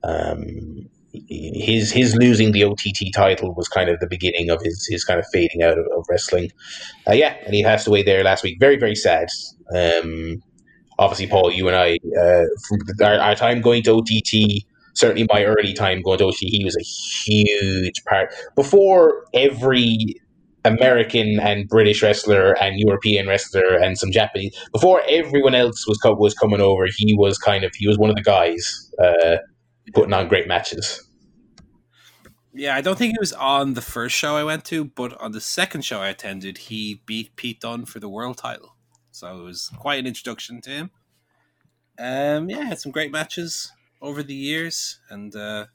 Um, 0.05 0.89
his 1.29 1.91
his 1.93 2.15
losing 2.17 2.53
the 2.53 2.65
OTT 2.65 3.13
title 3.15 3.55
was 3.55 3.69
kind 3.69 3.89
of 3.89 4.01
the 4.01 4.07
beginning 4.07 4.51
of 4.51 4.63
his 4.63 4.87
his 4.91 5.05
kind 5.05 5.19
of 5.19 5.27
fading 5.33 5.63
out 5.63 5.79
of, 5.79 5.87
of 5.97 6.05
wrestling. 6.11 6.51
Uh, 7.09 7.13
yeah, 7.13 7.37
and 7.45 7.55
he 7.55 7.63
passed 7.63 7.87
away 7.87 8.03
there 8.03 8.23
last 8.23 8.43
week. 8.43 8.59
Very 8.61 8.77
very 8.77 8.95
sad. 8.95 9.29
Um, 9.75 10.43
obviously, 10.99 11.27
Paul, 11.27 11.51
you 11.51 11.69
and 11.69 11.77
I, 11.77 11.99
uh, 12.21 13.05
our, 13.05 13.19
our, 13.19 13.35
time 13.35 13.61
going 13.63 13.83
to 13.85 13.93
OTT, 13.93 14.65
certainly 14.95 15.27
my 15.31 15.45
early 15.45 15.73
time 15.73 16.03
OTT, 16.07 16.37
he 16.41 16.65
was 16.65 16.77
a 16.77 16.83
huge 16.83 18.03
part. 18.05 18.33
Before 18.57 19.25
every 19.35 20.17
American 20.65 21.41
and 21.41 21.69
British 21.69 22.03
wrestler 22.03 22.53
and 22.63 22.79
European 22.79 23.27
wrestler 23.27 23.75
and 23.75 23.99
some 23.99 24.13
Japanese, 24.13 24.57
before 24.73 25.03
everyone 25.09 25.55
else 25.55 25.87
was 25.87 25.99
co- 25.99 26.15
was 26.15 26.35
coming 26.35 26.61
over, 26.61 26.87
he 26.97 27.15
was 27.15 27.39
kind 27.39 27.65
of 27.65 27.73
he 27.75 27.87
was 27.89 27.99
one 27.99 28.11
of 28.11 28.17
the 28.17 28.23
guys. 28.23 28.91
Uh, 29.03 29.37
putting 29.95 30.13
on 30.13 30.29
great 30.29 30.47
matches. 30.47 31.09
Yeah, 32.55 32.77
I 32.77 32.83
don't 32.83 32.99
think 32.99 33.13
he 33.13 33.19
was 33.19 33.33
on 33.33 33.75
the 33.75 33.81
first 33.81 34.15
show 34.15 34.37
I 34.37 34.45
went 34.45 34.65
to, 34.67 34.85
but 34.85 35.19
on 35.21 35.33
the 35.33 35.41
second 35.41 35.83
show 35.83 36.01
I 36.01 36.09
attended, 36.09 36.59
he 36.59 37.03
beat 37.07 37.35
Pete 37.37 37.61
Dunne 37.61 37.87
for 37.87 37.99
the 37.99 38.09
world 38.09 38.37
title. 38.37 38.77
So 39.11 39.41
it 39.41 39.43
was 39.43 39.71
quite 39.79 39.99
an 39.99 40.07
introduction 40.07 40.61
to 40.63 40.71
him. 40.71 40.91
Um, 41.99 42.51
yeah, 42.51 42.65
had 42.65 42.79
some 42.79 42.93
great 42.93 43.11
matches 43.11 43.73
over 44.03 44.23
the 44.23 44.35
years, 44.35 44.99
and 45.09 45.35
uh, 45.35 45.67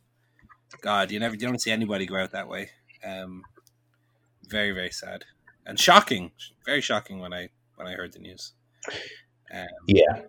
God, 0.82 1.10
you 1.10 1.20
never 1.20 1.34
you 1.34 1.48
don't 1.48 1.62
see 1.62 1.72
anybody 1.72 2.06
go 2.06 2.18
out 2.18 2.32
that 2.32 2.48
way. 2.48 2.70
Um, 3.04 3.42
very 4.48 4.72
very 4.72 4.92
sad 4.92 5.26
and 5.66 5.80
shocking, 5.80 6.32
very 6.66 6.82
shocking 6.82 7.20
when 7.20 7.34
I 7.34 7.50
when 7.76 7.88
I 7.88 7.94
heard 7.94 8.14
the 8.14 8.20
news. 8.20 8.54
Um, 9.54 9.66
yeah, 9.88 10.22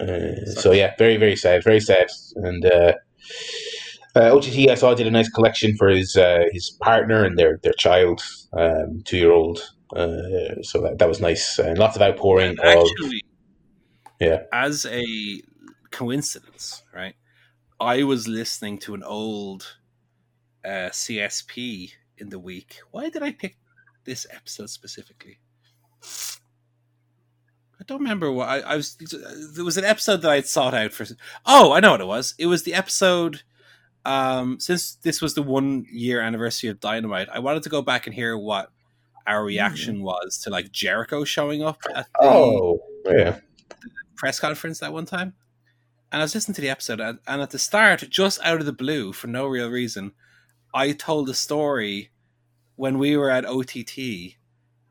uh, 0.00 0.44
so 0.46 0.72
yeah, 0.72 0.94
very 0.98 1.16
very 1.16 1.36
sad, 1.36 1.64
very 1.64 1.80
sad. 1.80 2.08
And 2.36 2.64
uh, 2.64 2.92
uh, 4.16 4.34
OTT 4.34 4.70
I 4.70 4.74
saw 4.74 4.94
did 4.94 5.06
a 5.06 5.10
nice 5.10 5.28
collection 5.28 5.76
for 5.76 5.88
his 5.88 6.16
uh, 6.16 6.44
his 6.52 6.70
partner 6.82 7.24
and 7.24 7.38
their 7.38 7.58
their 7.62 7.74
child, 7.74 8.22
um, 8.52 9.02
two 9.04 9.18
year 9.18 9.32
old. 9.32 9.60
Uh, 9.96 10.60
so 10.62 10.82
that, 10.82 10.96
that 10.98 11.08
was 11.08 11.18
nice 11.18 11.58
and 11.58 11.78
lots 11.78 11.96
of 11.96 12.02
outpouring. 12.02 12.50
And 12.50 12.60
actually, 12.60 13.22
of, 13.24 14.20
yeah, 14.20 14.42
as 14.52 14.84
a 14.84 15.40
coincidence, 15.90 16.82
right? 16.94 17.14
I 17.80 18.02
was 18.02 18.26
listening 18.26 18.78
to 18.78 18.94
an 18.94 19.02
old 19.02 19.76
uh, 20.64 20.90
CSP 20.90 21.92
in 22.16 22.30
the 22.30 22.38
week. 22.38 22.80
Why 22.90 23.08
did 23.08 23.22
I 23.22 23.32
pick 23.32 23.56
this 24.04 24.26
episode 24.30 24.70
specifically? 24.70 25.38
I 27.80 27.84
don't 27.86 28.00
remember 28.00 28.32
what 28.32 28.48
I, 28.48 28.60
I, 28.60 28.76
was. 28.76 28.96
There 29.54 29.64
was 29.64 29.76
an 29.76 29.84
episode 29.84 30.22
that 30.22 30.30
I 30.30 30.36
had 30.36 30.46
sought 30.46 30.74
out 30.74 30.92
for. 30.92 31.06
Oh, 31.46 31.72
I 31.72 31.80
know 31.80 31.92
what 31.92 32.00
it 32.00 32.06
was. 32.06 32.34
It 32.38 32.46
was 32.46 32.64
the 32.64 32.74
episode. 32.74 33.42
Um, 34.04 34.58
since 34.58 34.94
this 34.94 35.20
was 35.20 35.34
the 35.34 35.42
one 35.42 35.86
year 35.90 36.20
anniversary 36.20 36.70
of 36.70 36.80
Dynamite, 36.80 37.28
I 37.32 37.40
wanted 37.40 37.62
to 37.64 37.68
go 37.68 37.82
back 37.82 38.06
and 38.06 38.14
hear 38.14 38.36
what 38.36 38.70
our 39.26 39.44
reaction 39.44 39.98
mm. 39.98 40.02
was 40.02 40.38
to 40.38 40.50
like 40.50 40.72
Jericho 40.72 41.22
showing 41.24 41.62
up 41.62 41.78
at 41.94 42.06
the, 42.14 42.26
oh, 42.26 42.80
yeah. 43.06 43.38
press 44.16 44.40
conference 44.40 44.80
that 44.80 44.92
one 44.92 45.04
time. 45.04 45.34
And 46.10 46.22
I 46.22 46.24
was 46.24 46.34
listening 46.34 46.54
to 46.54 46.60
the 46.60 46.70
episode, 46.70 47.00
and, 47.00 47.18
and 47.26 47.42
at 47.42 47.50
the 47.50 47.58
start, 47.58 48.08
just 48.08 48.40
out 48.42 48.60
of 48.60 48.66
the 48.66 48.72
blue, 48.72 49.12
for 49.12 49.26
no 49.26 49.46
real 49.46 49.68
reason, 49.68 50.12
I 50.72 50.92
told 50.92 51.28
a 51.28 51.34
story 51.34 52.10
when 52.76 52.98
we 52.98 53.16
were 53.16 53.30
at 53.30 53.44
OTT 53.44 54.36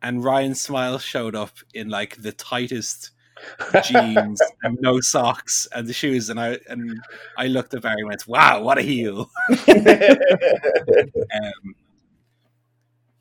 and 0.02 0.24
Ryan 0.24 0.56
Smile 0.56 1.00
showed 1.00 1.36
up 1.36 1.58
in 1.74 1.90
like 1.90 2.22
the 2.22 2.32
tightest 2.32 3.12
jeans 3.84 4.42
and 4.64 4.78
no 4.82 5.00
socks 5.00 5.68
and 5.74 5.88
the 5.88 5.94
shoes, 5.94 6.30
and 6.30 6.40
I 6.40 6.60
and 6.68 7.00
I 7.38 7.48
looked 7.48 7.74
at 7.74 7.82
Barry 7.82 8.00
and 8.00 8.08
went, 8.08 8.28
"Wow, 8.28 8.62
what 8.62 8.78
a 8.78 8.82
heel!" 8.82 9.30
um, 9.50 9.58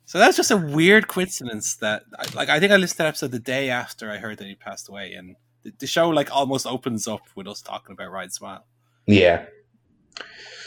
so 0.05 0.17
that's 0.17 0.37
just 0.37 0.51
a 0.51 0.57
weird 0.57 1.07
coincidence 1.07 1.75
that, 1.77 2.03
like, 2.33 2.49
I 2.49 2.59
think 2.59 2.71
I 2.71 2.77
listened 2.77 2.97
to 2.97 3.03
that 3.03 3.09
episode 3.09 3.31
the 3.31 3.39
day 3.39 3.69
after 3.69 4.09
I 4.09 4.17
heard 4.17 4.37
that 4.37 4.47
he 4.47 4.55
passed 4.55 4.89
away, 4.89 5.13
and 5.13 5.35
the, 5.67 5.73
the 5.79 5.87
show 5.87 6.09
like 6.09 6.33
almost 6.33 6.65
opens 6.65 7.07
up 7.07 7.21
with 7.35 7.47
us 7.47 7.61
talking 7.61 7.93
about 7.93 8.11
Ryan 8.11 8.29
Smile. 8.29 8.65
Yeah, 9.05 9.45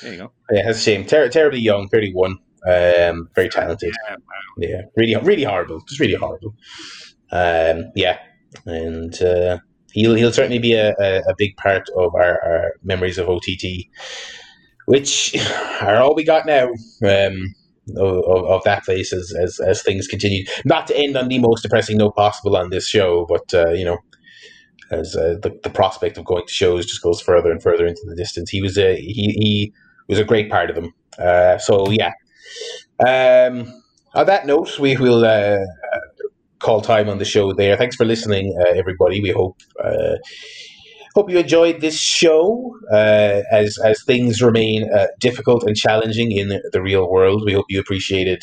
there 0.03 0.13
you 0.13 0.19
go. 0.19 0.33
Yeah, 0.51 0.67
that's 0.67 0.79
a 0.79 0.83
shame. 0.83 1.07
Ter- 1.07 1.29
terribly 1.29 1.61
young, 1.61 1.89
thirty-one. 1.89 2.37
Um, 2.69 3.31
very 3.35 3.49
talented. 3.49 3.95
Yeah, 4.09 4.17
wow. 4.17 4.19
yeah, 4.59 4.83
really, 4.97 5.17
really 5.17 5.45
horrible. 5.45 5.81
Just 5.89 6.01
really 6.01 6.15
horrible. 6.15 6.55
Um, 7.33 7.91
yeah, 7.95 8.19
and 8.67 9.21
uh, 9.23 9.59
he'll 9.93 10.15
he'll 10.15 10.33
certainly 10.33 10.59
be 10.59 10.75
a, 10.75 10.95
a, 11.01 11.23
a 11.29 11.35
big 11.39 11.57
part 11.57 11.89
of 11.97 12.15
our, 12.15 12.43
our, 12.45 12.73
memories 12.83 13.17
of 13.17 13.29
OTT, 13.29 13.87
which 14.87 15.35
are 15.81 15.97
all 15.97 16.15
we 16.15 16.25
got 16.25 16.47
now. 16.47 16.69
Um, 17.05 17.55
of, 17.97 18.45
of, 18.45 18.63
that 18.63 18.85
place 18.85 19.13
as, 19.13 19.35
as, 19.43 19.59
as 19.59 19.83
things 19.83 20.07
continue. 20.07 20.45
Not 20.65 20.87
to 20.87 20.97
end 20.97 21.17
on 21.17 21.27
the 21.27 21.41
most 21.41 21.63
depressing 21.63 21.97
note 21.97 22.15
possible 22.15 22.57
on 22.57 22.71
this 22.71 22.87
show, 22.87 23.27
but 23.29 23.53
uh, 23.53 23.71
you 23.71 23.85
know, 23.85 23.99
as 24.91 25.17
uh, 25.17 25.37
the, 25.43 25.59
the 25.63 25.71
prospect 25.71 26.19
of 26.19 26.25
going 26.25 26.47
to 26.47 26.53
shows 26.53 26.87
just 26.87 27.03
goes 27.03 27.21
further 27.21 27.51
and 27.51 27.63
further 27.63 27.87
into 27.87 28.03
the 28.07 28.17
distance. 28.17 28.51
He 28.51 28.63
was 28.63 28.77
a 28.77 28.97
he, 28.97 29.35
he 29.39 29.73
was 30.09 30.19
a 30.19 30.25
great 30.25 30.51
part 30.51 30.71
of 30.71 30.77
them. 30.77 30.93
Uh, 31.19 31.59
so 31.59 31.91
yeah, 31.91 32.13
um, 33.07 33.83
on 34.15 34.27
that 34.27 34.47
note, 34.47 34.79
we 34.79 34.97
will 34.97 35.25
uh, 35.25 35.59
call 36.59 36.81
time 36.81 37.09
on 37.09 37.19
the 37.19 37.25
show 37.25 37.53
there. 37.53 37.77
Thanks 37.77 37.97
for 37.97 38.05
listening, 38.05 38.57
uh, 38.61 38.71
everybody. 38.71 39.21
We 39.21 39.31
hope 39.31 39.61
uh, 39.83 40.17
hope 41.15 41.31
you 41.31 41.39
enjoyed 41.39 41.81
this 41.81 41.99
show. 41.99 42.77
Uh, 42.93 43.43
as 43.53 43.79
as 43.85 44.03
things 44.05 44.43
remain 44.43 44.91
difficult 45.21 45.65
and 45.65 45.77
challenging 45.77 46.33
in 46.33 46.61
the 46.73 46.83
real 46.83 47.09
world, 47.11 47.43
we 47.45 47.53
hope 47.53 47.67
you 47.69 47.81
appreciated 47.81 48.43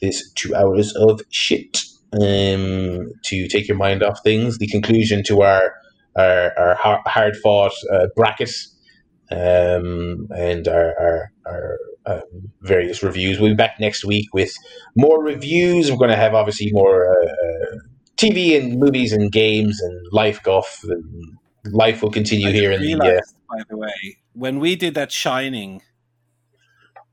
this 0.00 0.30
two 0.32 0.54
hours 0.54 0.94
of 0.96 1.22
shit 1.30 1.78
um, 2.12 3.10
to 3.22 3.48
take 3.48 3.68
your 3.68 3.76
mind 3.76 4.02
off 4.02 4.20
things. 4.22 4.58
The 4.58 4.68
conclusion 4.68 5.22
to 5.24 5.42
our 5.42 5.74
our, 6.16 6.52
our 6.58 7.02
hard 7.06 7.36
fought 7.36 7.72
uh, 7.92 8.06
bracket 8.16 8.50
um, 9.30 10.28
and 10.36 10.68
our, 10.68 10.94
our, 10.98 11.32
our 11.46 11.78
uh, 12.06 12.20
various 12.62 13.02
reviews. 13.02 13.40
We'll 13.40 13.50
be 13.50 13.56
back 13.56 13.80
next 13.80 14.04
week 14.04 14.32
with 14.32 14.52
more 14.96 15.22
reviews. 15.22 15.90
We're 15.90 15.98
going 15.98 16.10
to 16.10 16.16
have 16.16 16.34
obviously 16.34 16.70
more 16.72 17.10
uh, 17.10 17.26
uh 17.26 17.76
TV 18.16 18.56
and 18.58 18.78
movies 18.78 19.12
and 19.12 19.30
games 19.30 19.80
and 19.80 20.06
life 20.10 20.42
golf. 20.42 20.82
And 20.84 21.36
life 21.66 22.02
will 22.02 22.10
continue 22.10 22.48
I 22.48 22.52
here 22.52 22.72
in 22.72 22.80
realized, 22.80 23.34
the. 23.48 23.54
Uh, 23.54 23.56
by 23.56 23.62
the 23.68 23.76
way, 23.76 24.18
when 24.32 24.58
we 24.58 24.76
did 24.76 24.94
that 24.94 25.12
Shining 25.12 25.82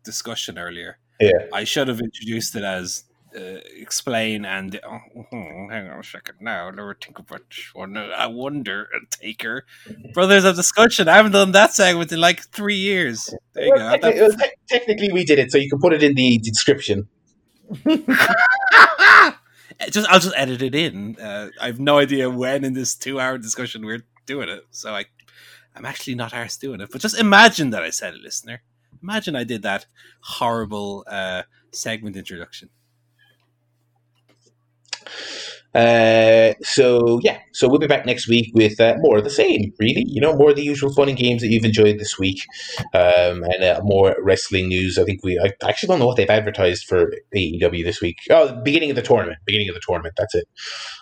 discussion 0.04 0.58
earlier, 0.58 1.00
yeah, 1.20 1.48
I 1.52 1.64
should 1.64 1.88
have 1.88 2.00
introduced 2.00 2.56
it 2.56 2.64
as 2.64 3.04
uh, 3.36 3.60
explain 3.76 4.46
and 4.46 4.80
oh, 4.84 5.00
oh, 5.18 5.68
hang 5.70 5.88
on 5.88 6.00
a 6.00 6.04
second 6.04 6.36
now. 6.42 6.70
About 6.70 7.44
one. 7.74 7.98
I 7.98 8.28
wonder, 8.28 8.88
Taker. 9.10 9.66
Brothers 10.14 10.44
of 10.44 10.56
discussion. 10.56 11.08
I 11.08 11.16
haven't 11.16 11.32
done 11.32 11.52
that 11.52 11.74
segment 11.74 12.12
in 12.12 12.20
like 12.20 12.44
three 12.44 12.78
years. 12.78 13.34
There 13.54 13.66
you 13.66 13.74
well, 13.76 13.98
go. 13.98 14.10
Technically, 14.10 14.46
technically, 14.68 15.12
we 15.12 15.26
did 15.26 15.40
it, 15.40 15.52
so 15.52 15.58
you 15.58 15.70
can 15.70 15.80
put 15.80 15.94
it 15.94 16.04
in 16.04 16.14
the 16.16 16.38
description. 16.40 17.08
just 19.90 20.10
I'll 20.10 20.20
just 20.20 20.36
edit 20.36 20.62
it 20.62 20.76
in. 20.76 21.18
Uh, 21.20 21.50
I 21.60 21.68
have 21.68 21.80
no 21.80 21.98
idea 21.98 22.30
when 22.30 22.64
in 22.64 22.74
this 22.74 22.96
two-hour 22.96 23.38
discussion 23.38 23.86
we're 23.86 24.04
doing 24.26 24.50
it, 24.50 24.66
so 24.72 24.94
I, 24.94 25.06
I'm 25.76 25.86
actually 25.86 26.16
not 26.16 26.34
arsed 26.34 26.60
doing 26.60 26.82
it. 26.82 26.90
But 26.92 27.02
just 27.02 27.18
imagine 27.18 27.72
that 27.72 27.84
I 27.84 27.90
said 27.90 28.14
it, 28.14 28.22
listener. 28.22 28.62
Imagine 29.02 29.36
I 29.36 29.44
did 29.44 29.64
that 29.64 29.86
horrible 30.22 31.04
uh, 31.08 31.44
segment 31.72 32.16
introduction. 32.16 32.70
Uh, 35.76 36.54
so 36.62 37.20
yeah, 37.24 37.40
so 37.52 37.68
we'll 37.68 37.80
be 37.80 37.88
back 37.88 38.06
next 38.06 38.28
week 38.28 38.52
with 38.54 38.80
uh, 38.80 38.96
more 39.00 39.18
of 39.18 39.24
the 39.24 39.30
same. 39.30 39.74
Really, 39.80 40.04
you 40.08 40.22
know, 40.22 40.36
more 40.36 40.52
of 40.52 40.56
the 40.56 40.64
usual 40.64 40.94
fun 40.94 41.10
and 41.10 41.18
games 41.18 41.42
that 41.42 41.48
you've 41.48 41.66
enjoyed 41.66 41.98
this 41.98 42.20
week, 42.20 42.46
um, 42.94 43.44
and 43.44 43.64
uh, 43.64 43.82
more 43.84 44.16
wrestling 44.22 44.68
news. 44.68 45.00
I 45.00 45.04
think 45.04 45.24
we. 45.24 45.40
I 45.40 45.52
actually 45.68 45.88
don't 45.88 46.00
know 46.00 46.06
what 46.06 46.18
they've 46.18 46.30
advertised 46.30 46.86
for 46.86 47.12
AEW 47.36 47.84
this 47.84 48.02
week. 48.02 48.18
Oh, 48.30 48.62
beginning 48.62 48.92
of 48.92 48.96
the 48.96 49.02
tournament. 49.02 49.40
Beginning 49.46 49.70
of 49.70 49.74
the 49.76 49.82
tournament. 49.84 50.14
That's 50.16 50.36
it. 50.36 50.48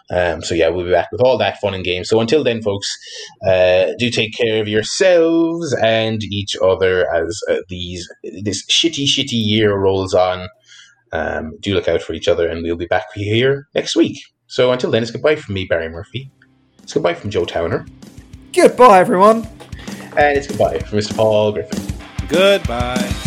Um, 0.10 0.42
so 0.42 0.56
yeah, 0.56 0.70
we'll 0.70 0.86
be 0.86 0.92
back 0.92 1.12
with 1.12 1.22
all 1.22 1.38
that 1.38 1.60
fun 1.60 1.74
and 1.74 1.84
games. 1.84 2.08
So 2.08 2.22
until 2.22 2.44
then, 2.44 2.62
folks, 2.62 2.98
uh, 3.46 3.88
do 3.98 4.10
take 4.10 4.34
care 4.34 4.62
of 4.62 4.70
yourselves 4.70 5.74
and 5.82 6.24
each 6.24 6.56
other 6.62 7.14
as 7.14 7.42
uh, 7.50 7.58
these 7.68 8.10
this 8.44 8.66
shitty, 8.68 9.06
shitty 9.06 9.32
year 9.34 9.76
rolls 9.78 10.14
on. 10.14 10.48
Um, 11.14 11.58
do 11.60 11.74
look 11.74 11.88
out 11.88 12.02
for 12.02 12.14
each 12.14 12.28
other, 12.28 12.48
and 12.48 12.64
we'll 12.64 12.76
be 12.76 12.86
back 12.86 13.14
here 13.14 13.68
next 13.76 13.96
week. 13.96 14.18
So 14.48 14.72
until 14.72 14.92
then, 14.92 15.02
it's 15.02 15.12
goodbye 15.12 15.36
from 15.36 15.56
me, 15.56 15.66
Barry 15.66 15.90
Murphy. 15.90 16.32
It's 16.84 16.94
goodbye 16.94 17.14
from 17.14 17.30
Joe 17.30 17.46
Towner. 17.46 17.86
Goodbye, 18.54 19.00
everyone. 19.00 19.48
And 20.18 20.38
it's 20.38 20.48
goodbye 20.48 20.80
from 20.80 21.00
Mr. 21.00 21.16
Paul 21.16 21.54
Griffin. 21.54 21.80
Goodbye. 22.28 23.21